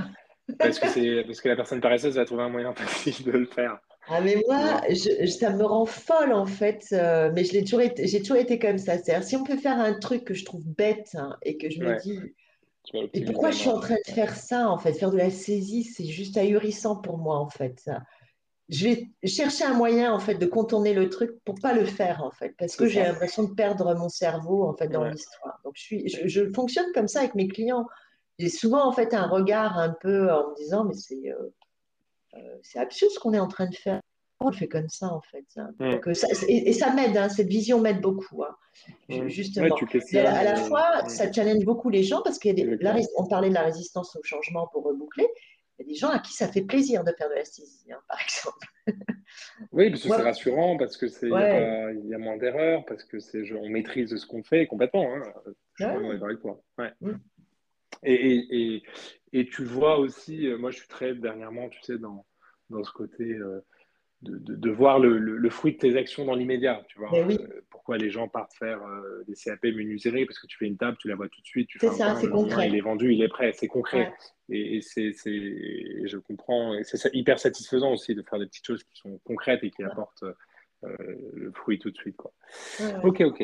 Parce 0.57 0.79
que, 0.79 1.21
parce 1.23 1.41
que 1.41 1.49
la 1.49 1.55
personne 1.55 1.81
paresseuse 1.81 2.15
va 2.15 2.25
trouver 2.25 2.43
un 2.43 2.49
moyen 2.49 2.73
facile 2.75 3.25
de 3.25 3.31
le 3.31 3.45
faire. 3.45 3.79
Ah, 4.07 4.21
mais 4.21 4.41
moi, 4.47 4.81
ça 5.27 5.51
me 5.51 5.63
rend 5.63 5.85
folle 5.85 6.33
en 6.33 6.47
fait, 6.47 6.87
mais 6.91 7.43
j'ai 7.43 7.63
toujours, 7.63 7.81
été, 7.81 8.19
toujours 8.21 8.37
été 8.37 8.57
comme 8.57 8.79
ça. 8.79 8.97
C'est-à-dire, 8.97 9.27
si 9.27 9.35
on 9.35 9.43
peut 9.43 9.57
faire 9.57 9.79
un 9.79 9.93
truc 9.93 10.25
que 10.25 10.33
je 10.33 10.45
trouve 10.45 10.63
bête 10.65 11.11
hein, 11.15 11.37
et 11.43 11.57
que 11.57 11.69
je 11.69 11.79
me 11.79 12.01
dis, 12.01 12.19
et 12.93 13.23
pourquoi 13.25 13.51
je 13.51 13.57
suis 13.57 13.69
en 13.69 13.79
train 13.79 13.95
de 14.05 14.11
faire 14.11 14.35
ça, 14.35 14.69
en 14.69 14.77
fait? 14.77 14.93
Faire 14.93 15.11
de 15.11 15.17
la 15.17 15.29
saisie, 15.29 15.83
c'est 15.83 16.05
juste 16.05 16.37
ahurissant 16.37 16.95
pour 16.95 17.17
moi, 17.17 17.37
en 17.37 17.49
fait. 17.49 17.89
Je 18.69 18.85
vais 18.85 19.09
chercher 19.23 19.63
un 19.63 19.73
moyen, 19.73 20.13
en 20.13 20.19
fait, 20.19 20.35
de 20.35 20.45
contourner 20.45 20.93
le 20.93 21.09
truc 21.09 21.31
pour 21.43 21.55
pas 21.55 21.73
le 21.73 21.85
faire, 21.85 22.23
en 22.23 22.31
fait, 22.31 22.55
parce 22.57 22.75
que 22.75 22.87
j'ai 22.87 23.03
l'impression 23.03 23.43
de 23.43 23.53
perdre 23.53 23.93
mon 23.95 24.09
cerveau, 24.09 24.63
en 24.63 24.73
fait, 24.75 24.87
dans 24.87 25.03
l'histoire. 25.03 25.59
Donc, 25.63 25.73
je, 25.75 25.81
suis, 25.81 26.07
je, 26.07 26.51
fonctionne 26.51 26.91
comme 26.93 27.07
ça 27.07 27.19
avec 27.19 27.35
mes 27.35 27.47
clients. 27.47 27.85
J'ai 28.39 28.49
souvent, 28.49 28.87
en 28.87 28.91
fait, 28.91 29.13
un 29.13 29.27
regard 29.27 29.77
un 29.77 29.89
peu 29.89 30.31
en 30.31 30.49
me 30.49 30.55
disant, 30.55 30.85
mais 30.85 30.95
c'est 30.95 31.31
euh, 31.31 31.53
euh, 32.35 32.57
c'est 32.63 32.79
absurde 32.79 33.11
ce 33.11 33.19
qu'on 33.19 33.33
est 33.33 33.39
en 33.39 33.47
train 33.47 33.67
de 33.67 33.75
faire 33.75 34.01
on 34.41 34.49
le 34.49 34.55
fait 34.55 34.67
comme 34.67 34.89
ça 34.89 35.07
en 35.07 35.21
fait. 35.21 35.45
Hein. 35.57 35.69
Mm. 35.79 35.99
Euh, 36.07 36.13
et, 36.47 36.73
ça 36.73 36.93
m'aide, 36.93 37.17
hein, 37.17 37.29
cette 37.29 37.47
vision 37.47 37.81
m'aide 37.81 38.01
beaucoup. 38.01 38.43
Hein. 38.43 38.55
Mm. 39.09 39.27
Justement. 39.27 39.75
à, 39.75 40.43
la 40.43 40.55
fois, 40.55 41.03
mm. 41.03 41.09
ça 41.09 41.31
challenge 41.31 41.65
beaucoup 41.65 41.89
les 41.89 42.03
gens 42.03 42.21
parce 42.23 42.39
qu'on 42.39 43.27
parlait 43.27 43.49
de 43.49 43.53
la 43.53 43.63
résistance 43.63 44.15
au 44.15 44.23
changement 44.23 44.67
pour 44.71 44.85
reboucler. 44.85 45.27
Il 45.77 45.83
y 45.83 45.89
a 45.89 45.93
des 45.93 45.97
gens 45.97 46.09
à 46.09 46.19
qui 46.19 46.33
ça 46.33 46.47
fait 46.47 46.61
plaisir 46.61 47.03
de 47.03 47.11
faire 47.17 47.29
de 47.29 47.35
la 47.35 47.41
par 48.07 48.17
exemple. 48.21 48.67
oui, 49.71 49.89
parce 49.89 50.03
que 50.03 50.09
c'est 50.09 50.21
rassurant, 50.21 50.77
parce 50.77 50.97
que 50.97 51.07
c'est 51.07 51.27
il 51.27 52.07
y, 52.09 52.13
a 52.13 52.17
moins 52.17 52.37
d'erreurs, 52.37 52.83
parce 52.85 53.03
que 53.03 53.19
c'est 53.19 53.43
on 53.53 53.69
maîtrise 53.69 54.15
ce 54.15 54.25
qu'on 54.25 54.43
fait 54.43 54.67
complètement. 54.67 55.05
Je 55.75 55.83
suis 55.83 55.93
vraiment 55.93 56.25
avec 56.25 56.39
toi. 56.39 56.61
Et, 58.03 58.83
et, 59.33 59.45
tu 59.47 59.63
vois 59.63 59.99
aussi, 59.99 60.47
euh, 60.47 60.57
moi 60.57 60.71
je 60.71 60.77
suis 60.77 60.87
très 60.87 61.13
dernièrement, 61.13 61.69
tu 61.69 61.81
sais, 61.81 61.97
dans, 61.97 62.25
dans 62.69 62.83
ce 62.83 62.91
côté. 62.91 63.23
Euh, 63.23 63.61
de, 64.21 64.55
de, 64.55 64.69
voir 64.69 64.99
le, 64.99 65.17
le, 65.17 65.49
fruit 65.49 65.71
de 65.73 65.77
tes 65.77 65.95
actions 65.95 66.25
dans 66.25 66.35
l'immédiat. 66.35 66.83
Tu 66.89 66.99
vois, 66.99 67.09
euh, 67.17 67.37
pourquoi 67.69 67.97
les 67.97 68.09
gens 68.09 68.27
partent 68.27 68.53
faire 68.53 68.83
euh, 68.83 69.23
des 69.27 69.33
CAP 69.33 69.63
menuiserie 69.63 70.25
Parce 70.25 70.39
que 70.39 70.47
tu 70.47 70.57
fais 70.57 70.65
une 70.65 70.75
table, 70.75 70.97
tu 70.99 71.07
la 71.07 71.15
vois 71.15 71.29
tout 71.29 71.39
de 71.39 71.45
suite, 71.45 71.69
tu 71.69 71.79
fais 71.79 71.87
ça, 71.91 72.15
c'est 72.15 72.29
concret. 72.29 72.67
Il 72.67 72.75
est 72.75 72.81
vendu, 72.81 73.13
il 73.13 73.23
est 73.23 73.29
prêt, 73.29 73.53
c'est 73.53 73.67
concret. 73.69 74.13
Et, 74.49 74.81
c'est, 74.81 75.13
je 75.13 76.17
comprends, 76.17 76.75
c'est 76.83 77.15
hyper 77.15 77.39
satisfaisant 77.39 77.93
aussi 77.93 78.13
de 78.13 78.21
faire 78.21 78.39
des 78.39 78.47
petites 78.47 78.65
choses 78.65 78.83
qui 78.83 78.99
sont 78.99 79.19
concrètes 79.23 79.63
et 79.63 79.71
qui 79.71 79.83
apportent 79.83 80.25
le 80.81 81.51
fruit 81.53 81.79
tout 81.79 81.91
de 81.91 81.97
suite. 81.97 82.17
Quoi. 82.17 82.33
Ok, 83.03 83.21
ok. 83.21 83.41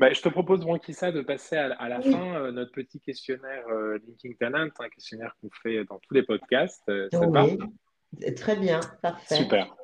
Bah, 0.00 0.12
je 0.12 0.20
te 0.22 0.28
propose, 0.28 0.66
ça 0.92 1.12
de 1.12 1.20
passer 1.20 1.56
à, 1.56 1.88
la 1.88 2.00
fin 2.00 2.50
notre 2.52 2.72
petit 2.72 3.00
questionnaire 3.00 3.66
Linking 4.06 4.36
Talent, 4.36 4.68
un 4.78 4.88
questionnaire 4.88 5.36
qu'on 5.40 5.50
fait 5.62 5.84
dans 5.84 5.98
tous 5.98 6.14
les 6.14 6.22
podcasts. 6.22 6.90
Ça? 7.12 7.20
Très 8.34 8.56
bien, 8.56 8.80
parfait. 9.02 9.36
Super. 9.36 9.76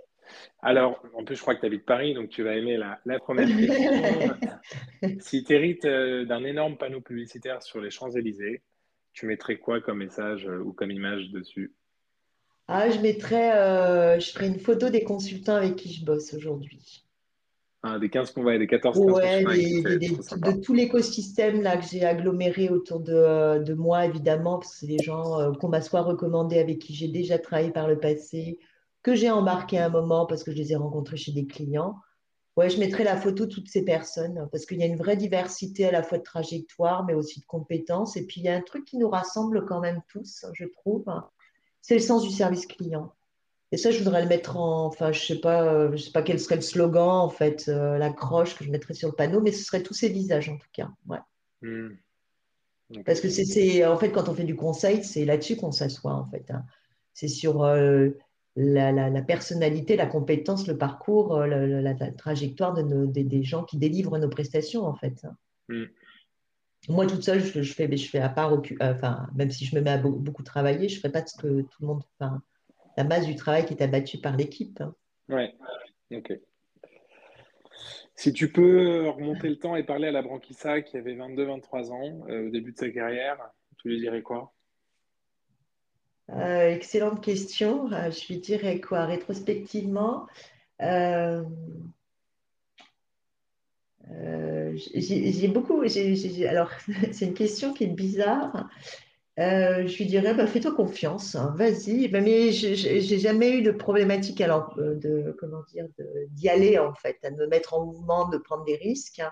Alors, 0.61 1.03
en 1.15 1.25
plus, 1.25 1.37
je 1.37 1.41
crois 1.41 1.55
que 1.55 1.61
tu 1.61 1.67
habites 1.67 1.85
Paris, 1.85 2.15
donc 2.15 2.31
tu 2.31 2.43
vas 2.43 2.57
aimer 2.57 2.77
la, 2.77 3.19
première 3.21 3.47
question. 5.01 5.19
si 5.21 5.45
tu 5.45 5.55
hérites 5.55 5.85
euh, 5.85 6.25
d'un 6.25 6.45
énorme 6.45 6.77
panneau 6.77 7.01
publicitaire 7.01 7.63
sur 7.63 7.81
les 7.81 7.91
Champs-Élysées, 7.91 8.63
tu 9.13 9.27
mettrais 9.27 9.59
quoi 9.59 9.81
comme 9.81 9.99
message 9.99 10.47
euh, 10.47 10.59
ou 10.59 10.73
comme 10.73 10.91
image 10.91 11.31
dessus? 11.31 11.73
Ah, 12.69 12.91
je 12.91 12.99
mettrais, 12.99 13.57
euh, 13.57 14.19
je 14.19 14.33
ferais 14.33 14.49
une 14.49 14.59
photo 14.59 14.91
des 14.91 15.05
consultants 15.05 15.55
avec 15.55 15.77
qui 15.77 15.93
je 15.93 16.05
bosse 16.05 16.35
aujourd'hui. 16.35 17.06
Des 18.01 18.09
15 18.09 18.35
va 18.37 18.59
des 18.59 18.67
14 18.67 18.97
15 18.97 19.13
ouais, 19.15 19.43
de 19.45 20.61
tout 20.61 20.75
l'écosystème 20.75 21.63
là 21.63 21.77
que 21.77 21.85
j'ai 21.85 22.05
aggloméré 22.05 22.69
autour 22.69 23.01
de, 23.01 23.63
de, 23.63 23.75
moi, 23.75 24.05
évidemment, 24.07 24.59
parce 24.59 24.73
que 24.73 24.79
c'est 24.81 24.87
des 24.87 25.03
gens 25.03 25.53
qu'on 25.55 25.69
m'a 25.69 25.81
soit 25.81 26.03
recommandés 26.03 26.59
avec 26.59 26.79
qui 26.79 26.95
j'ai 26.95 27.09
déjà 27.09 27.39
travaillé 27.39 27.71
par 27.71 27.89
le 27.89 27.99
passé, 27.99 28.59
que 29.03 29.15
j'ai 29.15 29.31
embarqué 29.31 29.79
un 29.79 29.89
moment 29.89 30.27
parce 30.27 30.43
que 30.43 30.51
je 30.51 30.57
les 30.57 30.73
ai 30.73 30.77
rencontrés 30.77 31.17
chez 31.17 31.33
des 31.33 31.47
clients. 31.47 31.97
Ouais, 32.57 32.71
je 32.71 32.81
mettrai 32.81 33.05
la 33.05 33.17
photo 33.17 33.45
de 33.45 33.51
toutes 33.51 33.69
ces 33.69 33.85
personnes 33.85 34.49
parce 34.51 34.65
qu'il 34.65 34.79
y 34.79 34.83
a 34.83 34.87
une 34.87 34.97
vraie 34.97 35.17
diversité 35.17 35.87
à 35.87 35.93
la 35.93 36.03
fois 36.03 36.19
de 36.19 36.23
trajectoire, 36.23 37.05
mais 37.05 37.15
aussi 37.15 37.41
de 37.41 37.47
compétences. 37.47 38.17
Et 38.17 38.27
puis, 38.27 38.41
il 38.41 38.45
y 38.45 38.49
a 38.49 38.55
un 38.55 38.63
truc 38.63 38.85
qui 38.85 38.97
nous 38.97 39.11
rassemble 39.11 39.65
quand 39.67 39.81
même 39.81 40.01
tous, 40.09 40.47
je 40.55 40.65
trouve, 40.65 41.05
c'est 41.83 41.95
le 41.95 42.01
sens 42.01 42.23
du 42.23 42.31
service 42.31 42.67
client. 42.67 43.13
Et 43.77 43.79
ça, 43.79 43.91
je 43.91 43.99
voudrais 43.99 44.23
le 44.23 44.29
mettre 44.29 44.57
en, 44.57 44.87
enfin, 44.87 45.13
je 45.13 45.21
sais 45.21 45.39
pas, 45.39 45.63
euh, 45.71 45.91
je 45.93 45.99
sais 45.99 46.11
pas 46.11 46.23
quel 46.23 46.41
serait 46.41 46.57
le 46.57 46.63
slogan, 46.63 47.11
en 47.11 47.29
fait, 47.29 47.67
euh, 47.69 47.99
la 47.99 48.09
croche 48.09 48.57
que 48.57 48.65
je 48.65 48.71
mettrais 48.71 48.95
sur 48.95 49.11
le 49.11 49.15
panneau, 49.15 49.43
mais 49.43 49.53
ce 49.53 49.65
serait 49.65 49.83
tous 49.83 49.93
ces 49.93 50.09
visages, 50.09 50.49
en 50.49 50.57
tout 50.57 50.71
cas. 50.73 50.89
Ouais. 51.07 51.19
Hmm. 51.61 51.91
Parce 53.05 53.21
que 53.21 53.29
c'est, 53.29 53.85
en 53.85 53.99
fait, 53.99 54.13
quand 54.13 54.31
on 54.31 54.35
fait 54.35 54.45
du 54.45 54.57
conseil, 54.57 55.05
c'est 55.05 55.27
là-dessus 55.27 55.57
qu'on 55.57 55.73
s'assoit, 55.73 56.15
en 56.15 56.25
fait. 56.25 56.51
Hein. 56.51 56.65
C'est 57.13 57.29
sur 57.29 57.65
euh, 57.65 58.09
la, 58.57 59.21
personnalité, 59.21 59.95
la 59.97 60.07
compétence, 60.07 60.67
le 60.67 60.79
parcours, 60.79 61.37
euh, 61.37 61.47
la, 61.47 61.95
trajectoire 62.13 62.73
de 62.73 62.81
nos, 62.81 63.05
des, 63.05 63.43
gens 63.43 63.63
qui 63.63 63.77
délivrent 63.77 64.17
nos 64.17 64.31
prestations, 64.31 64.87
en 64.87 64.95
fait. 64.95 65.27
Mm. 65.69 65.85
Moi, 66.89 67.07
toute 67.07 67.25
seule, 67.25 67.45
je, 67.45 67.61
fais, 67.75 67.95
je 67.95 68.09
fais 68.09 68.21
à 68.21 68.31
part, 68.31 68.59
enfin, 68.81 69.27
même 69.35 69.51
si 69.51 69.67
je 69.67 69.77
me 69.77 69.83
mets 69.83 69.91
à 69.91 69.99
beaucoup, 69.99 70.45
travailler, 70.45 70.89
je 70.89 70.95
ne 70.95 71.01
ferai 71.01 71.13
pas 71.13 71.27
ce 71.27 71.37
que 71.37 71.61
tout 71.61 71.83
le 71.83 71.89
monde, 71.89 72.03
enfin, 72.19 72.41
la 72.97 73.05
masse 73.05 73.27
du 73.27 73.35
travail 73.35 73.65
qui 73.67 73.75
est 73.75 73.83
abattue 73.83 74.19
par 74.19 74.37
l'équipe. 74.37 74.81
Hein. 74.81 74.95
Ouais, 75.29 75.55
ok. 76.13 76.39
Si 78.15 78.33
tu 78.33 78.51
peux 78.51 79.09
remonter 79.11 79.49
le 79.49 79.59
temps 79.59 79.77
et 79.77 79.83
parler 79.83 80.09
à 80.09 80.13
la 80.13 80.23
Branquissa 80.23 80.81
qui 80.81 80.97
avait 80.97 81.15
22-23 81.15 81.91
ans 81.91 82.27
euh, 82.29 82.47
au 82.47 82.51
début 82.51 82.73
de 82.73 82.79
sa 82.79 82.89
carrière, 82.89 83.37
tu 83.79 83.89
lui 83.89 84.01
dirais 84.01 84.23
quoi? 84.23 84.55
Euh, 86.31 86.75
excellente 86.75 87.23
question. 87.23 87.93
Euh, 87.93 88.11
je 88.11 88.27
lui 88.29 88.39
dirais 88.41 88.81
quoi? 88.81 89.05
Rétrospectivement, 89.05 90.27
euh, 90.83 91.45
j'ai 94.85 95.49
beaucoup. 95.49 95.83
alors, 96.49 96.71
c'est 97.13 97.27
une 97.27 97.35
question 97.35 97.73
qui 97.73 97.85
est 97.85 97.95
bizarre. 97.95 98.69
Je 99.37 99.97
lui 99.97 100.07
dirais, 100.07 100.35
bah, 100.35 100.47
fais-toi 100.47 100.75
confiance, 100.75 101.35
hein, 101.35 101.55
vas-y. 101.57 102.09
Bah, 102.09 102.21
mais 102.21 102.53
j'ai 102.53 103.19
jamais 103.19 103.51
eu 103.51 103.63
de 103.63 103.71
problématique 103.71 104.41
alors 104.41 104.75
de 104.77 105.37
comment 105.39 105.63
dire 105.73 105.87
d'y 106.31 106.49
aller 106.49 106.79
en 106.79 106.95
fait, 106.95 107.19
de 107.23 107.37
me 107.37 107.47
mettre 107.47 107.75
en 107.75 107.85
mouvement, 107.85 108.29
de 108.29 108.39
prendre 108.39 108.65
des 108.65 108.77
risques. 108.77 109.23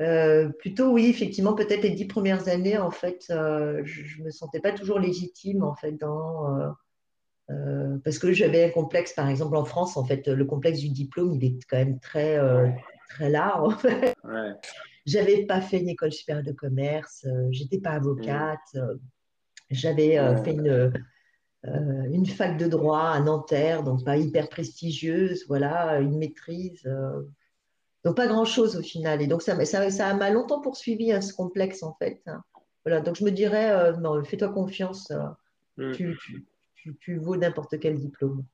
Euh, 0.00 0.48
plutôt 0.50 0.92
oui, 0.92 1.06
effectivement, 1.06 1.54
peut-être 1.54 1.82
les 1.82 1.90
dix 1.90 2.06
premières 2.06 2.48
années, 2.48 2.78
en 2.78 2.90
fait, 2.90 3.26
euh, 3.30 3.82
je 3.84 4.20
ne 4.20 4.26
me 4.26 4.30
sentais 4.30 4.60
pas 4.60 4.72
toujours 4.72 5.00
légitime, 5.00 5.64
en 5.64 5.74
fait, 5.74 5.92
dans, 5.92 6.74
euh, 7.50 7.98
parce 8.04 8.18
que 8.18 8.32
j'avais 8.32 8.64
un 8.64 8.70
complexe, 8.70 9.12
par 9.12 9.28
exemple, 9.28 9.56
en 9.56 9.64
France, 9.64 9.96
en 9.96 10.04
fait, 10.04 10.28
le 10.28 10.44
complexe 10.44 10.78
du 10.78 10.90
diplôme, 10.90 11.32
il 11.32 11.44
est 11.44 11.58
quand 11.68 11.78
même 11.78 11.98
très, 11.98 12.38
très 13.08 13.28
large, 13.28 13.74
en 13.74 13.78
fait. 13.78 14.14
Ouais. 14.22 14.52
J'avais 15.08 15.46
pas 15.46 15.60
fait 15.60 15.80
une 15.80 15.88
école 15.88 16.12
supérieure 16.12 16.44
de 16.44 16.52
commerce, 16.52 17.26
j'étais 17.50 17.80
pas 17.80 17.92
avocate, 17.92 18.76
j'avais 19.70 20.16
fait 20.44 20.52
une, 20.52 20.92
une 21.64 22.26
fac 22.26 22.58
de 22.58 22.66
droit 22.66 23.04
à 23.04 23.20
Nanterre, 23.20 23.82
donc 23.82 24.04
pas 24.04 24.16
hyper 24.16 24.48
prestigieuse, 24.48 25.44
voilà, 25.48 25.98
une 26.00 26.18
maîtrise. 26.18 26.86
Donc, 28.04 28.16
pas 28.16 28.26
grand-chose 28.26 28.76
au 28.76 28.82
final. 28.82 29.22
Et 29.22 29.26
donc, 29.26 29.42
ça, 29.42 29.64
ça, 29.64 29.90
ça 29.90 30.14
m'a 30.14 30.30
longtemps 30.30 30.60
poursuivi, 30.60 31.12
hein, 31.12 31.20
ce 31.20 31.34
complexe, 31.34 31.82
en 31.82 31.94
fait. 31.94 32.22
Voilà, 32.84 33.00
donc 33.02 33.16
je 33.16 33.24
me 33.24 33.30
dirais, 33.30 33.70
euh, 33.70 34.22
fais-toi 34.24 34.48
confiance, 34.48 35.10
euh, 35.10 35.90
mm. 35.90 35.92
tu, 35.92 36.18
tu, 36.74 36.96
tu, 36.98 37.16
vaux 37.18 37.36
n'importe 37.36 37.78
quel 37.78 37.98
diplôme. 37.98 38.44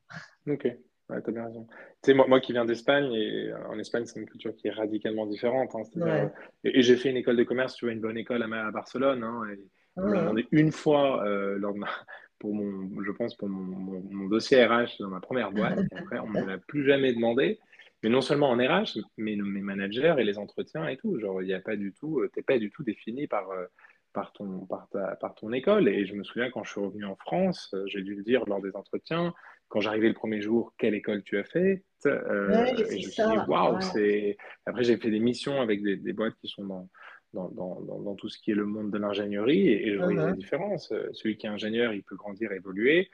Ok, 0.47 0.67
ouais, 1.09 1.21
tu 1.21 1.29
as 1.29 1.33
bien 1.33 1.45
raison. 1.45 1.65
Tu 1.65 2.11
sais, 2.11 2.13
moi, 2.13 2.25
moi 2.27 2.39
qui 2.39 2.51
viens 2.51 2.65
d'Espagne, 2.65 3.11
et 3.13 3.49
euh, 3.49 3.67
en 3.67 3.79
Espagne, 3.79 4.05
c'est 4.05 4.19
une 4.19 4.25
culture 4.25 4.55
qui 4.55 4.67
est 4.67 4.71
radicalement 4.71 5.25
différente. 5.25 5.75
Hein, 5.75 6.31
et, 6.63 6.81
j'ai 6.81 6.95
fait 6.95 7.09
une 7.09 7.17
école 7.17 7.37
de 7.37 7.43
commerce, 7.43 7.75
tu 7.75 7.85
vois, 7.85 7.93
une 7.93 8.01
bonne 8.01 8.17
école 8.17 8.43
à, 8.43 8.71
Barcelone. 8.71 9.23
Hein, 9.23 9.43
et 9.53 9.59
on 9.97 10.09
m'a 10.09 10.21
demandé 10.21 10.47
une 10.51 10.71
fois, 10.71 11.23
lors 11.57 11.73
de 11.73 11.79
pour 12.39 12.53
mon, 12.53 13.01
je 13.01 13.11
pense, 13.11 13.35
pour 13.35 13.47
mon, 13.47 14.01
mon, 14.11 14.27
dossier 14.27 14.65
RH 14.65 14.99
dans 14.99 15.07
ma 15.07 15.21
première 15.21 15.51
boîte. 15.51 15.79
après, 15.95 16.19
on 16.19 16.29
ne 16.29 16.41
me 16.41 16.47
l'a 16.47 16.57
plus 16.57 16.85
jamais 16.85 17.13
demandé 17.13 17.59
mais 18.05 18.11
non 18.11 18.21
seulement 18.21 18.51
en 18.51 18.57
RH, 18.57 18.99
mais 19.17 19.35
mes 19.35 19.61
managers 19.61 20.13
et 20.19 20.23
les 20.23 20.37
entretiens 20.37 20.87
et 20.87 20.95
tout. 20.95 21.19
Genre, 21.19 21.41
il 21.41 21.47
n'y 21.47 21.55
a 21.55 21.59
pas 21.59 21.75
du 21.75 21.91
tout, 21.91 22.19
euh, 22.19 22.29
t'es 22.31 22.43
pas 22.43 22.59
du 22.59 22.69
tout 22.69 22.83
défini 22.83 23.25
par, 23.25 23.49
euh, 23.49 23.65
par, 24.13 24.31
ton, 24.31 24.67
par, 24.67 24.87
par 25.19 25.33
ton 25.33 25.51
école. 25.53 25.87
Et 25.87 26.05
je 26.05 26.13
me 26.13 26.23
souviens 26.23 26.51
quand 26.51 26.63
je 26.63 26.69
suis 26.69 26.81
revenu 26.81 27.03
en 27.05 27.15
France, 27.15 27.71
euh, 27.73 27.83
j'ai 27.87 28.03
dû 28.03 28.13
le 28.13 28.21
dire 28.21 28.43
lors 28.45 28.61
des 28.61 28.75
entretiens, 28.75 29.33
quand 29.67 29.81
j'arrivais 29.81 30.07
le 30.07 30.13
premier 30.13 30.41
jour, 30.41 30.73
quelle 30.77 30.93
école 30.93 31.23
tu 31.23 31.37
as 31.37 31.43
fait 31.43 31.83
et 32.07 33.01
je 33.01 33.07
me 33.07 33.11
suis 33.11 33.23
dit, 33.23 33.37
waouh, 33.47 33.81
c'est. 33.81 34.37
Après, 34.65 34.83
j'ai 34.83 34.97
fait 34.97 35.09
des 35.09 35.19
missions 35.19 35.59
avec 35.59 35.81
des, 35.81 35.95
des 35.95 36.13
boîtes 36.13 36.35
qui 36.39 36.47
sont 36.47 36.63
dans, 36.63 36.87
dans, 37.33 37.49
dans, 37.49 37.81
dans, 37.81 38.15
tout 38.15 38.29
ce 38.29 38.37
qui 38.37 38.51
est 38.51 38.55
le 38.55 38.65
monde 38.65 38.91
de 38.91 38.97
l'ingénierie 38.99 39.69
et, 39.69 39.93
je 39.93 39.97
voyais 39.97 40.19
uh-huh. 40.19 40.27
la 40.27 40.33
différence. 40.33 40.93
Celui 41.13 41.37
qui 41.37 41.47
est 41.47 41.49
ingénieur, 41.49 41.93
il 41.93 42.03
peut 42.03 42.15
grandir, 42.15 42.51
évoluer. 42.51 43.09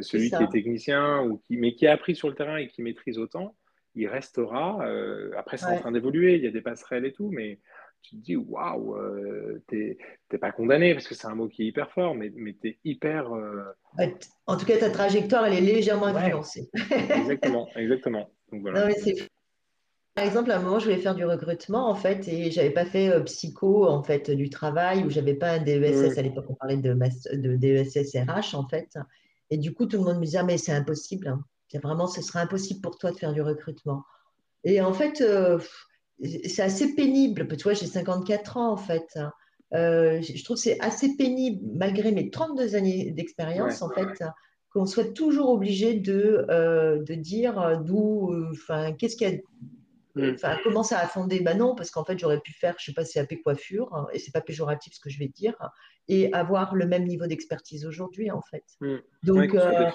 celui 0.00 0.30
qui 0.30 0.42
est 0.42 0.50
technicien, 0.50 1.22
ou 1.22 1.38
qui, 1.38 1.58
mais 1.58 1.74
qui 1.74 1.86
a 1.86 1.92
appris 1.92 2.14
sur 2.14 2.28
le 2.28 2.34
terrain 2.34 2.56
et 2.56 2.68
qui 2.68 2.82
maîtrise 2.82 3.18
autant, 3.18 3.54
il 3.94 4.08
restera. 4.08 4.86
Euh, 4.86 5.30
après, 5.36 5.56
c'est 5.56 5.66
en 5.66 5.78
train 5.78 5.92
d'évoluer, 5.92 6.36
il 6.36 6.42
y 6.42 6.46
a 6.46 6.50
des 6.50 6.62
passerelles 6.62 7.04
et 7.04 7.12
tout, 7.12 7.30
mais 7.30 7.58
tu 8.02 8.16
te 8.16 8.22
dis, 8.22 8.36
waouh, 8.36 8.96
euh, 8.96 9.62
t'es 9.68 9.98
pas 10.38 10.52
condamné, 10.52 10.94
parce 10.94 11.06
que 11.06 11.14
c'est 11.14 11.26
un 11.26 11.34
mot 11.34 11.48
qui 11.48 11.62
est 11.62 11.66
hyper 11.66 11.90
fort, 11.92 12.14
mais, 12.14 12.32
mais 12.34 12.56
tu 12.60 12.68
es 12.68 12.78
hyper. 12.84 13.32
Euh, 13.32 13.64
en 14.46 14.56
tout 14.56 14.66
cas, 14.66 14.78
ta 14.78 14.90
trajectoire, 14.90 15.46
elle 15.46 15.54
est 15.54 15.60
légèrement 15.74 16.06
influencée. 16.06 16.70
exactement, 16.90 17.68
exactement. 17.76 18.30
Donc, 18.52 18.62
voilà. 18.62 18.88
par 20.14 20.24
exemple, 20.24 20.50
à 20.50 20.58
un 20.58 20.62
moment, 20.62 20.78
je 20.78 20.84
voulais 20.84 20.98
faire 20.98 21.14
du 21.14 21.24
recrutement, 21.24 21.88
en 21.88 21.94
fait, 21.94 22.26
et 22.28 22.50
j'avais 22.50 22.70
pas 22.70 22.84
fait 22.84 23.22
psycho, 23.24 23.86
en 23.86 24.02
fait, 24.02 24.30
du 24.30 24.50
travail, 24.50 25.04
ou 25.04 25.10
j'avais 25.10 25.34
pas 25.34 25.52
un 25.52 25.58
DESS, 25.62 26.18
à 26.18 26.22
l'époque, 26.22 26.46
on 26.48 26.54
parlait 26.54 26.76
de, 26.76 26.94
de 26.94 27.56
DESS 27.56 28.16
RH, 28.16 28.54
en 28.54 28.66
fait. 28.68 28.98
Et 29.50 29.58
du 29.58 29.74
coup, 29.74 29.86
tout 29.86 29.98
le 29.98 30.04
monde 30.04 30.18
me 30.18 30.24
disait, 30.24 30.38
ah, 30.38 30.44
mais 30.44 30.58
c'est 30.58 30.72
impossible. 30.72 31.28
Hein 31.28 31.44
vraiment, 31.78 32.06
ce 32.06 32.22
sera 32.22 32.40
impossible 32.40 32.80
pour 32.80 32.98
toi 32.98 33.12
de 33.12 33.16
faire 33.16 33.32
du 33.32 33.42
recrutement. 33.42 34.04
Et 34.64 34.80
en 34.80 34.92
fait, 34.92 35.20
euh, 35.20 35.58
c'est 36.22 36.62
assez 36.62 36.94
pénible. 36.94 37.46
Tu 37.56 37.62
vois, 37.62 37.74
j'ai 37.74 37.86
54 37.86 38.56
ans 38.56 38.72
en 38.72 38.76
fait. 38.76 39.18
Euh, 39.72 40.20
je 40.20 40.42
trouve 40.44 40.56
que 40.56 40.62
c'est 40.62 40.80
assez 40.80 41.16
pénible, 41.16 41.64
malgré 41.74 42.12
mes 42.12 42.30
32 42.30 42.74
années 42.74 43.12
d'expérience, 43.12 43.82
en 43.82 43.90
fait, 43.90 44.08
qu'on 44.72 44.86
soit 44.86 45.12
toujours 45.14 45.50
obligé 45.50 45.94
de, 45.94 46.46
euh, 46.50 47.02
de 47.02 47.14
dire 47.14 47.80
d'où, 47.84 48.34
enfin, 48.50 48.92
qu'est-ce 48.92 49.16
qu'il 49.16 49.28
y 49.28 49.34
a. 49.34 49.38
Enfin, 50.16 50.56
comment 50.64 50.82
ça 50.82 50.98
a 50.98 51.06
fondé 51.06 51.40
Ben 51.40 51.56
non, 51.56 51.74
parce 51.74 51.90
qu'en 51.90 52.04
fait, 52.04 52.18
j'aurais 52.18 52.40
pu 52.40 52.52
faire, 52.52 52.74
je 52.78 52.86
sais 52.86 52.92
pas, 52.92 53.04
CAP 53.04 53.34
coiffure, 53.42 53.92
hein, 53.94 54.06
et 54.12 54.18
c'est 54.18 54.32
pas 54.32 54.40
péjoratif 54.40 54.94
ce 54.94 55.00
que 55.00 55.10
je 55.10 55.18
vais 55.18 55.28
dire, 55.28 55.54
et 56.08 56.32
avoir 56.32 56.74
le 56.74 56.86
même 56.86 57.04
niveau 57.04 57.26
d'expertise 57.26 57.86
aujourd'hui, 57.86 58.30
en 58.30 58.42
fait. 58.42 58.64
Mm. 58.80 58.96
Donc, 59.22 59.50
voilà. 59.50 59.94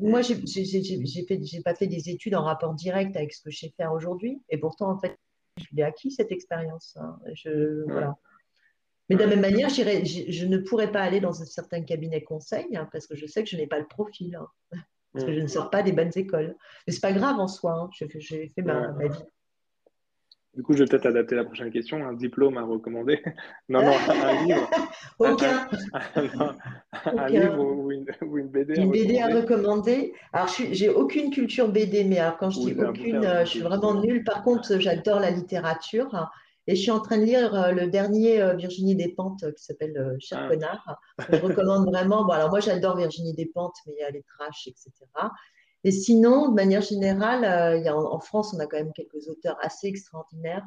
moi, 0.00 0.22
j'ai 0.22 1.62
pas 1.64 1.74
fait 1.74 1.86
des 1.86 2.10
études 2.10 2.34
en 2.34 2.44
rapport 2.44 2.74
direct 2.74 3.16
avec 3.16 3.32
ce 3.32 3.42
que 3.42 3.50
je 3.50 3.58
sais 3.58 3.74
faire 3.76 3.92
aujourd'hui, 3.92 4.42
et 4.48 4.58
pourtant, 4.58 4.90
en 4.90 4.98
fait, 4.98 5.16
j'ai 5.72 5.82
acquis 5.82 6.10
cette 6.10 6.32
expérience. 6.32 6.96
Hein, 7.00 7.18
voilà. 7.86 8.16
Mais 9.08 9.16
de 9.16 9.20
la 9.20 9.26
même 9.26 9.40
manière, 9.40 9.68
je, 9.68 9.82
je, 10.28 10.46
ne 10.46 10.58
pourrais 10.58 10.90
pas 10.90 11.02
aller 11.02 11.20
dans 11.20 11.42
un 11.42 11.44
certain 11.44 11.82
cabinet 11.82 12.22
conseil 12.22 12.74
hein, 12.74 12.88
parce 12.90 13.06
que 13.06 13.14
je 13.14 13.26
sais 13.26 13.44
que 13.44 13.50
je 13.50 13.56
n'ai 13.56 13.66
pas 13.66 13.78
le 13.78 13.86
profil 13.86 14.38
parce 15.14 15.24
que 15.24 15.32
je 15.32 15.40
ne 15.40 15.46
sors 15.46 15.70
pas 15.70 15.82
des 15.82 15.92
bonnes 15.92 16.10
écoles. 16.16 16.56
Mais 16.86 16.92
c'est 16.92 17.00
pas 17.00 17.12
grave 17.12 17.38
en 17.38 17.48
soi, 17.48 17.72
hein. 17.72 17.90
j'ai 17.92 18.08
fait 18.54 18.62
ma, 18.62 18.90
vie. 19.08 19.24
Du 20.54 20.62
coup, 20.62 20.72
je 20.74 20.80
vais 20.80 20.88
peut-être 20.88 21.06
adapter 21.06 21.34
la 21.34 21.44
prochaine 21.44 21.70
question. 21.70 22.06
Un 22.06 22.12
diplôme 22.12 22.58
à 22.58 22.62
recommander 22.62 23.22
Non, 23.68 23.82
non, 23.82 23.92
un 24.08 24.44
livre. 24.44 24.70
Aucun. 25.18 25.68
Un, 27.04 27.28
livre 27.28 27.58
ou 27.82 27.90
une, 27.90 28.04
BD 28.48 28.74
Une 28.76 28.90
BD 28.90 29.20
à 29.20 29.28
recommander. 29.28 30.14
Alors, 30.32 30.48
j'ai 30.48 30.88
aucune 30.88 31.30
culture 31.30 31.68
BD, 31.68 32.04
mais 32.04 32.18
alors, 32.18 32.36
quand 32.36 32.50
je 32.50 32.60
dis 32.60 32.74
aucune, 32.80 33.24
euh, 33.24 33.44
je 33.44 33.50
suis 33.50 33.60
vraiment 33.60 33.94
nulle. 34.00 34.24
Par 34.24 34.42
contre, 34.42 34.78
j'adore 34.78 35.20
la 35.20 35.30
littérature. 35.30 36.30
Et 36.66 36.76
je 36.76 36.82
suis 36.82 36.90
en 36.90 37.00
train 37.00 37.18
de 37.18 37.24
lire 37.24 37.54
euh, 37.54 37.72
le 37.72 37.88
dernier 37.88 38.40
euh, 38.40 38.54
Virginie 38.54 38.96
Despentes 38.96 39.42
euh, 39.42 39.52
qui 39.52 39.62
s'appelle 39.62 40.16
Cher 40.18 40.40
ah. 40.44 40.48
connard. 40.48 41.00
Je 41.30 41.36
recommande 41.36 41.86
vraiment. 41.86 42.24
Bon, 42.24 42.32
alors 42.32 42.50
moi, 42.50 42.60
j'adore 42.60 42.96
Virginie 42.96 43.34
Despentes, 43.34 43.76
mais 43.86 43.94
il 43.98 44.00
y 44.00 44.04
a 44.04 44.10
les 44.10 44.22
trash, 44.22 44.66
etc. 44.66 44.90
Et 45.84 45.90
sinon, 45.90 46.48
de 46.48 46.54
manière 46.54 46.80
générale, 46.80 47.76
il 47.78 47.84
y 47.84 47.88
a, 47.88 47.96
en, 47.96 48.18
France, 48.18 48.54
on 48.54 48.58
a 48.60 48.66
quand 48.66 48.78
même 48.78 48.94
quelques 48.94 49.28
auteurs 49.28 49.58
assez 49.60 49.86
extraordinaires. 49.86 50.66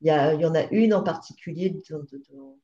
Il 0.00 0.08
y, 0.08 0.10
a, 0.10 0.34
il 0.34 0.40
y 0.40 0.46
en 0.46 0.54
a 0.54 0.64
une 0.70 0.94
en 0.94 1.04
particulier 1.04 1.76
que 1.86 1.94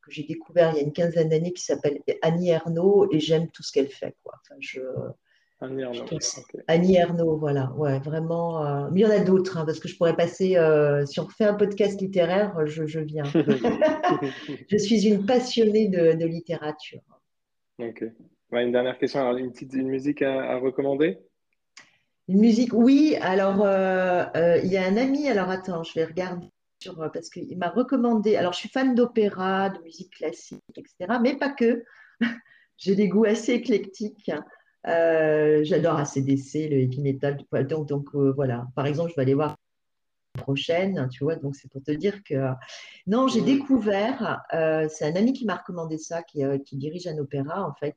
j'ai 0.09 0.25
découvert 0.25 0.73
il 0.73 0.77
y 0.77 0.81
a 0.81 0.83
une 0.83 0.93
quinzaine 0.93 1.29
d'années 1.29 1.53
qui 1.53 1.63
s'appelle 1.63 2.01
Annie 2.23 2.49
Ernaux 2.49 3.07
et 3.13 3.21
j'aime 3.21 3.49
tout 3.51 3.63
ce 3.63 3.71
qu'elle 3.71 3.91
fait. 3.91 4.17
Quoi. 4.25 4.33
Enfin, 4.43 4.57
je, 4.59 4.81
Annie 5.61 6.97
Ernaux. 6.97 7.37
voilà. 7.39 7.73
Ouais, 7.77 7.99
vraiment. 8.01 8.65
Euh, 8.65 8.89
mais 8.93 9.01
il 9.01 9.03
y 9.05 9.07
en 9.07 9.11
a 9.11 9.21
d'autres, 9.21 9.57
hein, 9.57 9.65
parce 9.65 9.81
que 9.81 9.89
je 9.89 9.97
pourrais 9.97 10.15
passer. 10.15 10.57
Euh, 10.57 11.07
si 11.07 11.19
on 11.19 11.29
fait 11.29 11.45
un 11.45 11.55
podcast 11.55 12.01
littéraire, 12.01 12.55
je, 12.67 13.01
viens. 13.01 13.25
je 14.71 14.77
suis 14.77 15.07
une 15.07 15.25
passionnée 15.25 15.89
de, 15.89 16.27
littérature. 16.27 17.01
Ok. 17.79 18.05
une 18.53 18.73
dernière 18.73 18.99
question. 18.99 19.21
Alors, 19.21 19.37
une 19.37 19.51
petite 19.51 19.73
une 19.73 19.89
musique 19.89 20.21
à, 20.21 20.59
recommander? 20.59 21.19
Une 22.29 22.41
musique, 22.41 22.75
oui. 22.75 23.17
Alors, 23.23 23.63
euh, 23.65 24.59
il 24.63 24.71
y 24.71 24.77
a 24.77 24.85
un 24.85 24.99
ami. 24.99 25.29
Alors, 25.29 25.49
attends, 25.49 25.83
je 25.83 25.95
vais 25.95 26.05
regarder. 26.05 26.47
Sur, 26.83 27.11
parce 27.11 27.31
qu'il 27.31 27.57
m'a 27.57 27.71
recommandé. 27.71 28.37
Alors, 28.37 28.53
je 28.53 28.59
suis 28.59 28.69
fan 28.69 28.95
d'opéra, 28.95 29.71
de 29.71 29.83
musique 29.83 30.15
classique, 30.15 30.61
etc. 30.77 31.19
Mais 31.23 31.35
pas 31.35 31.49
que. 31.49 31.83
J'ai 32.77 32.95
des 32.95 33.09
goûts 33.09 33.25
assez 33.25 33.53
éclectiques. 33.53 34.31
Euh, 34.89 35.65
j'adore 35.65 35.97
ACDC, 35.97 36.69
le 36.71 36.79
heavy 36.79 37.01
metal. 37.01 37.39
Donc, 37.69 37.89
donc 37.89 38.15
euh, 38.15 38.33
voilà. 38.33 38.67
Par 38.75 38.87
exemple, 38.87 39.11
je 39.11 39.17
vais 39.17 39.23
aller 39.23 39.35
voir 39.35 39.57
la 40.37 40.43
prochaine, 40.43 41.09
tu 41.11 41.25
vois. 41.25 41.37
Donc, 41.37 41.57
c'est 41.57 41.71
pour 41.71 41.83
te 41.83 41.91
dire 41.91 42.23
que. 42.23 42.35
Non, 43.07 43.29
j'ai 43.29 43.43
découvert, 43.43 44.43
euh, 44.55 44.87
c'est 44.89 45.07
un 45.07 45.17
ami 45.17 45.33
qui 45.33 45.45
m'a 45.45 45.57
recommandé 45.57 45.99
ça, 45.99 46.23
qui, 46.23 46.43
qui, 46.65 46.77
dirige 46.77 47.07
un 47.07 47.19
opéra, 47.19 47.67
en 47.67 47.75
fait, 47.75 47.97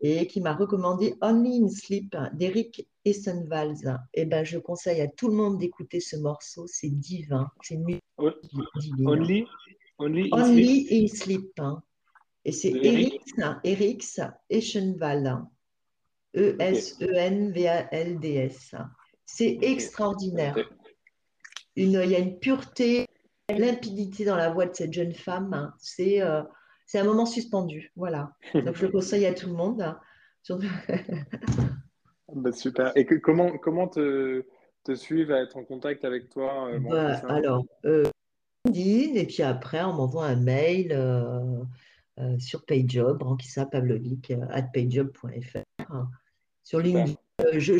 et 0.00 0.26
qui 0.26 0.40
m'a 0.40 0.54
recommandé 0.54 1.14
Only 1.20 1.64
in 1.64 1.68
Sleep 1.68 2.16
d'Eric 2.32 2.88
Essenvals. 3.04 4.00
Et 4.14 4.22
eh 4.22 4.24
ben, 4.24 4.44
je 4.44 4.58
conseille 4.58 5.00
à 5.00 5.08
tout 5.08 5.28
le 5.28 5.34
monde 5.34 5.58
d'écouter 5.58 6.00
ce 6.00 6.16
morceau. 6.16 6.66
C'est 6.66 6.90
divin. 6.90 7.48
C'est 7.62 7.78
Only, 8.16 9.46
only, 9.98 10.28
in 10.32 10.44
Sleep. 10.44 10.88
In 10.90 11.06
sleep 11.06 11.50
hein. 11.58 11.82
Et 12.44 12.52
c'est 12.52 12.70
Eric, 12.70 13.22
Eric 13.64 14.04
Eschenval. 14.50 15.46
E-S-E-N-V-A-L-D-S. 16.36 17.54
C'est 19.26 19.58
extraordinaire. 19.62 20.56
Une, 21.76 22.00
il 22.04 22.10
y 22.10 22.16
a 22.16 22.20
une 22.20 22.38
pureté, 22.38 23.06
une 23.50 23.60
limpidité 23.60 24.24
dans 24.24 24.36
la 24.36 24.50
voix 24.50 24.66
de 24.66 24.74
cette 24.74 24.92
jeune 24.92 25.14
femme. 25.14 25.72
C'est 25.78 26.22
euh, 26.22 26.42
c'est 26.86 26.98
un 26.98 27.04
moment 27.04 27.26
suspendu. 27.26 27.92
Voilà. 27.96 28.32
Donc, 28.54 28.76
je 28.76 28.86
le 28.86 28.92
conseille 28.92 29.26
à 29.26 29.34
tout 29.34 29.48
le 29.48 29.54
monde. 29.54 29.94
Bah, 32.34 32.52
super. 32.52 32.90
Et 32.96 33.06
que, 33.06 33.14
comment, 33.14 33.58
comment 33.58 33.86
te, 33.86 34.44
te 34.82 34.94
suivre, 34.94 35.32
à 35.34 35.42
être 35.42 35.56
en 35.56 35.62
contact 35.62 36.04
avec 36.04 36.30
toi 36.30 36.68
euh, 36.68 36.80
bah, 36.80 37.18
Alors, 37.28 37.64
euh, 37.84 38.10
et 38.74 39.26
puis 39.26 39.42
après, 39.44 39.84
on 39.84 39.92
m'envoie 39.92 40.26
un 40.26 40.36
mail 40.36 40.88
euh, 40.90 41.62
sur 42.38 42.64
PayJob, 42.64 43.22
Rankissa 43.22 43.66
Pavlovic, 43.66 44.32
at 44.50 44.62
payjob.fr. 44.62 45.62
Sur 46.64 46.80
LinkedIn, 46.80 47.14
euh, 47.42 47.60
je 47.60 47.72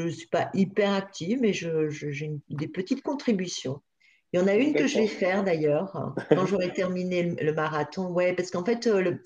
ne 0.00 0.10
suis 0.10 0.26
pas 0.28 0.50
hyper 0.54 0.92
active, 0.92 1.40
mais 1.40 1.52
j'ai 1.52 2.40
des 2.50 2.68
petites 2.68 3.02
contributions. 3.02 3.80
Il 4.32 4.40
y 4.40 4.42
en 4.42 4.46
a 4.46 4.54
une 4.54 4.72
que 4.74 4.86
je 4.86 4.98
vais 4.98 5.08
faire 5.08 5.44
d'ailleurs, 5.44 6.14
quand 6.30 6.46
j'aurai 6.46 6.72
terminé 6.74 7.22
le, 7.22 7.52
marathon. 7.52 8.10
Ouais, 8.10 8.32
parce 8.34 8.50
qu'en 8.50 8.64
fait, 8.64 8.86
euh, 8.86 9.16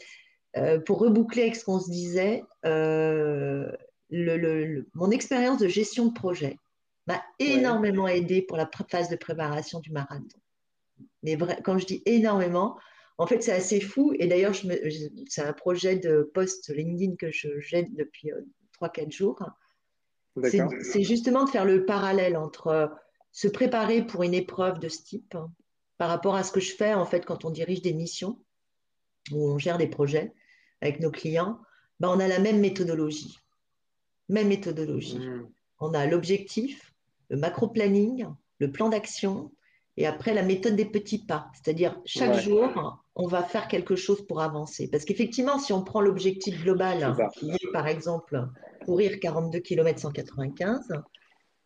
euh, 0.57 0.81
pour 0.81 0.99
reboucler 0.99 1.43
avec 1.43 1.57
ce 1.57 1.65
qu'on 1.65 1.79
se 1.79 1.91
disait, 1.91 2.43
euh, 2.65 3.71
mon 4.11 5.11
expérience 5.11 5.59
de 5.59 5.69
gestion 5.69 6.07
de 6.07 6.13
projet 6.13 6.57
m'a 7.07 7.23
énormément 7.39 8.09
aidé 8.09 8.43
pour 8.43 8.57
la 8.57 8.69
phase 8.91 9.09
de 9.09 9.17
préparation 9.17 9.79
du 9.79 9.93
marathon. 9.93 10.41
Mais 11.23 11.39
quand 11.63 11.79
je 11.79 11.87
dis 11.87 12.03
énormément, 12.05 12.77
en 13.19 13.29
fait, 13.29 13.43
c'est 13.43 13.53
assez 13.53 13.81
fou. 13.81 14.13
Et 14.19 14.27
d'ailleurs, 14.27 14.55
c'est 15.29 15.43
un 15.43 15.53
projet 15.53 15.97
de 15.97 16.29
post 16.35 16.69
LinkedIn 16.69 17.15
que 17.15 17.31
je 17.31 17.61
jette 17.61 17.95
depuis 17.95 18.33
3-4 18.81 19.11
jours. 19.11 19.43
C'est 20.43 21.03
justement 21.03 21.45
de 21.45 21.51
faire 21.51 21.65
le 21.65 21.87
parallèle 21.87 22.37
entre 22.37 22.91
se 23.33 23.49
préparer 23.49 24.07
pour 24.07 24.23
une 24.23 24.35
épreuve 24.35 24.79
de 24.79 24.89
ce 24.89 25.03
type 25.03 25.35
hein, 25.35 25.51
par 25.99 26.09
rapport 26.09 26.35
à 26.35 26.43
ce 26.43 26.53
que 26.53 26.61
je 26.61 26.75
fais 26.75 26.95
en 26.95 27.05
fait 27.05 27.25
quand 27.27 27.45
on 27.45 27.51
dirige 27.51 27.83
des 27.83 27.93
missions 27.93 28.39
ou 29.31 29.49
on 29.49 29.59
gère 29.59 29.79
des 29.79 29.89
projets 29.89 30.33
avec 30.81 31.01
nos 31.01 31.11
clients, 31.11 31.61
ben, 32.01 32.09
on 32.09 32.21
a 32.21 32.29
la 32.29 32.39
même 32.39 32.61
méthodologie. 32.61 33.39
Même 34.29 34.49
méthodologie. 34.49 35.19
Mmh. 35.19 35.49
On 35.81 35.95
a 35.95 36.07
l'objectif, 36.07 36.95
le 37.31 37.37
macro-planning, 37.37 38.27
le 38.59 38.73
plan 38.73 38.89
d'action 38.89 39.53
et 39.97 40.07
après 40.07 40.35
la 40.35 40.43
méthode 40.43 40.77
des 40.77 40.85
petits 40.85 41.25
pas. 41.25 41.51
C'est-à-dire 41.55 42.01
chaque 42.05 42.41
jour, 42.41 43.01
on 43.15 43.27
va 43.27 43.43
faire 43.43 43.69
quelque 43.69 43.97
chose 43.97 44.27
pour 44.27 44.43
avancer. 44.43 44.89
Parce 44.91 45.05
qu'effectivement, 45.05 45.59
si 45.59 45.73
on 45.73 45.83
prend 45.83 46.01
l'objectif 46.01 46.63
global, 46.63 47.17
qui 47.39 47.51
est 47.51 47.73
par 47.73 47.87
exemple 47.87 48.47
courir 48.85 49.19
42 49.21 49.61
km 49.61 49.99
195, 49.99 50.93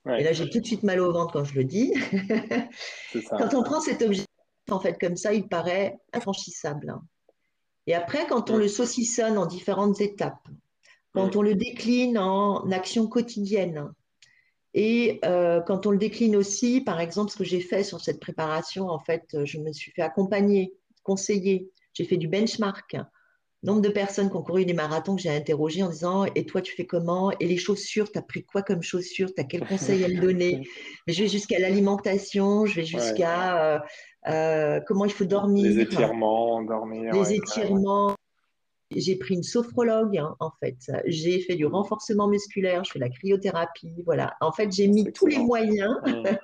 et 0.07 0.25
là, 0.25 0.33
j'ai 0.33 0.49
tout 0.49 0.61
de 0.61 0.67
suite 0.67 0.83
mal 0.83 0.99
au 1.01 1.13
ventre 1.13 1.35
quand 1.35 1.45
je 1.45 1.55
le 1.55 1.65
dis. 1.65 1.93
Quand 3.31 3.53
on 3.55 3.63
prend 3.63 3.81
cet 3.81 4.01
objectif, 4.01 4.27
en 4.71 4.81
fait, 4.81 4.99
comme 4.99 5.17
ça, 5.17 5.35
il 5.35 5.47
paraît 5.47 5.99
infranchissable. 6.15 6.95
Et 7.87 7.95
après, 7.95 8.27
quand 8.27 8.51
on 8.51 8.57
le 8.57 8.69
saucissonne 8.69 9.37
en 9.37 9.47
différentes 9.47 10.01
étapes, 10.01 10.49
quand 11.13 11.37
on 11.37 11.43
le 11.43 11.55
décline 11.55 12.17
en 12.17 12.71
actions 12.71 13.09
quotidiennes, 13.09 13.91
et 14.75 15.19
euh, 15.25 15.61
quand 15.61 15.87
on 15.87 15.91
le 15.91 15.99
décline 15.99 16.37
aussi, 16.37 16.81
par 16.81 17.01
exemple, 17.01 17.31
ce 17.31 17.37
que 17.37 17.45
j'ai 17.45 17.61
fait 17.61 17.83
sur 17.83 18.01
cette 18.01 18.21
préparation, 18.21 18.89
en 18.89 18.99
fait, 18.99 19.37
je 19.45 19.59
me 19.59 19.73
suis 19.73 19.91
fait 19.93 20.03
accompagner, 20.03 20.73
conseiller, 21.03 21.71
j'ai 21.95 22.05
fait 22.05 22.17
du 22.17 22.29
benchmark 22.29 22.97
nombre 23.63 23.83
de 23.83 23.89
personnes 23.89 24.31
qui 24.31 24.37
ont 24.37 24.43
couru 24.43 24.65
des 24.65 24.73
marathons 24.73 25.17
que 25.17 25.23
j'ai 25.23 25.31
interrogées 25.31 25.83
en 25.83 25.91
disant 25.91 26.25
Et 26.35 26.47
toi, 26.47 26.63
tu 26.63 26.75
fais 26.75 26.87
comment? 26.87 27.31
Et 27.41 27.47
les 27.47 27.57
chaussures, 27.57 28.11
tu 28.11 28.19
as 28.19 28.23
pris 28.23 28.45
quoi 28.45 28.63
comme 28.63 28.83
chaussures? 28.83 29.35
Tu 29.35 29.41
as 29.41 29.45
quel 29.45 29.67
conseil 29.67 30.05
à 30.05 30.09
me 30.09 30.21
donner? 30.21 30.63
Je 31.07 31.23
vais 31.23 31.29
jusqu'à 31.29 31.59
l'alimentation, 31.59 32.67
je 32.67 32.77
vais 32.77 32.85
jusqu'à 32.85 33.75
euh, 33.75 33.79
euh, 34.29 34.81
comment 34.87 35.05
il 35.05 35.13
faut 35.13 35.25
dormir. 35.25 35.65
Les 35.65 35.81
étirements, 35.81 36.63
dormir. 36.63 37.13
Les 37.13 37.35
étirements. 37.35 38.15
J'ai 38.91 39.17
pris 39.17 39.35
une 39.35 39.43
sophrologue, 39.43 40.19
hein, 40.19 40.37
en 40.41 40.51
fait. 40.61 40.77
J'ai 41.07 41.41
fait 41.41 41.55
du 41.55 41.67
renforcement 41.67 42.29
musculaire, 42.29 42.85
je 42.85 42.93
fais 42.93 42.99
la 42.99 43.09
cryothérapie. 43.09 44.03
Voilà. 44.05 44.35
En 44.41 44.53
fait, 44.53 44.73
j'ai 44.73 44.89
mis 44.89 45.13
tous 45.13 45.27
les 45.27 45.39
moyens 45.39 45.97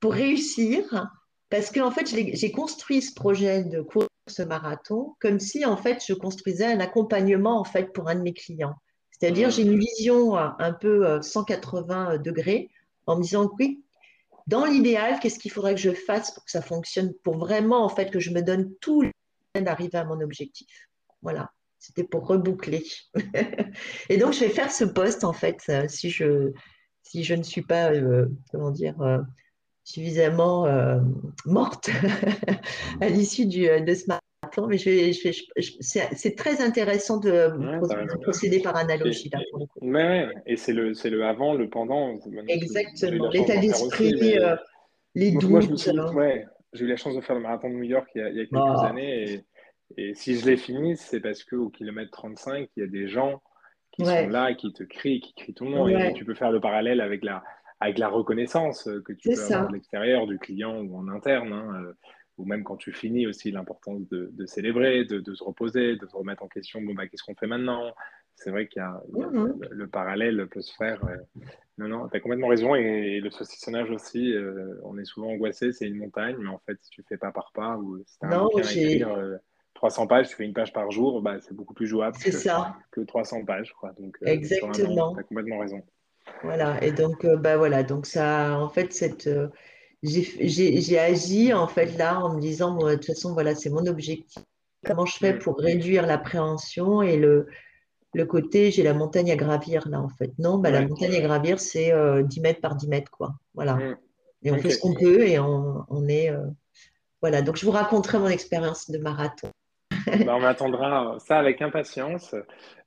pour 0.00 0.12
réussir 0.12 1.08
parce 1.50 1.70
que, 1.70 1.80
en 1.80 1.90
fait, 1.90 2.06
j'ai 2.06 2.50
construit 2.50 3.00
ce 3.00 3.14
projet 3.14 3.64
de 3.64 3.80
cours 3.80 4.08
ce 4.28 4.42
marathon 4.42 5.14
comme 5.20 5.40
si 5.40 5.64
en 5.64 5.76
fait 5.76 6.04
je 6.06 6.12
construisais 6.12 6.66
un 6.66 6.80
accompagnement 6.80 7.58
en 7.58 7.64
fait 7.64 7.92
pour 7.92 8.08
un 8.08 8.14
de 8.14 8.20
mes 8.20 8.34
clients. 8.34 8.74
C'est-à-dire 9.10 9.50
j'ai 9.50 9.62
une 9.62 9.78
vision 9.78 10.36
euh, 10.36 10.48
un 10.58 10.72
peu 10.72 11.20
180 11.20 12.12
euh, 12.14 12.18
degrés 12.18 12.70
en 13.06 13.16
me 13.16 13.22
disant 13.22 13.50
oui, 13.58 13.82
dans 14.46 14.64
l'idéal, 14.64 15.18
qu'est-ce 15.20 15.38
qu'il 15.38 15.50
faudrait 15.50 15.74
que 15.74 15.80
je 15.80 15.90
fasse 15.90 16.30
pour 16.30 16.44
que 16.44 16.50
ça 16.50 16.62
fonctionne, 16.62 17.12
pour 17.22 17.36
vraiment 17.36 17.84
en 17.84 17.88
fait 17.88 18.10
que 18.10 18.20
je 18.20 18.30
me 18.30 18.42
donne 18.42 18.72
tout 18.80 19.02
le 19.02 19.10
d'arriver 19.60 19.98
à 19.98 20.04
mon 20.04 20.20
objectif? 20.20 20.88
Voilà, 21.22 21.50
c'était 21.78 22.04
pour 22.04 22.26
reboucler. 22.26 22.84
Et 24.08 24.16
donc 24.16 24.32
je 24.32 24.40
vais 24.40 24.50
faire 24.50 24.70
ce 24.70 24.84
poste 24.84 25.24
en 25.24 25.32
fait 25.32 25.60
euh, 25.68 25.86
si 25.88 26.10
je 26.10 26.52
si 27.02 27.24
je 27.24 27.34
ne 27.34 27.42
suis 27.42 27.62
pas 27.62 27.90
comment 28.50 28.70
dire 28.70 28.96
suffisamment 29.88 30.66
euh, 30.66 31.00
morte 31.46 31.88
à 33.00 33.08
l'issue 33.08 33.48
euh, 33.66 33.80
de 33.80 33.94
ce 33.94 34.04
marathon. 34.06 34.66
Mais 34.66 34.76
je, 34.76 35.42
c'est 35.80 36.36
très 36.36 36.60
intéressant 36.60 37.16
de, 37.16 38.20
procéder 38.20 38.60
par 38.60 38.76
analogie. 38.76 39.30
Là, 39.32 39.40
pour 39.50 39.66
le 39.80 40.42
et 40.46 40.56
c'est 40.56 40.74
le, 40.74 40.92
le 40.92 41.24
avant, 41.24 41.54
le 41.54 41.70
pendant. 41.70 42.18
Exactement. 42.48 43.30
L'état 43.30 43.56
d'esprit, 43.56 44.38
euh, 44.38 44.56
les 45.14 45.30
doutes. 45.30 45.44
Moi, 45.44 45.60
j'ai 46.74 46.84
eu 46.84 46.88
la 46.88 46.96
chance 46.96 47.16
de 47.16 47.22
faire 47.22 47.36
le 47.36 47.42
marathon 47.42 47.70
de 47.70 47.74
New 47.74 47.84
York 47.84 48.08
il 48.14 48.20
y 48.20 48.24
a, 48.24 48.30
quelques 48.30 48.50
ah. 48.54 48.88
années. 48.88 49.32
Et, 49.32 49.44
et, 49.96 50.14
si 50.14 50.38
je 50.38 50.46
l'ai 50.46 50.56
fini, 50.56 50.96
c'est 50.96 51.20
parce 51.20 51.44
qu'au 51.44 51.70
kilomètre 51.70 52.10
35, 52.10 52.68
il 52.76 52.80
y 52.80 52.82
a 52.82 52.86
des 52.88 53.08
gens 53.08 53.42
qui 53.92 54.04
sont 54.04 54.28
là, 54.28 54.54
qui 54.54 54.72
te 54.72 54.82
crient, 54.82 55.20
qui 55.20 55.34
crient 55.34 55.54
tout 55.54 55.64
le 55.64 55.70
monde. 55.70 55.90
Et 55.90 56.12
tu 56.12 56.24
peux 56.24 56.34
faire 56.34 56.52
le 56.52 56.60
parallèle 56.60 57.00
avec 57.00 57.24
la, 57.24 57.42
avec 57.80 57.98
la 57.98 58.08
reconnaissance 58.08 58.86
euh, 58.88 59.02
que 59.02 59.12
tu 59.12 59.28
peux 59.28 59.40
avoir 59.40 59.68
de 59.68 59.74
l'extérieur, 59.74 60.26
du 60.26 60.38
client 60.38 60.80
ou 60.80 60.96
en 60.96 61.08
interne, 61.08 61.52
hein, 61.52 61.82
euh, 61.82 61.92
ou 62.36 62.44
même 62.44 62.64
quand 62.64 62.76
tu 62.76 62.92
finis 62.92 63.26
aussi 63.26 63.50
l'importance 63.50 64.08
de, 64.08 64.46
célébrer, 64.46 65.04
de, 65.04 65.34
se 65.34 65.42
reposer, 65.42 65.96
de 65.96 66.06
se 66.06 66.16
remettre 66.16 66.42
en 66.42 66.48
question, 66.48 66.80
bon, 66.80 66.94
bah, 66.94 67.08
qu'est-ce 67.08 67.24
qu'on 67.24 67.34
fait 67.34 67.48
maintenant? 67.48 67.92
C'est 68.36 68.50
vrai 68.50 68.68
qu'il 68.68 68.80
y 68.80 68.84
a, 68.84 69.02
mhm. 69.12 69.58
le, 69.68 69.88
parallèle 69.88 70.46
peut 70.46 70.60
se 70.60 70.72
faire. 70.76 71.04
Euh, 71.04 71.16
non, 71.78 71.88
non, 71.88 72.08
tu 72.08 72.16
as 72.16 72.20
complètement 72.20 72.46
raison. 72.46 72.76
Et, 72.76 73.18
le 73.18 73.30
saucissonnage 73.30 73.90
aussi, 73.90 74.32
on 74.84 74.96
est 74.98 75.04
souvent 75.04 75.30
angoissé, 75.30 75.72
c'est 75.72 75.88
une 75.88 75.96
montagne, 75.96 76.36
mais 76.38 76.48
en 76.48 76.60
fait, 76.64 76.78
si 76.80 76.90
tu 76.90 77.02
fais 77.08 77.16
pas 77.16 77.32
par 77.32 77.50
pas, 77.52 77.76
ou 77.76 77.96
as 78.20 78.26
un 78.26 78.44
bouquin 78.44 78.62
à 78.62 78.70
écrire 78.70 79.38
300 79.78 80.08
pages, 80.08 80.28
tu 80.28 80.34
fais 80.34 80.44
une 80.44 80.52
page 80.52 80.72
par 80.72 80.90
jour, 80.90 81.22
bah, 81.22 81.36
c'est 81.40 81.54
beaucoup 81.54 81.72
plus 81.72 81.86
jouable 81.86 82.18
que, 82.18 82.32
ça. 82.32 82.76
que 82.90 83.00
300 83.00 83.44
pages. 83.44 83.72
Quoi. 83.78 83.92
Donc, 83.98 84.18
Exactement. 84.22 85.14
tu 85.14 85.20
as 85.20 85.22
complètement 85.22 85.60
raison. 85.60 85.82
Voilà, 86.42 86.82
et 86.82 86.90
donc, 86.90 87.24
euh, 87.24 87.36
bah 87.36 87.56
voilà, 87.56 87.84
donc 87.84 88.04
ça, 88.04 88.58
en 88.58 88.68
fait, 88.68 88.92
cette, 88.92 89.28
euh, 89.28 89.48
j'ai 90.02 90.98
agi, 90.98 91.52
en 91.52 91.68
fait, 91.68 91.96
là, 91.96 92.18
en 92.18 92.34
me 92.34 92.40
disant, 92.40 92.76
de 92.76 92.94
toute 92.94 93.06
façon, 93.06 93.34
voilà, 93.34 93.54
c'est 93.54 93.70
mon 93.70 93.86
objectif. 93.86 94.42
Comment 94.84 95.06
je 95.06 95.16
fais 95.16 95.38
pour 95.38 95.58
réduire 95.58 96.06
l'appréhension 96.06 97.00
et 97.00 97.16
le, 97.16 97.46
le 98.14 98.26
côté, 98.26 98.72
j'ai 98.72 98.82
la 98.82 98.94
montagne 98.94 99.30
à 99.30 99.36
gravir, 99.36 99.88
là, 99.88 100.00
en 100.00 100.08
fait. 100.08 100.32
Non, 100.38 100.58
bah, 100.58 100.72
la 100.72 100.86
montagne 100.86 101.14
à 101.14 101.20
gravir, 101.20 101.60
c'est 101.60 101.86
10 101.86 101.92
euh, 101.92 102.42
mètres 102.42 102.60
par 102.60 102.74
10 102.74 102.88
mètres, 102.88 103.12
quoi. 103.12 103.34
Voilà. 103.54 103.74
Mm. 103.76 103.96
Et 104.42 104.50
on 104.50 104.58
fait 104.58 104.70
ce 104.70 104.80
qu'on 104.80 104.94
peut 104.94 105.26
et 105.26 105.38
on, 105.38 105.84
on 105.88 106.08
est. 106.08 106.32
voilà, 107.20 107.42
donc 107.42 107.56
je 107.56 107.64
vous 107.64 107.72
raconterai 107.72 108.18
mon 108.18 108.28
expérience 108.28 108.90
de 108.90 108.98
marathon. 108.98 109.50
Bah, 110.26 110.36
on 110.36 110.44
attendra 110.44 111.16
ça 111.18 111.38
avec 111.38 111.62
impatience. 111.62 112.34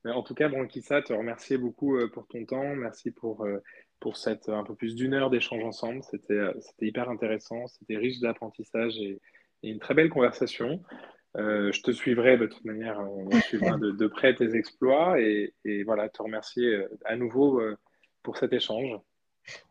Mais 0.03 0.11
en 0.11 0.23
tout 0.23 0.33
cas, 0.33 0.49
Branquissa, 0.49 1.01
te 1.01 1.13
remercier 1.13 1.57
beaucoup 1.57 1.97
euh, 1.97 2.09
pour 2.09 2.27
ton 2.27 2.45
temps. 2.45 2.75
Merci 2.75 3.11
pour, 3.11 3.45
euh, 3.45 3.61
pour 3.99 4.17
cette 4.17 4.49
un 4.49 4.63
peu 4.63 4.75
plus 4.75 4.95
d'une 4.95 5.13
heure 5.13 5.29
d'échange 5.29 5.63
ensemble. 5.63 6.01
C'était 6.03 6.33
euh, 6.33 6.53
hyper 6.81 7.09
intéressant, 7.09 7.67
c'était 7.67 7.97
riche 7.97 8.19
d'apprentissage 8.19 8.97
et, 8.97 9.19
une 9.63 9.79
très 9.79 9.93
belle 9.93 10.09
conversation. 10.09 10.81
je 11.35 11.81
te 11.83 11.91
suivrai 11.91 12.35
de 12.35 12.47
toute 12.47 12.65
manière, 12.65 12.99
on 12.99 13.29
suivra 13.41 13.77
de, 13.77 13.91
de, 13.91 14.07
près 14.07 14.33
tes 14.33 14.55
exploits 14.55 15.21
et, 15.21 15.53
et, 15.65 15.83
voilà, 15.83 16.09
te 16.09 16.23
remercier 16.23 16.83
à 17.05 17.15
nouveau 17.15 17.61
pour 18.23 18.37
cet 18.39 18.53
échange. 18.53 18.97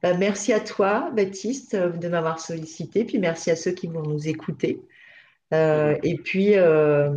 Bah, 0.00 0.16
merci 0.16 0.52
à 0.52 0.60
toi, 0.60 1.10
Baptiste, 1.10 1.74
de 1.74 2.06
m'avoir 2.06 2.38
sollicité, 2.38 3.04
puis 3.04 3.18
merci 3.18 3.50
à 3.50 3.56
ceux 3.56 3.72
qui 3.72 3.88
vont 3.88 4.04
nous 4.04 4.28
écouter. 4.28 4.80
Euh, 5.52 5.96
et 6.02 6.16
puis, 6.16 6.56
euh, 6.56 7.10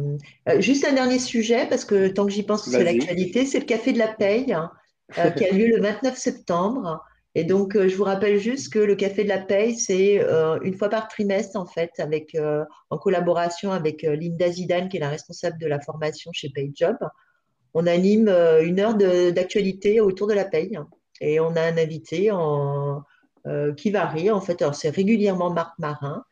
euh, 0.50 0.60
juste 0.60 0.86
un 0.86 0.94
dernier 0.94 1.20
sujet, 1.20 1.68
parce 1.68 1.86
que 1.86 2.08
tant 2.08 2.26
que 2.26 2.32
j'y 2.32 2.44
pense, 2.44 2.70
c'est 2.70 2.84
l'actualité, 2.84 3.46
c'est 3.46 3.60
le 3.60 3.66
Café 3.66 3.94
de 3.94 4.00
la 4.00 4.08
Paye, 4.08 4.54
hein, 4.54 4.72
qui 5.38 5.46
a 5.46 5.54
lieu 5.54 5.68
le 5.68 5.82
29 5.82 6.18
septembre. 6.18 7.04
Et 7.36 7.44
donc, 7.44 7.76
je 7.76 7.96
vous 7.96 8.04
rappelle 8.04 8.38
juste 8.38 8.72
que 8.72 8.80
le 8.80 8.96
Café 8.96 9.24
de 9.24 9.30
la 9.30 9.40
Paye, 9.40 9.76
c'est 9.76 10.22
une 10.64 10.74
fois 10.76 10.90
par 10.90 11.08
trimestre, 11.08 11.60
en 11.60 11.66
fait, 11.66 11.92
avec, 11.98 12.38
en 12.90 12.98
collaboration 12.98 13.72
avec 13.72 14.04
Linda 14.04 14.52
Zidane, 14.52 14.88
qui 14.88 14.98
est 14.98 15.00
la 15.00 15.10
responsable 15.10 15.58
de 15.60 15.66
la 15.66 15.80
formation 15.80 16.32
chez 16.32 16.50
PayJob. 16.50 16.98
On 17.74 17.88
anime 17.88 18.30
une 18.62 18.80
heure 18.80 18.94
d'actualité 18.96 20.00
autour 20.00 20.28
de 20.28 20.34
la 20.34 20.46
paye. 20.46 20.78
Et 21.22 21.40
on 21.40 21.56
a 21.56 21.62
un 21.62 21.78
invité 21.80 22.30
en, 22.30 23.04
qui 23.78 23.90
varie, 23.90 24.30
en 24.30 24.40
fait. 24.40 24.62
Alors, 24.62 24.76
c'est 24.76 24.92
régulièrement 24.92 25.50
Marc 25.50 25.74
Marin. 25.80 26.24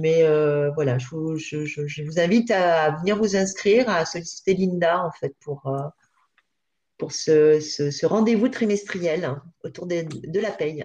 Mais 0.00 0.22
euh, 0.22 0.70
voilà, 0.70 0.98
je 0.98 1.08
vous, 1.08 1.36
je, 1.36 2.02
vous, 2.02 2.20
invite 2.20 2.50
à 2.50 2.96
venir 2.98 3.16
vous 3.16 3.36
inscrire, 3.36 3.88
à 3.88 4.04
solliciter 4.04 4.54
Linda 4.54 5.04
en 5.04 5.10
fait 5.12 5.34
pour, 5.40 5.66
euh, 5.66 5.88
pour 6.96 7.12
ce, 7.12 7.60
ce, 7.60 8.06
rendez-vous 8.06 8.48
trimestriel 8.48 9.30
autour 9.64 9.86
de, 9.86 10.40
la 10.40 10.50
paye. 10.50 10.84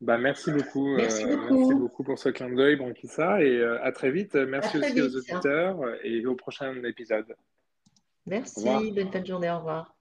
Bah, 0.00 0.18
merci 0.18 0.50
beaucoup. 0.50 0.96
Merci, 0.96 1.24
euh, 1.24 1.36
beaucoup. 1.36 1.58
merci 1.58 1.74
beaucoup 1.74 2.04
pour 2.04 2.18
ce 2.18 2.28
clin 2.28 2.50
d'œil, 2.50 2.76
Branquissa, 2.76 3.42
et 3.42 3.62
à 3.62 3.92
très 3.92 4.10
vite. 4.10 4.34
Merci 4.34 4.78
aussi 4.78 5.00
aux 5.00 5.16
auditeurs 5.16 5.78
et 6.02 6.26
au 6.26 6.34
prochain 6.34 6.74
épisode. 6.84 7.34
Merci, 8.26 8.92
bonne 8.92 9.10
fin 9.10 9.20
de 9.20 9.26
journée, 9.26 9.50
au 9.50 9.58
revoir. 9.58 9.94